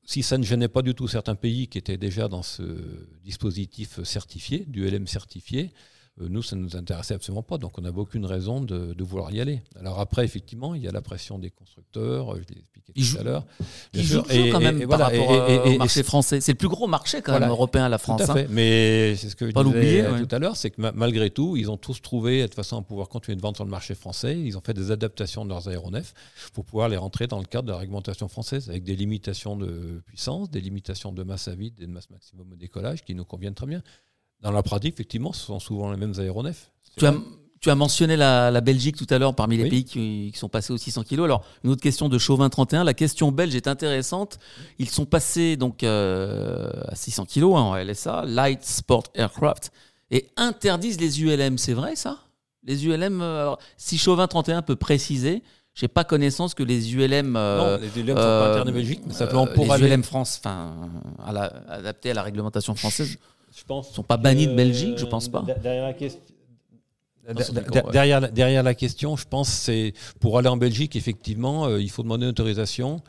si 0.06 0.22
ça 0.22 0.38
ne 0.38 0.44
gênait 0.44 0.68
pas 0.68 0.82
du 0.82 0.94
tout 0.94 1.08
certains 1.08 1.36
pays 1.36 1.68
qui 1.70 1.78
étaient 1.78 1.98
déjà 1.98 2.28
dans 2.28 2.44
ce 2.44 2.64
dispositif 3.24 4.04
certifié, 4.04 4.66
du 4.68 4.86
LM 4.86 5.08
certifié, 5.08 5.72
euh, 5.72 5.93
nous, 6.20 6.44
ça 6.44 6.56
ne 6.56 6.62
nous 6.62 6.76
intéressait 6.76 7.16
absolument 7.16 7.42
pas. 7.42 7.58
Donc, 7.58 7.78
on 7.78 7.82
n'avait 7.82 8.00
aucune 8.00 8.26
raison 8.26 8.62
de, 8.62 9.04
vouloir 9.04 9.32
y 9.32 9.42
aller. 9.42 9.62
Alors 9.80 10.00
après, 10.00 10.24
effectivement, 10.24 10.76
il 10.76 10.84
y 10.84 10.88
a 10.88 10.92
la 10.92 11.02
pression 11.02 11.40
des 11.40 11.50
constructeurs, 11.50 12.36
je 12.36 12.54
l'ai 12.54 12.60
expliqué 12.60 12.94
tout 12.94 13.20
à 13.20 13.24
l'heure. 13.24 13.46
Ils 13.94 14.04
jouent 14.04 14.24
et, 14.30 14.50
quand 14.50 14.60
même 14.60 14.88
par 14.88 15.00
rapport 15.00 15.30
au 15.66 15.78
marché 15.78 16.04
français. 16.04 16.40
C'est 16.40 16.54
le 16.54 16.58
plus 16.58 16.68
gros 16.68 16.88
marché 16.88 17.22
quand 17.22 17.40
même 17.40 17.50
européen, 17.50 17.90
la 17.90 17.98
France. 17.98 18.24
Tout 18.24 18.32
à 18.32 18.34
hein. 18.34 18.36
fait. 18.36 18.48
Mais 18.50 19.16
c'est 19.16 19.30
ce 19.30 19.36
que 19.36 19.48
je 19.48 19.52
disais 19.52 20.26
tout 20.26 20.36
à 20.36 20.40
l'heure, 20.40 20.56
c'est 20.56 20.70
que 20.70 20.82
malgré 20.94 21.30
tout, 21.30 21.58
ils 21.58 21.70
ont 21.70 21.78
tous 21.78 22.02
trouvé, 22.02 22.48
de 22.48 22.54
façon, 22.54 22.78
à 22.78 22.82
pouvoir 22.82 23.10
continuer 23.10 23.36
de 23.36 23.42
vendre 23.42 23.56
sur 23.56 23.66
le 23.66 23.72
marché 23.72 23.96
français. 23.96 24.40
Ils 24.40 24.58
ont 24.58 24.62
fait 24.62 24.74
des 24.74 24.92
adaptations 24.92 25.46
de 25.46 25.50
leurs 25.50 25.68
aéronefs 25.68 26.14
pour 26.54 26.64
pouvoir 26.64 26.90
les 26.90 26.98
rentrer 26.98 27.28
dans 27.28 27.40
le 27.40 27.46
cadre 27.46 27.68
de 27.68 27.72
la 27.72 27.80
réglementation 27.80 28.28
française, 28.28 28.70
avec 28.70 28.84
des 28.84 28.96
limitations 28.96 29.58
de 29.58 30.02
puissance, 30.06 30.50
des 30.50 30.62
limitations 30.62 31.12
de 31.12 31.24
masse 31.24 31.48
à 31.48 31.56
vide 31.56 31.74
et 31.82 31.88
de 31.88 31.92
masse 31.92 32.10
maximum 32.10 32.52
au 32.52 32.56
décollage 32.56 33.04
qui 33.04 33.16
nous 33.16 33.26
conviennent 33.26 33.56
très 33.56 33.68
bien. 33.68 33.82
Dans 34.44 34.52
la 34.52 34.62
pratique, 34.62 34.94
effectivement, 34.94 35.32
ce 35.32 35.46
sont 35.46 35.60
souvent 35.60 35.90
les 35.90 35.98
mêmes 35.98 36.14
aéronefs. 36.20 36.70
Tu 36.98 37.06
as, 37.06 37.16
tu 37.62 37.70
as, 37.70 37.76
mentionné 37.76 38.18
la, 38.18 38.60
Belgique 38.60 38.98
tout 38.98 39.08
à 39.10 39.18
l'heure 39.18 39.34
parmi 39.34 39.56
les 39.56 39.70
pays 39.70 39.86
qui, 39.86 40.34
sont 40.36 40.50
passés 40.50 40.74
aux 40.74 40.78
600 40.78 41.04
kg. 41.04 41.24
Alors, 41.24 41.46
une 41.64 41.72
autre 41.72 41.82
question 41.82 42.10
de 42.10 42.18
Chauvin 42.18 42.50
31. 42.50 42.84
La 42.84 42.94
question 42.94 43.32
belge 43.32 43.56
est 43.56 43.68
intéressante. 43.68 44.38
Ils 44.80 44.90
sont 44.90 45.06
passés 45.06 45.56
donc 45.56 45.84
euh, 45.84 46.70
à 46.90 46.96
600 46.96 47.26
kg 47.26 47.44
hein, 47.44 47.48
en 47.48 47.76
LSA, 47.78 48.26
Light 48.28 48.64
Sport 48.66 49.06
Aircraft, 49.16 49.72
et 50.12 50.28
interdisent 50.36 51.00
les 51.00 51.24
ULM. 51.24 51.58
C'est 51.58 51.74
vrai 51.74 51.96
ça? 51.96 52.20
Les 52.66 52.86
ULM, 52.86 53.22
euh, 53.22 53.56
si 53.78 53.98
Chauvin 53.98 54.28
31 54.28 54.62
peut 54.62 54.76
préciser, 54.76 55.42
j'ai 55.74 55.88
pas 55.88 56.04
connaissance 56.04 56.54
que 56.54 56.64
les 56.64 56.94
ULM. 56.94 57.36
Euh, 57.38 57.78
non, 57.78 57.82
les 57.82 58.02
ULM 58.02 58.10
ne 58.10 58.22
sont 58.22 58.28
pas 58.28 58.52
interdits 58.52 58.72
en 58.72 58.76
Belgique, 58.76 59.02
mais 59.08 59.14
simplement 59.14 59.48
pour 59.48 59.74
les 59.74 59.84
ULM 59.84 60.04
France, 60.04 60.42
enfin, 60.44 60.74
adaptés 61.70 62.12
à 62.12 62.14
la 62.14 62.24
réglementation 62.24 62.76
française 62.76 63.18
je 63.56 63.64
pense. 63.64 63.92
Ils 63.92 63.96
sont 63.96 64.04
pas 64.04 64.18
bannis 64.18 64.48
de 64.48 64.56
Belgique, 64.56 64.98
je 64.98 65.06
pense 65.06 65.28
pas. 65.28 65.42
Derrière 65.42 65.84
la 65.86 65.94
question. 65.94 66.22
Derrière, 67.94 68.30
derrière, 68.34 68.64
la 68.64 68.76
question, 68.76 69.16
je 69.16 69.26
pense 69.26 69.48
c'est 69.48 69.94
pour 70.20 70.38
aller 70.38 70.50
en 70.50 70.58
Belgique, 70.58 70.98
effectivement, 70.98 71.68
euh, 71.68 71.82
il 71.82 71.90
faut 71.90 72.04
demander 72.04 72.26
une 72.26 72.32
autorisation 72.32 73.02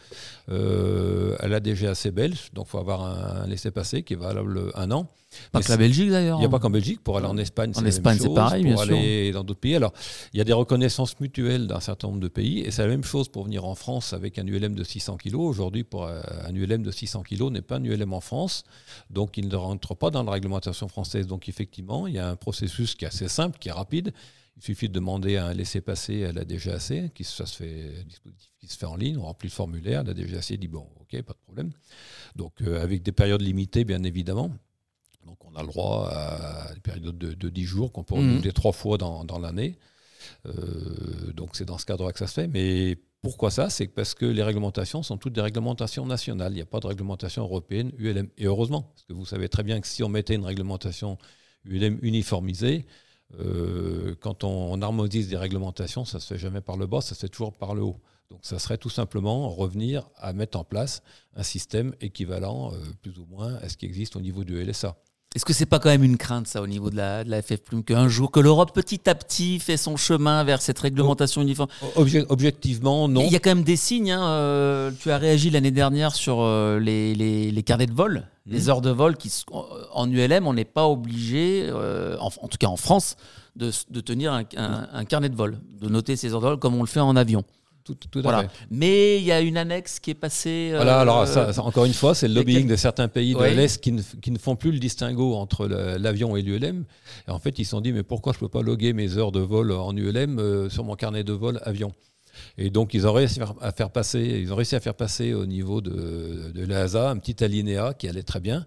euh, 0.51 1.34
à 1.40 1.49
la 1.49 1.59
DGAC 1.59 2.09
belge, 2.11 2.51
donc 2.53 2.66
il 2.68 2.70
faut 2.70 2.78
avoir 2.78 3.03
un, 3.03 3.47
laissez-passer 3.49 4.05
qui 4.05 4.12
est 4.12 4.16
valable 4.16 4.70
un 4.76 4.92
an. 4.92 5.09
Pas 5.53 5.62
que 5.62 5.70
la 5.70 5.76
Belgique 5.76 6.11
d'ailleurs. 6.11 6.39
Il 6.39 6.41
n'y 6.41 6.47
a 6.47 6.49
pas 6.49 6.59
qu'en 6.59 6.70
Belgique, 6.70 7.01
pour 7.03 7.16
aller 7.16 7.26
en 7.26 7.37
Espagne, 7.37 7.72
c'est 7.74 7.80
En 7.80 7.87
Espagne, 7.87 8.18
c'est 8.20 8.35
pareil, 8.35 8.64
pour 8.70 8.82
aller 8.82 9.32
dans 9.32 9.45
d'autres 9.45 9.61
pays. 9.61 9.76
Alors, 9.76 9.93
il 10.32 10.39
y 10.39 10.41
a 10.41 10.45
des 10.45 10.53
reconnaissances 10.53 11.18
mutuelles 11.20 11.66
d'un 11.66 11.80
certain 11.80 12.09
nombre 12.09 12.20
de 12.20 12.28
pays, 12.28 12.61
et 12.61 12.70
c'est 12.70 12.82
la 12.82 12.89
même 12.89 13.05
chose 13.05 13.28
pour 13.28 13.45
venir 13.45 13.64
en 13.64 13.74
France 13.74 14.12
avec 14.12 14.39
un 14.39 14.47
ULM 14.47 14.74
de 14.74 14.85
600 14.85 15.16
kg. 15.16 15.35
Aujourd'hui, 15.37 15.85
pour 15.85 16.05
euh, 16.05 16.20
un 16.45 16.55
ULM 16.55 16.82
de 16.82 16.91
600 16.91 17.22
kg 17.22 17.51
n'est 17.51 17.62
pas 17.62 17.76
un 17.76 17.85
ULM 17.85 18.12
en 18.12 18.20
France, 18.20 18.64
donc 19.11 19.37
il 19.37 19.49
ne 19.49 19.57
rentre 19.57 19.95
pas 19.95 20.11
dans 20.11 20.22
la 20.22 20.32
réglementation 20.32 20.89
française. 20.89 21.26
Donc 21.26 21.49
effectivement, 21.49 22.07
il 22.07 22.14
y 22.14 22.18
a 22.18 22.28
un 22.28 22.37
processus 22.37 22.95
qui 22.95 23.05
est 23.05 23.09
assez 23.09 23.28
simple, 23.28 23.59
qui 23.59 23.68
est 23.68 23.72
rapide. 23.72 24.12
Il 24.57 24.62
suffit 24.62 24.89
de 24.89 24.93
demander 24.93 25.37
un 25.37 25.53
laissez-passer 25.53 26.24
à 26.24 26.32
la 26.32 26.45
DGAC, 26.45 27.12
qui 27.12 27.24
ça 27.24 27.45
se 27.45 27.57
fait, 27.57 28.05
dispositif 28.07 28.55
qui 28.64 28.72
se 28.72 28.78
fait 28.78 28.87
en 28.87 28.97
ligne, 28.97 29.18
on 29.18 29.24
remplit 29.24 29.49
le 29.49 29.55
formulaire, 29.55 30.05
la 30.05 30.14
DGAC 30.14 30.55
dit 30.55 30.68
bon, 30.68 30.87
ok, 31.01 31.22
pas 31.22 31.32
de 31.32 31.39
problème. 31.45 31.70
Donc 32.37 32.53
euh, 32.62 32.82
avec 32.82 33.03
des 33.03 33.12
périodes 33.12 33.43
limitées, 33.43 33.85
bien 33.85 34.03
évidemment. 34.03 34.51
Donc 35.27 35.39
on 35.45 35.55
a 35.57 35.62
le 35.62 35.68
droit 35.68 36.09
à 36.11 36.72
des 36.75 36.81
périodes 36.81 37.18
de, 37.18 37.33
de 37.35 37.49
10 37.49 37.64
jours 37.64 37.93
qu'on 37.93 38.05
peut 38.05 38.14
mmh. 38.14 38.18
renouveler 38.18 38.53
trois 38.53 38.72
fois 38.72 38.99
dans, 38.99 39.25
dans 39.25 39.39
l'année. 39.39 39.79
Euh, 40.47 41.33
donc 41.33 41.51
c'est 41.57 41.64
dans 41.64 41.79
ce 41.79 41.87
cadre-là 41.87 42.12
que 42.12 42.18
ça 42.18 42.27
se 42.27 42.35
fait. 42.35 42.49
Mais 42.49 42.97
Pourquoi 43.22 43.51
ça? 43.51 43.70
C'est 43.70 43.87
parce 43.87 44.14
que 44.14 44.27
les 44.27 44.43
réglementations 44.43 45.03
sont 45.03 45.16
toutes 45.16 45.33
des 45.33 45.41
réglementations 45.41 46.07
nationales. 46.07 46.53
Il 46.53 46.57
n'y 46.57 46.62
a 46.62 46.66
pas 46.66 46.81
de 46.81 46.87
réglementation 46.87 47.43
européenne 47.43 47.93
ULM. 47.99 48.29
Et 48.37 48.47
heureusement, 48.47 48.83
parce 48.83 49.05
que 49.05 49.12
vous 49.12 49.27
savez 49.27 49.49
très 49.49 49.62
bien 49.62 49.81
que 49.81 49.87
si 49.87 50.03
on 50.03 50.09
mettait 50.09 50.35
une 50.35 50.45
réglementation 50.45 51.18
ULM 51.64 51.99
uniformisée, 52.03 52.87
euh, 53.41 54.14
quand 54.20 54.45
on, 54.45 54.81
harmonise 54.83 55.29
des 55.29 55.37
réglementations, 55.37 56.05
ça 56.05 56.18
ne 56.18 56.20
se 56.20 56.27
fait 56.27 56.39
jamais 56.39 56.61
par 56.61 56.77
le 56.77 56.87
bas, 56.87 57.01
ça 57.01 57.14
se 57.14 57.20
fait 57.20 57.29
toujours 57.29 57.53
par 57.53 57.75
le 57.75 57.83
haut. 57.83 58.01
Donc 58.31 58.41
ça 58.43 58.59
serait 58.59 58.79
tout 58.79 58.91
simplement 58.91 59.49
revenir 59.49 60.09
à 60.16 60.33
mettre 60.33 60.59
en 60.59 60.64
place 60.64 61.03
un 61.35 61.43
système 61.43 61.95
équivalent, 62.01 62.72
euh, 62.72 62.79
plus 63.03 63.18
ou 63.18 63.27
moins, 63.27 63.55
à 63.57 63.68
ce 63.68 63.77
qui 63.77 63.87
existe 63.87 64.16
au 64.16 64.20
niveau 64.20 64.45
du 64.45 64.62
LSA. 64.62 64.97
Est-ce 65.35 65.45
que 65.45 65.53
c'est 65.53 65.66
pas 65.66 65.80
quand 65.80 65.89
même 65.89 66.05
une 66.05 66.16
crainte, 66.16 66.47
ça, 66.47 66.62
au 66.62 66.68
niveau 66.68 66.91
de 66.91 66.97
la, 66.97 67.24
de 67.24 67.30
la 67.30 67.43
FF 67.43 67.57
Plume, 67.57 67.82
qu'un 67.82 68.07
jour, 68.07 68.30
que 68.30 68.39
l'Europe 68.39 68.72
petit 68.72 69.11
à 69.11 69.16
petit 69.16 69.59
fait 69.59 69.76
son 69.76 69.97
chemin 69.97 70.45
vers 70.45 70.62
cette 70.62 70.78
réglementation 70.78 71.43
uniforme? 71.43 71.68
Objectivement, 71.97 73.09
non. 73.09 73.22
Il 73.26 73.32
y 73.32 73.37
a 73.37 73.41
quand 73.41 73.51
même 73.51 73.64
des 73.64 73.74
signes. 73.74 74.12
Hein, 74.12 74.24
euh, 74.28 74.93
tu 75.01 75.11
as 75.11 75.18
réagi 75.18 75.51
l'année 75.51 75.72
dernière 75.72 76.14
sur 76.14 76.41
euh, 76.41 76.78
les, 76.78 77.16
les, 77.16 77.62
carnets 77.64 77.87
de 77.87 77.93
vol, 77.93 78.28
les 78.47 78.66
mmh. 78.66 78.70
heures 78.70 78.80
de 78.80 78.91
vol 78.91 79.16
qui, 79.16 79.32
en 79.93 80.09
ULM, 80.09 80.47
on 80.47 80.55
n'est 80.55 80.64
pas 80.64 80.87
obligé, 80.87 81.66
euh, 81.68 82.16
en, 82.20 82.30
tout 82.47 82.59
cas 82.59 82.68
en 82.68 82.76
France, 82.76 83.16
de, 83.57 83.72
de 83.91 84.01
tenir 84.01 84.32
un, 84.32 84.45
un, 84.57 85.05
carnet 85.05 85.30
de 85.30 85.37
vol, 85.37 85.59
de 85.80 85.89
noter 85.89 86.14
ses 86.14 86.32
heures 86.32 86.43
de 86.43 86.47
vol 86.47 86.59
comme 86.59 86.76
on 86.76 86.82
le 86.82 86.89
fait 86.89 87.01
en 87.01 87.16
avion. 87.16 87.43
Tout, 87.85 87.99
voilà. 88.22 88.47
Mais 88.70 89.18
il 89.18 89.24
y 89.24 89.32
a 89.32 89.43
une 89.43 89.59
annexe 89.59 90.01
qui 90.01 90.11
est 90.11 90.14
passée. 90.14 90.70
Voilà, 90.74 91.01
alors 91.01 91.20
euh, 91.20 91.53
ça, 91.53 91.62
encore 91.62 91.85
une 91.85 91.93
fois, 91.93 92.14
c'est 92.14 92.28
le 92.28 92.35
lobbying 92.35 92.66
de 92.66 92.76
certains 92.76 93.09
pays 93.09 93.35
de 93.35 93.45
l'Est 93.45 93.78
qui 93.78 93.93
ne, 93.93 94.01
qui 94.22 94.30
ne, 94.30 94.39
font 94.39 94.57
plus 94.57 94.72
le 94.72 94.78
distinguo 94.78 95.35
entre 95.35 95.66
l'avion 95.66 96.35
et 96.35 96.41
l'ULM. 96.41 96.85
En 97.28 97.39
fait, 97.39 97.59
ils 97.59 97.64
se 97.66 97.72
sont 97.72 97.82
dit, 97.82 97.93
mais 97.93 98.03
pourquoi 98.03 98.32
je 98.32 98.39
ne 98.39 98.41
peux 98.41 98.49
pas 98.49 98.62
loguer 98.62 98.95
mes 98.95 99.18
heures 99.18 99.32
de 99.32 99.41
vol 99.41 99.70
en 99.70 99.95
ULM 99.95 100.39
euh, 100.39 100.70
sur 100.70 100.82
mon 100.82 100.97
carnet 100.97 101.24
de 101.24 101.35
vol 101.35 101.61
avion? 101.62 101.93
Et 102.57 102.70
donc, 102.70 102.95
ils 102.95 103.07
ont 103.07 103.12
réussi 103.12 103.39
à 103.61 103.70
faire 103.70 103.91
passer, 103.91 104.20
ils 104.20 104.51
ont 104.51 104.57
réussi 104.57 104.76
à 104.76 104.80
faire 104.80 104.95
passer 104.95 105.35
au 105.35 105.45
niveau 105.45 105.82
de, 105.82 106.53
de 106.55 106.64
l'EASA 106.64 107.11
un 107.11 107.18
petit 107.18 107.45
alinéa 107.45 107.93
qui 107.93 108.09
allait 108.09 108.22
très 108.22 108.41
bien, 108.41 108.66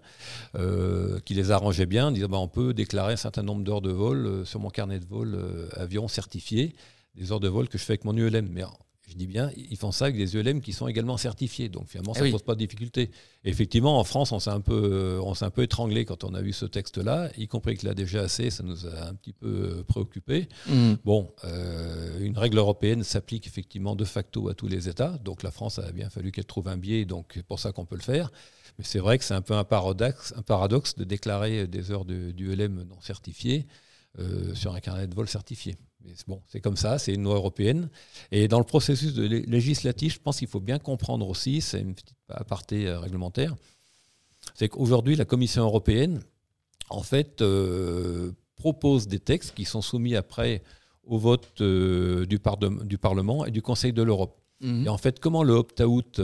euh, 0.54 1.18
qui 1.24 1.34
les 1.34 1.50
arrangeait 1.50 1.86
bien, 1.86 2.06
en 2.06 2.10
disant 2.12 2.28
bah, 2.28 2.38
on 2.38 2.48
peut 2.48 2.72
déclarer 2.72 3.14
un 3.14 3.16
certain 3.16 3.42
nombre 3.42 3.64
d'heures 3.64 3.82
de 3.82 3.90
vol 3.90 4.46
sur 4.46 4.60
mon 4.60 4.70
carnet 4.70 5.00
de 5.00 5.06
vol 5.06 5.36
avion 5.74 6.06
certifié, 6.06 6.76
des 7.16 7.32
heures 7.32 7.40
de 7.40 7.48
vol 7.48 7.68
que 7.68 7.78
je 7.78 7.82
fais 7.82 7.94
avec 7.94 8.04
mon 8.04 8.16
ULM. 8.16 8.48
Mais 8.52 8.62
je 9.08 9.14
dis 9.14 9.26
bien, 9.26 9.50
ils 9.56 9.76
font 9.76 9.90
ça 9.90 10.06
avec 10.06 10.16
des 10.16 10.36
ULM 10.36 10.60
qui 10.60 10.72
sont 10.72 10.86
également 10.86 11.16
certifiés. 11.16 11.68
Donc 11.70 11.88
finalement, 11.88 12.12
ça 12.12 12.20
ne 12.22 12.26
eh 12.26 12.30
pose 12.30 12.42
pas 12.42 12.54
de 12.54 12.58
difficulté. 12.58 13.10
effectivement, 13.44 13.98
en 13.98 14.04
France, 14.04 14.32
on 14.32 14.38
s'est 14.38 14.50
un, 14.50 14.60
peu, 14.60 15.18
on 15.22 15.32
un 15.40 15.50
peu 15.50 15.62
étranglé 15.62 16.04
quand 16.04 16.24
on 16.24 16.34
a 16.34 16.42
vu 16.42 16.52
ce 16.52 16.66
texte-là, 16.66 17.30
y 17.38 17.48
compris 17.48 17.76
que 17.78 17.86
la 17.86 17.94
DGAC, 17.94 18.52
ça 18.52 18.62
nous 18.62 18.86
a 18.86 19.08
un 19.08 19.14
petit 19.14 19.32
peu 19.32 19.82
préoccupé. 19.88 20.48
Mm. 20.66 20.94
Bon, 21.04 21.32
euh, 21.44 22.20
une 22.20 22.36
règle 22.36 22.58
européenne 22.58 23.02
s'applique 23.02 23.46
effectivement 23.46 23.96
de 23.96 24.04
facto 24.04 24.48
à 24.48 24.54
tous 24.54 24.68
les 24.68 24.88
États. 24.90 25.16
Donc 25.24 25.42
la 25.42 25.50
France 25.50 25.78
a 25.78 25.90
bien 25.92 26.10
fallu 26.10 26.30
qu'elle 26.30 26.44
trouve 26.44 26.68
un 26.68 26.76
biais, 26.76 27.06
donc 27.06 27.32
c'est 27.34 27.46
pour 27.46 27.60
ça 27.60 27.72
qu'on 27.72 27.86
peut 27.86 27.96
le 27.96 28.02
faire. 28.02 28.30
Mais 28.78 28.84
c'est 28.84 28.98
vrai 29.00 29.16
que 29.16 29.24
c'est 29.24 29.34
un 29.34 29.42
peu 29.42 29.54
un 29.54 29.64
paradoxe, 29.64 30.34
un 30.36 30.42
paradoxe 30.42 30.96
de 30.96 31.04
déclarer 31.04 31.66
des 31.66 31.90
heures 31.90 32.04
d'ULM 32.04 32.82
non 32.82 33.00
certifiées 33.00 33.66
euh, 34.18 34.54
sur 34.54 34.74
un 34.74 34.80
carnet 34.80 35.06
de 35.06 35.14
vol 35.14 35.28
certifié 35.28 35.76
bon, 36.26 36.42
c'est 36.48 36.60
comme 36.60 36.76
ça, 36.76 36.98
c'est 36.98 37.14
une 37.14 37.24
loi 37.24 37.34
européenne. 37.34 37.88
Et 38.30 38.48
dans 38.48 38.58
le 38.58 38.64
processus 38.64 39.16
législatif, 39.16 40.14
je 40.14 40.20
pense 40.20 40.38
qu'il 40.38 40.48
faut 40.48 40.60
bien 40.60 40.78
comprendre 40.78 41.28
aussi, 41.28 41.60
c'est 41.60 41.80
une 41.80 41.94
petite 41.94 42.16
aparté 42.28 42.86
euh, 42.86 43.00
réglementaire, 43.00 43.54
c'est 44.54 44.68
qu'aujourd'hui, 44.68 45.16
la 45.16 45.24
Commission 45.24 45.62
européenne, 45.62 46.20
en 46.90 47.02
fait, 47.02 47.42
euh, 47.42 48.32
propose 48.56 49.08
des 49.08 49.18
textes 49.18 49.54
qui 49.54 49.64
sont 49.64 49.82
soumis 49.82 50.16
après 50.16 50.62
au 51.04 51.18
vote 51.18 51.60
euh, 51.60 52.26
du, 52.26 52.38
du, 52.84 52.98
Parlement 52.98 53.44
et 53.46 53.50
du 53.50 53.62
Conseil 53.62 53.92
de 53.92 54.02
l'Europe. 54.02 54.40
Mhm. 54.60 54.86
Et 54.86 54.88
en 54.88 54.98
fait, 54.98 55.20
comment 55.20 55.42
le 55.44 55.54
opt-out, 55.54 56.20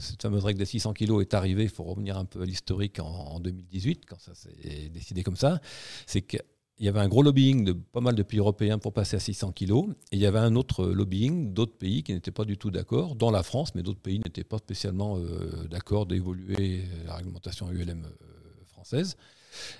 cette 0.00 0.22
fameuse 0.22 0.44
règle 0.44 0.60
des 0.60 0.66
600 0.66 0.92
kilos, 0.92 1.22
est 1.22 1.34
arrivé, 1.34 1.64
il 1.64 1.68
faut 1.68 1.82
revenir 1.82 2.16
un 2.16 2.24
peu 2.24 2.42
à 2.42 2.44
l'historique 2.44 3.00
en, 3.00 3.06
en, 3.06 3.40
2018, 3.40 4.04
quand 4.06 4.20
ça 4.20 4.34
s'est 4.34 4.88
décidé 4.92 5.22
comme 5.24 5.36
ça, 5.36 5.60
c'est 6.06 6.22
que 6.22 6.38
il 6.78 6.84
y 6.84 6.88
avait 6.88 7.00
un 7.00 7.08
gros 7.08 7.22
lobbying 7.22 7.64
de 7.64 7.72
pas 7.72 8.00
mal 8.00 8.14
de 8.14 8.22
pays 8.22 8.38
européens 8.38 8.78
pour 8.78 8.92
passer 8.92 9.16
à 9.16 9.20
600 9.20 9.52
kilos. 9.52 9.86
Et 10.12 10.16
il 10.16 10.18
y 10.18 10.26
avait 10.26 10.38
un 10.38 10.56
autre 10.56 10.86
lobbying 10.86 11.54
d'autres 11.54 11.76
pays 11.76 12.02
qui 12.02 12.12
n'étaient 12.12 12.30
pas 12.30 12.44
du 12.44 12.58
tout 12.58 12.70
d'accord, 12.70 13.14
dont 13.14 13.30
la 13.30 13.42
France, 13.42 13.74
mais 13.74 13.82
d'autres 13.82 14.00
pays 14.00 14.18
n'étaient 14.18 14.44
pas 14.44 14.58
spécialement 14.58 15.16
euh, 15.16 15.66
d'accord 15.70 16.04
d'évoluer 16.04 16.84
la 17.06 17.14
réglementation 17.14 17.70
ULM 17.70 18.04
euh, 18.04 18.64
française. 18.66 19.16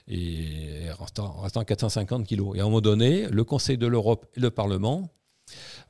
Et 0.09 0.87
restant, 0.99 1.33
restant 1.41 1.61
à 1.61 1.65
450 1.67 2.27
kilos. 2.27 2.57
Et 2.57 2.61
à 2.61 2.63
un 2.63 2.67
moment 2.67 2.81
donné, 2.81 3.29
le 3.29 3.45
Conseil 3.45 3.77
de 3.77 3.87
l'Europe 3.87 4.25
et 4.35 4.41
le 4.41 4.51
Parlement 4.51 5.11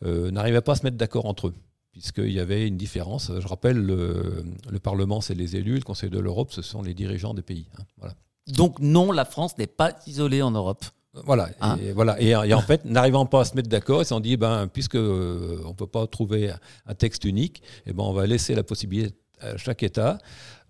euh, 0.04 0.32
n'arrivaient 0.32 0.61
pas 0.61 0.72
à 0.72 0.76
se 0.76 0.82
mettre 0.82 0.96
d'accord 0.96 1.26
entre 1.26 1.48
eux 1.48 1.54
puisqu'il 1.92 2.30
y 2.30 2.40
avait 2.40 2.68
une 2.68 2.76
différence. 2.76 3.32
Je 3.40 3.48
rappelle, 3.48 3.78
le, 3.78 4.44
Parlement, 4.82 5.22
c'est 5.22 5.34
les 5.34 5.57
élus, 5.57 5.76
le 5.76 5.80
Conseil 5.80 6.11
de 6.11 6.18
l'Europe, 6.18 6.52
ce 6.52 6.61
sont 6.61 6.82
les 6.82 6.92
dirigeants 6.92 7.32
des 7.32 7.40
pays. 7.40 7.70
Hein. 8.02 8.11
Donc 8.48 8.80
non, 8.80 9.12
la 9.12 9.24
France 9.24 9.57
n'est 9.57 9.66
pas 9.66 9.94
isolée 10.07 10.42
en 10.42 10.50
Europe. 10.50 10.84
Voilà, 11.24 11.48
hein 11.60 11.78
et, 11.82 11.92
voilà. 11.92 12.20
Et, 12.20 12.34
en 12.54 12.60
fait, 12.60 12.84
n'arrivant 12.84 13.26
pas 13.26 13.40
à 13.40 13.44
se 13.44 13.54
mettre 13.54 13.68
d'accord, 13.68 14.02
ils 14.02 14.04
se 14.04 14.10
sont 14.10 14.20
dit, 14.20 14.36
ben, 14.36 14.68
puisque 14.68 14.96
euh, 14.96 15.62
on 15.64 15.74
peut 15.74 15.86
pas 15.86 16.06
trouver 16.06 16.52
un 16.86 16.94
texte 16.94 17.24
unique, 17.24 17.62
et 17.86 17.90
eh 17.90 17.92
ben, 17.92 18.04
on 18.04 18.12
va 18.12 18.26
laisser 18.26 18.54
la 18.54 18.62
possibilité 18.62 19.14
à 19.40 19.56
chaque 19.56 19.82
État 19.82 20.18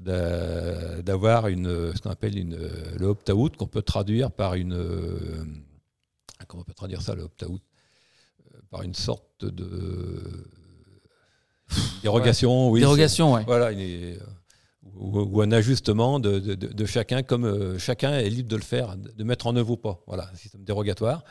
d'avoir 0.01 1.49
une, 1.49 1.95
ce 1.95 2.01
qu'on 2.01 2.11
appelle 2.11 2.39
une, 2.39 2.59
le 2.99 3.07
opt-out, 3.07 3.57
qu'on 3.57 3.67
peut 3.67 3.83
traduire 3.83 4.31
par 4.31 4.55
une, 4.55 4.75
euh, 4.75 5.45
comment 6.47 6.63
on 6.63 6.65
peut 6.65 6.75
traduire 6.75 7.03
ça, 7.03 7.15
le 7.15 7.23
opt-out, 7.23 7.63
euh, 8.55 8.59
par 8.71 8.83
une 8.83 8.95
sorte 8.95 9.45
de 9.45 10.47
dérogation, 12.03 12.71
oui. 12.71 12.81
Dérogation, 12.81 13.35
oui. 13.35 13.41
Voilà, 13.47 13.73
une, 13.73 14.19
ou, 14.99 15.43
un 15.43 15.53
ajustement 15.53 16.21
de, 16.21 16.87
chacun, 16.87 17.23
comme 17.23 17.45
euh, 17.45 17.79
chacun 17.79 18.15
est 18.19 18.29
libre 18.29 18.49
de 18.49 18.57
le 18.57 18.63
faire, 18.63 18.97
de 18.97 19.25
mettre 19.25 19.47
en 19.47 19.57
œuvre 19.57 19.73
ou 19.73 19.77
pas. 19.77 20.03
Voilà, 20.07 20.29
un 20.33 20.37
système 20.37 20.65
dérogatoire. 20.65 21.25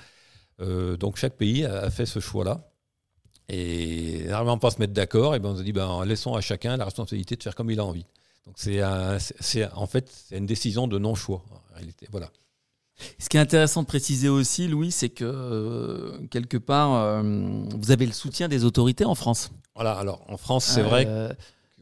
Euh, 0.62 0.98
donc 0.98 1.18
chaque 1.18 1.36
pays 1.36 1.66
a, 1.66 1.90
fait 1.90 2.06
ce 2.06 2.20
choix-là. 2.20 2.70
Et 3.48 4.24
n'arrivant 4.28 4.58
pas 4.58 4.70
à 4.70 4.72
se 4.72 4.80
mettre 4.80 4.94
d'accord, 4.94 5.36
et 5.36 5.40
ben 5.40 5.50
on 5.50 5.58
se 5.58 5.62
dit 5.62 5.72
ben, 5.72 6.04
laissons 6.04 6.34
à 6.34 6.42
chacun 6.42 6.78
la 6.78 6.86
responsabilité 6.86 7.36
de 7.36 7.44
faire 7.44 7.54
comme 7.54 7.70
il 7.70 7.80
a 7.80 7.86
envie. 7.86 8.06
Donc 8.48 8.56
c'est 8.58 8.84
en 8.84 9.88
fait 9.88 10.10
c'est 10.10 10.38
une 10.38 10.48
décision 10.48 10.88
de 10.88 10.98
non-choix 10.98 11.44
en 11.52 11.76
réalité. 11.76 12.08
Voilà. 12.12 12.32
Ce 13.20 13.30
qui 13.30 13.38
est 13.38 13.40
intéressant 13.40 13.84
de 13.84 13.88
préciser 13.88 14.30
aussi, 14.30 14.68
Louis, 14.68 14.92
c'est 14.92 15.10
que 15.10 15.26
euh, 15.26 16.26
quelque 16.32 16.58
part, 16.58 17.22
vous 17.24 17.92
avez 17.92 18.08
le 18.08 18.14
soutien 18.14 18.48
des 18.48 18.64
autorités 18.64 19.06
en 19.06 19.16
France. 19.16 19.52
Voilà, 19.76 19.94
alors 19.94 20.26
en 20.28 20.38
France, 20.38 20.66
c'est 20.66 20.82
vrai 20.82 21.36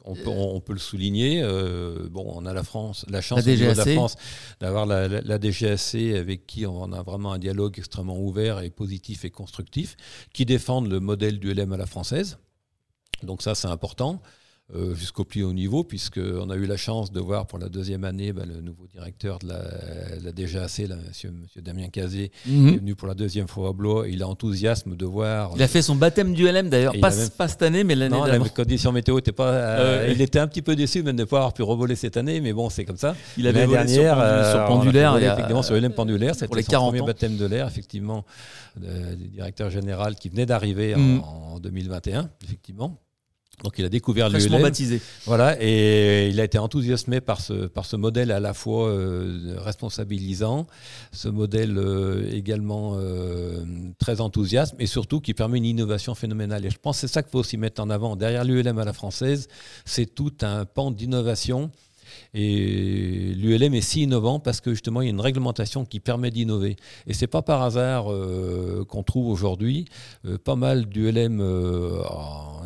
on 0.05 0.59
peut, 0.59 0.73
le 0.73 0.79
souligner. 0.79 1.41
Euh, 1.43 2.07
bon, 2.09 2.31
on 2.35 2.45
a 2.45 2.53
la 2.53 2.63
France, 2.63 3.05
la 3.09 3.21
chance 3.21 3.43
de 3.43 3.65
la 3.65 3.85
France 3.85 4.15
d'avoir 4.59 4.85
la, 4.85 5.07
la, 5.07 5.37
DGAC 5.37 5.95
avec 6.15 6.45
qui 6.45 6.65
on 6.65 6.91
a 6.91 7.01
vraiment 7.03 7.33
un 7.33 7.39
dialogue 7.39 7.75
extrêmement 7.77 8.19
ouvert 8.19 8.59
et 8.59 8.69
positif 8.69 9.25
et 9.25 9.29
constructif, 9.29 9.95
qui 10.33 10.45
défendent 10.45 10.89
le 10.89 10.99
modèle 10.99 11.39
du 11.39 11.53
LM 11.53 11.73
à 11.73 11.77
la 11.77 11.85
française. 11.85 12.37
Donc 13.23 13.41
ça, 13.41 13.55
c'est 13.55 13.67
important. 13.67 14.21
Euh, 14.73 14.95
jusqu'au 14.95 15.25
plus 15.25 15.43
haut 15.43 15.51
niveau, 15.51 15.83
puisqu'on 15.83 16.49
a 16.49 16.55
eu 16.55 16.65
la 16.65 16.77
chance 16.77 17.11
de 17.11 17.19
voir 17.19 17.47
pour 17.47 17.59
la 17.59 17.67
deuxième 17.67 18.05
année 18.05 18.31
bah, 18.31 18.43
le 18.47 18.61
nouveau 18.61 18.87
directeur 18.87 19.37
de 19.39 19.49
la, 19.49 20.31
DGAC, 20.31 20.87
là, 20.87 20.95
monsieur, 21.05 21.31
monsieur, 21.31 21.61
Damien 21.61 21.89
Cazé, 21.89 22.31
mhm. 22.45 22.69
qui 22.69 22.75
est 22.75 22.77
venu 22.77 22.95
pour 22.95 23.09
la 23.09 23.13
deuxième 23.13 23.49
fois 23.49 23.69
à 23.69 23.73
Blois. 23.73 24.07
Il 24.07 24.23
a 24.23 24.27
enthousiasme 24.27 24.95
de 24.95 25.05
voir. 25.05 25.51
Il 25.57 25.61
a 25.61 25.67
fait 25.67 25.81
son 25.81 25.95
baptême 25.95 26.33
du 26.33 26.49
LM 26.49 26.69
d'ailleurs, 26.69 26.93
pas, 27.01 27.11
pas, 27.37 27.49
cette 27.49 27.61
année, 27.61 27.83
mais 27.83 27.93
l'année 27.93 28.15
dernière. 28.15 28.41
La 28.41 28.49
condition 28.49 28.93
météo 28.93 29.17
n'était 29.17 29.33
pas. 29.33 29.51
Euh, 29.51 30.09
il 30.09 30.21
était 30.21 30.39
un 30.39 30.47
petit 30.47 30.61
peu 30.61 30.77
déçu 30.77 31.03
même 31.03 31.17
de 31.17 31.23
ne 31.23 31.27
pas 31.27 31.39
avoir 31.39 31.53
pu 31.53 31.61
revoler 31.61 31.97
cette 31.97 32.15
année, 32.15 32.39
mais 32.39 32.53
bon, 32.53 32.69
c'est 32.69 32.85
comme 32.85 32.97
ça. 32.97 33.17
Il 33.37 33.45
avait 33.47 33.65
volé 33.65 33.83
dernière, 33.83 34.13
sur, 34.15 34.23
euh, 34.23 34.67
pendulaire. 34.67 35.17
effectivement, 35.17 35.61
sur 35.61 35.75
LM 35.75 35.91
pendulaire. 35.91 36.35
C'était 36.35 36.63
son 36.63 36.85
premier 36.85 37.01
baptême 37.01 37.35
de 37.35 37.45
l'air, 37.45 37.67
effectivement, 37.67 38.23
du 38.77 39.27
directeur 39.27 39.69
général 39.69 40.15
qui 40.15 40.29
venait 40.29 40.45
d'arriver 40.45 40.95
mhm. 40.95 41.19
en 41.19 41.59
2021, 41.59 42.29
effectivement. 42.45 42.97
Donc 43.61 43.75
il 43.77 43.85
a 43.85 43.89
découvert 43.89 44.29
l'ULM. 44.29 44.61
baptisé. 44.61 44.99
Voilà, 45.25 45.55
et 45.61 46.27
il 46.29 46.39
a 46.39 46.43
été 46.43 46.57
enthousiasmé 46.57 47.21
par 47.21 47.39
ce, 47.39 47.67
par 47.67 47.85
ce 47.85 47.95
modèle 47.95 48.31
à 48.31 48.39
la 48.39 48.53
fois 48.53 48.89
euh, 48.89 49.55
responsabilisant, 49.57 50.67
ce 51.11 51.29
modèle 51.29 51.77
euh, 51.77 52.29
également 52.31 52.95
euh, 52.95 53.63
très 53.99 54.21
enthousiaste, 54.21 54.75
et 54.79 54.87
surtout 54.87 55.21
qui 55.21 55.33
permet 55.33 55.59
une 55.59 55.65
innovation 55.65 56.15
phénoménale. 56.15 56.65
Et 56.65 56.71
je 56.71 56.77
pense 56.77 56.97
que 56.97 57.07
c'est 57.07 57.13
ça 57.13 57.21
qu'il 57.21 57.31
faut 57.31 57.39
aussi 57.39 57.57
mettre 57.57 57.81
en 57.81 57.89
avant. 57.89 58.15
Derrière 58.15 58.43
l'ULM 58.43 58.79
à 58.79 58.85
la 58.85 58.93
française, 58.93 59.47
c'est 59.85 60.13
tout 60.13 60.33
un 60.41 60.65
pan 60.65 60.91
d'innovation 60.91 61.69
et 62.33 63.33
l'ULM 63.35 63.73
est 63.75 63.81
si 63.81 64.03
innovant 64.03 64.39
parce 64.39 64.59
que 64.59 64.71
justement, 64.71 65.01
il 65.01 65.05
y 65.05 65.07
a 65.07 65.11
une 65.11 65.21
réglementation 65.21 65.85
qui 65.85 65.99
permet 65.99 66.31
d'innover. 66.31 66.77
Et 67.05 67.13
c'est 67.13 67.27
pas 67.27 67.41
par 67.41 67.61
hasard 67.61 68.11
euh, 68.11 68.85
qu'on 68.87 69.03
trouve 69.03 69.27
aujourd'hui 69.29 69.85
euh, 70.25 70.37
pas 70.37 70.55
mal 70.55 70.85
d'ULM 70.85 71.39
euh, 71.41 72.01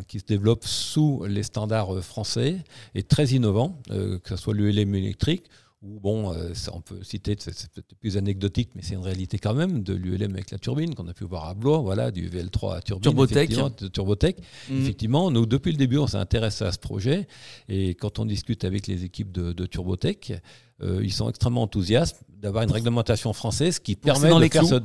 qui 0.06 0.20
se 0.20 0.24
développent 0.24 0.64
sous 0.64 1.24
les 1.28 1.42
standards 1.42 2.02
français 2.02 2.56
et 2.94 3.02
très 3.02 3.26
innovants, 3.26 3.78
que 3.88 4.20
ce 4.30 4.36
soit 4.36 4.54
l'ULM 4.54 4.94
électrique 4.94 5.44
Bon, 5.80 6.32
euh, 6.32 6.54
ça, 6.54 6.72
on 6.74 6.80
peut 6.80 7.04
citer, 7.04 7.36
c'est 7.38 7.52
peut-être 7.70 7.94
plus 8.00 8.16
anecdotique, 8.16 8.70
mais 8.74 8.82
c'est 8.82 8.94
une 8.94 9.00
réalité 9.00 9.38
quand 9.38 9.54
même, 9.54 9.84
de 9.84 9.94
l'ULM 9.94 10.32
avec 10.34 10.50
la 10.50 10.58
turbine 10.58 10.92
qu'on 10.96 11.06
a 11.06 11.14
pu 11.14 11.22
voir 11.24 11.44
à 11.44 11.54
Blois, 11.54 11.78
voilà, 11.78 12.10
du 12.10 12.28
VL3 12.28 12.78
à 12.78 12.80
turbine. 12.82 13.02
Turbotech. 13.04 13.36
effectivement, 13.36 13.70
de 13.78 13.86
Turbotech. 13.86 14.38
Mhm. 14.68 14.80
Effectivement, 14.82 15.30
nous, 15.30 15.46
depuis 15.46 15.70
le 15.70 15.78
début, 15.78 15.98
on 15.98 16.08
s'est 16.08 16.16
intéressé 16.16 16.64
à 16.64 16.72
ce 16.72 16.78
projet. 16.80 17.28
Et 17.68 17.94
quand 17.94 18.18
on 18.18 18.24
discute 18.24 18.64
avec 18.64 18.88
les 18.88 19.04
équipes 19.04 19.30
de, 19.30 19.52
de 19.52 19.66
Turbotech, 19.66 20.32
euh, 20.82 21.00
ils 21.04 21.12
sont 21.12 21.28
extrêmement 21.28 21.62
enthousiastes 21.62 22.24
d'avoir 22.28 22.64
une 22.64 22.72
réglementation 22.72 23.32
française 23.32 23.78
qui 23.78 23.94
Pour 23.94 24.12
permet 24.14 24.30
dans 24.30 24.38
de 24.38 24.42
les 24.44 24.48
faire 24.50 24.64
ce. 24.66 24.80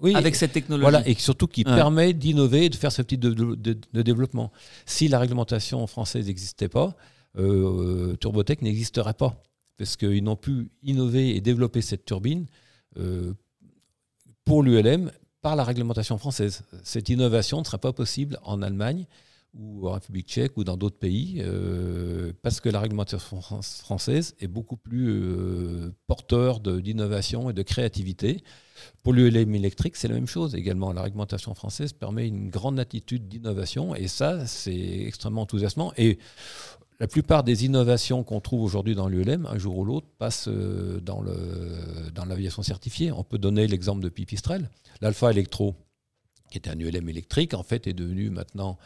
Oui, 0.00 0.16
Avec 0.16 0.34
cette 0.34 0.52
technologie. 0.52 0.82
voilà, 0.82 1.06
et 1.08 1.14
surtout 1.14 1.46
qui 1.46 1.60
Ouais. 1.60 1.72
permet 1.76 2.12
d'innover 2.14 2.64
et 2.64 2.68
de 2.68 2.74
faire 2.74 2.90
ce 2.90 3.02
de- 3.02 3.14
de- 3.54 3.78
de 3.92 4.02
développement. 4.02 4.50
Si 4.86 5.06
la 5.06 5.20
réglementation 5.20 5.86
française 5.86 6.26
n'existait 6.26 6.68
pas, 6.68 6.96
euh, 7.38 8.16
Turbotech 8.16 8.62
n'existerait 8.62 9.14
pas. 9.14 9.40
Parce 9.82 9.96
qu'ils 9.96 10.22
n'ont 10.22 10.36
pu 10.36 10.70
innover 10.84 11.34
et 11.34 11.40
développer 11.40 11.82
cette 11.82 12.04
turbine 12.04 12.46
euh, 12.98 13.32
pour 14.44 14.62
l'ULM 14.62 15.10
par 15.40 15.56
la 15.56 15.64
réglementation 15.64 16.18
française. 16.18 16.62
Cette 16.84 17.08
innovation 17.08 17.58
ne 17.58 17.64
serait 17.64 17.78
pas 17.78 17.92
possible 17.92 18.38
en 18.44 18.62
Allemagne 18.62 19.06
ou 19.54 19.88
en 19.88 19.94
République 19.94 20.28
tchèque 20.28 20.56
ou 20.56 20.62
dans 20.62 20.76
d'autres 20.76 21.00
pays, 21.00 21.38
euh, 21.40 22.32
parce 22.42 22.60
que 22.60 22.68
la 22.68 22.78
réglementation 22.78 23.40
fran- 23.40 23.60
française 23.60 24.36
est 24.38 24.46
beaucoup 24.46 24.76
plus 24.76 25.08
euh, 25.10 25.90
porteur 26.06 26.60
d'innovation 26.60 27.50
et 27.50 27.52
de 27.52 27.62
créativité. 27.62 28.44
Pour 29.02 29.12
l'ULM 29.12 29.54
électrique, 29.54 29.96
c'est 29.96 30.08
la 30.08 30.14
même 30.14 30.26
chose 30.26 30.54
également. 30.54 30.92
La 30.92 31.02
réglementation 31.02 31.54
française 31.54 31.92
permet 31.92 32.28
une 32.28 32.50
grande 32.50 32.78
attitude 32.78 33.28
d'innovation 33.28 33.94
et 33.94 34.08
ça, 34.08 34.46
c'est 34.46 35.00
extrêmement 35.06 35.42
enthousiasmant. 35.42 35.92
Et 35.96 36.18
la 37.00 37.08
plupart 37.08 37.42
des 37.42 37.64
innovations 37.64 38.22
qu'on 38.22 38.40
trouve 38.40 38.62
aujourd'hui 38.62 38.94
dans 38.94 39.08
l'ULM, 39.08 39.46
un 39.46 39.58
jour 39.58 39.76
ou 39.78 39.84
l'autre, 39.84 40.06
passent 40.18 40.46
euh, 40.48 41.00
dans 41.00 41.20
le- 41.20 42.10
dans 42.14 42.24
l'aviation 42.24 42.62
certifiée. 42.62 43.10
On 43.10 43.24
peut 43.24 43.38
donner 43.38 43.66
l'exemple 43.66 44.00
de 44.02 44.08
Pipistrel. 44.08 44.70
L'Alpha 45.00 45.30
Electro, 45.32 45.74
qui 46.50 46.58
était 46.58 46.70
un 46.70 46.78
ULM 46.78 47.08
électrique, 47.08 47.54
en 47.54 47.62
fait, 47.64 47.86
est 47.88 47.92
devenu 47.94 48.30
maintenant 48.30 48.78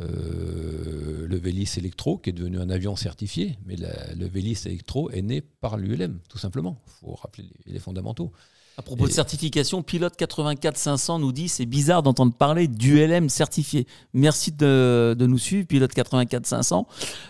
euh, 0.00 1.26
le 1.26 1.36
Vélis 1.36 1.70
Electro, 1.76 2.18
qui 2.18 2.30
est 2.30 2.32
devenu 2.34 2.58
un 2.58 2.70
avion 2.70 2.96
certifié. 2.96 3.56
Mais 3.64 3.76
le 3.76 4.26
Vélis 4.26 4.58
Electro 4.66 5.10
est 5.10 5.22
né 5.22 5.40
par 5.40 5.76
l'ULM, 5.78 6.18
tout 6.28 6.38
simplement. 6.38 6.82
Il 6.86 6.90
faut 7.06 7.14
rappeler 7.14 7.44
les 7.66 7.78
fondamentaux. 7.78 8.32
À 8.76 8.82
propos 8.82 9.06
de 9.06 9.12
certification, 9.12 9.82
Pilote 9.84 10.14
84-500 10.18 11.20
nous 11.20 11.30
dit 11.30 11.48
c'est 11.48 11.64
bizarre 11.64 12.02
d'entendre 12.02 12.32
parler 12.32 12.66
d'ULM 12.66 13.28
certifié. 13.28 13.86
Merci 14.14 14.50
de, 14.50 15.14
de 15.16 15.26
nous 15.26 15.38
suivre, 15.38 15.64
Pilote 15.68 15.92
84-500. 15.94 16.84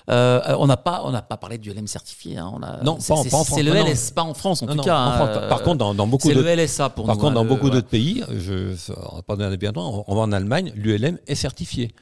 Euh, 0.09 0.40
on 0.59 0.66
n'a 0.66 0.78
pas, 0.78 1.03
on 1.05 1.11
n'a 1.11 1.20
pas 1.20 1.36
parlé 1.36 1.59
d'ULM 1.59 1.86
certifié. 1.86 2.38
hein. 2.38 2.51
On 2.55 2.62
a, 2.62 2.82
Non, 2.82 2.97
c'est- 2.99 3.09
pas 3.12 3.20
en- 3.20 3.22
c'est- 3.22 3.28
pas 3.30 3.36
en 3.36 3.45
France. 3.45 3.59
C'est 3.59 3.62
le. 3.62 3.74
LS, 3.74 4.11
pas 4.12 4.22
en 4.22 4.32
France 4.32 4.62
en 4.62 4.66
Non, 4.66 4.72
tout 4.72 4.78
non, 4.78 4.84
cas. 4.84 4.99
en. 4.99 5.12
France, 5.12 5.49
par- 5.51 5.62
contre, 5.62 5.78
dans, 5.78 5.95
dans 5.95 6.07
beaucoup 6.07 6.28
de 6.28 6.34
le 6.40 6.47
LSA 6.49 6.88
pour 6.88 7.05
Par 7.05 7.14
nous. 7.16 7.20
contre, 7.20 7.32
hein, 7.32 7.34
dans 7.34 7.42
le- 7.42 7.49
beaucoup 7.51 7.66
ouais. 7.66 7.72
d'autres 7.72 7.88
pays, 7.88 8.24
je, 8.38 8.74
ça, 8.74 8.95
on 9.12 9.16
va 9.16 9.22
pas 9.22 9.36
donner 9.36 9.59
bien 9.59 9.72
temps, 9.74 10.03
on 10.07 10.14
va 10.14 10.22
en 10.22 10.32
Allemagne, 10.32 10.72
l'ULM 10.74 11.18
est 11.26 11.34
certifié. 11.34 11.95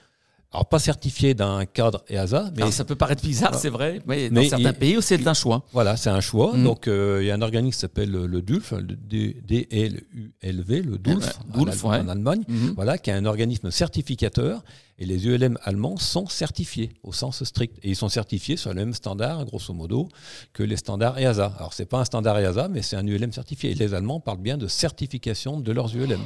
Alors, 0.55 0.67
pas 0.67 0.79
certifié 0.79 1.33
d'un 1.33 1.65
cadre 1.65 2.05
EASA, 2.11 2.51
mais 2.55 2.63
Alors, 2.63 2.73
ça 2.75 2.85
peut 2.85 2.95
paraître 2.95 3.23
bizarre, 3.23 3.55
c'est 3.55 3.71
vrai, 3.71 4.01
mais, 4.07 4.29
Mais 4.31 4.43
dans 4.45 4.49
certains 4.51 4.73
il- 4.73 4.79
pays, 4.79 4.97
c'est 5.01 5.27
un 5.27 5.33
choix. 5.33 5.65
voilà, 5.73 5.97
c'est 5.97 6.11
un 6.11 6.21
choix. 6.21 6.55
Mm. 6.55 6.65
Donc, 6.65 6.89
euh, 6.89 7.21
il 7.23 7.27
y 7.27 7.31
a 7.31 7.35
un 7.35 7.41
organisme 7.41 7.73
qui 7.75 7.79
s'appelle 7.81 8.11
le 8.11 8.43
DULF, 8.43 8.73
le 8.73 8.83
D-L-U-L-V, 8.97 10.83
le 10.83 10.99
DULF, 10.99 11.39
Ouais, 11.55 11.65
DULF, 11.65 11.85
en, 11.85 11.91
ouais. 11.91 11.99
en 12.01 12.09
Allemagne, 12.09 12.43
Mhm. 12.49 12.73
voilà, 12.75 12.99
qui 12.99 13.11
est 13.11 13.15
un 13.15 13.25
organisme 13.25 13.71
certificateur. 13.71 14.63
Et 14.99 15.07
les 15.07 15.27
ULM 15.27 15.59
allemands 15.65 15.97
sont 15.97 16.29
certifiés 16.29 16.91
au 17.03 17.13
sens 17.13 17.43
strict. 17.45 17.77
Et 17.83 17.89
ils 17.91 17.97
sont 17.97 18.11
certifiés 18.11 18.57
sur 18.57 18.71
le 18.71 18.77
même 18.77 18.93
standard, 18.95 19.45
grosso 19.47 19.73
modo, 19.73 20.09
que 20.53 20.63
les 20.63 20.77
standards 20.77 21.19
EASA. 21.19 21.55
Alors, 21.59 21.73
c'est 21.73 21.87
pas 21.87 21.99
un 22.01 22.05
standard 22.05 22.39
EASA, 22.39 22.69
mais 22.69 22.83
c'est 22.83 22.97
un 22.97 23.07
ULM 23.07 23.33
certifié. 23.33 23.71
Et 23.71 23.75
les 23.75 23.95
Allemands 23.95 24.21
parlent 24.21 24.39
bien 24.43 24.59
de 24.59 24.69
certification 24.69 25.59
de 25.61 25.73
leurs 25.73 25.97
ULM. 25.97 26.21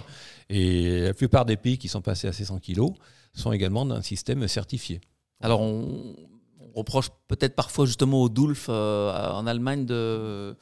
Et 0.51 1.01
la 1.03 1.15
plupart 1.15 1.45
des 1.47 1.57
pays 1.57 1.79
qui 1.79 1.89
sont 1.89 2.03
passés 2.03 2.27
à 2.29 2.33
ces 2.33 2.45
100 2.45 2.59
kilos 2.59 2.91
sont 3.37 3.53
également 3.53 3.85
d'un 3.87 4.03
système 4.03 4.47
certifié. 4.49 5.01
Alors, 5.41 5.61
on, 5.61 6.17
on 6.61 6.79
reproche 6.79 7.09
peut-être 7.29 7.55
parfois 7.55 7.87
justement 7.87 8.23
au 8.23 8.29
DULF 8.29 8.67
euh, 8.69 9.31
en 9.33 9.47
Allemagne 9.47 9.87
de 9.87 10.57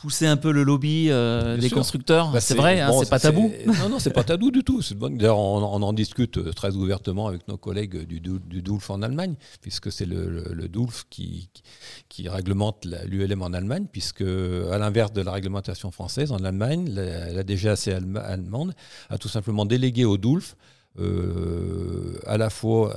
pousser 0.00 0.26
un 0.28 0.36
peu 0.36 0.52
le 0.52 0.62
lobby 0.62 1.08
euh, 1.10 1.56
des 1.56 1.66
sûr. 1.66 1.76
constructeurs. 1.78 2.30
Bah, 2.30 2.40
c'est 2.40 2.54
vrai, 2.54 2.80
hein, 2.80 2.92
c'est 3.00 3.10
pas 3.10 3.18
ça, 3.18 3.32
tabou. 3.32 3.52
Non, 3.66 3.88
non, 3.88 3.98
c'est 3.98 4.12
pas 4.12 4.22
tabou 4.22 4.52
du 4.52 4.62
tout. 4.62 4.80
D'ailleurs, 4.94 5.38
on, 5.38 5.56
on 5.60 5.82
en 5.82 5.92
discute 5.92 6.54
très 6.54 6.76
ouvertement 6.76 7.26
avec 7.26 7.48
nos 7.48 7.56
collègues 7.56 8.06
du, 8.06 8.20
Du- 8.20 8.38
du 8.38 8.62
DULF 8.62 8.90
en 8.90 9.02
Allemagne, 9.02 9.34
puisque 9.60 9.90
c'est 9.90 10.06
le, 10.06 10.28
le, 10.30 10.52
le 10.52 10.68
DULF 10.68 11.06
qui, 11.10 11.50
qui, 12.08 12.28
réglemente 12.28 12.86
l'ULM 13.06 13.42
en 13.42 13.52
Allemagne, 13.52 13.86
puisque 13.90 14.20
à 14.22 14.78
l'inverse 14.78 15.12
de 15.12 15.20
la 15.22 15.32
réglementation 15.32 15.90
française, 15.90 16.30
en 16.30 16.44
Allemagne, 16.44 16.88
la, 16.90 17.32
la 17.32 17.42
DGAC 17.42 17.88
allema- 17.88 18.20
allemande 18.20 18.74
a 19.10 19.18
tout 19.18 19.28
simplement 19.28 19.66
délégué 19.66 20.04
au 20.04 20.16
DULF 20.16 20.54
euh, 21.00 22.18
à 22.26 22.36
la 22.38 22.50
fois 22.50 22.96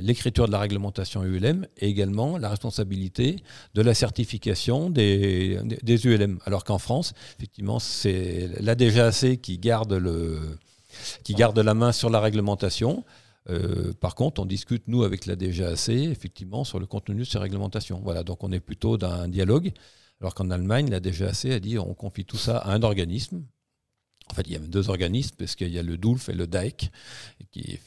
l'écriture 0.00 0.46
de 0.46 0.52
la 0.52 0.58
réglementation 0.58 1.22
ULM 1.22 1.66
et 1.76 1.88
également 1.88 2.36
la 2.36 2.48
responsabilité 2.48 3.36
de 3.74 3.82
la 3.82 3.94
certification 3.94 4.90
des, 4.90 5.58
ULM. 6.04 6.38
Alors 6.44 6.64
qu'en 6.64 6.78
France, 6.78 7.12
effectivement, 7.38 7.78
c'est 7.78 8.50
la 8.60 8.74
DGAC 8.74 9.40
qui 9.40 9.58
garde, 9.58 9.92
le, 9.92 10.58
qui 11.22 11.34
garde 11.34 11.58
la 11.58 11.74
main 11.74 11.92
sur 11.92 12.10
la 12.10 12.20
réglementation. 12.20 13.04
Euh, 13.50 13.92
par 13.92 14.14
contre, 14.14 14.40
on 14.40 14.46
discute, 14.46 14.84
nous, 14.88 15.04
avec 15.04 15.26
la 15.26 15.36
DGAC, 15.36 15.88
effectivement, 15.90 16.64
sur 16.64 16.80
le 16.80 16.86
contenu 16.86 17.20
de 17.20 17.24
ces 17.24 17.38
réglementations. 17.38 18.00
Voilà, 18.02 18.24
donc 18.24 18.42
on 18.42 18.50
est 18.52 18.60
plutôt 18.60 18.96
dans 18.96 19.12
un 19.12 19.28
dialogue. 19.28 19.72
Alors 20.20 20.34
qu'en 20.34 20.50
Allemagne, 20.50 20.90
la 20.90 21.00
DGAC 21.00 21.46
a 21.46 21.60
dit 21.60 21.78
on 21.78 21.94
confie 21.94 22.24
tout 22.24 22.36
ça 22.36 22.58
à 22.58 22.72
un 22.72 22.82
organisme. 22.82 23.44
En 24.30 24.34
fait, 24.34 24.42
il 24.46 24.52
y 24.52 24.56
a 24.56 24.58
deux 24.58 24.88
organismes, 24.88 25.34
parce 25.38 25.54
qu'il 25.56 25.68
y 25.72 25.78
a 25.78 25.82
le 25.82 25.96
DULF 25.96 26.28
et 26.28 26.32
le 26.34 26.46
DAEC, 26.46 26.90
qui, 27.50 27.78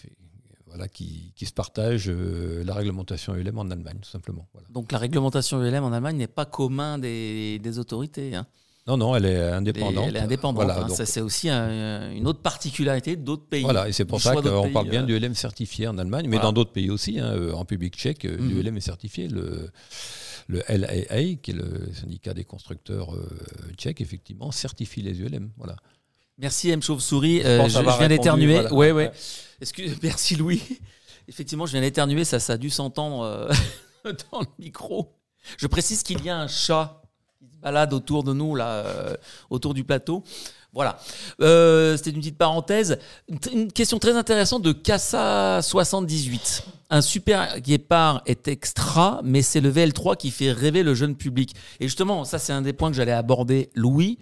voilà, 0.67 0.88
qui, 0.88 1.31
qui 1.36 1.45
se 1.45 1.53
partagent 1.53 2.09
euh, 2.09 2.63
la 2.65 2.73
réglementation 2.73 3.33
ULM 3.36 3.57
en 3.57 3.69
Allemagne, 3.71 3.97
tout 4.01 4.09
simplement. 4.09 4.47
Voilà. 4.53 4.67
Donc 4.71 4.91
la 4.91 4.97
réglementation 4.99 5.61
ULM 5.63 5.83
en 5.83 5.91
Allemagne 5.93 6.17
n'est 6.17 6.27
pas 6.27 6.45
commun 6.45 6.99
des, 6.99 7.59
des 7.59 7.79
autorités. 7.79 8.36
hein. 8.36 8.45
Non, 8.88 8.97
non, 8.97 9.15
elle 9.15 9.25
est 9.25 9.41
indépendante. 9.49 10.05
Elle 10.09 10.17
est 10.17 10.19
indépendante. 10.19 10.63
Voilà, 10.63 10.83
hein. 10.83 10.88
donc- 10.88 10.95
Ça, 10.97 11.07
c'est 11.07 11.21
aussi 11.21 11.49
un- 11.49 12.11
une 12.11 12.27
autre 12.27 12.41
particularité 12.41 13.15
d'autres 13.15 13.47
pays. 13.47 13.63
Voilà, 13.63 13.89
et 13.89 13.91
c'est 13.93 14.05
pour 14.05 14.19
Du 14.19 14.23
ça 14.25 14.36
qu'on 14.36 14.69
parle 14.71 14.89
bien 14.89 15.01
euh. 15.01 15.05
du 15.07 15.17
LM 15.17 15.33
certifié 15.33 15.88
en 15.88 15.97
Allemagne, 15.97 16.25
mais 16.25 16.36
Voilà. 16.36 16.43
dans 16.49 16.53
d'autres 16.53 16.71
pays 16.73 16.91
aussi. 16.91 17.19
hein, 17.19 17.31
euh, 17.33 17.53
en 17.53 17.65
public 17.65 17.95
tchèque, 17.95 18.25
euh, 18.25 18.38
Mhm. 18.38 18.49
l'ULM 18.49 18.77
est 18.77 18.81
certifié. 18.81 19.27
Le, 19.27 19.71
le 20.47 20.61
LAA, 20.69 21.36
qui 21.41 21.49
est 21.49 21.55
le 21.55 21.89
syndicat 21.95 22.36
des 22.36 22.43
constructeurs 22.43 23.15
euh, 23.15 23.27
tchèques, 23.75 24.01
effectivement, 24.01 24.51
certifie 24.51 25.01
les 25.01 25.19
ULM. 25.19 25.49
Voilà. 25.57 25.77
Merci 26.38 26.69
M 26.69 26.81
Chauve-souris. 26.81 27.41
Euh, 27.45 27.63
je, 27.67 27.69
je 27.79 27.97
viens 27.97 28.07
d'éternuer. 28.09 28.53
voilà. 28.53 28.73
Ouais, 28.73 28.91
ouais. 28.91 29.11
Excuse- 29.61 29.97
Merci 30.03 30.36
Louis. 30.36 30.61
Effectivement, 31.27 31.65
je 31.65 31.71
viens 31.71 31.81
d'éternuer. 31.81 32.23
Ça, 32.25 32.39
ça 32.39 32.53
a 32.53 32.57
dû 32.57 32.69
s'entendre 32.69 33.23
euh, 33.23 33.49
dans 34.31 34.41
le 34.41 34.47
micro. 34.59 35.13
Je 35.57 35.67
précise 35.67 36.03
qu'il 36.03 36.23
y 36.23 36.29
a 36.29 36.38
un 36.38 36.47
chat 36.47 37.01
qui 37.39 37.45
se 37.55 37.57
balade 37.61 37.93
autour 37.93 38.23
de 38.23 38.33
nous, 38.33 38.55
là, 38.55 38.67
euh, 38.67 39.15
autour 39.49 39.73
du 39.73 39.83
plateau. 39.83 40.23
Voilà. 40.73 40.99
Euh, 41.39 41.95
C'était 41.95 42.09
une 42.09 42.17
petite 42.19 42.38
parenthèse. 42.38 42.97
Une, 43.29 43.39
une 43.53 43.71
question 43.71 43.97
très 43.97 44.11
intéressante 44.17 44.61
de 44.61 44.73
Cassa78. 44.73 46.63
Un 46.89 47.01
super 47.01 47.59
guépard 47.61 48.21
est 48.25 48.47
extra, 48.49 49.21
mais 49.23 49.41
c'est 49.41 49.61
le 49.61 49.71
VL3 49.71 50.17
qui 50.17 50.31
fait 50.31 50.51
rêver 50.51 50.83
le 50.83 50.93
jeune 50.93 51.15
public. 51.15 51.55
Et 51.79 51.86
justement, 51.88 52.25
ça, 52.25 52.39
c'est 52.39 52.53
un 52.53 52.61
des 52.61 52.73
points 52.73 52.89
que 52.91 52.97
j'allais 52.97 53.11
aborder, 53.13 53.69
Louis. 53.73 54.19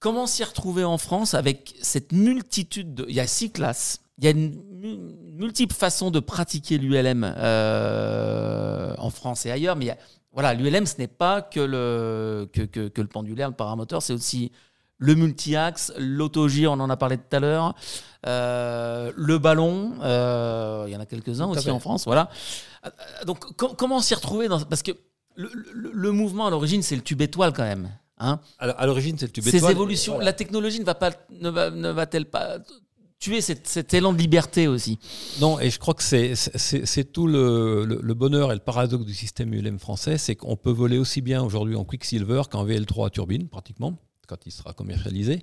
Comment 0.00 0.26
s'y 0.26 0.42
retrouver 0.44 0.82
en 0.84 0.98
France 0.98 1.34
avec 1.34 1.74
cette 1.82 2.12
multitude 2.12 2.94
de... 2.94 3.04
Il 3.08 3.14
y 3.14 3.20
a 3.20 3.26
six 3.26 3.50
classes. 3.52 4.00
Il 4.18 4.24
y 4.24 4.28
a 4.28 4.30
une 4.30 4.54
mu- 4.72 4.98
multiple 5.34 5.74
façons 5.74 6.10
de 6.10 6.20
pratiquer 6.20 6.78
l'ULM 6.78 7.22
euh, 7.36 8.94
en 8.98 9.10
France 9.10 9.44
et 9.46 9.50
ailleurs. 9.50 9.76
Mais 9.76 9.84
il 9.84 9.88
y 9.88 9.92
a- 9.92 9.98
voilà, 10.32 10.54
l'ULM, 10.54 10.86
ce 10.86 10.96
n'est 10.98 11.06
pas 11.08 11.42
que 11.42 11.60
le, 11.60 12.48
que, 12.52 12.62
que- 12.62 12.88
que 12.88 13.00
le 13.02 13.08
pendulaire, 13.08 13.48
le 13.48 13.54
paramoteur, 13.54 14.00
c'est 14.02 14.12
aussi 14.14 14.52
le 14.98 15.14
multi-axe, 15.14 15.92
l'autogire, 15.98 16.72
on 16.72 16.80
en 16.80 16.90
a 16.90 16.96
parlé 16.96 17.16
tout 17.16 17.34
à 17.36 17.40
l'heure, 17.40 17.74
euh, 18.26 19.10
le 19.16 19.38
ballon, 19.38 19.94
euh, 20.02 20.84
il 20.86 20.92
y 20.92 20.96
en 20.96 21.00
a 21.00 21.06
quelques-uns 21.06 21.46
aussi 21.46 21.64
fait. 21.64 21.70
en 21.70 21.80
France. 21.80 22.04
Voilà. 22.04 22.28
Donc, 23.26 23.56
com- 23.56 23.72
comment 23.76 24.00
s'y 24.00 24.14
retrouver 24.14 24.48
dans... 24.48 24.60
Parce 24.60 24.82
que 24.82 24.92
le, 25.36 25.50
le- 25.74 25.90
le 25.92 26.10
mouvement 26.12 26.46
à 26.46 26.50
l'origine, 26.50 26.82
c'est 26.82 26.96
le 26.96 27.02
tube 27.02 27.20
étoile 27.22 27.52
quand 27.54 27.62
même. 27.64 27.88
Hein 28.20 28.38
Alors, 28.58 28.76
à 28.78 28.86
l'origine, 28.86 29.16
c'est 29.18 29.26
le 29.26 29.32
tube 29.32 29.42
ces 29.44 29.58
évolutions, 29.70 30.12
Voilà. 30.14 30.26
la 30.26 30.32
technologie 30.34 30.78
ne 30.78 30.84
va 30.84 30.94
pas, 30.94 31.10
ne 31.30 31.48
va, 31.48 31.70
ne 31.70 31.88
va-t-elle 31.88 32.26
pas 32.26 32.58
tuer 33.18 33.40
cet, 33.40 33.66
cet 33.66 33.92
élan 33.94 34.12
de 34.12 34.18
liberté 34.18 34.68
aussi? 34.68 34.98
Non, 35.40 35.58
et 35.58 35.68
je 35.70 35.78
crois 35.78 35.94
que 35.94 36.02
c'est- 36.02 36.34
c'est 36.34 36.86
c'est 36.86 37.04
tout 37.04 37.26
le, 37.26 37.84
le- 37.84 38.00
le 38.02 38.14
bonheur 38.14 38.50
et 38.52 38.54
le 38.54 38.60
paradoxe 38.60 39.04
du 39.04 39.14
système 39.14 39.52
ULM 39.54 39.78
français, 39.78 40.16
c'est 40.18 40.36
qu'on 40.36 40.56
peut 40.56 40.70
voler 40.70 40.98
aussi 40.98 41.20
bien 41.22 41.42
aujourd'hui 41.42 41.76
en 41.76 41.84
Quicksilver 41.84 42.42
qu'en 42.50 42.64
VL3 42.64 43.06
à 43.06 43.10
turbine, 43.10 43.48
pratiquement. 43.48 43.98
Quand 44.30 44.46
il 44.46 44.52
sera 44.52 44.72
commercialisé. 44.72 45.42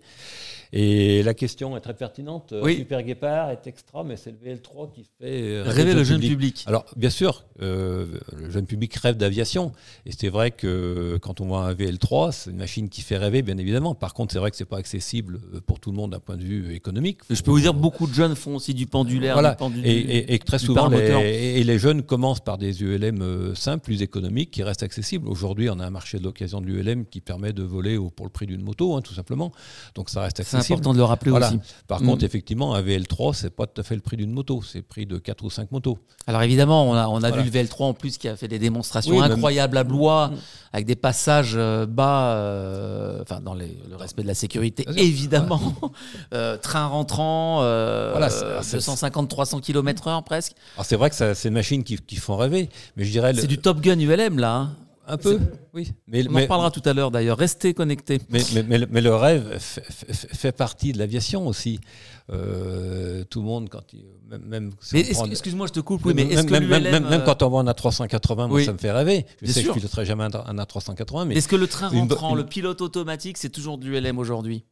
Et 0.74 1.24
la 1.24 1.34
question 1.34 1.78
est 1.78 1.82
très 1.82 1.94
pertinente. 1.94 2.54
Oui. 2.62 2.78
Super 2.78 3.04
Guépard 3.04 3.52
est 3.52 3.68
extra, 3.68 4.04
mais 4.04 4.18
c'est 4.18 4.32
le 4.32 4.38
VL3 4.38 4.92
qui 4.92 5.06
fait 5.20 5.62
rêver 5.62 5.94
le 5.94 6.04
jeune 6.04 6.22
public. 6.22 6.64
Alors, 6.68 6.86
bien 6.96 7.10
sûr, 7.10 7.46
le 7.60 8.08
jeune 8.50 8.66
public 8.66 8.96
rêve 8.96 9.18
d'aviation. 9.18 9.72
Et 10.06 10.12
c'est 10.12 10.30
vrai 10.30 10.52
que 10.52 11.18
quand 11.22 11.42
on 11.42 11.48
voit 11.48 11.66
un 11.66 11.74
VL3, 11.74 12.32
c'est 12.32 12.52
une 12.52 12.58
machine 12.58 12.90
qui 12.90 13.02
fait 13.02 13.18
rêver, 13.18 13.42
bien 13.42 13.58
évidemment. 13.58 13.96
Par 13.96 14.14
contre, 14.14 14.34
c'est 14.34 14.40
vrai 14.40 14.52
que 14.52 14.58
c'est 14.58 14.66
pas 14.66 14.78
accessible 14.78 15.40
pour 15.66 15.80
tout 15.80 15.92
le 15.92 15.98
monde 15.98 16.12
d'un 16.12 16.20
point 16.20 16.38
de 16.38 16.44
vue 16.44 16.74
économique. 16.74 17.20
Je 17.30 17.42
peux 17.42 17.52
vous 17.52 17.60
dire, 17.60 17.74
beaucoup 17.74 18.08
de 18.08 18.14
jeunes 18.14 18.36
font 18.36 18.56
aussi 18.56 18.74
du 18.74 18.88
pendulaire, 18.88 19.34
voilà. 19.34 19.58
du 19.72 19.82
et, 19.84 20.34
et, 20.34 20.40
très 20.40 20.60
souvent, 20.60 20.88
les, 20.90 20.98
et 20.98 21.64
les 21.64 21.80
jeunes 21.80 22.04
commencent 22.04 22.44
par 22.44 22.58
des 22.58 22.84
ULM 22.84 23.54
simples, 23.56 23.84
plus 23.84 24.02
économiques, 24.02 24.52
qui 24.52 24.64
restent 24.64 24.84
accessibles. 24.84 25.28
Aujourd'hui, 25.28 25.70
on 25.70 25.80
a 25.80 25.86
un 25.86 25.90
marché 25.90 26.20
de 26.20 26.24
l'occasion 26.24 26.62
de 26.62 26.68
l'ULM 26.68 27.06
qui 27.06 27.22
permet 27.22 27.54
de 27.54 27.64
voler 27.64 27.98
au, 27.98 28.10
pour 28.10 28.26
le 28.26 28.32
prix 28.32 28.48
d'une 28.48 28.62
moto, 28.62 28.77
hein, 28.82 29.02
tout 29.02 29.14
simplement. 29.14 29.52
Donc 29.96 30.10
ça 30.10 30.22
reste 30.22 30.40
accessible. 30.40 30.64
C'est 30.64 30.74
important 30.74 30.94
de 30.94 30.98
le 30.98 31.04
rappeler 31.04 31.32
voilà. 31.32 31.48
aussi. 31.50 31.60
Par 31.88 32.02
mmh. 32.02 32.06
contre, 32.06 32.24
effectivement, 32.24 32.76
un 32.76 32.82
VL3, 32.82 33.34
c'est 33.34 33.50
pas 33.50 33.68
tout 33.68 33.82
à 33.82 33.84
fait 33.84 33.96
le 33.96 34.02
prix 34.02 34.18
d'une 34.18 34.32
moto, 34.32 34.62
c'est 34.62 34.80
le 34.80 34.84
prix 34.84 35.06
de 35.06 35.18
4 35.18 35.44
ou 35.44 35.50
5 35.50 35.72
motos. 35.72 35.98
Alors 36.28 36.42
évidemment, 36.44 36.90
on 36.90 36.94
a, 36.94 37.08
on 37.08 37.18
a 37.18 37.30
voilà. 37.30 37.44
vu 37.44 37.50
le 37.50 37.64
VL3 37.64 37.84
en 37.84 37.94
plus 37.94 38.18
qui 38.18 38.28
a 38.28 38.36
fait 38.36 38.48
des 38.48 38.60
démonstrations 38.60 39.18
oui, 39.18 39.24
incroyables 39.24 39.76
même... 39.76 39.82
à 39.82 39.90
Blois, 39.90 40.28
mmh. 40.30 40.38
avec 40.74 40.86
des 40.86 40.96
passages 40.96 41.58
bas, 41.88 42.36
euh, 42.36 43.22
enfin 43.22 43.42
dans 43.42 43.54
les, 43.54 43.78
le 43.90 43.96
respect 43.96 44.24
de 44.24 44.28
la 44.28 44.34
sécurité, 44.34 44.86
évidemment. 44.96 45.74
euh, 46.34 46.58
train 46.58 46.86
rentrant, 46.88 47.60
euh, 47.62 48.12
voilà, 48.12 48.30
250-300 48.30 49.62
km/h 49.62 50.24
presque. 50.24 50.54
C'est 50.84 50.96
vrai 50.96 51.10
que 51.10 51.16
c'est 51.16 51.48
une 51.48 51.54
machine 51.54 51.84
qui, 51.84 51.98
qui, 51.98 52.16
font 52.18 52.38
rêver, 52.38 52.70
mais 52.96 53.04
je 53.04 53.12
dirais. 53.12 53.34
C'est 53.34 53.48
du 53.48 53.58
Top 53.58 53.82
Gun 53.82 54.00
ULM 54.00 54.40
là. 54.40 54.56
Hein. 54.56 54.76
Un 55.10 55.18
peu, 55.18 55.40
oui. 55.74 55.94
Mais, 56.08 56.28
on 56.28 56.32
mais, 56.32 56.40
en 56.40 56.44
reparlera 56.44 56.72
tout 56.72 56.82
à 56.84 56.94
l'heure 56.94 57.12
d'ailleurs. 57.12 57.38
Restez 57.38 57.74
connectés. 57.74 58.20
Mais, 58.30 58.42
mais, 58.68 58.86
mais, 58.90 59.02
le 59.02 59.16
rêve 59.16 59.58
fait, 59.58 59.86
fait 59.90 60.52
partie 60.52 60.92
de 60.92 60.98
l'aviation 60.98 61.48
aussi. 61.48 61.80
Euh, 62.30 63.24
tout 63.30 63.40
le 63.40 63.46
monde, 63.46 63.70
quand 63.70 63.94
il, 63.94 64.04
même, 64.30 64.42
même 64.44 64.72
si 64.82 65.02
prend... 65.14 65.26
excuse-moi, 65.26 65.68
je 65.68 65.72
te 65.72 65.80
coupe. 65.80 66.04
Oui, 66.06 66.14
mais 66.14 66.26
même, 66.26 66.50
même, 66.50 66.68
même, 66.68 66.84
même, 66.84 67.08
même, 67.08 67.24
quand 67.24 67.42
on 67.42 67.50
voit 67.50 67.62
un 67.62 67.66
A380, 67.66 68.50
moi, 68.50 68.64
ça 68.66 68.74
me 68.74 68.78
fait 68.78 68.92
rêver. 68.92 69.26
Je 69.40 69.46
Bien 69.46 69.54
sais 69.54 69.62
sûr. 69.62 69.74
que 69.74 69.80
je 69.80 69.86
piloterai 69.86 70.06
jamais 70.06 70.26
un, 70.26 70.32
un 70.34 70.56
A380. 70.58 71.26
Mais 71.26 71.36
est-ce 71.36 71.48
que 71.48 71.56
le 71.56 71.68
train 71.68 71.88
rentrant, 71.88 72.32
une... 72.32 72.38
le 72.38 72.46
pilote 72.46 72.82
automatique, 72.82 73.38
c'est 73.38 73.50
toujours 73.50 73.78
du 73.78 73.98
LM 73.98 74.20
aujourd'hui? 74.20 74.66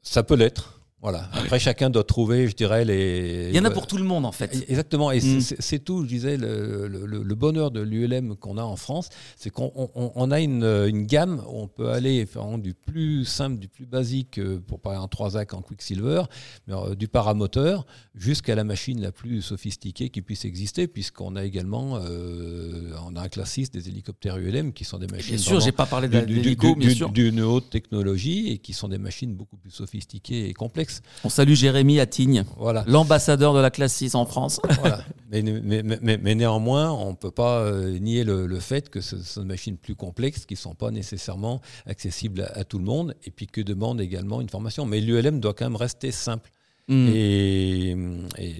Ça 0.00 0.22
peut 0.22 0.36
l'être. 0.36 0.81
Voilà. 1.02 1.28
Après, 1.32 1.58
chacun 1.58 1.90
doit 1.90 2.04
trouver, 2.04 2.46
je 2.46 2.54
dirais, 2.54 2.84
les. 2.84 3.48
Il 3.50 3.56
y 3.56 3.58
en 3.58 3.64
a 3.64 3.70
pour 3.70 3.88
tout 3.88 3.96
le 3.96 4.04
monde, 4.04 4.24
en 4.24 4.30
fait. 4.30 4.64
Exactement. 4.68 5.10
Et 5.10 5.20
mm. 5.20 5.40
c'est 5.40 5.80
tout, 5.80 6.04
je 6.04 6.08
disais, 6.08 6.36
le, 6.36 6.86
le, 6.86 7.22
le 7.22 7.34
bonheur 7.34 7.72
de 7.72 7.80
l'ULM 7.80 8.36
qu'on 8.36 8.56
a 8.56 8.62
en 8.62 8.76
France, 8.76 9.08
c'est 9.36 9.50
qu'on 9.50 9.72
on, 9.74 10.12
on 10.14 10.30
a 10.30 10.40
une, 10.40 10.62
une, 10.62 11.04
gamme 11.04 11.42
où 11.48 11.62
on 11.62 11.66
peut 11.66 11.90
aller 11.90 12.24
du 12.58 12.74
plus 12.74 13.24
simple, 13.24 13.58
du 13.58 13.66
plus 13.68 13.84
basique, 13.84 14.38
euh, 14.38 14.60
pour 14.64 14.80
parler 14.80 14.98
en 14.98 15.08
3 15.08 15.36
actes 15.36 15.54
en 15.54 15.62
Quicksilver, 15.62 16.22
mais, 16.68 16.74
euh, 16.74 16.94
du 16.94 17.08
paramoteur, 17.08 17.84
jusqu'à 18.14 18.54
la 18.54 18.62
machine 18.62 19.00
la 19.00 19.10
plus 19.10 19.42
sophistiquée 19.42 20.08
qui 20.08 20.22
puisse 20.22 20.44
exister, 20.44 20.86
puisqu'on 20.86 21.34
a 21.34 21.44
également 21.44 21.96
euh, 21.96 22.92
on 23.04 23.16
a 23.16 23.22
un 23.22 23.28
classe 23.28 23.52
6 23.52 23.72
des 23.72 23.88
hélicoptères 23.88 24.36
ULM 24.36 24.72
qui 24.72 24.84
sont 24.84 24.98
des 24.98 25.08
machines. 25.08 25.34
Bien 25.34 25.44
sûr, 25.44 25.60
j'ai 25.60 25.72
pas 25.72 25.86
parlé 25.86 26.08
d'hélico, 26.08 26.76
bien 26.76 26.94
sûr. 26.94 27.10
D'une 27.10 27.40
haute 27.40 27.70
technologie 27.70 28.50
et 28.50 28.58
qui 28.58 28.72
sont 28.72 28.88
des 28.88 28.98
machines 28.98 29.34
beaucoup 29.34 29.56
plus 29.56 29.70
sophistiquées 29.70 30.48
et 30.48 30.54
complexes. 30.54 30.91
On 31.24 31.28
salue 31.28 31.54
Jérémy 31.54 32.00
Attigne, 32.00 32.44
voilà. 32.58 32.84
l'ambassadeur 32.86 33.54
de 33.54 33.60
la 33.60 33.70
classe 33.70 33.94
6 33.94 34.14
en 34.14 34.26
France. 34.26 34.60
Voilà. 34.80 35.04
mais, 35.30 35.42
mais, 35.42 35.82
mais, 35.82 36.18
mais, 36.18 36.34
néanmoins, 36.34 36.90
on 36.90 37.10
ne 37.10 37.16
peut 37.16 37.30
pas 37.30 37.60
euh, 37.60 37.98
nier 37.98 38.24
le, 38.24 38.46
le, 38.46 38.60
fait 38.60 38.90
que 38.90 39.00
ce 39.00 39.18
sont 39.18 39.42
des 39.42 39.46
machines 39.46 39.76
plus 39.76 39.94
complexes 39.94 40.46
qui 40.46 40.54
ne 40.54 40.58
sont 40.58 40.74
pas 40.74 40.90
nécessairement 40.90 41.60
accessibles 41.86 42.42
à, 42.42 42.60
à, 42.60 42.64
tout 42.64 42.78
le 42.78 42.84
monde 42.84 43.14
et 43.24 43.30
puis 43.30 43.46
que 43.46 43.60
demandent 43.60 44.00
également 44.00 44.40
une 44.40 44.48
formation. 44.48 44.86
Mais 44.86 45.00
l'ULM 45.00 45.40
doit 45.40 45.54
quand 45.54 45.64
même 45.64 45.76
rester 45.76 46.10
simple. 46.10 46.50
Mm. 46.88 47.08
Et, 47.08 47.96
et, 48.38 48.50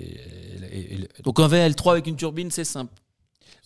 et, 0.72 1.08
Donc 1.24 1.40
un 1.40 1.48
VL3 1.48 1.90
avec 1.90 2.06
une 2.06 2.16
turbine, 2.16 2.50
c'est 2.50 2.64
simple. 2.64 2.92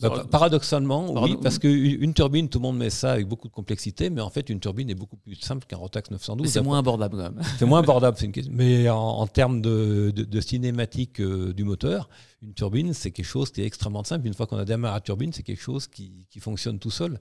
Bah, 0.03 0.27
paradoxalement, 0.31 1.23
oui, 1.23 1.39
parce 1.43 1.59
qu'une 1.59 2.13
turbine, 2.13 2.51
tout 2.51 2.59
le 2.59 2.65
monde 2.65 2.77
met 2.77 2.91
ça 2.91 3.13
avec 3.13 3.27
beaucoup 3.27 3.49
de 3.49 3.53
complexité, 3.53 4.11
mais 4.11 4.21
en 4.21 4.29
fait, 4.29 4.51
une 4.51 4.61
turbine 4.61 4.91
est 4.91 4.95
beaucoup 4.95 5.17
plus 5.17 5.37
simple 5.37 5.65
qu'un 5.67 5.79
Rotax 5.79 6.11
912. 6.11 6.51
C'est 6.51 6.61
moins 6.61 6.79
abordable 6.79 7.17
quand 7.17 7.23
même. 7.23 7.43
C'est 7.59 7.65
moins 7.65 7.79
abordable, 7.79 8.19
une 8.23 8.33
question. 8.33 8.53
mais 8.55 8.91
en, 8.91 8.99
en 8.99 9.27
termes 9.27 9.63
de, 9.63 10.13
de, 10.15 10.25
de 10.25 10.41
cinématique 10.43 11.19
euh, 11.21 11.55
du 11.55 11.65
moteur, 11.65 12.11
une 12.43 12.53
turbine, 12.53 12.93
c'est 12.93 13.11
quelque 13.11 13.25
chose 13.25 13.51
qui 13.51 13.63
est 13.63 13.67
extrêmement 13.67 14.05
simple. 14.05 14.27
Une 14.27 14.35
fois 14.35 14.47
qu'on 14.47 14.59
a 14.59 14.67
démarré 14.67 14.97
la 14.97 15.01
turbine, 15.01 15.33
c'est 15.33 15.43
quelque 15.43 15.63
chose 15.63 15.87
qui, 15.87 16.27
qui 16.29 16.41
fonctionne 16.41 16.79
tout 16.79 16.91
seul. 16.91 17.19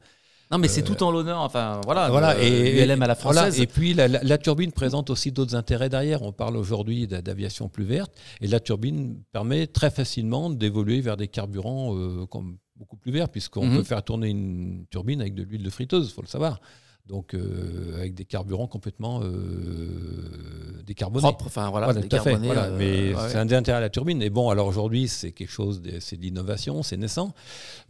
Non, 0.52 0.60
mais 0.60 0.68
c'est 0.68 0.84
tout 0.84 1.02
en 1.02 1.10
l'honneur, 1.10 1.40
enfin 1.40 1.82
voilà, 1.86 2.10
voilà 2.10 2.40
et, 2.40 2.86
l'ULM 2.86 3.02
à 3.02 3.08
la 3.08 3.16
française. 3.16 3.56
Voilà, 3.56 3.64
et 3.64 3.66
puis 3.66 3.96
la, 3.96 4.08
la, 4.08 4.22
la, 4.22 4.38
turbine 4.38 4.72
présente 4.72 5.10
aussi 5.10 5.32
d'autres 5.32 5.56
intérêts 5.56 5.90
derrière. 5.90 6.22
On 6.22 6.32
parle 6.32 6.56
aujourd'hui 6.56 7.08
d'aviation 7.08 7.68
plus 7.68 7.84
verte, 7.84 8.12
et 8.42 8.48
la 8.48 8.60
turbine 8.60 9.24
permet 9.32 9.66
très 9.66 9.90
facilement 9.90 10.52
d'évoluer 10.52 11.02
vers 11.02 11.18
des 11.18 11.28
carburants 11.28 11.96
euh, 11.96 12.28
comme 12.28 12.58
beaucoup 12.76 12.98
plus 12.98 13.12
verts, 13.12 13.30
puisqu'on 13.30 13.66
Mhm. 13.66 13.78
peut 13.78 13.84
faire 13.84 14.04
tourner 14.04 14.30
une 14.30 14.86
turbine 14.90 15.22
avec 15.22 15.34
de 15.34 15.44
l'huile 15.44 15.64
de 15.64 15.70
friteuse, 15.70 16.08
il 16.10 16.14
faut 16.14 16.22
le 16.22 16.28
savoir. 16.28 16.60
Donc, 17.08 17.36
euh, 17.36 17.96
avec 17.98 18.16
des 18.16 18.26
carburants 18.26 18.66
complètement 18.68 19.22
euh, 19.24 20.82
décarbonés. 20.86 21.22
Propre, 21.22 21.46
enfin 21.46 21.70
voilà, 21.70 21.86
voilà 21.86 22.02
tout 22.02 22.16
à 22.16 22.20
fait. 22.20 22.36
Voilà. 22.36 22.66
euh, 22.66 22.78
Mais 22.78 23.14
ouais. 23.14 23.30
c'est 23.30 23.38
un 23.38 23.46
des 23.46 23.54
intérêts 23.56 23.78
à 23.78 23.82
la 23.82 23.90
turbine. 23.90 24.22
Et 24.24 24.30
bon, 24.30 24.50
alors 24.50 24.68
aujourd'hui, 24.68 25.08
c'est 25.08 25.32
quelque 25.32 25.52
chose, 25.52 25.82
de, 25.82 26.00
c'est 26.00 26.18
de 26.18 26.22
l'innovation, 26.24 26.82
c'est 26.84 26.98
naissant. 26.98 27.34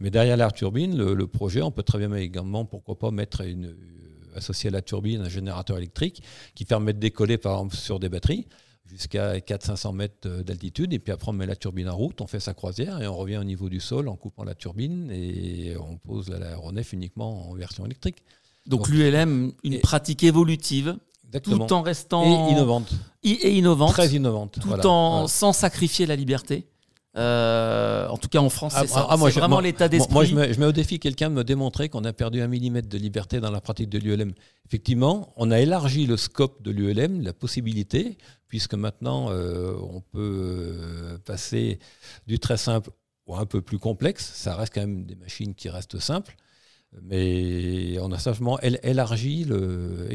Mais 0.00 0.10
derrière 0.10 0.36
la 0.36 0.50
turbine, 0.50 0.96
le, 0.96 1.14
le, 1.14 1.26
projet, 1.26 1.62
on 1.62 1.70
peut 1.70 1.82
très 1.82 1.98
bien 1.98 2.14
également, 2.14 2.64
pourquoi 2.66 2.98
pas, 2.98 3.10
mettre 3.10 3.40
une, 3.40 3.74
associé 4.34 4.68
à 4.68 4.70
la 4.72 4.82
turbine 4.82 5.22
un 5.22 5.28
générateur 5.30 5.78
électrique 5.78 6.22
qui 6.54 6.64
permet 6.66 6.92
de 6.92 6.98
décoller, 6.98 7.38
par 7.38 7.54
exemple, 7.54 7.76
sur 7.76 7.98
des 7.98 8.10
batteries 8.10 8.46
jusqu'à 8.88 9.38
400-500 9.38 9.94
mètres 9.94 10.28
d'altitude. 10.42 10.92
Et 10.92 10.98
puis 10.98 11.12
après, 11.12 11.28
on 11.28 11.32
met 11.32 11.46
la 11.46 11.56
turbine 11.56 11.88
en 11.88 11.96
route, 11.96 12.20
on 12.20 12.26
fait 12.26 12.40
sa 12.40 12.54
croisière 12.54 13.00
et 13.02 13.06
on 13.06 13.16
revient 13.16 13.36
au 13.36 13.44
niveau 13.44 13.68
du 13.68 13.80
sol 13.80 14.08
en 14.08 14.16
coupant 14.16 14.44
la 14.44 14.54
turbine 14.54 15.10
et 15.10 15.76
on 15.78 15.96
pose 15.96 16.28
l'aéronef 16.28 16.92
uniquement 16.92 17.50
en 17.50 17.54
version 17.54 17.84
électrique. 17.84 18.22
Donc, 18.66 18.80
Donc 18.80 18.88
l'ULM, 18.88 19.52
une 19.62 19.74
et, 19.74 19.78
pratique 19.78 20.24
évolutive, 20.24 20.96
exactement. 21.28 21.66
tout 21.66 21.72
en 21.74 21.82
restant 21.82 22.24
et 22.24 22.52
innovante, 22.52 22.92
et 23.22 23.56
innovante, 23.56 23.92
très 23.92 24.08
innovante, 24.08 24.58
tout 24.60 24.68
voilà, 24.68 24.86
en 24.88 25.10
voilà. 25.12 25.28
sans 25.28 25.52
sacrifier 25.52 26.06
la 26.06 26.16
liberté. 26.16 26.66
Euh, 27.16 28.06
en 28.08 28.18
tout 28.18 28.28
cas 28.28 28.40
en 28.40 28.50
France, 28.50 28.74
c'est 28.74 28.80
ah, 28.80 28.86
ça. 28.86 29.06
Ah, 29.08 29.16
c'est 29.18 29.40
vraiment 29.40 29.60
l'état 29.60 29.88
d'esprit. 29.88 30.12
Moi, 30.12 30.24
je 30.24 30.34
mets, 30.34 30.52
je 30.52 30.60
mets, 30.60 30.66
au 30.66 30.72
défi 30.72 30.98
quelqu'un 30.98 31.30
de 31.30 31.34
me 31.34 31.44
démontrer 31.44 31.88
qu'on 31.88 32.04
a 32.04 32.12
perdu 32.12 32.42
un 32.42 32.48
millimètre 32.48 32.88
de 32.88 32.98
liberté 32.98 33.40
dans 33.40 33.50
la 33.50 33.60
pratique 33.60 33.88
de 33.88 33.98
l'ULM. 33.98 34.32
Effectivement, 34.66 35.32
on 35.36 35.50
a 35.50 35.60
élargi 35.60 36.06
le 36.06 36.16
scope 36.18 36.62
de 36.62 36.70
l'ULM, 36.70 37.22
la 37.22 37.32
possibilité, 37.32 38.18
puisque 38.48 38.74
maintenant 38.74 39.30
euh, 39.30 39.74
on 39.80 40.00
peut 40.00 40.78
euh, 40.78 41.18
passer 41.24 41.78
du 42.26 42.38
très 42.38 42.58
simple 42.58 42.90
au 43.26 43.34
un 43.34 43.46
peu 43.46 43.62
plus 43.62 43.78
complexe. 43.78 44.32
Ça 44.34 44.54
reste 44.54 44.74
quand 44.74 44.82
même 44.82 45.06
des 45.06 45.16
machines 45.16 45.54
qui 45.54 45.70
restent 45.70 45.98
simples. 45.98 46.36
Mais 47.02 47.98
on 48.00 48.10
a 48.10 48.18
simplement 48.18 48.58
élargi, 48.60 49.44
le, 49.44 50.08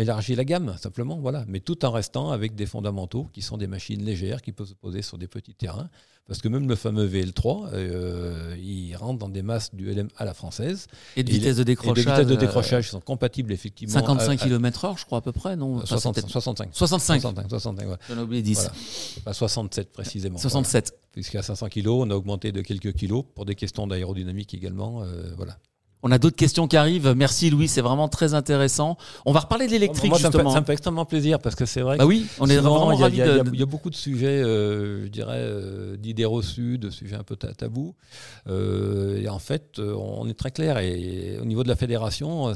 élargi 0.00 0.34
la 0.34 0.44
gamme, 0.44 0.76
simplement, 0.78 1.18
voilà. 1.18 1.44
Mais 1.48 1.60
tout 1.60 1.84
en 1.84 1.90
restant 1.90 2.30
avec 2.30 2.54
des 2.54 2.66
fondamentaux 2.66 3.28
qui 3.32 3.42
sont 3.42 3.56
des 3.56 3.66
machines 3.66 4.04
légères 4.04 4.40
qui 4.40 4.52
peuvent 4.52 4.68
se 4.68 4.74
poser 4.74 5.02
sur 5.02 5.18
des 5.18 5.26
petits 5.26 5.54
terrains. 5.54 5.90
Parce 6.28 6.42
que 6.42 6.48
même 6.48 6.68
le 6.68 6.76
fameux 6.76 7.08
VL3, 7.08 7.70
euh, 7.72 8.54
il 8.62 8.94
rentre 8.96 9.18
dans 9.18 9.30
des 9.30 9.40
masses 9.40 9.74
du 9.74 9.90
LM 9.90 10.08
à 10.18 10.26
la 10.26 10.34
française. 10.34 10.86
Et 11.16 11.24
de 11.24 11.30
vitesse 11.30 11.56
de 11.56 11.62
décrochage. 11.62 11.98
Et 11.98 12.04
de 12.04 12.10
vitesse 12.10 12.26
de 12.26 12.36
décrochage 12.36 12.84
qui 12.84 12.90
sont 12.90 13.00
compatibles, 13.00 13.50
effectivement. 13.50 13.94
55 13.94 14.38
km/h, 14.38 14.98
je 14.98 15.06
crois, 15.06 15.18
à 15.18 15.22
peu 15.22 15.32
près, 15.32 15.56
non 15.56 15.84
60, 15.86 16.20
65. 16.28 16.68
65. 16.72 17.20
65, 17.22 17.48
65 17.48 17.88
ouais. 17.88 17.96
J'en 18.10 18.18
ai 18.18 18.22
oublié 18.22 18.42
10. 18.42 18.54
Voilà. 18.56 18.72
Pas 19.24 19.32
67 19.32 19.90
précisément. 19.90 20.36
67. 20.36 20.90
Voilà. 20.90 21.02
Puisqu'à 21.12 21.42
500 21.42 21.68
kg, 21.70 21.88
on 21.88 22.10
a 22.10 22.14
augmenté 22.14 22.52
de 22.52 22.60
quelques 22.60 22.92
kilos 22.92 23.24
pour 23.34 23.46
des 23.46 23.54
questions 23.54 23.86
d'aérodynamique 23.86 24.52
également. 24.52 25.02
Euh, 25.02 25.32
voilà. 25.34 25.56
On 26.02 26.12
a 26.12 26.18
d'autres 26.18 26.36
questions 26.36 26.68
qui 26.68 26.76
arrivent. 26.76 27.12
Merci 27.16 27.50
Louis, 27.50 27.66
c'est 27.66 27.80
vraiment 27.80 28.08
très 28.08 28.34
intéressant. 28.34 28.96
On 29.26 29.32
va 29.32 29.40
reparler 29.40 29.66
de 29.66 29.72
l'électrique 29.72 30.10
Moi, 30.10 30.18
justement. 30.18 30.32
Ça 30.32 30.38
me, 30.38 30.44
fait, 30.44 30.52
ça 30.54 30.60
me, 30.60 30.66
fait, 30.66 30.72
extrêmement 30.72 31.04
plaisir 31.04 31.40
parce 31.40 31.56
que 31.56 31.66
c'est 31.66 31.80
vrai. 31.80 31.96
Bah 31.96 32.06
oui, 32.06 32.26
on 32.38 32.48
est 32.48 32.56
vraiment 32.58 32.92
il 32.92 33.00
y, 33.00 33.02
a, 33.02 33.04
ravis 33.04 33.16
il, 33.16 33.18
y 33.18 33.22
a, 33.22 33.42
de... 33.42 33.50
il 33.52 33.58
y 33.58 33.62
a 33.62 33.66
beaucoup 33.66 33.90
de 33.90 33.96
sujets, 33.96 34.26
euh, 34.42 35.04
je 35.04 35.08
dirais, 35.08 35.40
euh, 35.40 35.96
d'idées 35.96 36.24
reçues, 36.24 36.78
de 36.78 36.90
sujets 36.90 37.16
un 37.16 37.24
peu 37.24 37.34
tabous. 37.34 37.96
Euh, 38.46 39.20
et 39.20 39.28
en 39.28 39.40
fait, 39.40 39.80
on 39.80 40.28
est 40.28 40.38
très 40.38 40.52
clair. 40.52 40.78
Et, 40.78 41.34
et 41.34 41.38
au 41.38 41.44
niveau 41.44 41.64
de 41.64 41.68
la 41.68 41.76
fédération, 41.76 42.52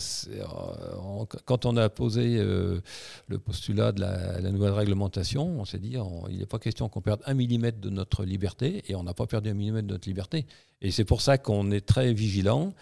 on, 1.02 1.26
quand 1.44 1.66
on 1.66 1.76
a 1.76 1.88
posé 1.88 2.38
le 2.38 3.38
postulat 3.38 3.90
de 3.90 4.00
la, 4.00 4.40
la, 4.40 4.50
nouvelle 4.52 4.72
réglementation, 4.72 5.60
on 5.60 5.64
s'est 5.64 5.78
dit, 5.78 5.96
on, 5.98 6.28
il 6.28 6.38
n'est 6.38 6.46
pas 6.46 6.58
question 6.58 6.88
qu'on 6.88 7.00
perde 7.00 7.22
un 7.26 7.34
millimètre 7.34 7.80
de 7.80 7.90
notre 7.90 8.24
liberté, 8.24 8.84
et 8.86 8.94
on 8.94 9.02
n'a 9.02 9.14
pas 9.14 9.26
perdu 9.26 9.50
un 9.50 9.54
millimètre 9.54 9.88
de 9.88 9.92
notre 9.92 10.08
liberté. 10.08 10.46
Et 10.80 10.92
c'est 10.92 11.04
pour 11.04 11.20
ça 11.20 11.38
qu'on 11.38 11.70
est 11.72 11.84
très 11.84 12.12
vigilant 12.12 12.72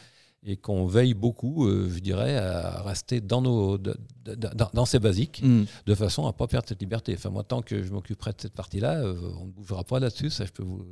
et 0.44 0.56
qu'on 0.56 0.86
veille 0.86 1.14
beaucoup, 1.14 1.68
je 1.68 1.98
dirais, 1.98 2.36
à 2.36 2.82
rester 2.82 3.20
dans, 3.20 3.42
nos, 3.42 3.76
dans, 3.76 4.84
ces 4.86 4.98
basiques, 4.98 5.42
mm. 5.44 5.64
de 5.86 5.94
façon 5.94 6.24
à 6.24 6.28
ne 6.28 6.32
pas 6.32 6.46
perdre 6.46 6.66
cette 6.66 6.80
liberté. 6.80 7.12
Enfin, 7.14 7.28
moi, 7.28 7.44
tant 7.44 7.60
que 7.60 7.82
je 7.82 7.92
m'occuperai 7.92 8.32
de 8.32 8.40
cette 8.40 8.54
partie-là, 8.54 9.02
on 9.38 9.46
ne 9.46 9.50
bougera 9.50 9.84
pas 9.84 10.00
là-dessus, 10.00 10.30
ça 10.30 10.46
je 10.46 10.52
peux 10.52 10.62
vous, 10.62 10.82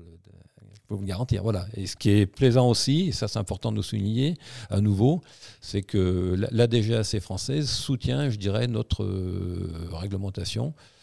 peux 0.88 0.94
vous 0.94 1.02
le 1.02 1.06
garantir. 1.06 1.42
Voilà. 1.42 1.66
Et 1.74 1.86
ce 1.86 1.96
qui 1.96 2.10
est 2.10 2.26
plaisant 2.26 2.68
aussi, 2.68 3.08
et 3.08 3.12
ça 3.12 3.28
c'est 3.28 3.38
important 3.38 3.70
de 3.70 3.76
nous 3.76 3.82
souligner 3.82 4.36
à 4.70 4.80
nouveau, 4.80 5.20
c'est 5.60 5.82
que 5.82 6.34
la 6.50 6.66
DGAC 6.66 7.20
française 7.20 7.68
soutient, 7.68 8.30
je 8.30 8.36
dirais, 8.36 8.66
notre 8.66 9.04
euh, 9.04 9.88
réglementation, 9.92 10.68
euh, 10.68 10.97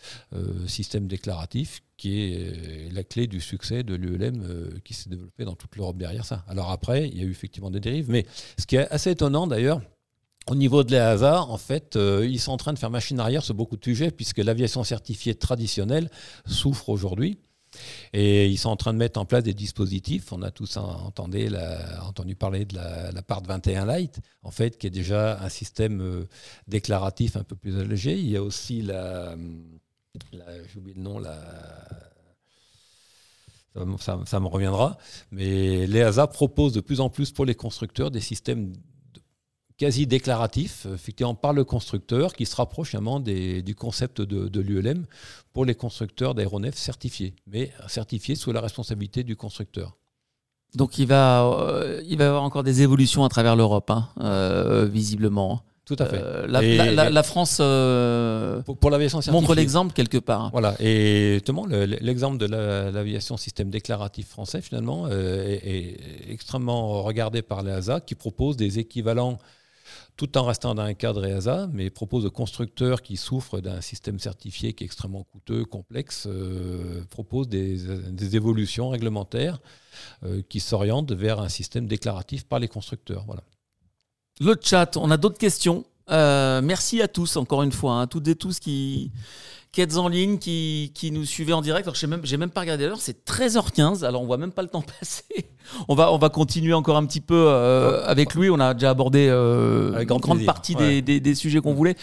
système 0.67 1.07
déclaratif, 1.07 1.81
qui 1.97 2.21
est 2.21 2.37
euh, 2.37 2.89
la 2.91 3.03
clé 3.03 3.27
du 3.27 3.39
succès 3.39 3.83
de 3.83 3.95
l'ULM 3.95 4.79
qui 4.83 4.93
s'est 4.93 5.09
développé 5.09 5.45
dans 5.45 5.55
toute 5.55 5.75
l'Europe 5.75 5.97
derrière 5.97 6.25
ça. 6.25 6.43
Alors 6.47 6.71
après, 6.71 7.07
il 7.07 7.17
y 7.17 7.21
a 7.21 7.23
eu 7.23 7.31
effectivement 7.31 7.71
des 7.71 7.79
dérives, 7.79 8.09
mais 8.09 8.25
ce 8.57 8.65
qui 8.65 8.75
est 8.75 8.89
assez 8.91 9.11
étonnant 9.11 9.47
d'ailleurs, 9.47 9.81
au 10.47 10.55
niveau 10.55 10.83
de 10.83 10.91
l'EASA, 10.91 11.41
en 11.41 11.57
fait, 11.57 11.97
ils 11.97 12.39
sont 12.39 12.51
en 12.51 12.57
train 12.57 12.73
de 12.73 12.79
faire 12.79 12.91
machine 12.91 13.19
arrière 13.19 13.43
sur 13.43 13.55
beaucoup 13.55 13.77
de 13.77 13.83
sujets, 13.83 14.11
puisque 14.11 14.37
l'aviation 14.37 14.83
certifiée 14.83 15.33
traditionnelle 15.33 16.11
souffre 16.45 16.89
aujourd'hui. 16.89 17.39
Et 18.13 18.47
ils 18.47 18.57
sont 18.57 18.69
en 18.69 18.75
train 18.75 18.93
de 18.93 18.97
mettre 18.97 19.19
en 19.19 19.25
place 19.25 19.43
des 19.43 19.53
dispositifs. 19.53 20.31
On 20.31 20.41
a 20.41 20.51
tous 20.51 20.77
entendu, 20.77 21.49
parler 22.35 22.65
de 22.65 22.75
la, 22.75 23.21
part 23.21 23.43
21 23.43 23.85
Light, 23.85 24.19
en 24.43 24.51
fait, 24.51 24.77
qui 24.77 24.87
est 24.87 24.91
déjà 24.91 25.41
un 25.41 25.49
système 25.49 26.01
euh, 26.01 26.27
déclaratif 26.67 27.35
un 27.35 27.43
peu 27.43 27.55
plus 27.55 27.79
allégé. 27.79 28.17
Il 28.17 28.29
y 28.29 28.37
a 28.37 28.43
aussi 28.43 28.81
la, 28.81 29.35
j'oublie 30.73 30.93
le 30.93 31.01
nom, 31.01 31.19
la, 31.19 31.35
ça, 33.99 34.39
me 34.39 34.47
reviendra. 34.47 34.97
Mais 35.31 35.87
l'EASA 35.87 36.27
propose 36.27 36.73
de 36.73 36.81
plus 36.81 36.99
en 36.99 37.09
plus 37.09 37.31
pour 37.31 37.45
les 37.45 37.55
constructeurs 37.55 38.11
des 38.11 38.21
systèmes 38.21 38.73
quasi 39.77 40.07
déclaratif, 40.07 40.87
effectivement, 40.93 41.35
par 41.35 41.51
le 41.51 41.65
constructeur, 41.65 42.33
qui 42.33 42.45
se 42.45 42.55
rapproche 42.55 42.93
vraiment 42.93 43.19
du 43.19 43.75
concept 43.75 44.21
de, 44.21 44.59
l'ULM 44.61 45.05
pour 45.51 45.65
les 45.65 45.75
constructeurs 45.75 46.33
d'aéronefs 46.33 46.77
certifiés, 46.77 47.35
mais 47.47 47.71
certifiés 47.87 48.35
sous 48.35 48.51
la 48.53 48.61
responsabilité 48.61 49.23
du 49.23 49.35
constructeur. 49.35 49.97
Donc 50.75 50.97
il 50.97 51.07
va, 51.07 51.45
euh, 51.45 52.01
il 52.05 52.17
va 52.17 52.25
y 52.25 52.27
avoir 52.27 52.43
encore 52.43 52.63
des 52.63 52.81
évolutions 52.81 53.23
à 53.23 53.29
travers 53.29 53.55
l'Europe, 53.55 53.89
hein, 53.91 54.09
euh, 54.19 54.85
visiblement. 54.85 55.63
Tout 55.85 55.95
à 55.99 56.05
fait. 56.07 56.19
Euh, 56.19 56.47
la, 56.47 57.23
France 57.23 57.57
pour, 57.57 58.89
l'aviation 58.89 59.19
montre 59.31 59.53
l'exemple 59.53 59.93
quelque 59.93 60.17
part. 60.17 60.49
Voilà. 60.51 60.75
Et 60.79 61.33
justement, 61.35 61.65
l'exemple 61.67 62.37
de 62.37 62.47
l'aviation 62.47 63.37
système 63.37 63.69
déclaratif 63.69 64.27
français, 64.27 64.61
finalement, 64.61 65.07
est, 65.09 65.61
est, 65.63 66.31
extrêmement 66.31 67.03
regardé 67.03 67.41
par 67.41 67.61
l'EASA, 67.61 68.01
qui 68.01 68.15
propose 68.15 68.57
des 68.57 68.79
équivalents 68.79 69.37
tout 70.17 70.37
en 70.37 70.45
restant 70.45 70.75
dans 70.75 70.83
un 70.83 70.93
cadre 70.93 71.25
EASA, 71.25 71.67
mais 71.73 71.89
propose 71.89 72.25
aux 72.25 72.31
constructeurs 72.31 73.01
qui 73.01 73.17
souffrent 73.17 73.59
d'un 73.59 73.81
système 73.81 74.19
certifié 74.19 74.73
qui 74.73 74.83
est 74.83 74.85
extrêmement 74.85 75.23
coûteux, 75.23 75.65
complexe, 75.65 76.25
euh, 76.27 77.03
propose 77.09 77.49
des, 77.49 78.35
évolutions 78.35 78.89
réglementaires 78.89 79.59
euh, 80.23 80.41
qui 80.47 80.59
s'orientent 80.59 81.11
vers 81.11 81.39
un 81.39 81.49
système 81.49 81.87
déclaratif 81.87 82.45
par 82.45 82.59
les 82.59 82.67
constructeurs. 82.67 83.23
Voilà. 83.25 83.43
Le 84.41 84.55
chat, 84.61 84.97
on 84.97 85.11
a 85.11 85.17
d'autres 85.17 85.37
questions. 85.37 85.85
Euh, 86.11 86.61
merci 86.61 87.01
à 87.01 87.07
tous, 87.07 87.37
encore 87.37 87.63
une 87.63 87.71
fois, 87.71 87.93
hein, 87.93 88.07
toutes 88.07 88.27
et 88.27 88.35
tous 88.35 88.59
qui, 88.59 89.13
qui 89.71 89.79
êtes 89.79 89.95
en 89.95 90.09
ligne, 90.09 90.39
qui, 90.39 90.91
qui 90.93 91.11
nous 91.11 91.23
suivez 91.23 91.53
en 91.53 91.61
direct. 91.61 91.87
Alors, 91.87 91.95
je 91.95 92.05
n'ai 92.05 92.09
même, 92.09 92.21
même 92.39 92.49
pas 92.49 92.59
regardé 92.59 92.85
l'heure, 92.85 92.99
c'est 92.99 93.25
13h15, 93.25 94.03
alors 94.03 94.21
on 94.21 94.25
voit 94.25 94.37
même 94.37 94.51
pas 94.51 94.61
le 94.61 94.67
temps 94.67 94.83
passer. 94.99 95.23
On 95.87 95.95
va, 95.95 96.11
on 96.11 96.17
va 96.17 96.27
continuer 96.27 96.73
encore 96.73 96.97
un 96.97 97.05
petit 97.05 97.21
peu 97.21 97.45
euh, 97.47 98.05
avec 98.05 98.35
lui. 98.35 98.49
On 98.49 98.59
a 98.59 98.73
déjà 98.73 98.89
abordé 98.89 99.27
euh, 99.29 99.97
une 99.97 100.05
grande 100.05 100.43
partie 100.43 100.75
des, 100.75 101.01
des, 101.01 101.35
sujets 101.35 101.61
qu'on 101.61 101.73
voulait. 101.73 101.95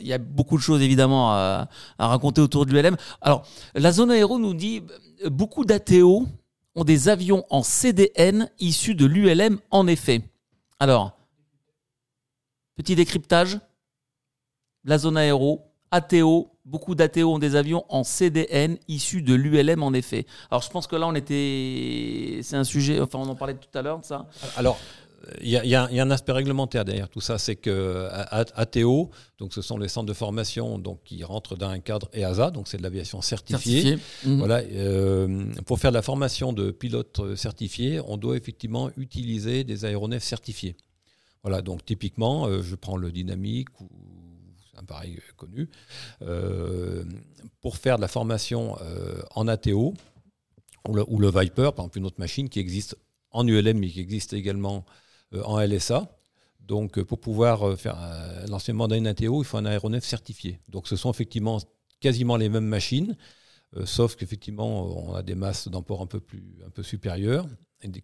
Il 0.00 0.08
y 0.08 0.12
a 0.12 0.18
beaucoup 0.18 0.56
de 0.56 0.62
choses 0.62 0.82
évidemment 0.82 1.30
à, 1.30 1.68
à 1.98 2.08
raconter 2.08 2.40
autour 2.40 2.66
de 2.66 2.72
l'ULM. 2.72 2.96
Alors, 3.22 3.46
la 3.76 3.92
zone 3.92 4.10
aéro 4.10 4.40
nous 4.40 4.54
dit 4.54 4.82
beaucoup 5.26 5.64
d'ATO 5.64 6.26
ont 6.74 6.84
des 6.84 7.08
avions 7.08 7.44
en 7.48 7.62
CDN 7.62 8.50
issus 8.58 8.96
de 8.96 9.06
l'ULM 9.06 9.60
en 9.70 9.86
effet. 9.86 10.22
Alors, 10.78 11.16
petit 12.76 12.94
décryptage. 12.94 13.58
La 14.84 14.98
zone 14.98 15.16
aéro, 15.16 15.72
ATO, 15.90 16.52
beaucoup 16.64 16.94
d'ATO 16.94 17.34
ont 17.34 17.38
des 17.38 17.56
avions 17.56 17.84
en 17.88 18.04
CDN 18.04 18.78
issus 18.88 19.22
de 19.22 19.34
l'ULM 19.34 19.82
en 19.82 19.92
effet. 19.92 20.26
Alors 20.50 20.62
je 20.62 20.70
pense 20.70 20.86
que 20.86 20.96
là 20.96 21.08
on 21.08 21.14
était, 21.14 22.40
c'est 22.42 22.56
un 22.56 22.64
sujet, 22.64 23.00
enfin 23.00 23.18
on 23.18 23.28
en 23.28 23.34
parlait 23.34 23.54
tout 23.54 23.76
à 23.76 23.82
l'heure 23.82 23.98
de 23.98 24.04
ça. 24.04 24.26
Alors 24.56 24.78
il 25.40 25.48
y, 25.48 25.74
a 25.74 25.88
un 25.90 26.10
aspect 26.10 26.32
réglementaire 26.32 26.84
derrière 26.84 27.08
tout 27.08 27.20
ça, 27.20 27.38
c'est 27.38 27.56
que 27.56 28.08
ATO, 28.54 29.10
donc 29.38 29.54
ce 29.54 29.62
sont 29.62 29.76
les 29.76 29.88
centres 29.88 30.06
de 30.06 30.12
formation 30.12 30.78
donc 30.78 31.02
qui 31.04 31.24
rentrent 31.24 31.56
dans 31.56 31.68
un 31.68 31.80
cadre 31.80 32.08
EASA, 32.12 32.50
donc 32.50 32.68
c'est 32.68 32.76
de 32.76 32.82
l'aviation 32.82 33.20
certifiée. 33.22 33.98
Mhm. 34.24 34.38
Voilà, 34.38 34.58
euh, 34.72 35.46
pour 35.64 35.80
faire 35.80 35.90
de 35.90 35.96
la 35.96 36.02
formation 36.02 36.52
de 36.52 36.70
pilotes 36.70 37.34
certifiés, 37.34 38.00
on 38.06 38.16
doit 38.18 38.36
effectivement 38.36 38.90
utiliser 38.96 39.64
des 39.64 39.84
aéronefs 39.84 40.22
certifiés. 40.22 40.76
Voilà, 41.46 41.62
donc 41.62 41.84
typiquement, 41.84 42.48
euh, 42.48 42.60
je 42.60 42.74
prends 42.74 42.96
le 42.96 43.12
dynamique 43.12 43.68
ou 43.80 43.88
un 44.76 44.82
pareil 44.82 45.20
connu, 45.36 45.70
euh, 46.22 47.04
pour 47.60 47.76
faire 47.76 47.98
de 47.98 48.02
la 48.02 48.08
formation 48.08 48.76
euh, 48.80 49.22
en 49.30 49.46
ATO, 49.46 49.94
ou 50.88 51.18
le, 51.20 51.30
Viper, 51.30 51.70
par 51.72 51.84
exemple 51.84 51.98
une 51.98 52.06
autre 52.06 52.18
machine 52.18 52.48
qui 52.48 52.58
existe 52.58 52.96
en 53.30 53.46
ULM, 53.46 53.78
mais 53.78 53.88
qui 53.88 54.00
existe 54.00 54.32
également 54.32 54.84
euh, 55.34 55.42
en 55.44 55.60
LSA. 55.60 56.10
Donc 56.58 57.00
pour 57.00 57.20
pouvoir 57.20 57.78
faire 57.78 57.96
l'enseignement 58.48 58.88
d'un 58.88 59.04
ATO, 59.04 59.40
il 59.40 59.44
faut 59.46 59.56
un 59.56 59.66
aéronef 59.66 60.04
certifié. 60.04 60.58
Donc 60.68 60.88
ce 60.88 60.96
sont 60.96 61.12
effectivement 61.12 61.60
quasiment 62.00 62.36
les 62.36 62.48
mêmes 62.48 62.66
machines, 62.66 63.16
sauf 63.84 64.16
qu'effectivement 64.16 65.08
on 65.08 65.14
a 65.14 65.22
des 65.22 65.36
masses 65.36 65.68
d'emport 65.68 66.02
un 66.02 66.06
peu, 66.06 66.18
plus, 66.18 66.58
un 66.66 66.70
peu 66.70 66.82
supérieures 66.82 67.46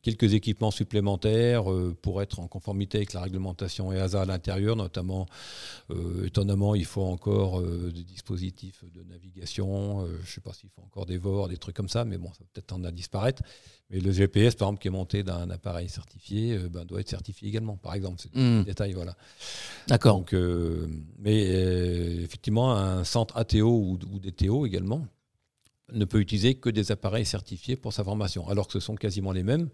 quelques 0.03 0.35
équipements 0.35 0.70
supplémentaires 0.70 1.70
euh, 1.70 1.97
pour 2.01 2.23
être 2.23 2.40
en 2.40 2.49
conformité 2.49 2.99
avec 2.99 3.12
la 3.12 3.23
réglementation 3.23 3.93
EASA 3.93 4.23
à 4.23 4.24
l'intérieur, 4.24 4.77
notamment, 4.77 5.27
euh, 5.90 6.27
étonnamment, 6.27 6.74
il 6.74 6.85
faut 6.85 7.03
encore 7.03 7.61
euh, 7.61 7.90
des 7.94 8.05
dispositifs 8.05 8.85
de 8.93 9.03
navigation, 9.05 10.07
je 10.07 10.12
ne 10.12 10.27
sais 10.27 10.40
pas 10.40 10.53
s'il 10.53 10.69
faut 10.70 10.82
encore 10.82 11.07
des 11.07 11.16
VOR, 11.19 11.49
des 11.49 11.57
trucs 11.57 11.77
comme 11.77 11.89
ça, 11.89 12.05
mais 12.05 12.19
bon, 12.19 12.28
ça 12.32 12.44
peut-être 12.53 12.73
en 12.73 12.85
à 12.85 12.90
disparaître. 12.90 13.43
Mais 13.90 14.01
le 14.01 14.12
GPS, 14.12 14.55
par 14.55 14.69
exemple, 14.69 14.82
qui 14.82 14.89
est 14.89 14.93
monté 14.93 15.23
d'un 15.23 15.51
appareil 15.51 15.89
certifié, 15.89 16.59
ben, 16.70 16.85
doit 16.85 17.01
être 17.01 17.09
certifié 17.09 17.49
également, 17.49 17.77
par 17.77 17.94
exemple. 17.94 18.20
C'est 18.20 18.36
un 18.36 18.61
hmm. 18.61 18.65
détail, 18.65 18.93
voilà. 18.93 19.15
D'accord. 19.89 20.24
Mais 21.19 21.43
effectivement, 22.23 22.74
un 22.74 23.05
centre 23.05 23.36
ATO 23.36 23.69
ou, 23.69 23.99
ou 24.11 24.19
DTO 24.19 24.66
également, 24.66 25.07
ne 25.92 26.04
peut 26.04 26.20
utiliser 26.20 26.54
que 26.54 26.70
des 26.70 26.92
appareils 26.92 27.26
certifiés 27.26 27.76
pour 27.76 27.92
sa 27.92 28.04
formation, 28.04 28.48
alors 28.48 28.66
que 28.66 28.72
ce 28.72 28.80
sont 28.80 28.94
quasiment 28.94 29.32
les 29.32 29.42
mêmes. 29.42 29.68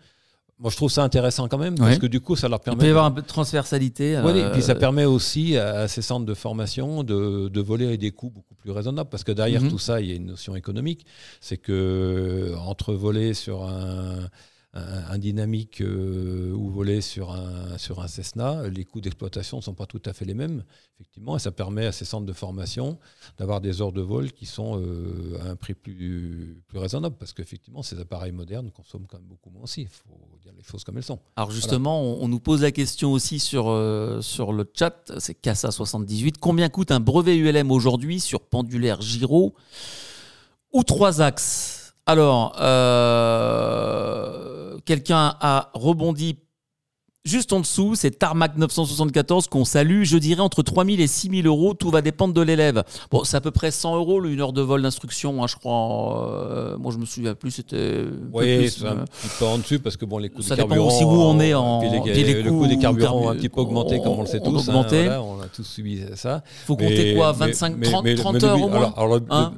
Moi, 0.61 0.73
je 0.73 0.77
trouve 0.77 0.91
ça 0.91 1.05
intéressant 1.05 1.47
quand 1.47 1.59
même, 1.59 1.77
parce 1.77 1.99
que 1.99 2.07
du 2.09 2.21
coup, 2.21 2.35
ça 2.35 2.49
leur 2.49 2.59
permet. 2.59 2.79
Il 2.79 2.81
peut 2.81 2.87
y 2.87 2.91
avoir 2.91 3.05
un 3.05 3.13
peu 3.13 3.23
de 3.23 3.27
transversalité. 3.27 4.21
Oui, 4.25 4.39
et 4.39 4.51
puis 4.51 4.61
ça 4.61 4.73
euh, 4.73 4.75
permet 4.75 5.05
aussi 5.05 5.57
à, 5.57 5.87
ces 5.87 6.03
centres 6.03 6.27
de 6.27 6.35
formation 6.35 7.05
de, 7.05 7.49
de 7.49 7.61
voler 7.61 7.93
à 7.93 7.97
des 7.97 8.11
coûts 8.11 8.31
beaucoup 8.31 8.57
plus 8.57 8.73
raisonnables, 8.73 9.09
parce 9.09 9.23
que 9.23 9.31
derrière 9.31 9.63
mhm. 9.63 9.71
tout 9.71 9.79
ça, 9.79 10.01
il 10.01 10.09
y 10.09 10.13
a 10.13 10.17
une 10.17 10.27
notion 10.27 10.57
économique. 10.57 11.07
C'est 11.41 11.59
que 11.59 12.55
entre 12.59 12.93
voler 12.93 13.35
sur 13.35 13.63
un 13.63 14.29
un, 14.75 15.19
dynamique 15.19 15.81
euh, 15.81 16.53
ou 16.53 16.71
voler 16.71 17.01
sur 17.01 17.33
un, 17.33 17.79
sur 17.79 18.01
un 18.01 18.09
Cessna, 18.09 18.69
les 18.69 18.85
coûts 18.85 19.01
d'exploitation 19.01 19.57
ne 19.59 19.63
sont 19.63 19.75
pas 19.75 19.87
tout 19.87 20.03
à 20.05 20.13
fait 20.13 20.25
les 20.25 20.35
mêmes, 20.35 20.63
effectivement, 20.97 21.37
et 21.37 21.39
ça 21.39 21.51
permet 21.51 21.87
à 21.87 21.93
ces 21.93 22.05
centres 22.05 22.27
de 22.27 22.33
formation 22.33 22.99
d'avoir 23.39 23.61
des 23.61 23.81
heures 23.81 23.93
de 23.93 24.03
vol 24.03 24.31
qui 24.33 24.45
sont 24.47 24.79
euh, 24.79 25.39
à 25.43 25.49
un 25.49 25.57
prix 25.57 25.75
plus, 25.75 26.63
plus 26.69 26.79
raisonnable, 26.79 27.17
parce 27.19 27.33
qu'effectivement, 27.33 27.83
ces 27.83 27.99
appareils 27.99 28.33
modernes 28.33 28.71
consomment 28.71 29.07
quand 29.09 29.19
même 29.19 29.27
beaucoup 29.27 29.51
moins 29.51 29.63
aussi, 29.63 29.83
il 29.83 29.89
faut 29.89 30.19
dire 30.43 30.53
les 30.57 30.63
choses 30.63 30.85
comme 30.85 30.99
elles 30.99 31.03
sont. 31.03 31.19
Alors 31.37 31.51
justement, 31.51 32.03
on, 32.03 32.29
nous 32.29 32.41
pose 32.41 32.63
la 32.63 32.71
question 32.71 33.13
aussi 33.13 33.39
sur, 33.39 33.69
euh, 33.69 34.21
sur 34.21 34.53
le 34.53 34.71
chat, 34.75 35.13
c'est 35.19 35.41
Casa78, 35.41 36.35
combien 36.41 36.69
coûte 36.69 36.91
un 36.91 37.01
brevet 37.01 37.37
ULM 37.37 37.71
aujourd'hui 37.71 38.21
sur 38.21 38.41
pendulaire 38.41 39.01
gyro 39.01 39.55
ou 40.73 40.85
trois 40.85 41.23
axes? 41.23 41.78
Alors, 42.09 42.57
euh, 42.59 44.09
quelqu'un 44.87 45.37
a 45.43 45.71
rebondi 45.75 46.39
Juste 47.29 47.53
en 47.53 47.61
dessous, 47.61 47.95
c'est 47.95 48.11
Tarmac 48.11 48.57
974 48.57 49.49
qu'on 49.49 49.67
salue. 49.67 50.05
Je 50.05 50.17
dirais 50.17 50.41
entre 50.41 50.63
3000 50.63 50.99
et 50.99 51.07
6000 51.07 51.47
euros. 51.47 51.75
Tout 51.75 51.91
va 51.91 52.01
dépendre 52.01 52.33
de 52.33 52.41
l'élève. 52.41 52.83
Bon, 53.11 53.23
c'est 53.23 53.37
à 53.37 53.43
peu 53.43 53.51
près 53.51 53.71
100 53.71 53.97
euros 53.97 54.25
une 54.25 54.41
heure 54.41 54.55
de 54.55 54.63
vol 54.63 54.81
d'instruction, 54.81 55.45
hein, 55.45 55.47
je 55.47 55.57
crois. 55.57 56.49
Euh, 56.51 56.79
moi, 56.79 56.91
je 56.91 56.97
me 56.97 57.05
souviens 57.05 57.35
plus. 57.35 57.51
C'était. 57.51 58.05
Oui, 58.33 58.71
c'est 58.71 58.87
un 58.87 59.01
euh, 59.01 59.05
petit 59.05 59.29
peu 59.39 59.45
en 59.45 59.59
dessus 59.59 59.79
parce 59.79 59.99
que 59.99 60.07
bon, 60.07 60.17
les 60.17 60.31
coûts 60.31 60.41
ça 60.41 60.57
des 60.57 60.63
carburants. 60.63 60.89
Ça 60.89 60.97
dépend 61.01 61.09
aussi 61.11 61.19
où 61.19 61.21
on 61.21 61.39
est 61.39 61.53
en. 61.53 61.83
le 61.83 62.49
coût 62.49 62.67
des 62.67 62.79
carburants 62.79 63.21
ont 63.25 63.29
un 63.29 63.37
petit 63.37 63.51
peu 63.51 63.61
augmenté, 63.61 64.01
comme 64.01 64.15
on 64.15 64.23
le 64.23 64.27
sait 64.27 64.41
tous. 64.41 64.57
Hein, 64.57 64.71
augmenté. 64.71 65.09
on 65.11 65.43
a 65.43 65.49
tous 65.49 65.65
subi 65.65 66.01
ça. 66.15 66.43
Il 66.63 66.67
faut 66.67 66.77
compter 66.77 67.15
quoi 67.15 67.33
25, 67.33 67.79
30, 67.79 68.15
30 68.17 68.45
heures 68.45 68.63
au 68.63 68.69
moins 68.71 68.95
Alors, 68.97 69.21
hein 69.29 69.53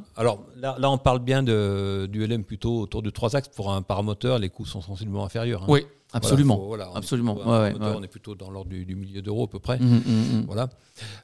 là, 0.60 0.90
on 0.90 0.98
parle 0.98 1.20
bien 1.20 1.44
du 1.44 2.26
LM 2.26 2.42
plutôt 2.42 2.80
autour 2.80 3.02
de 3.02 3.10
3 3.10 3.36
axes. 3.36 3.48
Pour 3.54 3.72
un 3.72 3.82
paramoteur, 3.82 4.40
les 4.40 4.48
coûts 4.48 4.66
sont 4.66 4.80
sensiblement 4.80 5.24
inférieurs. 5.24 5.64
Oui. 5.68 5.86
Absolument. 6.12 6.56
Voilà, 6.56 6.62
faut- 6.62 6.66
voilà, 6.68 6.90
on 6.90 6.94
est 6.94 6.98
Absolument. 6.98 7.34
Ouais, 7.36 7.72
moteur, 7.72 7.88
ouais. 7.90 7.94
On 7.98 8.02
est 8.02 8.08
plutôt 8.08 8.34
dans 8.34 8.50
l'ordre 8.50 8.70
du, 8.70 8.84
du 8.84 8.96
millier 8.96 9.22
d'euros 9.22 9.44
à 9.44 9.48
peu 9.50 9.58
près. 9.58 9.78
Mhm, 9.78 9.88
mhm, 9.88 10.36
mhm. 10.38 10.44
Voilà. 10.46 10.68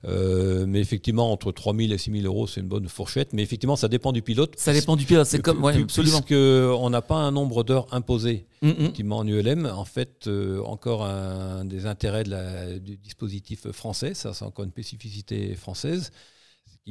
Euh, 0.06 0.64
mais 0.66 0.80
effectivement, 0.80 1.32
entre 1.32 1.52
3 1.52 1.74
000 1.74 1.92
et 1.92 1.98
6 1.98 2.10
000 2.12 2.24
euros, 2.24 2.46
c'est 2.46 2.60
une 2.60 2.68
bonne 2.68 2.88
fourchette. 2.88 3.32
Mais 3.32 3.42
effectivement, 3.42 3.76
ça 3.76 3.88
dépend 3.88 4.12
du 4.12 4.22
pilote. 4.22 4.54
Ça 4.56 4.72
dépend 4.72 4.96
du 4.96 5.04
pilote. 5.04 5.26
C'est 5.26 5.42
comme, 5.42 5.62
ouais, 5.62 5.80
absolument. 5.82 6.20
Puisqu'on 6.22 6.90
n'a 6.90 7.02
pas 7.02 7.16
un 7.16 7.30
nombre 7.32 7.64
d'heures 7.64 7.86
imposé. 7.92 8.46
Effectivement, 8.62 9.18
en 9.18 9.26
ULM, 9.26 9.66
en 9.66 9.84
fait, 9.84 10.26
euh, 10.26 10.60
encore 10.64 11.04
un 11.04 11.64
des 11.64 11.86
intérêts 11.86 12.24
de 12.24 12.30
la- 12.30 12.78
du 12.78 12.96
dispositif 12.96 13.70
français, 13.70 14.14
ça 14.14 14.32
c'est 14.34 14.44
encore 14.44 14.64
une 14.64 14.70
spécificité 14.70 15.54
française, 15.54 16.10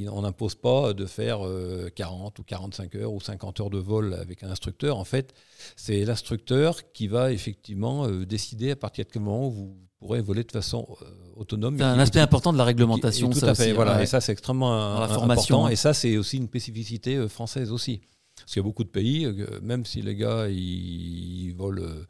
on 0.10 0.22
n'impose 0.24 0.56
pas 0.56 0.94
de 0.94 1.06
faire 1.06 1.46
euh, 1.46 1.90
40 1.96 2.40
ou 2.40 2.44
45 2.44 2.96
heures 2.96 3.14
ou 3.14 3.22
50 3.22 3.60
heures 3.62 3.70
de 3.70 3.78
vol 3.78 4.14
avec 4.14 4.44
un 4.44 4.50
instructeur. 4.50 4.98
En 4.98 5.06
fait, 5.06 5.34
c'est 5.76 6.04
l'instructeur 6.04 6.92
qui 6.92 7.08
va 7.08 7.32
effectivement 7.32 8.06
euh, 8.06 8.26
décider 8.26 8.72
à 8.72 8.76
partir 8.76 9.06
de 9.06 9.10
quel 9.12 9.22
moment 9.22 9.48
vous 9.50 9.78
pourrez 10.00 10.22
voler 10.22 10.44
de 10.44 10.52
façon 10.52 10.86
euh, 11.02 11.06
autonome. 11.36 11.78
C'est 11.78 11.84
et 11.84 11.88
un 11.88 12.00
aspect 12.00 12.20
important 12.20 12.52
de 12.52 12.58
la 12.58 12.64
et 12.66 12.68
réglementation. 12.68 13.30
tout 13.30 13.40
ça 13.40 13.52
à 13.52 13.56
fait, 13.56 13.64
aussi, 13.64 13.72
voilà. 13.72 13.96
ouais. 13.98 14.04
Et 14.04 14.06
ça, 14.06 14.20
c'est 14.22 14.34
extrêmement 14.34 14.70
Dans 14.70 15.00
la 15.00 15.06
euh, 15.06 15.14
formation, 15.14 15.56
important. 15.56 15.66
hein. 15.68 15.70
Et 15.70 15.76
ça, 15.78 15.94
c'est 15.94 16.18
aussi 16.18 16.38
une 16.38 16.48
spécificité 16.48 17.16
euh, 17.16 17.30
française 17.30 17.72
aussi. 17.72 18.02
Parce 18.38 18.52
qu'il 18.52 18.60
y 18.60 18.66
a 18.66 18.68
beaucoup 18.68 18.84
de 18.84 18.90
pays, 18.90 19.26
euh, 19.26 19.60
même 19.62 19.86
si 19.86 20.02
les 20.02 20.16
gars, 20.16 20.48
ils, 20.50 21.54
volent, 21.58 21.82
euh, 21.82 22.06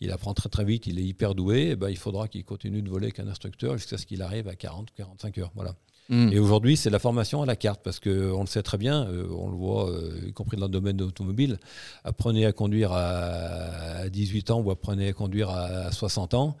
il 0.00 0.10
apprend 0.12 0.34
très 0.34 0.50
très 0.50 0.64
vite, 0.64 0.86
il 0.86 0.98
est 0.98 1.04
hyper 1.04 1.34
doué, 1.34 1.70
eh 1.70 1.76
ben, 1.76 1.88
il 1.88 1.96
faudra 1.96 2.28
qu'il 2.28 2.44
continue 2.44 2.82
de 2.82 2.90
voler 2.90 3.06
avec 3.06 3.18
un 3.18 3.28
instructeur 3.28 3.76
jusqu'à 3.78 3.96
ce 3.96 4.04
qu'il 4.06 4.20
arrive 4.22 4.46
à 4.46 4.56
40 4.56 4.90
ou 4.90 4.94
45 4.94 5.38
heures. 5.38 5.52
Voilà. 5.54 5.74
Mhm. 6.08 6.32
Et 6.32 6.38
aujourd'hui, 6.38 6.76
c'est 6.76 6.90
la 6.90 6.98
formation 6.98 7.42
à 7.42 7.46
la 7.46 7.56
carte, 7.56 7.80
parce 7.82 7.98
qu'on 7.98 8.40
le 8.40 8.46
sait 8.46 8.62
très 8.62 8.76
bien, 8.76 9.06
euh, 9.08 9.26
on 9.30 9.48
le 9.48 9.56
voit, 9.56 9.90
euh, 9.90 10.20
y 10.26 10.32
compris 10.32 10.56
dans 10.56 10.66
le 10.66 10.72
domaine 10.72 10.96
de 10.96 11.04
l'automobile, 11.04 11.58
apprenez 12.04 12.44
à 12.44 12.52
conduire 12.52 12.92
à 12.92 14.08
18 14.10 14.50
ans 14.50 14.60
ou 14.60 14.70
apprenez 14.70 15.08
à 15.08 15.12
conduire 15.12 15.48
à 15.50 15.90
60 15.92 16.34
ans, 16.34 16.56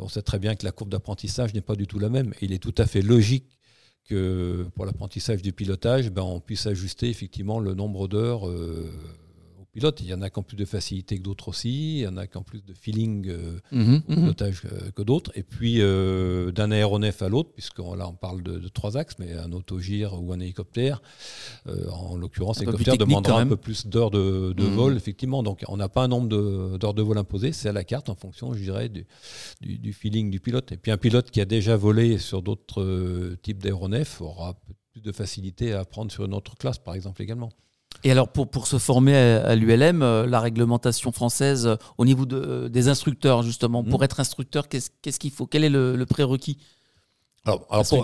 on 0.00 0.08
sait 0.08 0.22
très 0.22 0.38
bien 0.38 0.54
que 0.54 0.64
la 0.64 0.72
courbe 0.72 0.90
d'apprentissage 0.90 1.54
n'est 1.54 1.60
pas 1.60 1.74
du 1.74 1.86
tout 1.86 1.98
la 1.98 2.08
même. 2.08 2.32
Il 2.40 2.52
est 2.52 2.58
tout 2.58 2.74
à 2.78 2.86
fait 2.86 3.02
logique 3.02 3.58
que 4.08 4.66
pour 4.74 4.86
l'apprentissage 4.86 5.42
du 5.42 5.52
pilotage, 5.52 6.10
ben, 6.10 6.22
on 6.22 6.40
puisse 6.40 6.66
ajuster 6.66 7.08
effectivement 7.08 7.60
le 7.60 7.74
nombre 7.74 8.08
d'heures 8.08 8.48
euh, 8.48 8.90
Il 10.00 10.06
y 10.06 10.14
en 10.14 10.22
a 10.22 10.30
qui 10.30 10.38
ont 10.38 10.42
plus 10.42 10.56
de 10.56 10.64
facilité 10.64 11.16
que 11.18 11.22
d'autres 11.22 11.48
aussi, 11.48 11.98
il 11.98 12.02
y 12.02 12.06
en 12.06 12.16
a 12.16 12.26
qui 12.26 12.36
ont 12.36 12.42
plus 12.42 12.64
de 12.64 12.74
feeling 12.74 13.28
euh, 13.28 13.60
Mhm, 13.72 14.02
mhm. 14.08 14.16
pilotage 14.16 14.62
euh, 14.66 14.90
que 14.90 15.02
d'autres. 15.02 15.30
Et 15.34 15.42
puis 15.42 15.76
euh, 15.80 16.50
d'un 16.52 16.70
aéronef 16.70 17.22
à 17.22 17.28
l'autre, 17.28 17.50
puisque 17.54 17.78
là 17.78 18.08
on 18.08 18.14
parle 18.14 18.42
de, 18.42 18.58
de 18.58 18.68
trois 18.68 18.96
axes, 18.96 19.16
mais 19.18 19.32
un 19.34 19.52
autogire 19.52 20.20
ou 20.20 20.32
un 20.32 20.40
hélicoptère, 20.40 21.00
euh, 21.66 21.88
en 21.90 22.16
l'occurrence 22.16 22.58
quand 22.64 22.72
demandera 22.98 23.40
un 23.40 23.46
peu 23.46 23.56
plus 23.56 23.86
d'heures 23.86 24.10
de, 24.10 24.52
de 24.52 24.64
Mhm. 24.64 24.74
vol, 24.74 24.96
effectivement. 24.96 25.42
Donc 25.42 25.62
on 25.68 25.76
n'a 25.76 25.88
pas 25.88 26.02
un 26.04 26.08
nombre 26.08 26.28
d'heures 26.78 26.94
de, 26.94 27.02
vol 27.02 27.18
imposées, 27.18 27.52
c'est 27.52 27.68
à 27.68 27.72
la 27.72 27.84
carte 27.84 28.08
en 28.08 28.14
fonction, 28.14 28.52
je 28.54 28.60
dirais, 28.60 28.88
du, 28.88 29.06
du, 29.60 29.78
du 29.78 29.92
feeling 29.92 30.30
du 30.30 30.40
pilote. 30.40 30.72
Et 30.72 30.76
puis 30.76 30.90
un 30.90 30.96
pilote 30.98 31.30
qui 31.30 31.40
a 31.40 31.44
déjà 31.44 31.76
volé 31.76 32.18
sur 32.18 32.42
d'autres 32.42 33.36
types 33.42 33.62
d'aéronefs 33.62 34.20
aura 34.20 34.54
plus 34.92 35.00
de 35.02 35.12
facilité 35.12 35.72
à 35.72 35.80
apprendre 35.80 36.10
sur 36.10 36.24
une 36.24 36.34
autre 36.34 36.56
classe, 36.56 36.78
par 36.78 36.94
exemple, 36.94 37.22
également. 37.22 37.50
Et 38.04 38.10
alors, 38.10 38.28
pour, 38.28 38.48
pour 38.48 38.66
se 38.66 38.78
former 38.78 39.16
à, 39.16 39.46
à 39.48 39.54
l'ULM, 39.56 40.02
euh, 40.02 40.26
la 40.26 40.40
réglementation 40.40 41.10
française, 41.12 41.66
euh, 41.66 41.76
au 41.98 42.04
niveau 42.04 42.26
de- 42.26 42.36
euh, 42.36 42.68
des 42.68 42.88
instructeurs, 42.88 43.42
justement, 43.42 43.82
pour 43.82 44.00
Mhm. 44.00 44.04
être 44.04 44.20
instructeur, 44.20 44.68
qu'est-ce 44.68 45.18
qu'il 45.18 45.30
faut? 45.32 45.46
Quel 45.46 45.64
est 45.64 45.68
le, 45.68 45.96
le 45.96 46.06
prérequis? 46.06 46.58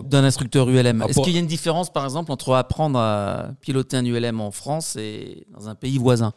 D'un 0.04 0.24
instructeur 0.24 0.68
ULM 0.70 1.02
Est-ce 1.02 1.20
qu'il 1.20 1.34
y 1.34 1.36
a 1.36 1.40
une 1.40 1.46
différence, 1.46 1.92
par 1.92 2.04
exemple, 2.04 2.32
entre 2.32 2.54
apprendre 2.54 2.98
à 2.98 3.50
piloter 3.60 3.96
un 3.96 4.04
ULM 4.04 4.40
en 4.40 4.50
France 4.50 4.96
et 4.96 5.46
dans 5.52 5.68
un 5.68 5.74
pays 5.74 5.98
voisin? 5.98 6.32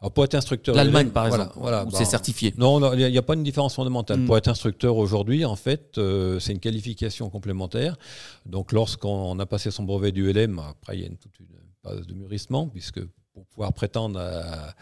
Alors, 0.00 0.12
pour 0.12 0.24
être 0.24 0.34
instructeur, 0.34 0.74
L'Allemagne, 0.74 1.10
par 1.10 1.26
exemple, 1.26 1.52
voilà, 1.56 1.84
où 1.84 1.90
bah, 1.90 1.98
c'est 1.98 2.04
certifié. 2.04 2.54
Non, 2.58 2.92
il 2.94 3.10
n'y 3.10 3.18
a, 3.18 3.22
pas 3.22 3.34
une 3.34 3.42
différence 3.42 3.74
fondamentale. 3.74 4.20
Mm. 4.20 4.26
Pour 4.26 4.36
être 4.36 4.48
instructeur 4.48 4.96
aujourd'hui, 4.96 5.44
en 5.44 5.56
fait, 5.56 5.96
euh, 5.98 6.38
c'est 6.38 6.52
une 6.52 6.60
qualification 6.60 7.30
complémentaire. 7.30 7.96
Donc, 8.44 8.72
lorsqu'on 8.72 9.38
a 9.38 9.46
passé 9.46 9.70
son 9.70 9.84
brevet 9.84 10.12
du 10.12 10.30
LM, 10.30 10.58
après, 10.58 10.96
il 10.96 11.00
y 11.00 11.04
a 11.04 11.06
une, 11.06 11.16
toute 11.16 11.38
une 11.40 11.46
de 11.94 12.14
mûrissement, 12.14 12.68
puisque 12.68 13.00
pour 13.32 13.46
pouvoir 13.46 13.72
prétendre 13.74 14.18
à, 14.18 14.74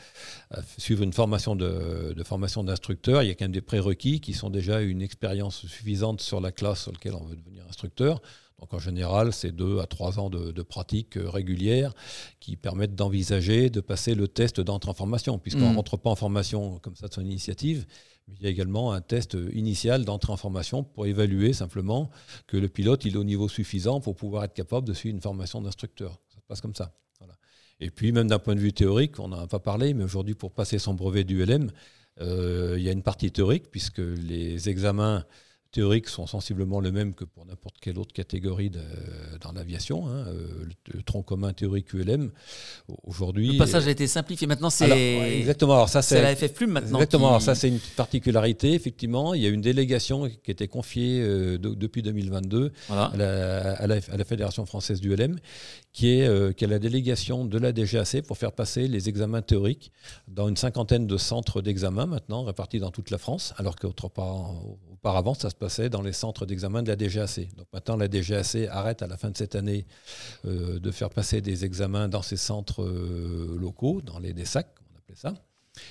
à 0.51 0.63
suivre 0.79 1.03
une 1.03 1.13
formation 1.13 1.57
de, 1.57 2.13
de 2.17 2.23
formation 2.25 2.63
d'instructeur, 2.63 3.23
il 3.23 3.29
y 3.29 3.31
a 3.31 3.35
quand 3.35 3.45
même 3.47 3.53
des 3.53 3.61
prérequis 3.61 4.21
qui 4.21 4.33
sont 4.33 4.49
déjà 4.51 4.81
une 4.81 5.03
expérience 5.03 5.57
suffisante 5.67 6.21
sur 6.21 6.41
la 6.41 6.53
classe 6.53 6.83
sur 6.83 6.93
laquelle 6.93 7.15
on 7.15 7.25
veut 7.25 7.37
devenir 7.37 7.65
instructeur. 7.69 8.23
Donc 8.61 8.73
en 8.73 8.79
général, 8.79 9.33
c'est 9.33 9.51
deux 9.51 9.81
à 9.81 9.87
trois 9.87 10.21
ans 10.21 10.31
de, 10.31 10.53
de 10.53 10.63
pratique 10.63 11.19
régulière 11.21 11.93
qui 12.39 12.57
permettent 12.57 12.95
d'envisager 12.95 13.69
de 13.69 13.81
passer 13.81 14.15
le 14.15 14.29
test 14.29 14.61
d'entrée 14.61 14.91
en 14.91 14.95
formation, 14.95 15.39
puisqu'on 15.41 15.69
ne 15.69 15.73
Mm. 15.73 15.77
rentre 15.77 15.97
pas 15.97 16.11
en 16.11 16.15
formation 16.17 16.79
comme 16.79 16.95
ça 16.95 17.09
de 17.09 17.13
son 17.15 17.23
initiative. 17.23 17.85
mais 18.29 18.37
Il 18.39 18.43
y 18.45 18.47
a 18.47 18.51
également 18.51 18.93
un 18.93 19.01
test 19.01 19.37
initial 19.53 20.05
d'entrée 20.05 20.33
en 20.33 20.37
formation 20.37 20.85
pour 20.85 21.07
évaluer 21.07 21.53
simplement 21.53 22.09
que 22.47 22.57
le 22.57 22.69
pilote 22.69 23.05
il 23.05 23.15
est 23.15 23.19
au 23.19 23.25
niveau 23.25 23.49
suffisant 23.49 24.01
pour 24.01 24.15
pouvoir 24.15 24.45
être 24.45 24.55
capable 24.55 24.87
de 24.87 24.95
suivre 24.95 25.17
une 25.17 25.21
formation 25.23 25.61
d'instructeur. 25.61 26.21
Passe 26.49 26.61
comme 26.61 26.75
ça. 26.75 26.93
Et 27.81 27.91
puis 27.91 28.13
même 28.13 28.29
d'un 28.29 28.39
point 28.39 28.55
de 28.55 28.61
vue 28.61 28.73
théorique, 28.73 29.19
on 29.19 29.29
n'en 29.29 29.41
a 29.41 29.47
pas 29.47 29.59
parlé, 29.59 29.95
mais 29.95 30.05
aujourd'hui 30.05 30.35
pour 30.35 30.53
passer 30.53 30.79
son 30.79 30.95
brevet 30.95 31.25
du 31.25 31.45
LM, 31.45 31.71
euh, 32.21 32.77
il 32.79 32.85
y 32.85 32.89
a 32.89 32.93
une 32.93 33.03
partie 33.03 33.33
théorique 33.33 33.71
puisque 33.71 33.99
les 33.99 34.69
examens 34.69 35.25
théoriques 35.75 36.09
sont 36.09 36.27
sensiblement 36.27 36.81
les 36.81 36.93
mêmes 36.93 37.15
que 37.15 37.25
pour 37.25 37.45
n'importe 37.47 37.77
quelle 37.81 37.99
autre 37.99 38.13
catégorie 38.13 38.71
de- 38.71 38.81
dans 39.41 39.53
l'aviation. 39.53 40.07
hein. 40.09 40.25
Euh, 40.29 40.65
le, 40.65 40.95
le 40.95 41.03
tronc 41.03 41.23
commun 41.23 41.53
théorique 41.53 41.93
ULM, 41.93 42.31
aujourd'hui... 43.03 43.53
Le 43.53 43.59
passage 43.59 43.87
a 43.87 43.91
été 43.91 44.07
simplifié. 44.07 44.47
Maintenant, 44.47 44.71
c'est 44.71 44.89
ouais, 44.91 45.39
exactement. 45.39 45.75
Alors 45.75 45.89
ça, 45.89 46.01
c'est 46.03 46.23
la 46.23 46.35
FF 46.37 46.55
Plume 46.55 46.71
maintenant. 46.71 46.99
Exactement. 46.99 47.25
qui- 47.25 47.29
Alors 47.29 47.43
ça, 47.43 47.55
c'est 47.55 47.69
une 47.69 47.81
particularité. 47.97 48.73
Effectivement, 48.75 49.35
il 49.35 49.43
y 49.43 49.47
a 49.47 49.49
une 49.49 49.61
délégation 49.61 50.29
qui 50.29 50.51
était 50.51 50.69
confiée 50.69 51.21
euh, 51.21 51.59
de- 51.59 51.75
depuis 51.75 52.03
2022 52.03 52.73
Voilà. 52.89 53.05
à 53.07 53.17
la, 53.17 53.73
à 53.75 53.87
la- 53.87 54.01
à 54.13 54.17
la 54.17 54.25
Fédération 54.25 54.65
française 54.67 55.01
du 55.01 55.13
LM, 55.15 55.37
qui 55.93 56.09
est, 56.19 56.27
euh, 56.27 56.53
qui 56.53 56.65
est 56.65 56.69
la 56.69 56.79
délégation 56.79 57.45
de 57.45 57.59
la 57.59 57.73
DGAC 57.73 58.23
pour 58.23 58.39
faire 58.39 58.53
passer 58.53 58.87
les 58.89 59.09
examens 59.09 59.43
théoriques 59.43 59.91
dans 60.29 60.49
une 60.49 60.57
cinquantaine 60.57 61.07
de 61.07 61.17
centres 61.17 61.63
d'examen 61.63 62.07
maintenant 62.07 62.45
répartis 62.45 62.79
dans 62.79 62.91
toute 62.91 63.11
la 63.11 63.19
France, 63.19 63.55
alors 63.59 63.77
qu'auparavant, 63.77 65.35
ça 65.35 65.51
se 65.51 65.55
passait 65.65 65.89
dans 65.89 66.03
les 66.03 66.13
centres 66.13 66.45
d'examen 66.45 66.83
de 66.83 66.89
la 66.89 66.97
DGAC. 66.97 67.55
Donc 67.57 67.67
maintenant, 67.73 67.97
la 67.97 68.07
DGAC 68.07 68.69
arrête 68.71 69.01
à 69.01 69.07
la 69.07 69.17
fin 69.17 69.31
de 69.31 69.37
cette 69.37 69.55
année 69.55 69.87
euh, 70.45 70.79
de 70.79 70.91
faire 70.91 71.09
passer 71.09 71.41
des 71.41 71.65
examens 71.65 72.07
dans 72.09 72.21
ces 72.21 72.37
centres 72.37 72.83
euh, 72.83 73.57
locaux, 73.59 74.03
dans 74.03 74.19
les 74.19 74.35
DESAC, 74.35 74.67
on 74.93 74.99
appelait 74.99 75.17
ça. 75.17 75.33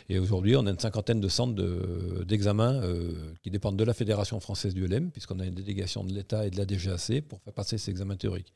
Et 0.10 0.20
aujourd'hui, 0.20 0.56
on 0.56 0.66
a 0.68 0.70
une 0.70 0.80
cinquantaine 0.80 1.20
de 1.20 1.28
centres 1.28 1.56
de- 1.56 2.24
d'examen 2.24 2.82
euh, 2.84 3.14
qui 3.42 3.50
dépendent 3.50 3.78
de 3.78 3.84
la 3.84 3.96
Fédération 3.96 4.40
française 4.40 4.76
du 4.76 4.86
LM, 4.88 5.10
puisqu'on 5.10 5.40
a 5.40 5.46
une 5.46 5.56
délégation 5.56 6.04
de 6.04 6.14
l'État 6.14 6.46
et 6.46 6.52
de 6.52 6.58
la 6.58 6.66
DGAC 6.66 7.22
pour 7.28 7.42
faire 7.42 7.54
passer 7.54 7.80
ces 7.80 7.90
examens 7.90 8.16
théoriques. 8.16 8.54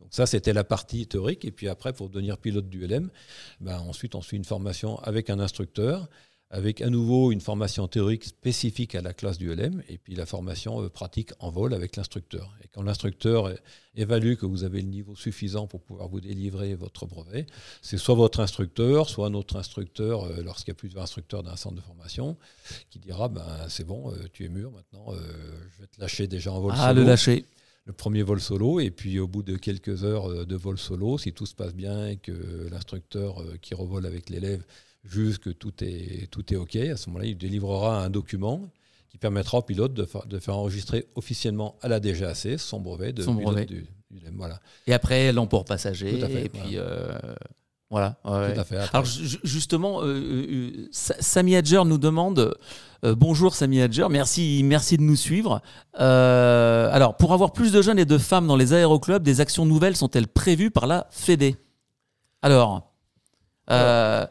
Donc 0.00 0.08
ça, 0.10 0.26
c'était 0.26 0.52
la 0.52 0.64
partie 0.64 1.06
théorique. 1.06 1.44
Et 1.46 1.50
puis 1.50 1.68
après, 1.68 1.92
pour 1.94 2.10
devenir 2.10 2.36
pilote 2.36 2.68
du 2.68 2.86
LM, 2.86 3.08
ben, 3.60 3.78
ensuite, 3.78 4.14
on 4.14 4.22
suit 4.22 4.36
une 4.36 4.44
formation 4.44 4.98
avec 4.98 5.30
un 5.30 5.40
instructeur, 5.40 6.08
avec 6.50 6.80
à 6.80 6.88
nouveau 6.88 7.30
une 7.30 7.42
formation 7.42 7.88
théorique 7.88 8.24
spécifique 8.24 8.94
à 8.94 9.02
la 9.02 9.12
classe 9.12 9.36
du 9.36 9.54
LM, 9.54 9.82
et 9.88 9.98
puis 9.98 10.14
la 10.14 10.24
formation 10.24 10.82
euh, 10.82 10.88
pratique 10.88 11.30
en 11.40 11.50
vol 11.50 11.74
avec 11.74 11.96
l'instructeur. 11.96 12.56
Et 12.64 12.68
quand 12.68 12.82
l'instructeur 12.82 13.52
évalue 13.94 14.34
que 14.34 14.46
vous 14.46 14.64
avez 14.64 14.80
le 14.80 14.88
niveau 14.88 15.14
suffisant 15.14 15.66
pour 15.66 15.82
pouvoir 15.82 16.08
vous 16.08 16.20
délivrer 16.20 16.74
votre 16.74 17.04
brevet, 17.04 17.46
c'est 17.82 17.98
soit 17.98 18.14
votre 18.14 18.40
instructeur, 18.40 19.10
soit 19.10 19.26
un 19.26 19.34
autre 19.34 19.56
instructeur, 19.56 20.24
euh, 20.24 20.42
lorsqu'il 20.42 20.70
y 20.70 20.72
a 20.72 20.74
plusieurs 20.76 21.02
instructeurs 21.02 21.42
d'un 21.42 21.56
centre 21.56 21.76
de 21.76 21.82
formation, 21.82 22.38
qui 22.88 22.98
dira 22.98 23.28
ben, 23.28 23.46
c'est 23.68 23.84
bon, 23.84 24.10
euh, 24.12 24.16
tu 24.32 24.46
es 24.46 24.48
mûr, 24.48 24.70
maintenant 24.70 25.12
je 25.12 25.80
vais 25.80 25.86
te 25.86 26.00
lâcher 26.00 26.26
déjà 26.28 26.52
en 26.52 26.60
vol 26.60 26.72
Ah, 26.74 26.88
solo 26.88 27.00
le 27.02 27.06
lâcher. 27.06 27.44
le 27.84 27.92
premier 27.92 28.22
vol 28.22 28.40
solo, 28.40 28.80
et 28.80 28.90
puis 28.90 29.18
au 29.18 29.28
bout 29.28 29.42
de 29.42 29.56
quelques 29.56 30.02
heures 30.02 30.46
de 30.46 30.56
vol 30.56 30.78
solo, 30.78 31.18
si 31.18 31.34
tout 31.34 31.46
se 31.46 31.54
passe 31.54 31.74
bien 31.74 32.08
et 32.08 32.16
que 32.16 32.68
l'instructeur 32.70 33.42
qui 33.60 33.74
revole 33.74 34.06
avec 34.06 34.30
l'élève 34.30 34.64
juge 35.04 35.38
que 35.38 35.50
tout 35.50 35.72
est, 35.82 36.28
tout 36.30 36.52
est 36.52 36.56
OK, 36.56 36.76
à 36.76 36.96
ce 36.96 37.08
moment-là, 37.08 37.26
il 37.26 37.36
délivrera 37.38 38.02
un 38.04 38.10
document 38.10 38.68
qui 39.10 39.16
permettra 39.18 39.58
au 39.58 39.62
pilote 39.62 39.94
de, 39.94 40.04
fa- 40.04 40.24
de 40.26 40.38
faire 40.38 40.56
enregistrer 40.56 41.06
officiellement 41.14 41.76
à 41.80 41.88
la 41.88 41.98
DGAC 42.00 42.58
son 42.58 42.80
brevet 42.80 43.12
de 43.12 43.22
Son 43.22 43.34
brevet. 43.34 43.64
du, 43.64 43.86
du 44.10 44.18
LM. 44.24 44.34
Voilà, 44.36 44.60
Et 44.86 44.92
après, 44.92 45.32
l'emport 45.32 45.64
passager. 45.64 46.18
Tout 46.18 46.24
à 46.24 46.28
fait, 46.28 46.44
et 46.44 46.48
puis, 46.50 46.72
euh, 46.74 47.18
voilà. 47.90 48.18
ouais. 48.26 48.52
tout 48.52 48.60
à 48.60 48.64
fait. 48.64 48.76
Après, 48.76 48.90
Alors 48.98 49.06
ju- 49.06 49.38
justement, 49.44 50.02
euh, 50.02 50.06
euh, 50.08 50.88
Sa- 50.92 51.20
Sami 51.22 51.56
Hadjer 51.56 51.84
nous 51.86 51.96
demande 51.96 52.54
euh, 53.04 53.14
bonjour 53.14 53.54
Sami 53.54 53.80
Hadjer, 53.80 54.08
merci, 54.10 54.60
merci 54.62 54.98
de 54.98 55.02
nous 55.02 55.16
suivre. 55.16 55.62
Euh, 56.00 56.90
alors 56.92 57.16
pour 57.16 57.32
avoir 57.32 57.52
plus 57.54 57.72
de 57.72 57.80
jeunes 57.80 57.98
et 57.98 58.04
de 58.04 58.18
femmes 58.18 58.46
dans 58.46 58.56
les 58.56 58.74
aéroclubs, 58.74 59.22
des 59.22 59.40
actions 59.40 59.64
nouvelles 59.64 59.96
sont-elles 59.96 60.28
prévues 60.28 60.70
par 60.70 60.86
la 60.86 61.06
Fédé? 61.10 61.56
Alors, 62.42 62.92
euh, 63.70 64.26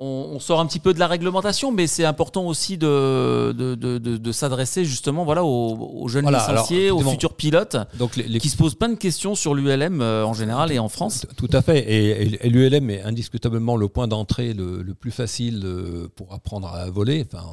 on, 0.00 0.38
sort 0.38 0.60
un 0.60 0.66
petit 0.66 0.78
peu 0.78 0.94
de 0.94 0.98
la 0.98 1.08
réglementation, 1.08 1.72
mais 1.72 1.86
c'est 1.86 2.04
important 2.04 2.46
aussi 2.46 2.78
de, 2.78 3.52
de, 3.52 4.32
s'adresser 4.32 4.84
justement 4.84 5.24
voilà, 5.24 5.44
aux, 5.44 6.06
jeunes 6.08 6.30
licenciés, 6.30 6.90
aux 6.90 7.00
futurs 7.00 7.34
pilotes, 7.34 7.76
Donc 7.98 8.16
les, 8.16 8.38
qui 8.38 8.48
se 8.48 8.56
posent 8.56 8.76
plein 8.76 8.88
de 8.88 8.94
questions 8.94 9.34
sur 9.34 9.54
l'ULM 9.54 10.00
euh, 10.00 10.24
en 10.24 10.34
général 10.34 10.70
et 10.70 10.78
en 10.78 10.88
France. 10.88 11.26
Tout 11.36 11.50
à 11.52 11.62
fait. 11.62 11.90
Et, 11.90 12.48
l'ULM 12.48 12.90
est 12.90 13.02
indiscutablement 13.02 13.76
le 13.76 13.88
point 13.88 14.06
d'entrée 14.06 14.54
le, 14.54 14.94
plus 14.94 15.10
facile 15.10 15.62
euh, 15.64 16.08
pour 16.14 16.32
apprendre 16.32 16.68
à 16.68 16.88
voler, 16.90 17.26
enfin, 17.30 17.44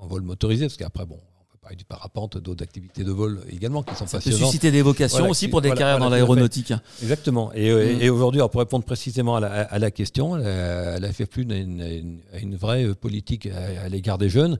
en 0.00 0.06
vol 0.06 0.22
motorisé, 0.22 0.66
parce 0.66 0.76
qu'après, 0.76 1.06
bon, 1.06 1.18
du 1.76 1.84
parapente, 1.84 2.38
d'autres 2.38 2.62
activités 2.62 3.04
de 3.04 3.10
vol 3.12 3.40
également 3.50 3.82
qui 3.82 3.94
sont 3.94 4.06
Ça 4.06 4.18
passionnantes. 4.18 4.40
Peut 4.40 4.46
susciter 4.46 4.70
des 4.70 4.82
vocations 4.82 5.28
aussi 5.28 5.48
pour 5.48 5.60
des 5.60 5.70
carrières 5.70 5.98
dans 5.98 6.08
l'aéronautique. 6.08 6.72
Exactement. 7.02 7.52
Et, 7.54 7.70
euh, 7.70 8.10
mm. 8.10 8.14
aujourd'hui, 8.14 8.40
pour 8.50 8.60
répondre 8.60 8.84
précisément 8.84 9.36
à 9.36 9.78
la, 9.78 9.90
question, 9.90 10.34
la, 10.36 10.98
la 10.98 11.08
a 11.08 11.12
une, 11.38 12.18
une, 12.40 12.56
vraie 12.56 12.94
politique 12.94 13.46
à, 13.46 13.88
l'égard 13.88 14.18
des 14.18 14.28
jeunes. 14.28 14.58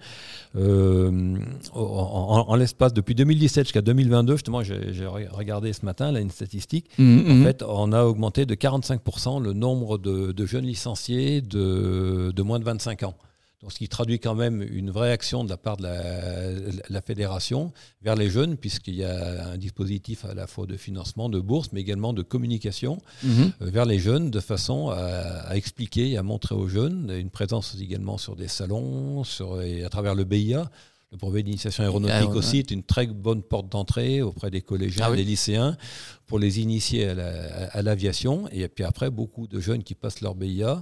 Euh, 0.56 1.36
en, 1.74 2.54
l'espace 2.56 2.92
depuis 2.92 3.14
2017 3.14 3.64
jusqu'à 3.66 3.82
2022, 3.82 4.34
justement, 4.34 4.62
j'ai 4.62 5.06
regardé 5.30 5.72
ce 5.72 5.84
matin 5.84 6.12
là, 6.12 6.20
une 6.20 6.30
statistique. 6.30 6.86
Mm, 6.98 7.30
en 7.30 7.34
mm. 7.34 7.44
fait, 7.44 7.62
on 7.66 7.92
a 7.92 8.04
augmenté 8.04 8.46
de 8.46 8.54
45% 8.54 9.42
le 9.42 9.52
nombre 9.52 9.98
de, 9.98 10.32
de 10.32 10.46
jeunes 10.46 10.64
licenciés 10.66 11.40
de, 11.40 12.32
de 12.34 12.42
moins 12.42 12.58
de 12.58 12.64
25 12.64 13.02
ans. 13.04 13.14
Donc, 13.60 13.72
ce 13.72 13.78
qui 13.78 13.88
traduit 13.88 14.20
quand 14.20 14.36
même 14.36 14.62
une 14.62 14.90
vraie 14.90 15.10
action 15.10 15.42
de 15.42 15.48
la 15.48 15.56
part 15.56 15.76
de 15.78 15.82
la, 15.82 17.02
fédération 17.02 17.72
vers 18.02 18.14
les 18.14 18.30
jeunes, 18.30 18.56
puisqu'il 18.56 18.94
y 18.94 19.04
a 19.04 19.48
un 19.48 19.56
dispositif 19.56 20.24
à 20.24 20.32
la 20.34 20.46
fois 20.46 20.66
de 20.66 20.76
financement, 20.76 21.28
de 21.28 21.40
bourse, 21.40 21.70
mais 21.72 21.80
également 21.80 22.12
de 22.12 22.22
communication 22.22 22.98
mhm. 23.24 23.52
euh, 23.60 23.70
vers 23.70 23.84
les 23.84 23.98
jeunes, 23.98 24.30
de 24.30 24.40
façon 24.40 24.90
à, 24.90 25.56
expliquer 25.56 26.10
et 26.10 26.16
à 26.18 26.22
montrer 26.22 26.54
aux 26.54 26.68
jeunes 26.68 27.12
une 27.18 27.30
présence 27.30 27.76
également 27.80 28.16
sur 28.16 28.36
des 28.36 28.48
salons, 28.48 29.24
sur, 29.24 29.60
et 29.60 29.82
à 29.82 29.88
travers 29.88 30.14
le 30.14 30.24
BIA. 30.24 30.70
Le 31.10 31.16
brevet 31.16 31.42
d'initiation 31.42 31.84
aéronautique 31.84 32.34
aussi 32.34 32.58
est 32.58 32.70
une 32.70 32.82
très 32.82 33.06
bonne 33.06 33.42
porte 33.42 33.70
d'entrée 33.70 34.20
auprès 34.20 34.50
des 34.50 34.60
collégiens, 34.60 35.06
ah 35.08 35.16
des 35.16 35.24
lycéens, 35.24 35.78
pour 36.26 36.38
les 36.38 36.60
initier 36.60 37.08
à 37.08 37.80
l'aviation. 37.80 38.46
et 38.50 38.68
puis 38.68 38.84
après, 38.84 39.08
beaucoup 39.10 39.46
de 39.46 39.58
jeunes 39.58 39.82
qui 39.82 39.94
passent 39.94 40.20
leur 40.20 40.34
BIA 40.34 40.80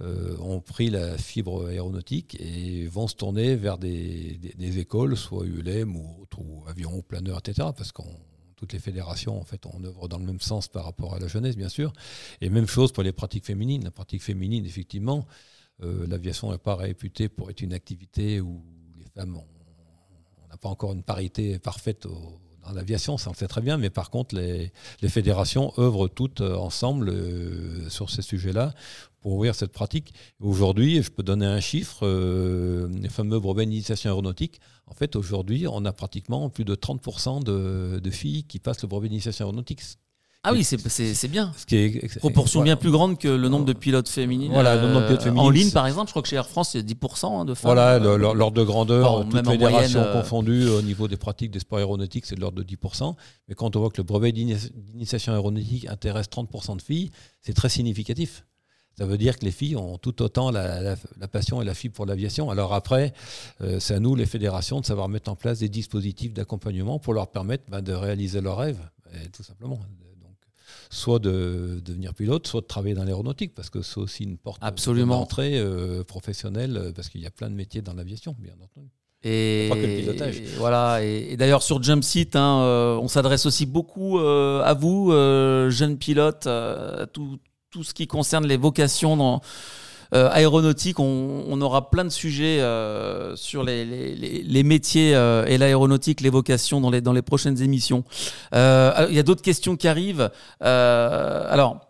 euh, 0.00 0.38
ont 0.38 0.60
pris 0.60 0.88
la 0.88 1.18
fibre 1.18 1.66
aéronautique 1.66 2.34
et 2.40 2.86
vont 2.86 3.08
se 3.08 3.14
tourner 3.14 3.56
vers 3.56 3.76
des, 3.76 4.38
écoles, 4.78 5.18
soit 5.18 5.44
ULM 5.44 5.96
ou, 5.96 6.26
ou 6.38 6.64
avion 6.66 6.94
ou 6.94 7.02
planeur, 7.02 7.38
etc. 7.38 7.68
Parce 7.76 7.92
qu'on 7.92 8.16
toutes 8.56 8.72
les 8.72 8.80
fédérations 8.80 9.40
en 9.40 9.44
fait 9.44 9.66
on 9.66 9.84
œuvre 9.84 10.08
dans 10.08 10.18
le 10.18 10.24
même 10.24 10.40
sens 10.40 10.66
par 10.66 10.84
rapport 10.84 11.14
à 11.14 11.20
la 11.20 11.28
jeunesse 11.28 11.56
bien 11.56 11.68
sûr 11.68 11.92
et 12.40 12.50
même 12.50 12.66
chose 12.66 12.90
pour 12.90 13.04
les 13.04 13.12
pratiques 13.12 13.44
féminines 13.44 13.84
la 13.84 13.92
pratique 13.92 14.20
féminine 14.20 14.66
effectivement 14.66 15.26
euh, 15.84 16.08
l'aviation 16.08 16.50
n'est 16.50 16.58
pas 16.58 16.74
réputée 16.74 17.28
pour 17.28 17.50
être 17.50 17.60
une 17.60 17.72
activité 17.72 18.40
où 18.40 18.64
les 18.98 19.06
femmes 19.14 19.36
ont 19.36 19.57
pas 20.60 20.68
encore 20.68 20.92
une 20.92 21.02
parité 21.02 21.58
parfaite 21.58 22.06
dans 22.68 22.74
l'aviation, 22.74 23.18
ça 23.18 23.30
on 23.30 23.34
sait 23.34 23.48
très 23.48 23.60
bien, 23.60 23.76
mais 23.76 23.90
par 23.90 24.10
contre, 24.10 24.36
les, 24.36 24.70
fédérations 25.08 25.72
œuvrent 25.78 26.08
toutes 26.08 26.40
euh, 26.40 26.56
ensemble 26.56 27.08
euh, 27.08 27.88
sur 27.88 28.10
ces 28.10 28.22
sujets-là 28.22 28.74
pour 29.20 29.32
ouvrir 29.32 29.54
cette 29.54 29.72
pratique. 29.72 30.14
Aujourd'hui, 30.40 31.02
je 31.02 31.10
peux 31.10 31.22
donner 31.22 31.46
un 31.46 31.60
chiffre, 31.60 32.00
euh, 32.02 32.88
les 33.00 33.08
fameux 33.08 33.40
brevets 33.40 33.66
d'initiation 33.66 34.10
aéronautique. 34.10 34.60
En 34.86 34.94
fait, 34.94 35.16
aujourd'hui, 35.16 35.66
on 35.66 35.84
a 35.84 35.92
pratiquement 35.92 36.50
plus 36.50 36.64
de 36.64 36.74
30% 36.74 37.42
de, 37.42 37.98
de, 37.98 38.10
filles 38.10 38.44
qui 38.44 38.58
passent 38.58 38.82
le 38.82 38.88
brevet 38.88 39.08
d'initiation 39.08 39.46
aéronautique, 39.46 39.82
ah 40.44 40.52
oui, 40.52 40.62
c'est 40.62 41.28
bien. 41.28 41.52
Ce 41.56 41.66
qui 41.66 41.76
est, 41.76 42.18
Proportion 42.18 42.62
bien 42.62 42.76
plus 42.76 42.92
grande 42.92 43.18
que 43.18 43.26
le 43.26 43.48
nombre 43.48 43.64
de 43.64 43.72
pilotes 43.72 44.08
féminines. 44.08 44.52
Voilà, 44.52 44.76
le 44.76 44.82
nombre 44.82 45.00
de 45.00 45.06
pilotes 45.06 45.20
euh, 45.22 45.24
féminines. 45.24 45.46
En 45.46 45.50
ligne, 45.50 45.70
par 45.72 45.86
exemple, 45.86 46.06
je 46.06 46.12
crois 46.12 46.22
que 46.22 46.28
chez 46.28 46.36
Air 46.36 46.48
France, 46.48 46.70
c'est 46.72 46.82
10% 46.82 47.40
hein, 47.40 47.44
de 47.44 47.54
femmes. 47.54 47.72
Voilà, 47.72 47.98
l'ordre 47.98 48.52
de 48.52 48.62
grandeur, 48.62 49.24
toutes 49.24 49.34
les 49.34 49.50
fédérations 49.50 50.00
euh, 50.00 50.12
confondues 50.12 50.68
au 50.68 50.80
niveau 50.80 51.08
des 51.08 51.16
pratiques 51.16 51.50
des 51.50 51.58
sports 51.58 51.78
aéronautiques, 51.78 52.24
c'est 52.24 52.36
de 52.36 52.40
l'ordre 52.40 52.62
de 52.62 52.76
10%. 52.76 53.14
Mais 53.48 53.56
quand 53.56 53.74
on 53.74 53.80
voit 53.80 53.90
que 53.90 53.96
le 53.96 54.04
brevet 54.04 54.30
d'initiation 54.30 55.32
aéronautique 55.32 55.88
intéresse 55.88 56.26
30% 56.26 56.76
de 56.76 56.82
filles, 56.82 57.10
c'est 57.42 57.54
très 57.54 57.68
significatif. 57.68 58.44
Ça 58.96 59.06
veut 59.06 59.18
dire 59.18 59.38
que 59.38 59.44
les 59.44 59.52
filles 59.52 59.76
ont 59.76 59.98
tout 59.98 60.22
autant 60.22 60.50
la, 60.50 60.96
passion 61.30 61.60
et 61.60 61.64
la 61.64 61.74
fibre 61.74 61.94
pour 61.94 62.06
l'aviation. 62.06 62.50
Alors 62.50 62.74
après, 62.74 63.12
euh, 63.60 63.80
c'est 63.80 63.94
à 63.94 64.00
nous, 64.00 64.14
les 64.14 64.26
fédérations, 64.26 64.80
de 64.80 64.86
savoir 64.86 65.08
mettre 65.08 65.30
en 65.30 65.36
place 65.36 65.58
des 65.58 65.68
dispositifs 65.68 66.32
d'accompagnement 66.32 66.98
pour 67.00 67.12
leur 67.12 67.28
permettre 67.28 67.64
bah, 67.68 67.80
de 67.80 67.92
réaliser 67.92 68.40
leurs 68.40 68.56
rêves, 68.56 68.80
tout 69.32 69.42
simplement 69.42 69.80
soit 70.90 71.18
de, 71.18 71.80
devenir 71.84 72.14
pilote, 72.14 72.46
soit 72.46 72.60
de 72.60 72.66
travailler 72.66 72.94
dans 72.94 73.04
l'aéronautique, 73.04 73.54
parce 73.54 73.70
que 73.70 73.82
c'est 73.82 73.98
aussi 73.98 74.24
une 74.24 74.38
porte 74.38 74.60
d'entrée 74.62 75.58
euh, 75.58 76.04
professionnelle, 76.04 76.76
euh, 76.76 76.92
parce 76.92 77.08
qu'il 77.08 77.20
y 77.20 77.26
a 77.26 77.30
plein 77.30 77.50
de 77.50 77.54
métiers 77.54 77.82
dans 77.82 77.94
l'aviation, 77.94 78.34
bien 78.38 78.54
entendu. 78.62 78.88
Et, 79.24 79.68
voilà. 80.58 81.02
Et, 81.02 81.36
d'ailleurs 81.36 81.62
sur 81.62 81.82
Jump 81.82 82.04
hein, 82.34 82.60
euh, 82.62 82.96
on 82.96 83.08
s'adresse 83.08 83.46
aussi 83.46 83.66
beaucoup 83.66 84.18
à 84.20 84.74
vous, 84.74 85.10
jeunes 85.70 85.98
pilotes, 85.98 86.48
tout, 87.12 87.38
tout, 87.70 87.82
ce 87.82 87.94
qui 87.94 88.06
concerne 88.06 88.46
les 88.46 88.56
vocations 88.56 89.16
dans 89.16 89.40
euh, 90.14 90.28
aéronautique, 90.30 90.98
on, 91.00 91.60
aura 91.60 91.90
plein 91.90 92.04
de 92.04 92.10
sujets 92.10 92.60
euh, 92.60 93.36
sur 93.36 93.62
les, 93.62 94.62
métiers 94.62 95.14
euh, 95.14 95.44
et 95.46 95.58
l'aéronautique, 95.58 96.20
les 96.20 96.30
vocations 96.30 96.80
dans 96.80 96.90
les, 96.90 97.00
dans 97.00 97.12
les 97.12 97.22
prochaines 97.22 97.60
émissions. 97.62 98.04
Il 98.52 99.14
y 99.14 99.18
a 99.18 99.22
d'autres 99.22 99.42
questions 99.42 99.76
qui 99.76 99.88
arrivent. 99.88 100.30
alors, 100.60 101.80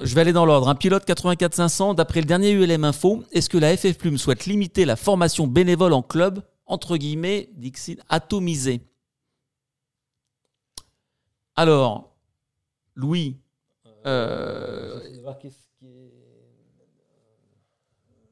je 0.00 0.14
vais 0.14 0.20
aller 0.20 0.32
dans 0.32 0.46
l'ordre. 0.46 0.68
Un 0.68 0.74
pilote 0.74 1.06
84-500, 1.08 1.94
d'après 1.94 2.20
le 2.20 2.26
dernier 2.26 2.52
ULM 2.52 2.84
Info, 2.84 3.24
est-ce 3.32 3.48
que 3.48 3.58
la 3.58 3.76
FF 3.76 3.98
Plume 3.98 4.18
souhaite 4.18 4.46
limiter 4.46 4.84
la 4.84 4.96
formation 4.96 5.46
bénévole 5.46 5.92
en 5.92 6.02
club, 6.02 6.42
entre 6.66 6.96
guillemets, 6.96 7.48
Dixit, 7.56 8.00
atomisée 8.08 8.80
Alors, 11.56 12.14
Louis. 12.94 13.36
Euh, 14.06 15.00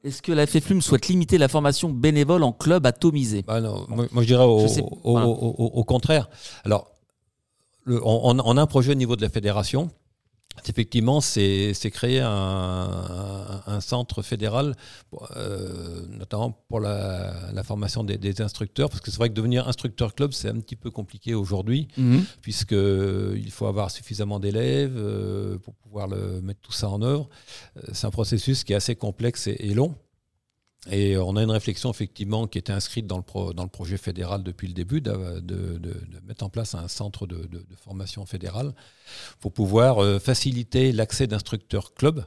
est-ce 0.06 0.22
que 0.22 0.30
la 0.30 0.46
FFLUM 0.46 0.80
souhaite 0.82 1.08
limiter 1.08 1.36
la 1.36 1.48
formation 1.48 1.90
bénévole 1.90 2.44
en 2.44 2.52
club 2.52 2.86
atomisé 2.86 3.42
bah 3.42 3.60
non, 3.60 3.86
moi, 3.88 4.06
je 4.18 4.26
dirais 4.26 4.44
au, 4.44 5.84
contraire. 5.84 6.28
Alors, 6.64 6.92
on, 7.86 8.56
a 8.56 8.60
un 8.60 8.66
projet 8.66 8.92
au 8.92 8.94
niveau 8.94 9.16
de 9.16 9.22
la 9.22 9.28
fédération. 9.28 9.90
Effectivement, 10.68 11.20
c'est 11.20 11.90
créer 11.92 12.20
un, 12.20 13.80
centre 13.80 14.22
fédéral, 14.22 14.74
euh, 15.36 16.06
notamment 16.08 16.50
pour 16.68 16.80
la, 16.80 17.62
formation 17.62 18.04
des, 18.04 18.40
instructeurs, 18.40 18.88
parce 18.88 19.00
que 19.00 19.10
c'est 19.10 19.18
vrai 19.18 19.28
que 19.28 19.34
devenir 19.34 19.68
instructeur 19.68 20.14
club, 20.14 20.32
c'est 20.32 20.48
un 20.48 20.58
petit 20.60 20.76
peu 20.76 20.90
compliqué 20.90 21.34
aujourd'hui, 21.34 21.88
mhm. 21.96 22.24
puisqu'il 22.42 23.50
faut 23.50 23.66
avoir 23.66 23.90
suffisamment 23.90 24.40
d'élèves 24.40 24.96
euh, 24.96 25.58
pour 25.58 25.74
pouvoir 25.74 26.08
le, 26.08 26.40
mettre 26.40 26.60
tout 26.60 26.72
ça 26.72 26.88
en 26.88 27.02
œuvre. 27.02 27.28
Euh, 27.76 27.82
c'est 27.92 28.06
un 28.06 28.10
processus 28.10 28.64
qui 28.64 28.72
est 28.72 28.76
assez 28.76 28.96
complexe 28.96 29.46
et 29.46 29.74
long. 29.74 29.94
Et 30.90 31.16
on 31.16 31.36
a 31.36 31.42
une 31.42 31.50
réflexion 31.50 31.90
effectivement 31.90 32.46
qui 32.46 32.58
était 32.58 32.72
inscrite 32.72 33.06
dans 33.06 33.18
le, 33.18 33.66
projet 33.68 33.96
fédéral 33.96 34.42
depuis 34.42 34.68
le 34.68 34.74
début 34.74 35.00
de, 35.00 35.42
mettre 36.26 36.44
en 36.44 36.48
place 36.48 36.74
un 36.74 36.88
centre 36.88 37.26
de, 37.26 37.48
formation 37.84 38.24
fédérale 38.26 38.72
pour 39.40 39.52
pouvoir 39.52 40.02
euh, 40.02 40.18
faciliter 40.18 40.92
l'accès 40.92 41.26
d'instructeurs 41.26 41.94
clubs 41.94 42.24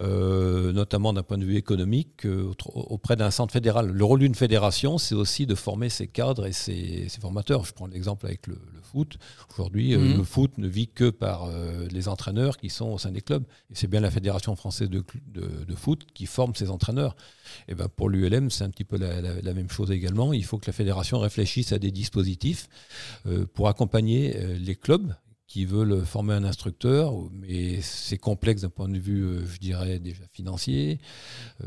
euh, 0.00 0.72
notamment 0.72 1.12
d'un 1.12 1.22
point 1.22 1.36
de 1.36 1.44
vue 1.44 1.56
économique, 1.56 2.24
euh, 2.24 2.52
auprès 2.64 3.16
d'un 3.16 3.30
centre 3.30 3.52
fédéral. 3.52 3.90
Le 3.90 4.04
rôle 4.04 4.20
d'une 4.20 4.34
fédération, 4.34 4.96
c'est 4.96 5.14
aussi 5.14 5.44
de 5.44 5.54
former 5.54 5.90
ses 5.90 6.06
cadres 6.06 6.46
et 6.46 6.52
ses, 6.52 7.06
formateurs. 7.20 7.66
Je 7.66 7.74
prends 7.74 7.86
l'exemple 7.86 8.24
avec 8.24 8.46
le, 8.46 8.56
foot. 8.82 9.18
Aujourd'hui, 9.52 9.94
euh, 9.94 9.98
mhm. 9.98 10.16
le 10.16 10.24
foot 10.24 10.56
ne 10.56 10.66
vit 10.66 10.88
que 10.88 11.10
par 11.10 11.48
les 11.92 12.08
entraîneurs 12.08 12.56
qui 12.56 12.70
sont 12.70 12.86
au 12.86 12.98
sein 12.98 13.12
des 13.12 13.20
clubs. 13.20 13.44
Et 13.70 13.74
c'est 13.74 13.86
bien 13.86 14.00
la 14.00 14.10
Fédération 14.10 14.56
française 14.56 14.88
de, 14.88 15.04
foot 15.76 16.06
qui 16.14 16.26
forme 16.26 16.54
ses 16.54 16.70
entraîneurs. 16.70 17.14
Et 17.68 17.74
ben 17.74 17.88
pour 17.88 18.08
l'ULM, 18.08 18.50
c'est 18.50 18.64
un 18.64 18.70
petit 18.70 18.84
peu 18.84 18.96
la, 18.96 19.20
la, 19.20 19.54
même 19.54 19.70
chose 19.70 19.90
également. 19.92 20.32
Il 20.32 20.44
faut 20.44 20.58
que 20.58 20.66
la 20.66 20.72
fédération 20.72 21.18
réfléchisse 21.20 21.72
à 21.72 21.78
des 21.78 21.90
dispositifs 21.90 22.68
pour 23.54 23.68
accompagner 23.68 24.36
les 24.58 24.74
clubs 24.74 25.12
qui 25.50 25.64
veulent 25.64 26.06
former 26.06 26.34
un 26.34 26.44
instructeur, 26.44 27.12
mais 27.32 27.80
c'est 27.82 28.18
complexe 28.18 28.62
d'un 28.62 28.70
point 28.70 28.88
de 28.88 29.00
vue, 29.00 29.24
euh, 29.24 29.44
je 29.44 29.58
dirais, 29.58 29.98
déjà 29.98 30.22
financier, 30.32 31.00
euh, 31.60 31.66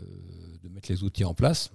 de 0.64 0.69
mettre 0.69 0.89
les 0.89 1.03
outils 1.03 1.26
en 1.26 1.34
place. 1.34 1.69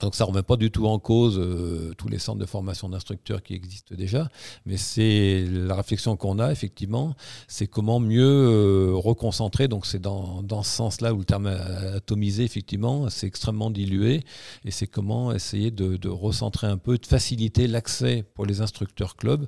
Donc 0.00 0.14
ça 0.14 0.24
ne 0.24 0.30
remet 0.30 0.42
pas 0.42 0.56
du 0.56 0.70
tout 0.70 0.86
en 0.86 0.98
cause 0.98 1.38
euh, 1.38 1.94
tous 1.96 2.08
les 2.08 2.18
centres 2.18 2.38
de 2.38 2.46
formation 2.46 2.88
d'instructeurs 2.88 3.42
qui 3.42 3.54
existent 3.54 3.94
déjà, 3.94 4.28
mais 4.66 4.76
c'est 4.76 5.44
la 5.48 5.76
réflexion 5.76 6.16
qu'on 6.16 6.38
a 6.38 6.50
effectivement, 6.50 7.14
c'est 7.48 7.66
comment 7.66 8.00
mieux 8.00 8.22
euh, 8.24 8.92
reconcentrer. 8.94 9.68
Donc 9.68 9.86
c'est 9.86 10.00
dans, 10.00 10.42
dans, 10.42 10.62
ce 10.62 10.70
sens-là 10.70 11.14
où 11.14 11.18
le 11.18 11.24
terme 11.24 11.46
atomisé 11.46 12.44
effectivement, 12.44 13.08
c'est 13.10 13.26
extrêmement 13.26 13.70
dilué, 13.70 14.24
et 14.64 14.70
c'est 14.70 14.86
comment 14.86 15.32
essayer 15.32 15.70
de, 15.70 15.96
de, 15.96 16.08
recentrer 16.08 16.66
un 16.66 16.78
peu, 16.78 16.98
de 16.98 17.06
faciliter 17.06 17.66
l'accès 17.66 18.24
pour 18.34 18.46
les 18.46 18.60
instructeurs 18.60 19.16
clubs 19.16 19.46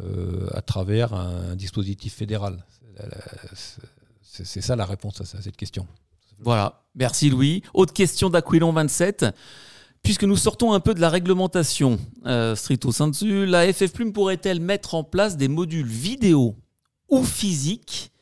euh, 0.00 0.48
à 0.52 0.62
travers 0.62 1.14
un, 1.14 1.56
dispositif 1.56 2.14
fédéral. 2.14 2.64
C'est 4.22 4.60
ça 4.60 4.76
la 4.76 4.84
réponse 4.84 5.20
à 5.20 5.24
cette 5.24 5.56
question 5.56 5.86
Voilà, 6.38 6.82
merci 6.94 7.30
Louis. 7.30 7.62
Autre 7.72 7.92
question 7.92 8.30
d'Aquilon 8.30 8.72
27. 8.72 9.26
Puisque 10.06 10.22
nous 10.22 10.36
sortons 10.36 10.72
un 10.72 10.78
peu 10.78 10.94
de 10.94 11.00
la 11.00 11.10
réglementation 11.10 11.98
euh, 12.26 12.54
stricto 12.54 12.92
sensu, 12.92 13.44
la 13.44 13.72
FF 13.72 13.92
Plume 13.92 14.12
pourrait-elle 14.12 14.60
mettre 14.60 14.94
en 14.94 15.02
place 15.02 15.36
des 15.36 15.48
modules 15.48 15.88
vidéo 15.88 16.54
ou 17.08 17.24
physiques 17.24 18.12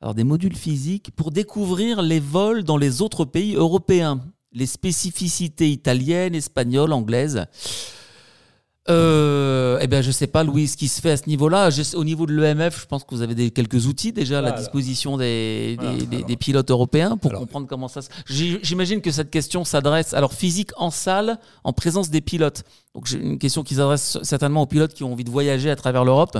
alors 0.00 0.14
des 0.14 0.24
modules 0.24 0.56
physiques 0.56 1.10
pour 1.14 1.30
découvrir 1.30 2.00
les 2.00 2.20
vols 2.20 2.64
dans 2.64 2.78
les 2.78 3.02
autres 3.02 3.26
pays 3.26 3.54
européens, 3.54 4.18
les 4.54 4.64
spécificités 4.64 5.68
italiennes, 5.68 6.34
espagnoles, 6.34 6.94
anglaises. 6.94 7.44
Euh, 8.90 9.78
eh 9.80 9.86
bien, 9.86 10.02
je 10.02 10.10
sais 10.10 10.26
pas, 10.26 10.44
Louis, 10.44 10.68
ce 10.68 10.76
qui 10.76 10.88
se 10.88 11.00
fait 11.00 11.12
à 11.12 11.16
ce 11.16 11.28
niveau-là. 11.28 11.70
Au 11.94 12.04
niveau 12.04 12.26
de 12.26 12.32
l'EMF, 12.32 12.82
je 12.82 12.86
pense 12.86 13.04
que 13.04 13.14
vous 13.14 13.22
avez 13.22 13.34
des, 13.34 13.50
quelques 13.50 13.86
outils 13.86 14.12
déjà 14.12 14.38
à 14.38 14.42
la 14.42 14.52
disposition 14.52 15.16
des, 15.16 15.76
des, 16.26 16.36
pilotes 16.36 16.70
européens 16.70 17.16
pour 17.16 17.32
comprendre 17.32 17.66
comment 17.68 17.88
ça 17.88 18.02
se. 18.02 18.08
J'imagine 18.26 19.00
que 19.00 19.10
cette 19.10 19.30
question 19.30 19.64
s'adresse 19.64 20.14
alors 20.14 20.34
physique 20.34 20.70
en 20.76 20.90
salle, 20.90 21.38
en 21.64 21.72
présence 21.72 22.10
des 22.10 22.20
pilotes. 22.20 22.64
Donc, 22.94 23.06
j'ai 23.06 23.18
une 23.18 23.38
question 23.38 23.62
qui 23.62 23.74
s'adresse 23.76 24.18
certainement 24.22 24.62
aux 24.62 24.66
pilotes 24.66 24.94
qui 24.94 25.04
ont 25.04 25.12
envie 25.12 25.24
de 25.24 25.30
voyager 25.30 25.70
à 25.70 25.76
travers 25.76 26.04
l'Europe. 26.04 26.38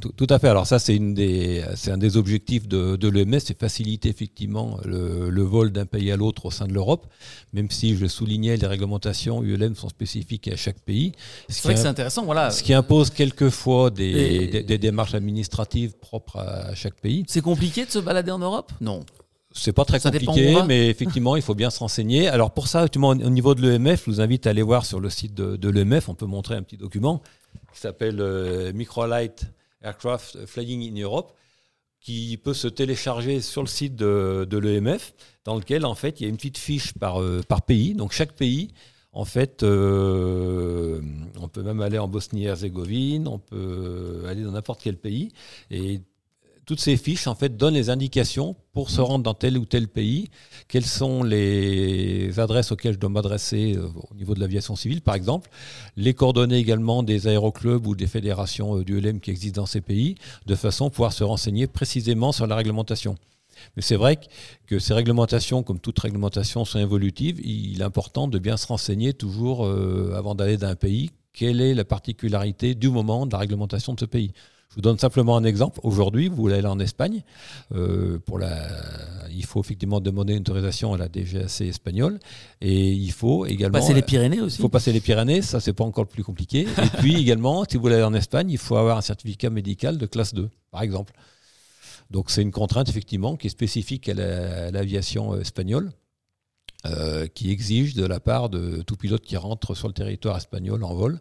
Tout, 0.00 0.26
à 0.28 0.38
fait. 0.38 0.48
Alors 0.48 0.66
ça, 0.66 0.78
c'est 0.78 0.98
un 0.98 1.98
des 1.98 2.16
objectifs 2.16 2.68
de, 2.68 2.96
de 2.96 3.08
l'EMS, 3.08 3.40
c'est 3.40 3.58
faciliter 3.58 4.08
effectivement 4.08 4.78
le, 4.84 5.42
vol 5.42 5.70
d'un 5.70 5.86
pays 5.86 6.10
à 6.10 6.16
l'autre 6.16 6.46
au 6.46 6.50
sein 6.50 6.66
de 6.66 6.72
l'Europe, 6.72 7.06
même 7.52 7.70
si 7.70 7.96
je 7.96 8.06
soulignais 8.06 8.56
les 8.56 8.66
réglementations 8.66 9.42
ULM 9.42 9.74
sont 9.74 9.88
spécifiques 9.88 10.48
à 10.48 10.56
chaque 10.56 10.80
pays. 10.80 11.12
C'est 11.48 11.62
vrai 11.64 11.74
que 11.74 11.80
c'est 11.80 11.86
intéressant, 11.86 12.24
voilà. 12.24 12.50
Ce 12.50 12.62
qui 12.62 12.74
impose 12.74 13.10
quelquefois 13.10 13.90
des, 13.90 14.62
des, 14.62 14.78
démarches 14.78 15.14
administratives 15.14 15.96
propres 15.96 16.38
à 16.38 16.74
chaque 16.74 16.96
pays. 16.96 17.24
C'est 17.28 17.40
compliqué 17.40 17.84
de 17.84 17.90
se 17.90 17.98
balader 17.98 18.30
en 18.30 18.38
Europe? 18.38 18.72
Non. 18.80 19.04
C'est 19.52 19.72
pas 19.72 19.84
très 19.86 20.00
compliqué, 20.00 20.58
mais 20.66 20.88
effectivement, 20.88 21.34
il 21.34 21.42
faut 21.42 21.54
bien 21.54 21.70
se 21.70 21.78
renseigner. 21.78 22.28
Alors 22.28 22.50
pour 22.50 22.68
ça, 22.68 22.86
au 22.94 23.14
niveau 23.14 23.54
de 23.54 23.62
l'EMF, 23.62 24.04
je 24.04 24.10
vous 24.10 24.20
invite 24.20 24.46
à 24.46 24.50
aller 24.50 24.62
voir 24.62 24.84
sur 24.84 25.00
le 25.00 25.08
site 25.08 25.34
de, 25.34 25.68
l'EMF. 25.70 26.08
On 26.08 26.14
peut 26.14 26.26
montrer 26.26 26.56
un 26.56 26.62
petit 26.62 26.76
document 26.76 27.22
qui 27.72 27.80
s'appelle 27.80 28.20
euh, 28.20 28.72
Microlight 28.74 29.46
Aircraft 29.82 30.46
Flying 30.46 30.82
in 30.82 31.00
Europe, 31.00 31.32
qui 32.00 32.36
peut 32.36 32.54
se 32.54 32.68
télécharger 32.68 33.40
sur 33.40 33.62
le 33.62 33.68
site 33.68 33.96
de, 33.96 34.58
l'EMF, 34.58 35.14
dans 35.44 35.56
lequel 35.56 35.84
en 35.84 35.94
fait 35.94 36.20
il 36.20 36.24
y 36.24 36.26
a 36.26 36.28
une 36.28 36.36
petite 36.36 36.58
fiche 36.58 36.92
par, 36.94 37.20
euh, 37.20 37.42
par 37.48 37.62
pays. 37.62 37.94
Donc 37.94 38.12
chaque 38.12 38.32
pays, 38.32 38.70
en 39.12 39.24
fait, 39.24 39.62
euh, 39.62 41.00
on 41.40 41.48
peut 41.48 41.62
même 41.62 41.80
aller 41.80 41.98
en 41.98 42.06
Bosnie-Herzégovine, 42.06 43.26
on 43.26 43.38
peut 43.38 44.24
aller 44.28 44.42
dans 44.42 44.52
n'importe 44.52 44.82
quel 44.82 44.96
pays, 44.98 45.32
et 45.70 46.00
toutes 46.66 46.80
ces 46.80 46.96
fiches 46.96 47.28
en 47.28 47.36
fait 47.36 47.56
donnent 47.56 47.74
les 47.74 47.90
indications 47.90 48.56
pour 48.72 48.90
se 48.90 49.00
rendre 49.00 49.22
dans 49.22 49.34
tel 49.34 49.56
ou 49.56 49.64
tel 49.64 49.86
pays, 49.88 50.28
quelles 50.68 50.84
sont 50.84 51.22
les 51.22 52.38
adresses 52.40 52.72
auxquelles 52.72 52.94
je 52.94 52.98
dois 52.98 53.08
m'adresser 53.08 53.76
euh, 53.76 53.88
au 54.10 54.14
niveau 54.14 54.34
de 54.34 54.40
l'aviation 54.40 54.74
civile 54.74 55.00
par 55.00 55.14
exemple, 55.14 55.48
les 55.96 56.12
coordonnées 56.12 56.58
également 56.58 57.04
des 57.04 57.28
aéroclubs 57.28 57.86
ou 57.86 57.94
des 57.94 58.08
fédérations 58.08 58.78
euh, 58.78 58.84
du 58.84 59.00
LM 59.00 59.20
qui 59.20 59.30
existent 59.30 59.62
dans 59.62 59.66
ces 59.66 59.80
pays, 59.80 60.16
de 60.46 60.54
façon 60.56 60.88
à 60.88 60.90
pouvoir 60.90 61.12
se 61.12 61.22
renseigner 61.22 61.68
précisément 61.68 62.32
sur 62.32 62.46
la 62.48 62.56
réglementation. 62.56 63.16
Mais 63.76 63.82
c'est 63.82 63.96
vrai 63.96 64.18
que 64.66 64.78
ces 64.78 64.92
réglementations, 64.92 65.62
comme 65.62 65.80
toute 65.80 65.98
réglementation, 65.98 66.64
sont 66.64 66.78
évolutives. 66.78 67.40
Il 67.42 67.80
est 67.80 67.84
important 67.84 68.28
de 68.28 68.38
bien 68.38 68.58
se 68.58 68.66
renseigner 68.66 69.14
toujours 69.14 69.64
euh, 69.64 70.12
avant 70.14 70.34
d'aller 70.34 70.58
dans 70.58 70.68
un 70.68 70.74
pays, 70.74 71.10
quelle 71.32 71.60
est 71.60 71.74
la 71.74 71.84
particularité 71.84 72.74
du 72.74 72.88
moment 72.88 73.26
de 73.26 73.32
la 73.32 73.38
réglementation 73.38 73.94
de 73.94 74.00
ce 74.00 74.06
pays? 74.06 74.32
Je 74.76 74.82
vous 74.82 74.82
donne 74.82 74.98
simplement 74.98 75.38
un 75.38 75.44
exemple. 75.44 75.80
Aujourd'hui, 75.84 76.28
vous 76.28 76.36
voulez 76.36 76.56
aller 76.56 76.66
en 76.66 76.78
Espagne. 76.78 77.22
Euh, 77.74 78.18
pour 78.18 78.38
la, 78.38 78.68
il 79.30 79.46
faut 79.46 79.58
effectivement 79.60 80.00
demander 80.00 80.34
une 80.34 80.40
autorisation 80.40 80.92
à 80.92 80.98
la 80.98 81.08
DGAC 81.08 81.62
espagnole. 81.62 82.18
Et 82.60 82.90
il 82.92 83.10
faut 83.10 83.46
également. 83.46 83.78
Passer 83.78 83.94
les 83.94 84.02
Pyrénées 84.02 84.42
aussi. 84.42 84.58
Il 84.58 84.60
faut 84.60 84.68
passer 84.68 84.92
les 84.92 85.00
Pyrénées, 85.00 85.40
ça, 85.40 85.60
c'est 85.60 85.72
pas 85.72 85.84
encore 85.84 86.04
le 86.04 86.10
plus 86.10 86.24
compliqué. 86.24 86.60
Et 86.62 86.88
puis 86.98 87.16
également, 87.16 87.64
si 87.66 87.78
vous 87.78 87.82
voulez 87.84 87.94
aller 87.94 88.04
en 88.04 88.12
Espagne, 88.12 88.50
il 88.50 88.58
faut 88.58 88.76
avoir 88.76 88.98
un 88.98 89.00
certificat 89.00 89.48
médical 89.48 89.96
de 89.96 90.04
classe 90.04 90.34
2, 90.34 90.50
par 90.70 90.82
exemple. 90.82 91.14
Donc 92.10 92.30
c'est 92.30 92.42
une 92.42 92.52
contrainte, 92.52 92.90
effectivement, 92.90 93.36
qui 93.36 93.46
est 93.46 93.50
spécifique 93.50 94.10
à 94.10 94.70
l'aviation 94.70 95.40
espagnole. 95.40 95.90
Euh, 96.92 97.26
qui 97.26 97.50
exige 97.50 97.94
de 97.94 98.04
la 98.04 98.20
part 98.20 98.48
de 98.48 98.82
tout 98.82 98.96
pilote 98.96 99.22
qui 99.22 99.36
rentre 99.36 99.74
sur 99.74 99.88
le 99.88 99.94
territoire 99.94 100.36
espagnol 100.36 100.84
en 100.84 100.94
vol 100.94 101.18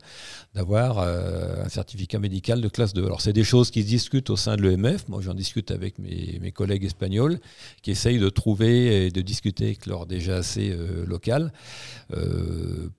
d'avoir 0.53 0.99
euh, 0.99 1.63
un 1.63 1.69
certificat 1.69 2.19
médical 2.19 2.61
de 2.61 2.67
classe 2.67 2.93
2. 2.93 3.03
Alors 3.05 3.21
c'est 3.21 3.33
des 3.33 3.43
choses 3.43 3.71
qui 3.71 3.81
se 3.81 3.87
discutent 3.87 4.29
au 4.29 4.35
sein 4.35 4.57
de 4.57 4.61
l'EMF, 4.61 5.07
moi 5.07 5.21
j'en 5.21 5.33
discute 5.33 5.71
avec 5.71 5.97
mes, 5.97 6.51
collègues 6.51 6.83
espagnols 6.83 7.39
qui 7.81 7.91
essayent 7.91 8.19
de 8.19 8.29
trouver 8.29 9.05
et 9.05 9.11
de 9.11 9.21
discuter 9.21 9.65
avec 9.65 9.85
leur 9.85 10.05
déjà 10.05 10.37
assez 10.37 10.71
euh, 10.71 11.05
local 11.05 11.51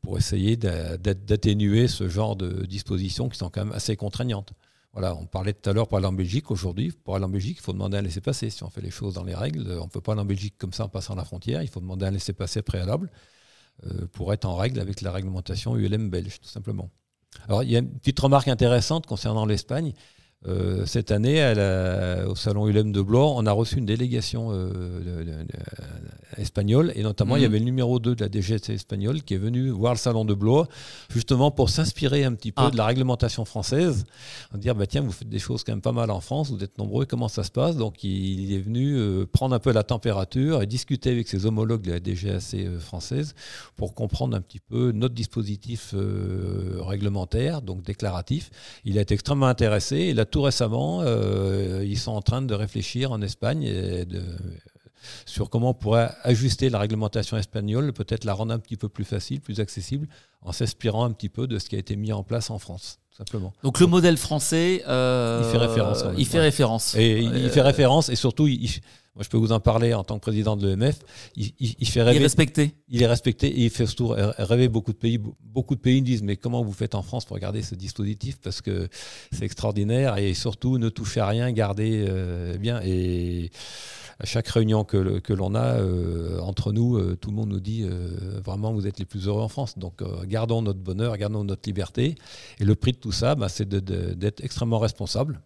pour 0.02 0.18
essayer 0.18 0.56
d'atténuer 0.56 1.88
ce 1.88 2.08
genre 2.08 2.36
de 2.36 2.66
dispositions 2.66 3.28
qui 3.28 3.38
sont 3.38 3.50
quand 3.50 3.64
même 3.64 3.74
assez 3.74 3.96
contraignantes. 3.96 4.52
Voilà, 4.96 5.14
on 5.14 5.26
parlait 5.26 5.52
tout 5.52 5.68
à 5.68 5.74
l'heure 5.74 5.88
pour 5.88 5.98
aller 5.98 6.06
en 6.06 6.12
Belgique. 6.14 6.50
Aujourd'hui, 6.50 6.90
pour 6.90 7.16
aller 7.16 7.26
en 7.26 7.28
Belgique, 7.28 7.58
il 7.60 7.62
faut 7.62 7.74
demander 7.74 7.98
un 7.98 8.00
laissez-passer. 8.00 8.48
Si 8.48 8.62
on 8.62 8.70
fait 8.70 8.80
les 8.80 8.90
choses 8.90 9.12
dans 9.12 9.24
les 9.24 9.34
règles, 9.34 9.76
on 9.78 9.84
ne 9.84 9.90
peut 9.90 10.00
pas 10.00 10.12
aller 10.12 10.22
en 10.22 10.24
Belgique 10.24 10.54
comme 10.56 10.72
ça 10.72 10.86
en 10.86 10.88
passant 10.88 11.14
la 11.14 11.26
frontière. 11.26 11.60
Il 11.60 11.68
faut 11.68 11.80
demander 11.80 12.06
un 12.06 12.12
laissez-passer 12.12 12.62
préalable 12.62 13.10
euh, 13.84 14.06
pour 14.10 14.32
être 14.32 14.46
en 14.46 14.56
règle 14.56 14.80
avec 14.80 15.02
la 15.02 15.12
réglementation 15.12 15.76
ULM 15.76 16.08
belge, 16.08 16.40
tout 16.40 16.48
simplement. 16.48 16.88
Alors, 17.46 17.62
il 17.62 17.70
y 17.72 17.76
a 17.76 17.80
une 17.80 17.92
petite 17.98 18.18
remarque 18.18 18.48
intéressante 18.48 19.04
concernant 19.04 19.44
l'Espagne. 19.44 19.92
Euh, 20.46 20.86
cette 20.86 21.10
année, 21.10 21.42
au 22.28 22.36
salon 22.36 22.68
ULM 22.68 22.92
de 22.92 23.02
Blois, 23.02 23.26
on 23.30 23.46
a 23.46 23.52
reçu 23.52 23.78
une 23.78 23.86
délégation 23.86 24.50
euh, 24.52 25.44
espagnole, 26.36 26.92
et 26.94 27.02
notamment 27.02 27.36
il 27.36 27.40
y 27.40 27.42
mhm. 27.42 27.50
avait 27.50 27.58
le 27.58 27.64
numéro 27.64 27.98
2 27.98 28.14
de 28.14 28.24
la 28.24 28.30
DGT 28.30 28.74
espagnole 28.74 29.22
qui 29.22 29.34
est 29.34 29.38
venu 29.38 29.70
voir 29.70 29.94
le 29.94 29.98
salon 29.98 30.24
de 30.24 30.34
Blois, 30.34 30.68
justement 31.08 31.50
pour 31.50 31.70
s'inspirer 31.70 32.24
un 32.24 32.34
petit 32.34 32.52
peu 32.52 32.64
ah. 32.66 32.70
de 32.70 32.76
la 32.76 32.86
réglementation 32.86 33.44
française, 33.44 34.04
en 34.54 34.58
dire 34.58 34.74
bah, 34.74 34.86
tiens, 34.86 35.00
vous 35.00 35.10
faites 35.10 35.28
des 35.28 35.38
choses 35.38 35.64
quand 35.64 35.72
même 35.72 35.80
pas 35.80 35.92
mal 35.92 36.10
en 36.10 36.20
France, 36.20 36.50
vous 36.50 36.62
êtes 36.62 36.78
nombreux, 36.78 37.06
comment 37.06 37.28
ça 37.28 37.42
se 37.42 37.50
passe? 37.50 37.76
Donc 37.76 38.04
il, 38.04 38.52
est 38.52 38.60
venu 38.60 38.94
euh, 38.96 39.26
prendre 39.26 39.54
un 39.54 39.58
peu 39.58 39.72
la 39.72 39.82
température 39.82 40.62
et 40.62 40.66
discuter 40.66 41.10
avec 41.10 41.26
ses 41.28 41.46
homologues 41.46 41.82
de 41.82 41.92
la 41.92 42.00
DGAC 42.00 42.78
française 42.78 43.34
pour 43.74 43.94
comprendre 43.94 44.36
un 44.36 44.40
petit 44.40 44.60
peu 44.60 44.92
notre 44.92 45.14
dispositif 45.14 45.94
réglementaire, 46.80 47.62
donc 47.62 47.82
déclaratif. 47.82 48.50
Il 48.84 48.98
a 48.98 49.00
été 49.00 49.14
extrêmement 49.14 49.46
intéressé. 49.46 49.96
Et 49.96 50.14
tout 50.26 50.42
récemment, 50.42 51.00
euh, 51.02 51.84
ils 51.86 51.98
sont 51.98 52.12
en 52.12 52.22
train 52.22 52.42
de 52.42 52.54
réfléchir 52.54 53.12
en 53.12 53.22
Espagne 53.22 53.68
sur 55.24 55.50
comment 55.50 55.70
on 55.70 55.74
pourrait 55.74 56.10
ajuster 56.22 56.68
la 56.68 56.78
réglementation 56.78 57.36
espagnole, 57.36 57.92
peut-être 57.92 58.24
la 58.24 58.32
rendre 58.34 58.52
un 58.52 58.58
petit 58.58 58.76
peu 58.76 58.88
plus 58.88 59.04
facile, 59.04 59.40
plus 59.40 59.60
accessible, 59.60 60.08
en 60.42 60.52
s'inspirant 60.52 61.04
un 61.04 61.12
petit 61.12 61.28
peu 61.28 61.46
de 61.46 61.58
ce 61.58 61.68
qui 61.68 61.76
a 61.76 61.78
été 61.78 61.96
mis 61.96 62.12
en 62.12 62.22
place 62.22 62.50
en 62.50 62.58
France. 62.58 62.98
Simplement. 63.16 63.54
Donc 63.62 63.80
le 63.80 63.86
modèle 63.86 64.18
français, 64.18 64.82
euh, 64.86 65.40
il 65.42 65.50
fait 65.50 65.58
référence. 65.58 66.04
Il 66.18 66.26
fait 66.26 66.40
référence. 66.40 66.94
Et 66.96 67.20
il 67.20 67.48
fait 67.48 67.62
référence 67.62 68.10
et 68.10 68.16
surtout, 68.16 68.46
il, 68.46 68.68
moi, 69.16 69.22
je 69.24 69.30
peux 69.30 69.38
vous 69.38 69.52
en 69.52 69.60
parler 69.60 69.94
en 69.94 70.04
tant 70.04 70.16
que 70.16 70.20
président 70.20 70.58
de 70.58 70.68
l'EMF. 70.68 70.98
Il, 71.36 71.88
fait 71.88 72.02
rêver. 72.02 72.16
Il 72.16 72.20
est 72.20 72.24
respecté. 72.26 72.74
Il 72.90 73.02
est 73.02 73.06
respecté 73.06 73.46
et 73.46 73.64
il 73.64 73.70
fait 73.70 73.86
surtout 73.86 74.08
rêver 74.08 74.68
beaucoup 74.68 74.92
de 74.92 74.98
pays. 74.98 75.18
Beaucoup 75.40 75.74
de 75.74 75.80
pays 75.80 76.02
disent 76.02 76.22
Mais 76.22 76.36
comment 76.36 76.62
vous 76.62 76.74
faites 76.74 76.94
en 76.94 77.00
France 77.00 77.24
pour 77.24 77.38
garder 77.38 77.62
ce 77.62 77.74
dispositif? 77.74 78.36
Parce 78.42 78.60
que 78.60 78.90
c'est 79.32 79.46
extraordinaire 79.46 80.18
et 80.18 80.34
surtout, 80.34 80.76
ne 80.76 80.90
touchez 80.90 81.20
à 81.20 81.28
rien, 81.28 81.50
gardez 81.52 82.04
euh, 82.06 82.58
bien. 82.58 82.82
Et 82.84 83.50
à 84.20 84.26
chaque 84.26 84.48
réunion 84.48 84.84
que, 84.84 85.18
que 85.20 85.32
l'on 85.32 85.54
a 85.54 85.80
euh, 85.80 86.38
entre 86.40 86.72
nous, 86.72 86.98
euh, 86.98 87.16
tout 87.16 87.30
le 87.30 87.36
monde 87.36 87.48
nous 87.48 87.60
dit 87.60 87.86
vraiment 88.44 88.74
vous 88.74 88.86
êtes 88.86 88.98
les 88.98 89.06
plus 89.06 89.28
heureux 89.28 89.40
en 89.40 89.48
France. 89.48 89.78
Donc 89.78 90.02
gardons 90.26 90.60
notre 90.60 90.80
bonheur, 90.80 91.16
gardons 91.16 91.42
notre 91.42 91.66
liberté. 91.66 92.16
Et 92.60 92.66
le 92.66 92.74
prix 92.74 92.92
de 92.92 92.98
tout 92.98 93.12
ça, 93.12 93.34
bah, 93.34 93.48
c'est 93.48 93.66
d'être 93.66 94.44
extrêmement 94.44 94.78
responsable 94.78 95.40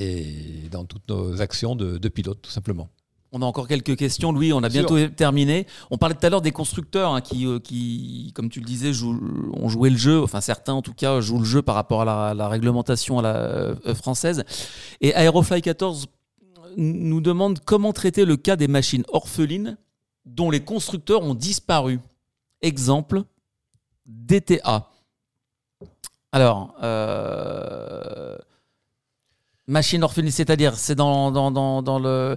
et 0.00 0.68
dans 0.70 0.84
toutes 0.84 1.08
nos 1.08 1.42
actions 1.42 1.76
de, 1.76 2.08
pilote, 2.08 2.40
tout 2.40 2.50
simplement. 2.50 2.88
On 3.32 3.42
a 3.42 3.44
encore 3.44 3.68
quelques 3.68 3.96
questions, 3.96 4.32
Louis. 4.32 4.52
On 4.52 4.62
a 4.62 4.68
bientôt 4.68 5.08
terminé. 5.08 5.66
On 5.90 5.98
parlait 5.98 6.16
tout 6.16 6.26
à 6.26 6.30
l'heure 6.30 6.40
des 6.40 6.50
constructeurs 6.50 7.14
hein, 7.14 7.20
qui, 7.20 7.46
euh, 7.46 7.60
qui, 7.60 8.32
comme 8.34 8.48
tu 8.48 8.58
le 8.58 8.64
disais, 8.64 8.90
ont 9.04 9.68
joué 9.68 9.90
le 9.90 9.96
jeu. 9.96 10.20
Enfin, 10.20 10.40
certains, 10.40 10.72
en 10.72 10.82
tout 10.82 10.94
cas, 10.94 11.20
jouent 11.20 11.38
le 11.38 11.44
jeu 11.44 11.62
par 11.62 11.76
rapport 11.76 12.02
à 12.02 12.34
la, 12.34 12.48
réglementation 12.48 13.20
à 13.20 13.22
la, 13.22 13.36
euh, 13.36 13.94
française. 13.94 14.44
Et 15.00 15.10
Aerofly 15.10 15.62
14 15.62 16.06
nous 16.76 17.20
demande 17.20 17.60
comment 17.64 17.92
traiter 17.92 18.24
le 18.24 18.36
cas 18.36 18.56
des 18.56 18.68
machines 18.68 19.04
orphelines 19.12 19.76
dont 20.24 20.50
les 20.50 20.60
constructeurs 20.60 21.22
ont 21.22 21.34
disparu. 21.34 22.00
Exemple, 22.62 23.22
DTA. 24.06 24.88
Alors, 26.32 26.74
euh, 26.82 28.36
Machine 29.66 30.02
orpheline, 30.02 30.30
c'est-à-dire 30.30 30.74
c'est 30.76 30.94
dans, 30.94 31.30
dans, 31.30 31.50
dans, 31.50 31.82
dans 31.82 31.98
le 31.98 32.36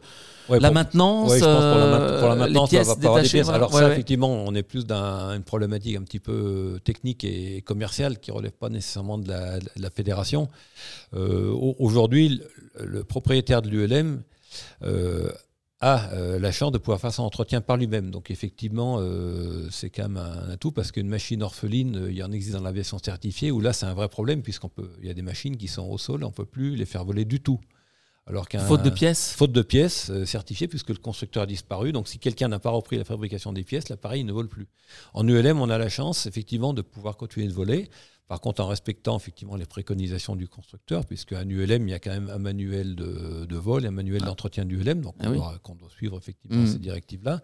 la 0.50 0.72
maintenance, 0.72 1.38
pour, 1.40 1.48
la, 1.48 2.18
pour 2.20 2.30
la 2.30 2.36
maintenance, 2.36 2.72
les 2.72 2.78
pièces 2.78 2.98
détachées. 2.98 3.50
Alors 3.50 3.74
ça, 3.74 3.92
effectivement, 3.92 4.30
on 4.30 4.54
est 4.56 4.64
plus 4.64 4.86
dans 4.86 5.32
une 5.32 5.44
problématique 5.44 5.96
un 5.96 6.04
petit 6.04 6.20
peu 6.20 6.80
technique 6.84 7.24
et 7.24 7.62
commerciale 7.62 8.20
qui 8.20 8.32
relève 8.32 8.52
pas 8.52 8.70
nécessairement 8.70 9.18
de 9.18 9.30
la, 9.30 9.60
de 9.60 9.66
la 9.78 9.90
fédération. 9.90 10.50
Euh, 11.14 11.52
Aujourd'hui, 11.80 12.42
le, 12.80 13.04
propriétaire 13.04 13.62
de 13.62 13.70
l'ULM 13.70 14.22
euh, 14.84 15.32
a 15.84 16.14
euh, 16.14 16.40
la 16.40 16.52
chance 16.52 16.72
de 16.72 16.78
pouvoir 16.78 17.00
faire 17.00 17.14
son 17.14 17.24
entretien 17.24 17.60
par 17.60 17.76
lui-même. 17.76 18.10
Donc 18.10 18.32
effectivement, 18.32 18.98
euh, 19.00 19.68
c'est 19.70 19.90
quand 19.90 20.04
même 20.04 20.18
un, 20.18 20.50
atout 20.50 20.72
parce 20.72 20.92
qu'une 20.92 21.10
machine 21.10 21.44
orpheline, 21.44 21.98
euh, 21.98 22.12
il 22.12 22.18
y 22.18 22.24
en 22.24 22.32
existe 22.32 22.56
dans 22.56 22.64
l'aviation 22.64 22.98
certifiée 23.00 23.52
où 23.52 23.60
là 23.60 23.74
c'est 23.74 23.86
un 23.86 23.94
vrai 23.94 24.08
problème 24.08 24.42
puisqu'on 24.42 24.70
peut, 24.70 24.90
il 25.02 25.08
y 25.08 25.12
a 25.12 25.14
des 25.14 25.22
machines 25.22 25.58
qui 25.58 25.68
sont 25.68 25.84
au 25.84 25.98
sol, 25.98 26.24
on 26.24 26.32
peut 26.32 26.46
plus 26.46 26.76
les 26.78 26.86
faire 26.86 27.04
voler 27.04 27.26
du 27.26 27.42
tout. 27.42 27.60
Alors 28.26 28.48
qu'un 28.48 28.60
faute 28.60 28.84
de 28.84 28.90
pièces. 28.90 29.34
Faute 29.36 29.52
de 29.52 29.62
pièces 29.62 30.10
certifiées 30.24 30.70
puisque 30.70 30.92
le 30.92 30.96
constructeur 30.96 31.44
a 31.44 31.46
disparu. 31.46 31.92
Donc 31.92 32.08
si 32.08 32.20
quelqu'un 32.20 32.48
n'a 32.48 32.60
pas 32.60 32.70
repris 32.70 32.98
la 32.98 33.04
fabrication 33.04 33.52
des 33.52 33.66
pièces, 33.66 33.90
l'appareil 33.90 34.24
ne 34.24 34.32
vole 34.32 34.48
plus. 34.48 34.70
En 35.14 35.28
ULM, 35.28 35.60
on 35.60 35.70
a 35.70 35.78
la 35.78 35.90
chance 35.90 36.26
effectivement 36.26 36.74
de 36.74 36.82
pouvoir 36.82 37.18
continuer 37.18 37.48
de 37.48 37.54
voler. 37.54 37.90
Par 38.28 38.40
contre, 38.40 38.64
en 38.64 38.68
respectant 38.68 39.18
effectivement 39.18 39.56
les 39.56 39.66
préconisations 39.66 40.36
du 40.36 40.48
constructeur, 40.48 41.06
puisque 41.06 41.34
un 41.34 41.48
ULM, 41.48 41.88
il 41.88 41.92
y 41.92 41.94
a 41.94 42.00
quand 42.00 42.12
même 42.12 42.30
un 42.30 42.40
manuel 42.40 42.96
de, 42.96 43.56
vol 43.56 43.84
et 43.84 43.88
un 43.88 43.92
manuel 43.92 44.22
ah. 44.24 44.28
d'entretien 44.28 44.66
du 44.66 44.80
ULM, 44.80 45.02
donc 45.02 45.16
ah 45.20 45.26
on, 45.28 45.34
doit, 45.34 45.60
doit, 45.80 45.90
suivre 45.90 46.18
effectivement 46.18 46.64
mmh. 46.64 46.68
ces 46.68 46.80
directives-là. 46.80 47.42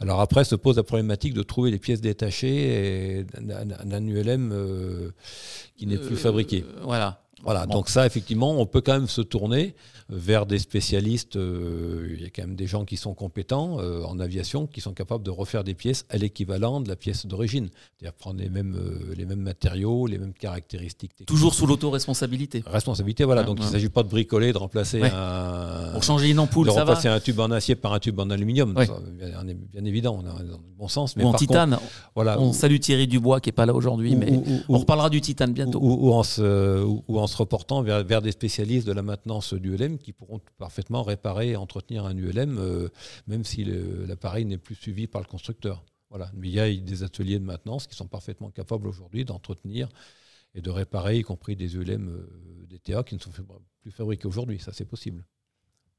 Alors 0.00 0.20
après, 0.20 0.44
se 0.44 0.54
pose 0.54 0.76
la 0.76 0.82
problématique 0.82 1.34
de 1.34 1.42
trouver 1.42 1.70
les 1.70 1.78
pièces 1.78 2.00
détachées 2.00 3.24
d'un 3.40 4.06
ULM 4.06 4.52
euh, 4.52 5.10
qui 5.76 5.86
n'est 5.86 5.98
plus 5.98 6.14
euh, 6.14 6.18
fabriqué. 6.18 6.64
voilà. 6.82 7.22
Voilà, 7.44 7.66
donc 7.66 7.88
ça, 7.88 8.04
effectivement, 8.04 8.60
on 8.60 8.66
peut 8.66 8.80
quand 8.80 8.94
même 8.94 9.06
se 9.06 9.20
tourner 9.20 9.76
vers 10.08 10.46
des 10.46 10.58
spécialistes. 10.58 11.36
Euh, 11.36 12.14
il 12.14 12.22
y 12.22 12.26
a 12.26 12.30
quand 12.30 12.42
même 12.42 12.56
des 12.56 12.66
gens 12.66 12.84
qui 12.84 12.96
sont 12.96 13.14
compétents 13.14 13.78
euh, 13.78 14.02
en 14.04 14.18
aviation, 14.18 14.66
qui 14.66 14.80
sont 14.80 14.92
capables 14.92 15.22
de 15.22 15.30
refaire 15.30 15.64
des 15.64 15.74
pièces 15.74 16.06
à 16.08 16.16
l'équivalent 16.16 16.80
de 16.80 16.88
la 16.88 16.96
pièce 16.96 17.26
d'origine. 17.26 17.68
C'est-à-dire 17.98 18.14
prendre 18.14 18.40
les 18.40 18.48
mêmes, 18.48 18.74
euh, 18.76 19.14
les 19.14 19.26
mêmes 19.26 19.40
matériaux, 19.40 20.06
les 20.06 20.18
mêmes 20.18 20.32
caractéristiques. 20.32 20.98
Techniques. 21.14 21.28
Toujours 21.28 21.54
sous 21.54 21.66
l'auto-responsabilité. 21.66 22.62
Responsabilité, 22.66 23.24
voilà. 23.24 23.42
donc 23.42 23.58
il 23.60 23.66
ne 23.66 23.70
s'agit 23.70 23.88
pas 23.88 24.02
de 24.02 24.08
bricoler, 24.08 24.52
de 24.52 24.58
remplacer 24.58 25.02
un. 25.02 25.92
Pour 25.92 26.02
changer 26.02 26.30
une 26.30 26.38
ampoule, 26.38 26.66
de 26.66 26.72
ça 26.72 26.80
remplacer 26.80 27.08
un 27.08 27.20
tube 27.20 27.38
en 27.40 27.50
acier 27.50 27.74
par 27.74 27.92
un 27.92 27.98
tube 27.98 28.18
en 28.18 28.30
aluminium. 28.30 28.74
bien, 28.74 29.84
évident, 29.84 30.18
on 30.22 30.26
a 30.26 30.42
dans 30.42 30.56
le 30.56 30.76
bon 30.76 30.88
sens. 30.88 31.16
Mais 31.16 31.24
ou 31.24 31.28
en 31.28 31.34
titane. 31.34 31.78
voilà, 32.14 32.40
on 32.40 32.52
salue 32.52 32.78
Thierry 32.78 33.06
Dubois 33.06 33.40
qui 33.40 33.48
n'est 33.48 33.52
pas 33.52 33.66
là 33.66 33.74
aujourd'hui, 33.74 34.16
mais 34.16 34.32
on 34.68 34.78
reparlera 34.78 35.10
du 35.10 35.20
titane 35.20 35.52
bientôt. 35.52 35.78
Ou, 35.80 36.12
en, 36.12 36.22
se, 36.22 36.82
ou 36.82 37.18
en 37.18 37.26
se 37.26 37.36
reportant 37.36 37.82
vers, 37.82 38.02
vers 38.04 38.22
des 38.22 38.32
spécialistes 38.32 38.86
de 38.86 38.92
la 38.92 39.02
maintenance 39.02 39.54
du 39.54 39.76
LM 39.76 39.97
qui 39.98 40.12
pourront 40.12 40.40
parfaitement 40.58 41.02
réparer 41.02 41.50
et 41.50 41.56
entretenir 41.56 42.04
un 42.04 42.16
ULM, 42.16 42.58
euh, 42.58 42.88
même 43.26 43.44
si 43.44 43.64
l'appareil 43.64 44.44
n'est 44.44 44.58
plus 44.58 44.74
suivi 44.74 45.06
par 45.06 45.20
le 45.20 45.26
constructeur. 45.26 45.84
Mais 46.34 46.48
il 46.48 46.54
y 46.54 46.60
a 46.60 46.74
des 46.74 47.02
ateliers 47.02 47.38
de 47.38 47.44
maintenance 47.44 47.86
qui 47.86 47.94
sont 47.94 48.08
parfaitement 48.08 48.50
capables 48.50 48.86
aujourd'hui 48.86 49.24
d'entretenir 49.24 49.88
et 50.54 50.62
de 50.62 50.70
réparer, 50.70 51.18
y 51.18 51.22
compris 51.22 51.56
des 51.56 51.76
ULM 51.76 52.08
euh, 52.08 52.66
DTA 52.66 53.02
qui 53.02 53.14
ne 53.14 53.20
sont 53.20 53.30
plus 53.82 53.90
fabriqués 53.90 54.26
aujourd'hui. 54.26 54.58
Ça, 54.58 54.72
c'est 54.72 54.86
possible. 54.86 55.24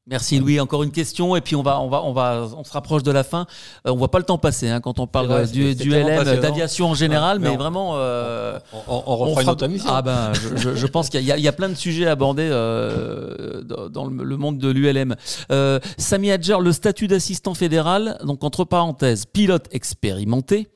Merci 0.09 0.39
Louis. 0.39 0.59
Encore 0.59 0.83
une 0.83 0.91
question 0.91 1.35
et 1.35 1.41
puis 1.41 1.55
on 1.55 1.61
va 1.61 1.79
on 1.79 1.89
va 1.89 2.03
on 2.03 2.13
va 2.13 2.47
on 2.57 2.63
se 2.63 2.71
rapproche 2.71 3.03
de 3.03 3.11
la 3.11 3.23
fin. 3.23 3.45
Euh, 3.85 3.91
on 3.91 3.95
voit 3.95 4.09
pas 4.09 4.17
le 4.17 4.25
temps 4.25 4.37
passer 4.37 4.67
hein, 4.69 4.81
quand 4.81 4.99
on 4.99 5.07
parle 5.07 5.47
du, 5.47 5.75
du 5.75 5.89
LM 5.91 6.23
d'aviation 6.41 6.89
en 6.89 6.93
général, 6.95 7.39
mais, 7.39 7.55
vraiment 7.55 7.93
euh, 7.95 8.59
on, 8.87 9.03
on, 9.05 9.39
une 9.39 9.63
émission. 9.63 9.89
Ah 9.93 10.01
ben 10.01 10.33
je, 10.33 10.75
je, 10.75 10.87
pense 10.87 11.09
qu'il 11.09 11.21
y, 11.21 11.25
y, 11.25 11.47
a 11.47 11.51
plein 11.51 11.69
de 11.69 11.75
sujets 11.75 12.07
à 12.07 12.11
aborder 12.11 12.47
euh, 12.51 13.61
dans 13.61 14.05
le, 14.07 14.37
monde 14.37 14.57
de 14.57 14.69
l'ULM. 14.69 15.15
Euh, 15.51 15.79
Sami 15.97 16.31
Hadjer, 16.31 16.57
le 16.61 16.71
statut 16.71 17.07
d'assistant 17.07 17.53
fédéral, 17.53 18.17
donc 18.23 18.43
entre 18.43 18.63
parenthèses, 18.63 19.25
pilote 19.25 19.67
expérimenté 19.71 20.67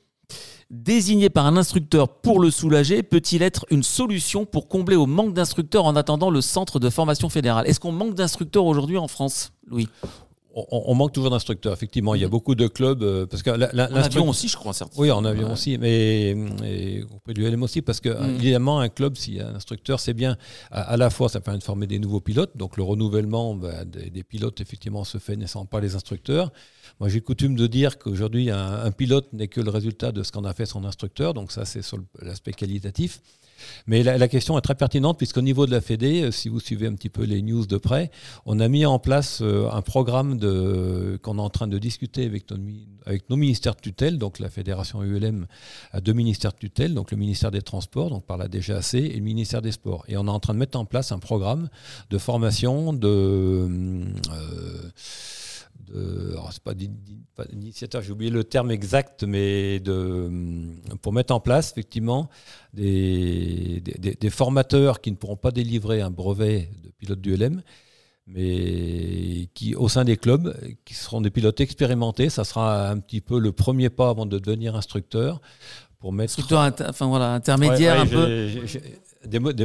désigné 0.70 1.30
par 1.30 1.46
un 1.46 1.56
instructeur 1.56 2.08
pour 2.08 2.40
le 2.40 2.50
soulager 2.50 3.02
peut-il 3.02 3.42
être 3.42 3.66
une 3.70 3.82
solution 3.82 4.44
pour 4.46 4.68
combler 4.68 4.96
au 4.96 5.06
manque 5.06 5.34
d'instructeurs 5.34 5.84
en 5.84 5.96
attendant 5.96 6.30
le 6.30 6.40
centre 6.40 6.78
de 6.78 6.90
formation 6.90 7.28
fédéral 7.28 7.66
Est-ce 7.66 7.80
qu'on 7.80 7.92
manque 7.92 8.14
d'instructeurs 8.14 8.64
aujourd'hui 8.64 8.98
en 8.98 9.08
France, 9.08 9.52
Louis? 9.66 9.88
On, 10.56 10.94
manque 10.94 11.12
toujours 11.12 11.30
d'instructeurs, 11.30 11.72
effectivement. 11.72 12.14
Il 12.14 12.20
y 12.20 12.24
a 12.24 12.28
mhm. 12.28 12.30
beaucoup 12.30 12.54
de 12.54 12.68
clubs. 12.68 13.02
Euh, 13.02 13.26
parce 13.26 13.42
que 13.42 13.50
en 13.50 13.96
avion 13.96 14.28
aussi, 14.28 14.46
je 14.46 14.56
crois, 14.56 14.72
certes. 14.72 14.92
Oui, 14.96 15.10
en 15.10 15.24
avion 15.24 15.52
aussi, 15.52 15.78
mais 15.78 16.36
auprès 17.12 17.34
du 17.34 17.42
LM 17.42 17.60
aussi, 17.64 17.82
parce 17.82 18.00
que 18.00 18.08
mhm. 18.08 18.36
évidemment, 18.36 18.78
un 18.78 18.88
club, 18.88 19.16
s'il 19.16 19.34
y 19.34 19.40
a 19.40 19.48
un 19.48 19.56
instructeur, 19.56 19.98
c'est 19.98 20.14
bien. 20.14 20.36
À, 20.70 20.96
la 20.96 21.10
fois, 21.10 21.28
ça 21.28 21.40
permet 21.40 21.58
de 21.58 21.64
former 21.64 21.88
des 21.88 21.98
nouveaux 21.98 22.20
pilotes. 22.20 22.56
Donc, 22.56 22.76
le 22.76 22.84
renouvellement 22.84 23.56
bah, 23.56 23.84
des, 23.84 24.22
pilotes, 24.22 24.60
effectivement, 24.60 25.02
se 25.02 25.18
fait 25.18 25.34
naissant 25.34 25.66
pas 25.66 25.80
les 25.80 25.96
instructeurs. 25.96 26.52
Moi, 27.00 27.08
j'ai 27.08 27.20
coutume 27.20 27.56
de 27.56 27.66
dire 27.66 27.98
qu'aujourd'hui, 27.98 28.50
un, 28.50 28.90
pilote 28.92 29.32
n'est 29.32 29.48
que 29.48 29.60
le 29.60 29.70
résultat 29.70 30.12
de 30.12 30.22
ce 30.22 30.32
qu'en 30.32 30.44
a 30.44 30.54
fait 30.54 30.66
son 30.66 30.84
instructeur. 30.84 31.34
Donc, 31.34 31.50
ça, 31.52 31.64
c'est 31.64 31.82
sur 31.82 31.98
l'aspect 32.22 32.52
qualitatif. 32.52 33.20
Mais 33.86 34.02
la, 34.02 34.28
question 34.28 34.58
est 34.58 34.62
très 34.62 34.74
pertinente 34.74 35.18
puisqu'au 35.18 35.42
niveau 35.42 35.66
de 35.66 35.70
la 35.70 35.80
Fédé, 35.80 36.22
euh, 36.22 36.30
si 36.30 36.48
vous 36.48 36.60
suivez 36.60 36.86
un 36.86 36.94
petit 36.94 37.08
peu 37.08 37.24
les 37.24 37.42
news 37.42 37.66
de 37.66 37.76
près, 37.76 38.10
on 38.46 38.58
a 38.60 38.68
mis 38.68 38.86
en 38.86 38.98
place 38.98 39.40
euh, 39.42 39.68
un 39.70 39.82
programme 39.82 40.38
qu'on 41.22 41.38
est 41.38 41.40
en 41.40 41.50
train 41.50 41.66
de 41.66 41.78
discuter 41.78 42.24
avec 42.24 42.50
nos, 42.50 43.36
ministères 43.36 43.74
de 43.74 43.80
tutelle. 43.80 44.18
Donc 44.18 44.38
la 44.38 44.50
Fédération 44.50 45.02
ULM 45.02 45.46
a 45.92 46.00
deux 46.00 46.12
ministères 46.12 46.52
de 46.52 46.58
tutelle, 46.58 46.94
donc 46.94 47.10
le 47.10 47.16
ministère 47.16 47.50
des 47.50 47.62
Transports, 47.62 48.10
donc 48.10 48.24
par 48.24 48.36
la 48.36 48.48
DGAC, 48.48 48.94
et 48.94 49.14
le 49.14 49.20
ministère 49.20 49.62
des 49.62 49.72
Sports. 49.72 50.04
Et 50.08 50.16
on 50.16 50.26
est 50.26 50.30
en 50.30 50.40
train 50.40 50.54
de 50.54 50.58
mettre 50.58 50.78
en 50.78 50.84
place 50.84 51.12
un 51.12 51.18
programme 51.18 51.68
de 52.10 52.18
formation 52.18 52.92
de... 52.92 53.08
Euh, 53.08 54.04
de, 55.80 56.36
c'est 56.50 56.62
pas 56.62 56.74
d'initiateur, 56.74 58.02
j'ai 58.02 58.12
oublié 58.12 58.30
le 58.30 58.44
terme 58.44 58.70
exact, 58.70 59.24
mais 59.24 59.80
de, 59.80 60.30
pour 61.02 61.12
mettre 61.12 61.34
en 61.34 61.40
place 61.40 61.72
effectivement 61.72 62.28
des, 62.72 63.82
des, 63.82 64.30
formateurs 64.30 65.00
qui 65.00 65.10
ne 65.10 65.16
pourront 65.16 65.36
pas 65.36 65.50
délivrer 65.50 66.00
un 66.00 66.10
brevet 66.10 66.70
de 66.82 66.90
pilote 66.90 67.20
du 67.20 67.36
LM, 67.36 67.62
mais 68.26 69.48
qui, 69.54 69.74
au 69.74 69.88
sein 69.88 70.04
des 70.04 70.16
clubs, 70.16 70.56
qui 70.84 70.94
seront 70.94 71.20
des 71.20 71.30
pilotes 71.30 71.60
expérimentés. 71.60 72.30
Ça 72.30 72.44
sera 72.44 72.88
un 72.88 72.98
petit 72.98 73.20
peu 73.20 73.38
le 73.38 73.52
premier 73.52 73.90
pas 73.90 74.08
avant 74.08 74.26
de 74.26 74.38
devenir 74.38 74.76
instructeur. 74.76 75.40
Pour 75.98 76.12
mettre... 76.12 76.32
Instructeur 76.32 76.72
enfin, 76.88 77.06
voilà, 77.06 77.32
intermédiaire 77.32 78.00
un 78.00 78.06
peu 78.06 78.48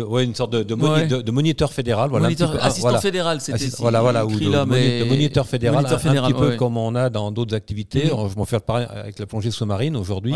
ouais, 0.08 0.24
une 0.24 0.36
sorte 0.36 0.52
de, 0.54 0.64
de, 0.64 1.32
moniteur 1.32 1.72
fédéral. 1.72 2.10
Voilà, 2.10 2.28
moniteur, 2.28 2.52
peu, 2.52 2.60
assistant 2.60 2.82
voilà. 2.82 3.02
fédéral, 3.02 3.42
c'était 3.42 3.66
Voilà, 3.80 4.02
voilà, 4.02 4.26
ou 4.26 4.32
de, 4.32 4.66
mais... 4.66 5.04
moniteur 5.06 5.48
fédéral, 5.48 5.86
un, 5.86 5.98
petit 5.98 6.34
peu 6.34 6.56
comme 6.56 6.78
on 6.78 6.96
a 6.96 7.10
dans 7.10 7.32
d'autres 7.32 7.56
activités. 7.56 8.06
Mm. 8.06 8.30
Je 8.32 8.38
m'en 8.38 8.46
fais 8.46 8.60
pareil 8.60 8.88
avec 8.90 9.20
la 9.20 9.26
plongée 9.26 9.52
sous-marine 9.52 9.96
aujourd'hui. 9.96 10.34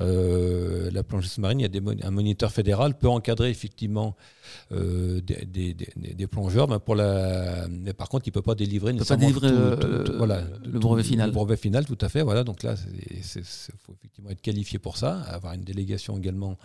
Euh, 0.00 0.90
la 0.92 1.02
plongée 1.02 1.28
sous-marine, 1.28 1.60
il 1.60 1.62
y 1.62 1.66
a 1.66 1.68
des, 1.68 1.82
un 2.02 2.10
moniteur 2.10 2.50
fédéral 2.52 2.94
peut 2.94 3.08
encadrer 3.08 3.50
effectivement 3.50 4.16
euh, 4.72 5.20
des, 5.20 5.44
des, 5.46 5.74
des, 5.74 6.26
plongeurs. 6.26 6.68
Mais, 6.68 6.78
pour 6.78 6.94
la... 6.94 7.66
mais 7.68 7.92
par 7.92 8.08
contre, 8.08 8.26
il 8.26 8.30
ne 8.30 8.34
peut 8.34 8.42
pas 8.42 8.54
délivrer, 8.54 8.92
peut 8.94 9.04
pas 9.04 9.16
délivrer 9.16 9.50
tout, 10.04 10.12
voilà, 10.16 10.42
le 10.64 10.78
brevet 10.78 11.02
final. 11.02 11.30
Le 11.30 11.34
brevet 11.34 11.56
final, 11.56 11.86
tout 11.86 11.98
à 12.00 12.08
fait. 12.08 12.22
Voilà, 12.22 12.44
donc 12.44 12.62
là, 12.62 12.74
il 13.10 13.22
faut 13.22 13.92
effectivement 13.98 14.30
être 14.30 14.40
qualifié 14.40 14.78
pour 14.78 14.96
ça, 14.96 15.20
avoir 15.22 15.54
une 15.54 15.64
délégation 15.64 16.18
également 16.18 16.56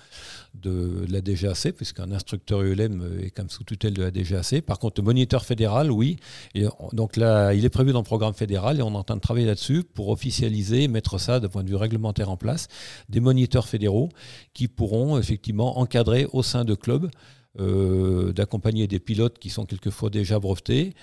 de, 0.54 1.06
la 1.10 1.22
DGAC, 1.22 1.74
puisqu'un 1.76 2.12
instructeur 2.12 2.62
ULM 2.62 3.20
est 3.24 3.32
comme 3.32 3.50
sous 3.50 3.64
tutelle 3.64 3.94
de 3.94 4.04
la 4.04 4.12
DGAC. 4.12 4.62
Par 4.62 4.80
contre, 4.80 5.02
le 5.02 5.06
moniteur 5.06 5.46
fédéral, 5.46 5.92
oui. 5.92 6.18
Et 6.56 6.66
donc 6.92 7.18
là, 7.18 7.54
il 7.54 7.66
est 7.66 7.70
prévu 7.70 7.92
dans 7.92 8.00
le 8.00 8.06
programme 8.06 8.34
fédéral 8.34 8.80
et 8.80 8.82
on 8.82 8.94
est 8.94 8.98
en 8.98 9.04
train 9.04 9.16
de 9.16 9.22
travailler 9.22 9.46
là-dessus 9.46 9.84
pour 9.84 10.10
officialiser, 10.10 10.88
mettre 10.88 11.20
ça 11.20 11.40
de 11.40 11.48
point 11.48 11.64
de 11.64 11.70
vue 11.70 11.76
réglementaire 11.76 12.30
en 12.30 12.38
place, 12.38 12.68
des 13.10 13.20
moniteurs 13.20 13.68
fédéraux 13.68 14.10
qui 14.54 14.68
pourront 14.68 15.18
effectivement 15.18 15.80
encadrer 15.80 16.28
au 16.32 16.44
sein 16.44 16.66
de 16.66 16.76
clubs 16.76 17.06
euh, 17.06 17.10
d'accompagner 17.56 18.88
des 18.88 19.00
pilotes 19.00 19.40
qui 19.40 19.50
sont 19.50 19.66
quelquefois 19.66 20.10
déjà 20.10 20.40
brevetés 20.40 20.94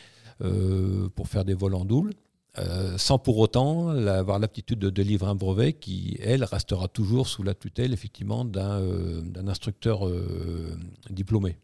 euh, 0.42 1.08
pour 1.14 1.28
faire 1.28 1.44
des 1.44 1.54
vols 1.54 1.74
en 1.74 1.84
double. 1.84 2.12
Euh, 2.58 2.98
sans 2.98 3.18
pour 3.18 3.38
autant 3.38 3.90
avoir 3.90 4.40
l'aptitude 4.40 4.80
de 4.80 4.90
délivrer 4.90 5.30
un 5.30 5.36
brevet 5.36 5.72
qui, 5.72 6.18
elle, 6.20 6.42
restera 6.42 6.88
toujours 6.88 7.28
sous 7.28 7.44
la 7.44 7.54
tutelle 7.54 7.92
effectivement 7.92 8.44
d'un 8.44 9.46
instructeur 9.46 10.10
diplômé. 11.08 11.56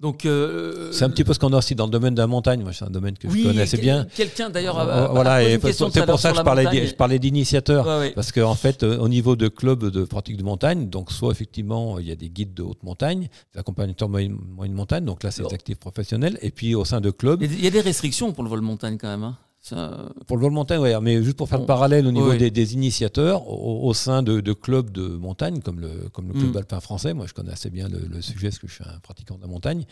Donc, 0.00 0.24
euh, 0.24 0.90
c'est 0.92 1.04
un 1.04 1.10
petit 1.10 1.24
peu 1.24 1.34
ce 1.34 1.38
qu'on 1.38 1.52
a 1.52 1.58
aussi 1.58 1.74
dans 1.74 1.84
le 1.84 1.90
domaine 1.90 2.14
de 2.14 2.20
la 2.20 2.26
montagne. 2.26 2.62
Moi, 2.62 2.72
c'est 2.72 2.86
un 2.86 2.90
domaine 2.90 3.18
que 3.18 3.28
je 3.28 3.42
connais 3.42 3.62
assez 3.62 3.76
bien. 3.76 4.06
Quelqu'un 4.14 4.48
d'ailleurs. 4.48 4.74
voilà, 5.12 5.42
et 5.42 5.58
c'est 5.60 5.76
pour 6.06 6.18
ça 6.18 6.30
que 6.32 6.38
je 6.38 6.42
parlais, 6.42 6.86
je 6.86 6.94
parlais 6.94 7.18
d'initiateurs, 7.18 7.86
parce 8.14 8.32
qu'en 8.32 8.50
en 8.50 8.54
fait, 8.54 8.82
euh, 8.82 8.98
au 8.98 9.08
niveau 9.08 9.36
de 9.36 9.48
clubs 9.48 9.90
de 9.90 10.04
pratique 10.04 10.36
de 10.36 10.42
montagne, 10.42 10.88
donc 10.88 11.12
soit 11.12 11.30
effectivement 11.30 11.98
il 11.98 12.08
y 12.08 12.12
a 12.12 12.16
des 12.16 12.30
guides 12.30 12.54
de 12.54 12.62
haute 12.62 12.82
montagne, 12.82 13.28
des 13.52 13.60
accompagnateurs 13.60 14.08
de 14.08 14.12
moyenne, 14.12 14.38
montagne, 14.72 15.04
donc 15.04 15.22
là 15.22 15.30
c'est 15.30 15.42
des 15.42 15.54
actifs 15.54 15.78
professionnels, 15.78 16.38
et 16.40 16.50
puis 16.50 16.74
au 16.74 16.84
sein 16.84 17.00
de 17.00 17.10
clubs. 17.10 17.42
Il 17.42 17.62
y 17.62 17.66
a 17.66 17.70
des 17.70 17.80
restrictions 17.80 18.32
pour 18.32 18.42
le 18.42 18.50
vol 18.50 18.60
montagne 18.62 18.96
quand 18.98 19.08
même. 19.08 19.24
Hein. 19.24 19.36
Pour 20.26 20.36
le 20.38 20.42
vol 20.42 20.52
montagne, 20.52 20.80
oui, 20.80 20.90
mais 21.02 21.22
juste 21.22 21.36
pour 21.36 21.48
faire 21.48 21.60
le 21.60 21.66
parallèle 21.66 22.06
au 22.06 22.12
niveau 22.12 22.34
des, 22.34 22.74
initiateurs, 22.74 23.46
au, 23.46 23.92
sein 23.92 24.22
de, 24.22 24.52
clubs 24.54 24.90
de 24.90 25.06
montagne, 25.06 25.60
comme 25.60 25.80
le, 25.80 26.08
comme 26.12 26.28
le 26.28 26.32
Club 26.32 26.54
mm. 26.54 26.56
alpin 26.56 26.80
français, 26.80 27.12
moi 27.12 27.26
je 27.26 27.34
connais 27.34 27.52
assez 27.52 27.68
bien 27.68 27.88
le, 27.88 28.22
sujet 28.22 28.48
parce 28.48 28.58
que 28.58 28.66
je 28.66 28.74
suis 28.74 28.84
un 28.84 28.98
pratiquant 29.00 29.36
de 29.36 29.42
la 29.42 29.48
montagne, 29.48 29.84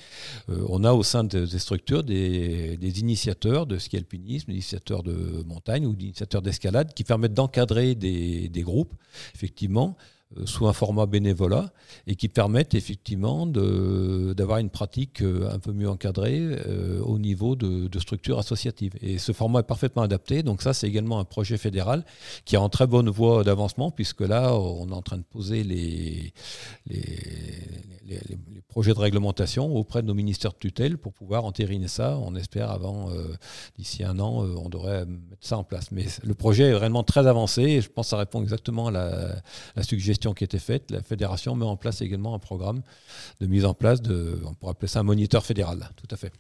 euh, 0.49 0.65
on 0.69 0.85
a 0.85 0.93
au 0.93 1.03
sein 1.03 1.23
des 1.23 1.47
structures 1.59 2.03
des, 2.03 2.79
initiateurs 2.81 3.67
de 3.67 3.77
ski 3.79 3.99
alpinisme, 3.99 4.47
des 4.47 4.55
initiateurs 4.55 5.03
de 5.03 5.45
montagne 5.47 5.87
ou 5.87 5.95
des 5.95 6.07
initiateurs 6.07 6.41
d'escalade 6.41 6.95
qui 6.95 7.05
permettent 7.05 7.35
d'encadrer 7.35 7.95
des, 7.95 8.51
groupes, 8.63 8.95
effectivement, 9.35 9.97
sous 10.45 10.67
un 10.67 10.73
format 10.73 11.07
bénévolat 11.07 11.73
et 12.07 12.15
qui 12.15 12.29
permettent 12.29 12.75
effectivement 12.75 13.47
d'avoir 13.47 14.59
une 14.59 14.71
pratique 14.71 15.23
euh, 15.23 15.51
un 15.51 15.59
peu 15.59 15.73
mieux 15.73 15.89
encadrée 15.89 16.39
euh, 16.41 17.01
au 17.01 17.19
niveau 17.19 17.57
de, 17.57 17.99
structures 17.99 18.39
associatives. 18.39 18.93
Et 19.01 19.19
ce 19.19 19.33
format 19.33 19.61
est 19.61 19.65
parfaitement 19.65 20.03
adapté. 20.03 20.43
Donc 20.43 20.63
ça, 20.63 20.73
c'est 20.73 20.87
également 20.87 21.19
un 21.19 21.25
projet 21.25 21.57
fédéral 21.57 22.05
qui 22.45 22.55
est 22.55 22.59
en 22.59 22.69
très 22.69 22.87
bonne 22.87 23.09
voie 23.09 23.43
d'avancement 23.43 23.91
puisque 23.91 24.21
là, 24.21 24.55
on 24.55 24.89
est 24.91 24.95
en 24.95 25.03
train 25.03 25.17
de 25.17 25.25
poser 25.25 25.65
les, 25.65 26.33
les, 26.87 27.09
projets 28.69 28.95
de 28.95 28.99
réglementation 28.99 29.75
auprès 29.75 30.03
de 30.03 30.07
nos 30.07 30.15
ministères 30.15 30.53
de 30.53 30.59
tutelle 30.59 30.99
pour 30.99 31.13
pouvoir 31.13 31.45
entériner 31.45 31.89
ça. 31.89 32.19
On 32.19 32.35
espère 32.35 32.71
avant, 32.71 33.11
d'ici 33.77 34.05
un 34.05 34.19
an, 34.19 34.45
on 34.45 34.69
devrait 34.69 35.07
mettre 35.07 35.47
ça 35.47 35.59
en 35.59 35.65
place. 35.65 35.91
Mais 35.91 36.07
le 36.25 36.35
projet 36.35 36.65
est 36.65 36.73
vraiment 36.73 37.03
très 37.03 37.27
avancé 37.27 37.63
et 37.63 37.81
je 37.81 37.89
pense 37.89 38.07
que 38.07 38.11
ça 38.11 38.17
répond 38.17 38.43
exactement 38.43 38.89
à 38.89 38.91
la, 38.91 39.37
la 39.77 39.83
suggestion 39.83 40.35
qui 40.35 40.45
était 40.45 40.59
faite, 40.59 40.91
la 40.91 41.03
fédération 41.03 41.55
met 41.55 41.65
en 41.65 41.77
place 41.77 42.01
également 42.01 42.35
un 42.35 42.39
programme 42.39 42.83
de 43.41 43.47
mise 43.47 43.65
en 43.65 43.75
place 43.75 44.03
de, 44.03 44.41
on 44.45 44.55
pourrait 44.55 44.73
appeler 44.73 44.89
ça 44.89 45.01
un 45.01 45.05
moniteur 45.05 45.45
fédéral, 45.45 45.91
tout 45.97 46.09
à 46.11 46.17
fait. 46.17 46.33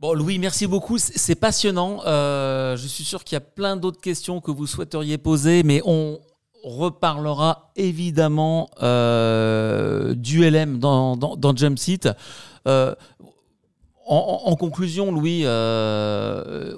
Bon, 0.00 0.14
Louis, 0.14 0.38
merci 0.38 0.66
beaucoup. 0.66 0.96
C'est 0.96 1.34
passionnant. 1.34 2.00
Euh, 2.06 2.74
je 2.78 2.86
suis 2.86 3.04
sûr 3.04 3.22
qu'il 3.22 3.36
y 3.36 3.38
a 3.38 3.42
plein 3.42 3.76
d'autres 3.76 4.00
questions 4.00 4.40
que 4.40 4.50
vous 4.50 4.66
souhaiteriez 4.66 5.18
poser, 5.18 5.62
mais 5.62 5.82
on 5.84 6.18
reparlera 6.64 7.72
évidemment 7.76 8.70
euh, 8.82 10.14
du 10.14 10.48
LM 10.48 10.78
dans, 10.78 11.16
dans. 11.16 11.54
Euh, 12.66 12.94
en, 14.06 14.56
conclusion, 14.56 15.12
Louis, 15.12 15.46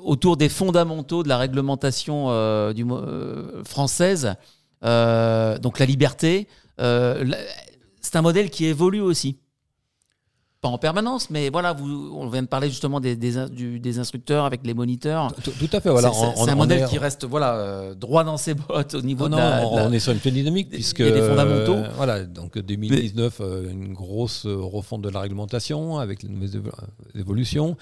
autour 0.02 0.36
des 0.36 0.50
fondamentaux 0.50 1.22
de 1.22 1.28
la 1.28 1.38
réglementation 1.38 2.26
française, 3.64 4.36
euh, 4.84 5.58
donc 5.58 5.78
la 5.78 5.86
liberté, 5.86 6.48
euh, 6.80 7.24
c'est 8.00 8.16
un 8.16 8.22
modèle 8.22 8.50
qui 8.50 8.66
évolue 8.66 9.00
aussi 9.00 9.38
pas 10.62 10.68
en 10.68 10.78
permanence, 10.78 11.28
mais 11.28 11.50
voilà, 11.50 11.72
vous, 11.72 12.12
on 12.14 12.28
vient 12.28 12.42
de 12.42 12.46
parler 12.46 12.68
justement 12.68 13.00
des, 13.00 13.16
des, 13.16 13.98
instructeurs 13.98 14.44
avec 14.44 14.60
les 14.64 14.74
moniteurs. 14.74 15.34
Tout, 15.42 15.68
à 15.72 15.80
fait, 15.80 15.90
voilà. 15.90 16.12
C'est 16.12 16.50
un 16.50 16.54
modèle 16.54 16.86
qui 16.86 16.98
reste 16.98 17.24
voilà, 17.24 17.56
euh, 17.56 17.94
droit 17.96 18.22
dans 18.22 18.36
ses 18.36 18.54
bottes 18.54 18.94
au 18.94 19.02
niveau 19.02 19.28
de, 19.28 19.34
la, 19.34 19.66
On 19.66 19.92
est 19.92 19.98
sur 19.98 20.12
une 20.12 20.20
pleine 20.20 20.34
dynamique, 20.34 20.70
puisque. 20.70 21.02
Des 21.02 21.20
fondamentaux. 21.20 21.74
Euh, 21.74 21.88
voilà, 21.96 22.22
donc 22.22 22.56
2019, 22.56 23.40
euh, 23.40 23.70
une 23.72 23.92
grosse 23.92 24.46
refonte 24.46 25.02
de 25.02 25.08
la 25.08 25.18
réglementation 25.18 25.98
avec 25.98 26.22
les 26.22 26.28
nouvelles 26.28 26.62
évolutions. 27.16 27.76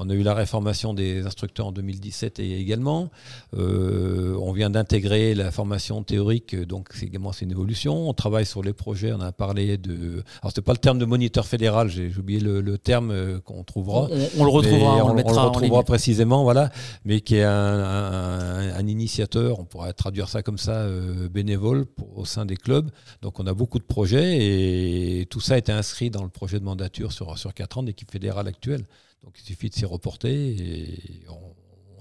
On 0.00 0.10
a 0.10 0.14
eu 0.14 0.24
la 0.24 0.34
réformation 0.34 0.92
des 0.92 1.24
instructeurs 1.24 1.68
en 1.68 1.72
2017 1.72 2.40
et 2.40 2.58
également. 2.58 3.10
on 3.52 4.52
vient 4.52 4.70
d'intégrer 4.70 5.36
la 5.36 5.52
formation 5.52 6.02
théorique, 6.02 6.56
donc 6.56 6.88
c'est 6.94 7.06
également 7.06 7.30
une 7.30 7.52
évolution. 7.52 8.08
On 8.08 8.12
travaille 8.12 8.46
sur 8.46 8.64
les 8.64 8.72
projets, 8.72 9.12
on 9.12 9.20
a 9.20 9.30
parlé 9.30 9.78
de. 9.78 10.24
Alors, 10.42 10.50
c'était 10.50 10.62
pas 10.62 10.72
le 10.72 10.78
terme 10.78 10.98
de 10.98 11.04
moniteur 11.04 11.46
fédéral, 11.46 11.88
j'ai 11.88 12.08
oublié 12.24 12.40
le, 12.40 12.78
terme 12.78 13.10
euh, 13.10 13.40
qu'on 13.40 13.62
trouvera. 13.62 14.08
On, 14.38 14.44
le 14.44 14.50
retrouvera, 14.50 15.04
on, 15.04 15.08
le, 15.08 15.14
mettra 15.14 15.44
retrouvera 15.44 15.82
précisément, 15.82 16.42
voilà, 16.42 16.70
mais 17.04 17.20
qui 17.20 17.36
est 17.36 17.44
un, 17.44 18.86
initiateur, 18.86 19.60
on 19.60 19.64
pourrait 19.64 19.92
traduire 19.92 20.28
ça 20.28 20.42
comme 20.42 20.58
ça, 20.58 20.72
euh, 20.72 21.28
bénévole 21.28 21.86
au 22.16 22.24
sein 22.24 22.46
des 22.46 22.56
clubs. 22.56 22.90
Donc 23.22 23.40
on 23.40 23.46
a 23.46 23.54
beaucoup 23.54 23.78
de 23.78 23.84
projets 23.84 25.20
et 25.20 25.26
tout 25.26 25.40
ça 25.40 25.54
a 25.54 25.58
été 25.58 25.72
inscrit 25.72 26.10
dans 26.10 26.22
le 26.22 26.28
projet 26.28 26.58
de 26.58 26.64
mandature 26.64 27.12
sur, 27.12 27.38
sur 27.38 27.54
4 27.54 27.78
ans 27.78 27.82
d'équipe 27.82 28.10
fédérale 28.10 28.48
actuelle. 28.48 28.86
Donc 29.22 29.34
il 29.38 29.44
suffit 29.44 29.70
de 29.70 29.74
s'y 29.74 29.84
reporter 29.84 30.30
et 30.32 31.22
on, 31.28 31.54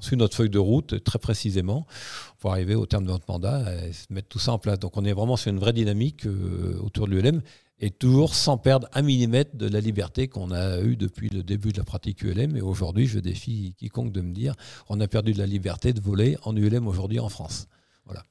suit 0.03 0.17
notre 0.17 0.35
feuille 0.35 0.49
de 0.49 0.59
route 0.59 1.01
très 1.01 1.17
précisément 1.17 1.87
pour 2.39 2.51
arriver 2.51 2.75
au 2.75 2.85
terme 2.85 3.05
de 3.05 3.11
notre 3.11 3.23
mandat 3.29 3.73
et 3.85 3.91
mettre 4.09 4.27
tout 4.27 4.39
ça 4.39 4.51
en 4.51 4.59
place. 4.59 4.77
Donc 4.77 4.97
on 4.97 5.05
est 5.05 5.13
vraiment 5.13 5.37
sur 5.37 5.49
une 5.49 5.59
vraie 5.59 5.71
dynamique 5.71 6.25
euh, 6.25 6.77
autour 6.83 7.07
de 7.07 7.13
l'ULM 7.13 7.41
et 7.83 7.89
toujours 7.89 8.33
sans 8.33 8.57
perdre 8.57 8.87
un 8.93 9.01
millimètre 9.01 9.57
de 9.57 9.67
la 9.67 9.81
liberté 9.81 10.29
qu'on 10.29 10.51
a 10.51 10.79
eue 10.79 10.95
depuis 10.95 11.27
le 11.27 11.43
début 11.43 11.73
de 11.73 11.79
la 11.79 11.83
pratique 11.83 12.21
ULM. 12.21 12.55
Et 12.55 12.61
aujourd'hui, 12.61 13.07
je 13.07 13.19
défie 13.19 13.75
quiconque 13.77 14.13
de 14.13 14.21
me 14.21 14.33
dire 14.33 14.55
on 14.87 15.01
a 15.01 15.07
perdu 15.09 15.33
de 15.33 15.37
la 15.37 15.45
liberté 15.45 15.91
de 15.91 15.99
voler 15.99 16.37
en 16.43 16.55
ULM 16.55 16.87
aujourd'hui 16.87 17.19
en 17.19 17.27
France. 17.27 17.67
Voilà. 18.05 18.23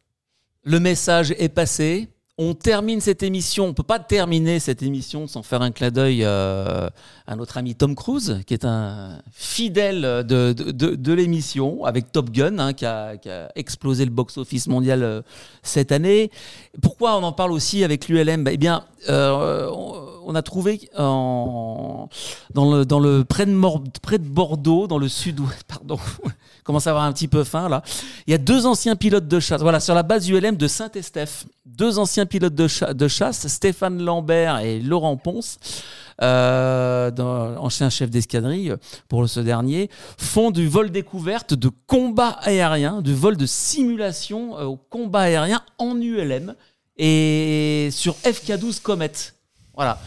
Le 0.65 0.81
message 0.81 1.33
est 1.33 1.51
passé. 1.51 2.09
On 2.39 2.55
termine 2.55 3.03
cette 3.03 3.23
émission. 3.23 3.65
On 3.65 3.69
ne 3.69 3.73
peut 3.73 3.83
pas 3.83 3.99
terminer 3.99 4.59
cette 4.59 4.83
émission 4.83 5.27
sans 5.27 5.43
faire 5.43 5.61
un 5.61 5.71
clin 5.71 5.91
d'œil 5.91 6.25
euh, 6.25 6.89
à 7.27 7.37
notre 7.37 7.59
ami 7.59 7.75
Tom 7.75 7.95
Cruise, 7.95 8.41
qui 8.47 8.55
est 8.55 8.65
un 8.65 9.21
fidèle 9.31 10.01
de, 10.25 11.13
l'émission, 11.13 11.85
avec 11.85 12.11
Top 12.11 12.31
Gun, 12.31 12.59
hein, 12.59 12.73
qui, 12.73 12.87
a, 12.87 13.19
explosé 13.55 14.07
le 14.07 14.11
box-office 14.11 14.67
mondial 14.67 15.03
euh, 15.03 15.21
cette 15.63 15.93
année. 15.93 16.31
Pourquoi 16.81 17.19
on 17.19 17.23
en 17.23 17.33
parle 17.33 17.53
aussi 17.53 17.85
avec 17.85 18.09
l'ULM 18.09 18.45
bah, 18.45 18.53
Eh 18.53 18.57
bien, 18.57 18.87
euh, 19.11 19.69
a 20.35 20.43
trouvé 20.43 20.89
dans 20.97 22.09
le, 22.55 23.23
près, 23.23 23.47
de 23.47 24.24
Bordeaux, 24.24 24.86
dans 24.86 24.99
le 24.99 25.09
sud-ouest, 25.09 25.65
pardon, 25.69 25.99
commence 26.65 26.86
à 26.86 26.90
avoir 26.90 27.05
un 27.05 27.12
petit 27.12 27.28
peu 27.28 27.44
faim 27.44 27.69
là. 27.69 27.82
Il 28.27 28.31
y 28.31 28.35
a 28.35 28.39
deux 28.39 28.66
anciens 28.66 28.97
pilotes 28.97 29.28
de 29.28 29.40
chasse, 29.40 29.62
voilà, 29.62 29.81
sur 29.81 29.94
la 29.94 30.03
base 30.03 30.28
ULM 30.28 30.57
de 30.57 30.69
Saint-Estèphe. 30.69 31.47
Deux 31.66 31.99
anciens 31.99 32.27
pilotes 32.27 32.55
de, 32.55 32.93
de, 32.93 33.09
chasse, 33.09 33.47
Stéphane 33.49 34.03
Lambert 34.03 34.59
et 34.59 34.81
Laurent 34.81 35.16
Ponce. 35.16 35.59
Euh, 36.20 37.11
ancien 37.57 37.90
chef 37.90 38.11
d'escadrille 38.11 38.74
pour 39.09 39.28
ce 39.28 39.40
dernier, 39.40 39.89
font 40.19 40.51
du 40.51 40.69
vol 40.69 40.90
découverte 40.90 41.55
de 41.55 41.70
combat 41.86 42.39
aérien, 42.43 43.01
du 43.03 43.15
vol 43.15 43.36
de 43.36 43.47
simulation 43.47 44.59
euh, 44.59 44.65
au 44.65 44.77
combat 44.77 45.23
aérien 45.23 45.62
en 45.78 46.01
ULM 46.01 46.55
et 46.97 47.89
sur 47.90 48.15
FK12 48.24 48.81
Comet. 48.82 49.12
Voilà. 49.74 49.99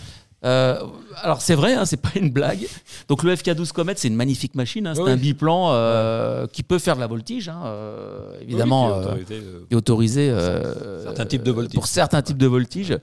Euh, 0.46 0.80
alors 1.24 1.42
c'est 1.42 1.56
vrai, 1.56 1.74
hein, 1.74 1.86
c'est 1.86 1.98
pas 1.98 2.12
une 2.16 2.30
blague. 2.30 2.68
Donc 3.08 3.24
le 3.24 3.34
FK12 3.34 3.72
Comet, 3.72 3.94
c'est 3.96 4.08
une 4.08 4.16
magnifique 4.16 4.54
machine. 4.56 4.86
Hein, 4.86 4.94
c'est 4.94 5.02
un 5.02 5.16
biplan 5.16 5.72
euh, 5.72 6.46
qui 6.48 6.62
peut 6.62 6.78
faire 6.78 6.96
de 6.96 7.02
la 7.02 7.08
voltige, 7.08 7.50
hein, 7.50 7.62
euh, 7.66 8.40
évidemment, 8.42 9.02
et 9.72 9.76
autorisé, 9.76 10.30
de 10.30 11.52
voltige. 11.52 11.74
pour 11.74 11.88
certains 11.88 12.22
types 12.22 12.38
de 12.38 12.48
voltige. 12.48 12.98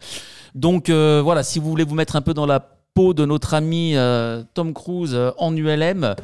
Donc 0.54 0.90
voilà, 0.90 1.42
si 1.42 1.58
vous 1.58 1.68
voulez 1.68 1.84
vous 1.84 1.96
mettre 1.96 2.16
un 2.16 2.22
peu 2.22 2.34
dans 2.34 2.46
la 2.46 2.60
peau 2.94 3.14
de 3.14 3.24
notre 3.24 3.54
ami 3.54 3.96
Tom 4.54 4.72
Cruise 4.72 5.18
en 5.38 5.56
ULM, 5.56 6.14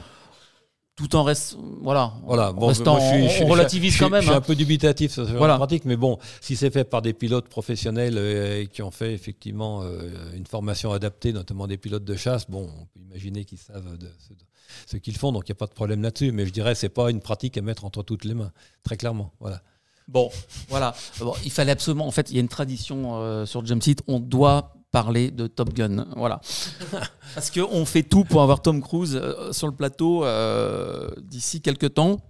tout 0.99 1.15
en 1.15 1.23
reste 1.23 1.57
voilà. 1.81 2.13
Voilà 2.25 2.53
bon, 2.53 2.67
restant, 2.67 2.99
je, 2.99 3.29
suis, 3.29 3.45
on 3.45 3.47
relativise 3.47 3.97
quand 3.97 4.11
même 4.11 4.21
je 4.21 4.27
suis 4.27 4.35
un 4.35 4.41
peu 4.41 4.57
dubitatif 4.57 5.13
sur 5.13 5.47
la 5.47 5.57
pratique 5.57 5.85
mais 5.85 5.97
bon 5.97 6.19
si 6.41 6.57
c'est 6.57 6.71
fait 6.71 6.83
par 6.83 7.03
des 7.03 7.13
pilotes 7.13 7.49
professionnels 7.49 8.17
euh, 8.19 8.67
qui 8.67 8.83
ont 8.83 8.91
fait 8.91 9.15
effectivement 9.15 9.83
euh, 9.85 10.11
une 10.35 10.47
formation 10.47 10.93
adaptée 10.93 11.33
notamment 11.33 11.69
des 11.69 11.77
pilotes 11.79 12.05
de 12.05 12.17
chasse 12.17 12.51
bon 12.51 12.69
on 12.81 12.85
peut 12.87 13.01
imaginer 13.11 13.45
qu'ils 13.45 13.59
savent 13.59 13.97
de, 13.97 14.09
ce 14.87 14.97
qu'ils 14.97 15.17
font 15.17 15.31
donc 15.31 15.49
il 15.49 15.53
n'y 15.53 15.57
a 15.57 15.61
pas 15.61 15.67
de 15.69 15.75
problème 15.75 16.03
là-dessus 16.03 16.33
mais 16.33 16.47
je 16.47 16.53
dirais 16.53 16.75
c'est 16.75 16.89
pas 16.89 17.11
une 17.11 17.21
pratique 17.21 17.57
à 17.57 17.63
mettre 17.63 17.85
entre 17.85 18.03
toutes 18.03 18.25
les 18.25 18.35
mains 18.35 18.51
très 18.83 18.97
clairement 18.97 19.33
voilà. 19.39 19.63
Bon 20.09 20.31
voilà. 20.69 20.95
Bon, 21.21 21.35
il 21.45 21.53
fallait 21.53 21.73
absolument 21.73 22.07
en 22.07 22.11
fait 22.11 22.31
il 22.31 22.35
y 22.35 22.39
a 22.39 22.41
une 22.41 22.49
tradition 22.49 23.23
euh, 23.23 23.47
sur 23.47 23.65
Jumpseat 23.65 24.03
on 24.09 24.19
doit 24.19 24.75
parler 24.91 25.31
de 25.31 25.47
Top 25.47 25.73
Gun. 25.75 26.07
Voilà. 26.17 26.41
Parce 27.35 27.51
qu'on 27.51 27.85
fait 27.85 28.03
tout 28.03 28.25
pour 28.25 28.43
avoir 28.43 28.63
Tom 28.63 28.81
Cruise 28.81 29.19
euh, 29.21 29.53
sur 29.53 29.67
le 29.67 29.75
plateau 29.75 30.25
euh, 30.25 31.11
d'ici 31.21 31.61
quelques 31.61 31.95
temps. 31.95 32.21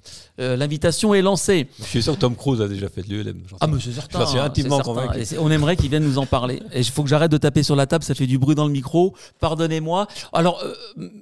Euh, 0.40 0.56
l'invitation 0.56 1.14
est 1.14 1.22
lancée. 1.22 1.68
Je 1.80 1.84
suis 1.84 2.02
sûr 2.02 2.14
que 2.14 2.20
Tom 2.20 2.36
Cruise 2.36 2.60
a 2.60 2.68
déjà 2.68 2.88
fait 2.88 3.02
de 3.02 3.08
l'ULM. 3.08 3.40
Ah, 3.60 3.66
mais 3.66 3.78
c'est 3.80 3.92
certain. 3.92 4.20
Je 4.20 4.30
suis 4.30 4.38
intimement 4.38 4.80
convaincu. 4.80 5.20
On 5.38 5.50
aimerait 5.50 5.76
qu'il 5.76 5.90
vienne 5.90 6.04
nous 6.04 6.18
en 6.18 6.26
parler. 6.26 6.62
Et 6.72 6.80
il 6.80 6.84
faut 6.84 7.02
que 7.02 7.08
j'arrête 7.08 7.30
de 7.30 7.38
taper 7.38 7.62
sur 7.62 7.76
la 7.76 7.86
table, 7.86 8.04
ça 8.04 8.14
fait 8.14 8.26
du 8.26 8.38
bruit 8.38 8.54
dans 8.54 8.66
le 8.66 8.72
micro. 8.72 9.14
Pardonnez-moi. 9.40 10.06
Alors, 10.32 10.62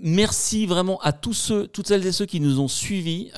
merci 0.02 0.66
vraiment 0.66 1.00
à 1.00 1.12
tous 1.12 1.32
ceux, 1.32 1.66
toutes 1.66 1.88
celles 1.88 2.06
et 2.06 2.12
ceux 2.12 2.26
qui 2.26 2.40
nous 2.40 2.60
ont 2.60 2.68
suivis. 2.68 3.30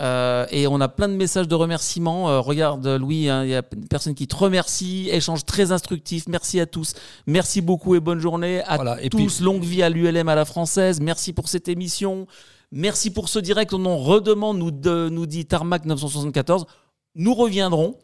et 0.50 0.66
on 0.66 0.80
a 0.80 0.88
plein 0.88 1.08
de 1.08 1.14
messages 1.14 1.48
de 1.48 1.54
remerciements. 1.54 2.42
regarde, 2.42 2.86
Louis, 2.86 3.28
hein, 3.28 3.44
il 3.44 3.50
y 3.50 3.54
a 3.54 3.62
une 3.74 3.88
personne 3.88 4.14
qui 4.14 4.26
te 4.26 4.36
remercie. 4.36 5.08
Échange 5.12 5.44
très 5.44 5.72
instructif. 5.72 6.24
Merci 6.28 6.60
à 6.60 6.66
tous. 6.66 6.94
Merci 7.26 7.60
beaucoup 7.60 7.94
et 7.94 8.00
bonne 8.00 8.20
journée 8.20 8.62
à 8.66 8.78
tous. 9.10 9.40
Longue 9.40 9.62
vie 9.62 9.82
à 9.82 9.90
l'ULM 9.90 10.28
à 10.28 10.34
la 10.34 10.44
française. 10.44 11.00
Merci 11.00 11.32
pour 11.32 11.48
cette 11.48 11.68
émission. 11.68 12.26
Merci 12.70 13.10
pour 13.10 13.28
ce 13.28 13.38
direct. 13.38 13.72
On 13.72 13.84
en 13.86 13.96
redemande, 13.96 14.58
nous, 14.58 15.26
dit 15.26 15.46
Tarmac 15.46 15.84
974. 15.84 16.66
Nous 17.14 17.34
reviendrons. 17.34 17.98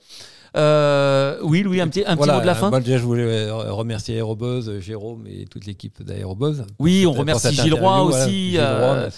Euh, 0.57 1.39
oui, 1.43 1.63
Louis, 1.63 1.81
un 1.81 1.89
petit, 1.89 2.05
un 2.07 2.17
petit 2.17 2.31
mot 2.31 2.41
de 2.41 2.47
la 2.47 2.55
fin. 2.55 2.71
déjà, 2.81 2.99
je 2.99 3.03
voulais 3.03 3.51
remercier 3.51 4.17
Aérobuzz, 4.17 4.79
Jérôme 4.81 5.27
et 5.27 5.47
toute 5.47 5.67
l'équipe 5.67 6.03
d'Aérobuzz. 6.03 6.65
Oui, 6.79 7.07
on 7.07 7.13
remercie 7.13 7.53
Gilles 7.53 7.75
Roy 7.75 8.03
aussi, 8.03 8.55
euh, 8.57 9.09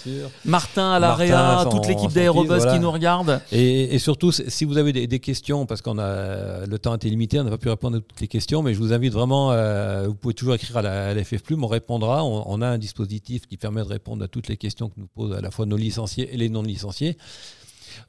Martin 0.45 0.91
à 0.91 0.99
l'AREA, 0.99 1.65
toute 1.69 1.87
l'équipe 1.87 2.11
d'Aérobuzz 2.11 2.65
qui 2.71 2.79
nous 2.79 2.91
regarde. 2.91 3.41
Et, 3.51 3.99
surtout, 3.99 4.31
si 4.31 4.65
vous 4.65 4.77
avez 4.77 4.93
des, 4.93 5.19
questions, 5.19 5.65
parce 5.65 5.81
qu'on 5.81 5.99
a 5.99 6.65
le 6.65 6.79
temps 6.79 6.95
était 6.95 7.09
limité, 7.09 7.39
on 7.39 7.43
n'a 7.43 7.49
pas 7.49 7.57
pu 7.57 7.69
répondre 7.69 7.97
à 7.97 7.99
toutes 7.99 8.21
les 8.21 8.27
questions, 8.27 8.61
mais 8.61 8.73
je 8.73 8.79
vous 8.79 8.93
invite 8.93 9.13
vraiment, 9.13 9.51
euh, 9.51 10.07
vous 10.07 10.15
pouvez 10.15 10.33
toujours 10.33 10.53
écrire 10.53 10.77
à 10.77 10.81
la, 10.81 11.23
FF 11.23 11.41
Plume, 11.43 11.63
on 11.63 11.67
répondra. 11.67 12.23
On, 12.23 12.61
a 12.61 12.67
un 12.67 12.77
dispositif 12.77 13.45
qui 13.47 13.57
permet 13.57 13.81
de 13.81 13.87
répondre 13.87 14.23
à 14.23 14.27
toutes 14.27 14.47
les 14.47 14.57
questions 14.57 14.89
que 14.89 14.95
nous 14.97 15.07
posent 15.07 15.33
à 15.33 15.41
la 15.41 15.51
fois 15.51 15.65
nos 15.65 15.77
licenciés 15.77 16.29
et 16.33 16.37
les 16.37 16.49
non 16.49 16.61
licenciés. 16.61 17.17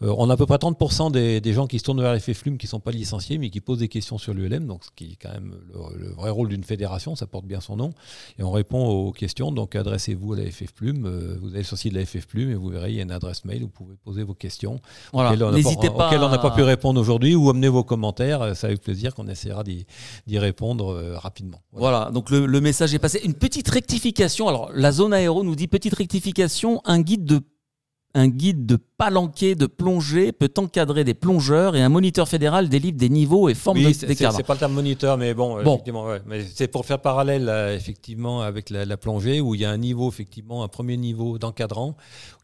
Euh, 0.02 0.14
on 0.16 0.30
a 0.30 0.34
à 0.34 0.36
peu 0.36 0.46
près 0.46 0.56
30% 0.56 1.10
des, 1.10 1.40
des, 1.40 1.52
gens 1.52 1.66
qui 1.66 1.78
se 1.78 1.84
tournent 1.84 2.00
vers 2.00 2.18
FF 2.20 2.32
Flume 2.32 2.58
qui 2.58 2.66
ne 2.66 2.70
sont 2.70 2.80
pas 2.80 2.90
licenciés, 2.90 3.38
mais 3.38 3.50
qui 3.50 3.60
posent 3.60 3.78
des 3.78 3.88
questions 3.88 4.18
sur 4.18 4.34
l'ULM, 4.34 4.66
donc 4.66 4.84
ce 4.84 4.90
qui 4.94 5.12
est 5.12 5.16
quand 5.20 5.32
même 5.32 5.54
le, 5.96 6.10
vrai 6.10 6.30
rôle 6.30 6.48
d'une 6.48 6.64
fédération, 6.64 7.16
ça 7.16 7.26
porte 7.26 7.46
bien 7.46 7.60
son 7.60 7.76
nom. 7.76 7.92
Et 8.38 8.42
on 8.42 8.50
répond 8.50 8.86
aux 8.86 9.12
questions, 9.12 9.52
donc 9.52 9.76
adressez-vous 9.76 10.34
à 10.34 10.36
la 10.38 10.50
FF 10.50 10.72
Plume. 10.72 11.06
Euh, 11.06 11.36
vous 11.40 11.48
avez 11.48 11.58
le 11.58 11.76
site 11.76 11.92
de 11.92 11.98
la 11.98 12.04
FF 12.04 12.26
Plume 12.26 12.50
et 12.50 12.54
vous 12.54 12.68
verrez, 12.68 12.90
il 12.90 12.96
y 12.96 13.00
a 13.00 13.02
une 13.02 13.10
adresse 13.10 13.44
mail 13.44 13.62
où 13.62 13.66
vous 13.66 13.72
pouvez 13.72 13.96
poser 14.04 14.22
vos 14.22 14.34
questions 14.34 14.80
voilà. 15.12 15.32
auxquelles 15.32 16.22
on 16.22 16.28
n'a 16.28 16.38
pas, 16.38 16.50
pu 16.50 16.62
répondre 16.62 17.00
aujourd'hui 17.00 17.34
ou 17.34 17.50
amener 17.50 17.68
vos 17.68 17.84
commentaires. 17.84 18.56
C'est 18.56 18.66
avec 18.66 18.80
plaisir 18.80 19.14
qu'on 19.14 19.28
essaiera 19.28 19.64
d'y 19.64 20.38
répondre 20.38 20.94
rapidement. 21.16 21.60
Voilà, 21.72 22.10
donc 22.12 22.30
le, 22.30 22.46
le 22.46 22.60
message 22.60 22.94
est 22.94 22.98
passé. 22.98 23.20
Une 23.24 23.34
petite 23.34 23.68
rectification. 23.68 24.48
Alors, 24.48 24.70
la 24.74 24.92
zone 24.92 25.12
aéro 25.12 25.44
nous 25.44 25.54
dit 25.54 25.68
petite 25.68 25.94
rectification, 25.94 26.80
un 26.84 27.00
guide 27.00 27.24
de 27.24 27.40
un 28.14 28.28
guide 28.28 28.66
de 28.66 28.76
palanquet 28.96 29.54
de 29.54 29.66
plongée 29.66 30.32
peut 30.32 30.52
encadrer 30.56 31.04
des 31.04 31.14
plongeurs 31.14 31.76
et 31.76 31.82
un 31.82 31.88
moniteur 31.88 32.28
fédéral 32.28 32.68
délivre 32.68 32.96
des 32.96 33.08
niveaux 33.08 33.48
et 33.48 33.54
formes 33.54 33.78
oui, 33.78 33.94
des 33.94 34.16
cadres. 34.16 34.36
C'est 34.36 34.42
pas 34.42 34.54
le 34.54 34.58
terme 34.58 34.72
moniteur, 34.72 35.18
mais 35.18 35.34
bon, 35.34 35.60
effectivement, 35.60 36.06
mais 36.26 36.44
c'est 36.44 36.68
pour 36.68 36.86
faire 36.86 37.00
parallèle 37.00 37.48
effectivement 37.74 38.40
avec 38.40 38.70
la, 38.70 38.96
plongée 38.96 39.40
où 39.40 39.54
il 39.54 39.60
y 39.60 39.64
a 39.64 39.70
un 39.70 39.76
niveau 39.76 40.08
effectivement, 40.08 40.64
un 40.64 40.68
premier 40.68 40.96
niveau 40.96 41.38
d'encadrant 41.38 41.96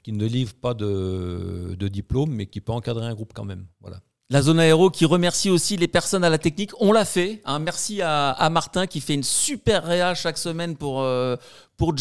qui 0.03 0.13
ne 0.13 0.27
livre 0.27 0.55
pas 0.55 0.75
de, 0.75 1.75
de 1.79 1.89
diplôme, 1.89 2.31
mais 2.31 2.47
qui 2.47 2.61
peut 2.61 2.73
encadrer 2.73 3.07
un 3.07 3.15
groupe 3.15 3.33
quand 3.35 3.45
même. 3.45 3.67
Voilà. 3.81 4.01
La 4.31 4.41
zone 4.41 4.59
aéro 4.59 4.89
qui 4.89 5.05
remercie 5.05 5.51
aussi 5.51 5.77
les 5.77 5.87
personnes 5.87 6.25
à 6.25 6.31
la 6.31 6.39
technique. 6.39 6.71
On 6.81 6.93
l'a 6.93 7.05
fait. 7.05 7.43
Hein. 7.45 7.59
Merci 7.59 8.01
à, 8.01 8.49
Martin 8.51 8.87
qui 8.87 9.03
fait 9.03 9.13
une 9.13 9.23
super 9.23 9.85
réa 9.85 10.15
chaque 10.15 10.39
semaine 10.39 10.77
pour, 10.77 11.03
euh, 11.03 11.37
pour. 11.77 11.95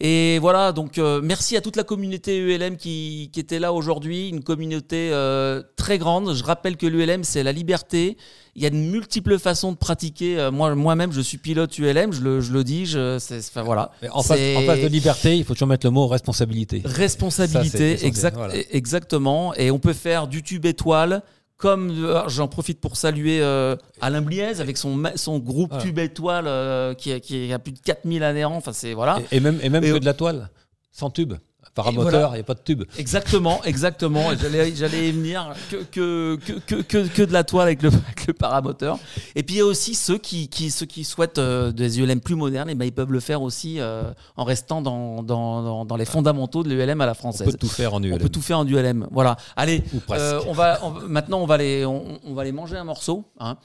Et 0.00 0.38
voilà, 0.40 0.72
donc 0.72 0.98
euh, 0.98 1.22
merci 1.22 1.56
à 1.56 1.62
toute 1.62 1.76
la 1.76 1.84
communauté 1.84 2.36
ULM 2.36 2.76
qui, 2.76 3.30
qui 3.32 3.40
était 3.40 3.58
là 3.58 3.72
aujourd'hui. 3.72 4.28
Une 4.28 4.44
communauté 4.44 5.08
euh, 5.10 5.62
très 5.76 5.96
grande. 5.96 6.34
Je 6.34 6.44
rappelle 6.44 6.76
que 6.76 6.86
l'ULM, 6.86 7.24
c'est 7.24 7.42
la 7.42 7.52
liberté. 7.52 8.18
Il 8.54 8.62
y 8.62 8.66
a 8.66 8.70
de 8.70 8.76
multiples 8.76 9.38
façons 9.38 9.72
de 9.72 9.76
pratiquer. 9.78 10.50
moi, 10.52 10.74
moi-même, 10.74 11.10
je 11.10 11.22
suis 11.22 11.38
pilote 11.38 11.78
ULM, 11.78 12.12
je 12.12 12.20
le, 12.20 12.40
je 12.40 12.52
le 12.52 12.64
dis. 12.64 12.84
Je, 12.84 13.16
enfin, 13.16 13.62
voilà. 13.62 13.92
En 14.10 14.22
face, 14.22 14.38
en 14.56 14.62
face, 14.62 14.80
de 14.80 14.88
liberté, 14.88 15.38
il 15.38 15.44
faut 15.44 15.54
toujours 15.54 15.68
mettre 15.68 15.86
le 15.86 15.90
mot 15.90 16.06
responsabilité. 16.06 16.82
Responsabilité, 16.84 18.04
exact, 18.04 18.38
exactement. 18.70 19.54
Et 19.54 19.70
on 19.70 19.78
peut 19.78 19.94
faire 19.94 20.28
du 20.28 20.42
tube 20.42 20.66
étoile 20.66 21.22
comme 21.62 21.90
euh, 22.04 22.28
j'en 22.28 22.48
profite 22.48 22.80
pour 22.80 22.96
saluer 22.96 23.40
euh, 23.40 23.76
Alain 24.00 24.20
Bliez 24.20 24.60
avec 24.60 24.76
son, 24.76 25.00
son 25.14 25.38
groupe 25.38 25.72
Tube 25.78 26.00
Étoile 26.00 26.46
euh, 26.48 26.92
qui, 26.92 27.18
qui, 27.20 27.52
a 27.52 27.60
plus 27.60 27.70
de 27.70 27.78
4000 27.78 28.24
adhérents. 28.24 28.56
Enfin, 28.56 28.72
c'est 28.72 28.94
voilà. 28.94 29.20
Et, 29.30 29.38
même, 29.38 29.60
et 29.62 29.68
même 29.68 29.84
que 29.84 29.98
de 29.98 30.04
la 30.04 30.12
toile, 30.12 30.50
sans 30.90 31.08
tube. 31.08 31.34
Paramoteur, 31.74 32.32
il 32.32 32.34
n'y 32.34 32.40
a 32.40 32.44
pas 32.44 32.54
de 32.54 32.60
tube. 32.60 32.84
Exactement, 32.98 33.64
exactement. 33.64 34.36
J'allais, 34.36 34.68
y 35.08 35.12
venir 35.12 35.54
que, 35.70 35.76
que, 35.84 36.36
que, 36.66 36.74
que, 36.82 37.08
que 37.08 37.22
de 37.22 37.32
la 37.32 37.44
toile 37.44 37.68
avec 37.68 37.82
le, 37.82 37.88
avec 37.88 38.26
le 38.26 38.34
paramoteur. 38.34 38.98
Et 39.34 39.42
puis 39.42 39.54
il 39.54 39.58
y 39.58 39.60
a 39.62 39.64
aussi 39.64 39.94
ceux 39.94 40.18
qui, 40.18 40.48
qui, 40.48 40.70
ceux 40.70 40.84
qui 40.84 41.02
souhaitent 41.02 41.38
euh, 41.38 41.72
des 41.72 41.98
ULM 41.98 42.20
plus 42.20 42.34
modernes, 42.34 42.68
et 42.68 42.74
ben, 42.74 42.84
ils 42.84 42.92
peuvent 42.92 43.12
le 43.12 43.20
faire 43.20 43.40
aussi 43.40 43.80
euh, 43.80 44.12
en 44.36 44.44
restant 44.44 44.82
dans, 44.82 45.22
dans, 45.22 45.86
dans, 45.86 45.96
les 45.96 46.04
fondamentaux 46.04 46.62
de 46.62 46.68
l'ULM 46.68 47.00
à 47.00 47.06
la 47.06 47.14
française. 47.14 47.48
On 47.48 47.50
peut 47.52 47.56
tout 47.56 47.68
faire 47.68 47.94
en 47.94 48.02
ULM. 48.02 48.14
On 48.14 48.18
peut 48.18 48.28
tout 48.28 48.42
faire 48.42 48.58
en 48.58 48.66
ULM. 48.66 49.08
Voilà. 49.10 49.38
Allez, 49.56 49.82
euh, 50.10 50.42
on 50.46 50.52
va, 50.52 50.78
maintenant 51.08 51.40
on 51.40 51.46
va, 51.46 51.54
aller, 51.54 51.86
on, 51.86 52.34
va 52.34 52.52
manger 52.52 52.76
un 52.76 52.84
morceau. 52.84 53.24
Hein. 53.40 53.56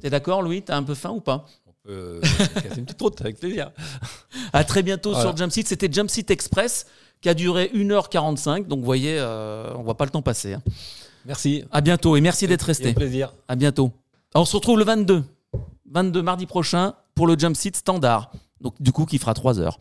T'es 0.00 0.10
d'accord, 0.10 0.42
Louis? 0.42 0.62
T'as 0.62 0.76
un 0.76 0.84
peu 0.84 0.94
faim 0.94 1.10
ou 1.10 1.20
pas? 1.20 1.46
On 1.66 1.72
peut 1.82 2.20
casser 2.54 2.78
une 2.78 2.84
petite 2.84 3.02
route 3.02 3.20
avec 3.20 3.40
plaisir. 3.40 3.72
À 4.52 4.62
très 4.62 4.84
bientôt 4.84 5.14
sur 5.14 5.36
Jumpseat. 5.36 5.66
C'était 5.66 5.90
Jumpseat 5.90 6.30
Express 6.30 6.86
qui 7.26 7.30
a 7.30 7.34
duré 7.34 7.72
1h45. 7.74 8.68
Donc, 8.68 8.78
vous 8.78 8.84
voyez, 8.84 9.16
euh, 9.18 9.72
on 9.76 9.82
voit 9.82 9.96
pas 9.96 10.04
le 10.04 10.12
temps 10.12 10.22
passer. 10.22 10.54
Hein. 10.54 10.62
Merci. 11.24 11.64
À 11.72 11.80
bientôt 11.80 12.14
et 12.14 12.20
merci 12.20 12.46
d'être 12.46 12.62
resté. 12.62 12.92
plaisir. 12.92 13.34
À 13.48 13.56
bientôt. 13.56 13.90
on 14.36 14.44
se 14.44 14.54
retrouve 14.54 14.78
le 14.78 14.84
22. 14.84 15.24
22 15.90 16.22
mardi 16.22 16.46
prochain 16.46 16.94
pour 17.16 17.26
le 17.26 17.36
jump 17.36 17.56
seat 17.56 17.74
standard. 17.74 18.30
Donc, 18.60 18.74
du 18.78 18.92
coup, 18.92 19.06
qui 19.06 19.18
fera 19.18 19.34
3 19.34 19.58
heures. 19.58 19.80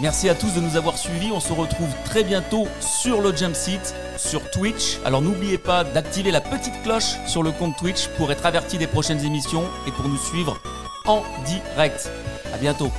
Merci 0.00 0.30
à 0.30 0.34
tous 0.34 0.54
de 0.54 0.62
nous 0.62 0.76
avoir 0.76 0.96
suivis. 0.96 1.30
On 1.30 1.40
se 1.40 1.52
retrouve 1.52 1.90
très 2.06 2.24
bientôt 2.24 2.66
sur 2.80 3.20
le 3.20 3.36
jump 3.36 3.54
seat, 3.54 3.94
sur 4.16 4.50
Twitch. 4.50 4.98
Alors 5.04 5.20
n'oubliez 5.20 5.58
pas 5.58 5.84
d'activer 5.84 6.30
la 6.30 6.40
petite 6.40 6.82
cloche 6.84 7.16
sur 7.26 7.42
le 7.42 7.50
compte 7.50 7.76
Twitch 7.76 8.08
pour 8.16 8.32
être 8.32 8.46
averti 8.46 8.78
des 8.78 8.86
prochaines 8.86 9.22
émissions 9.26 9.64
et 9.86 9.90
pour 9.90 10.08
nous 10.08 10.16
suivre 10.16 10.58
en 11.04 11.22
direct. 11.44 12.10
À 12.54 12.56
bientôt. 12.56 12.90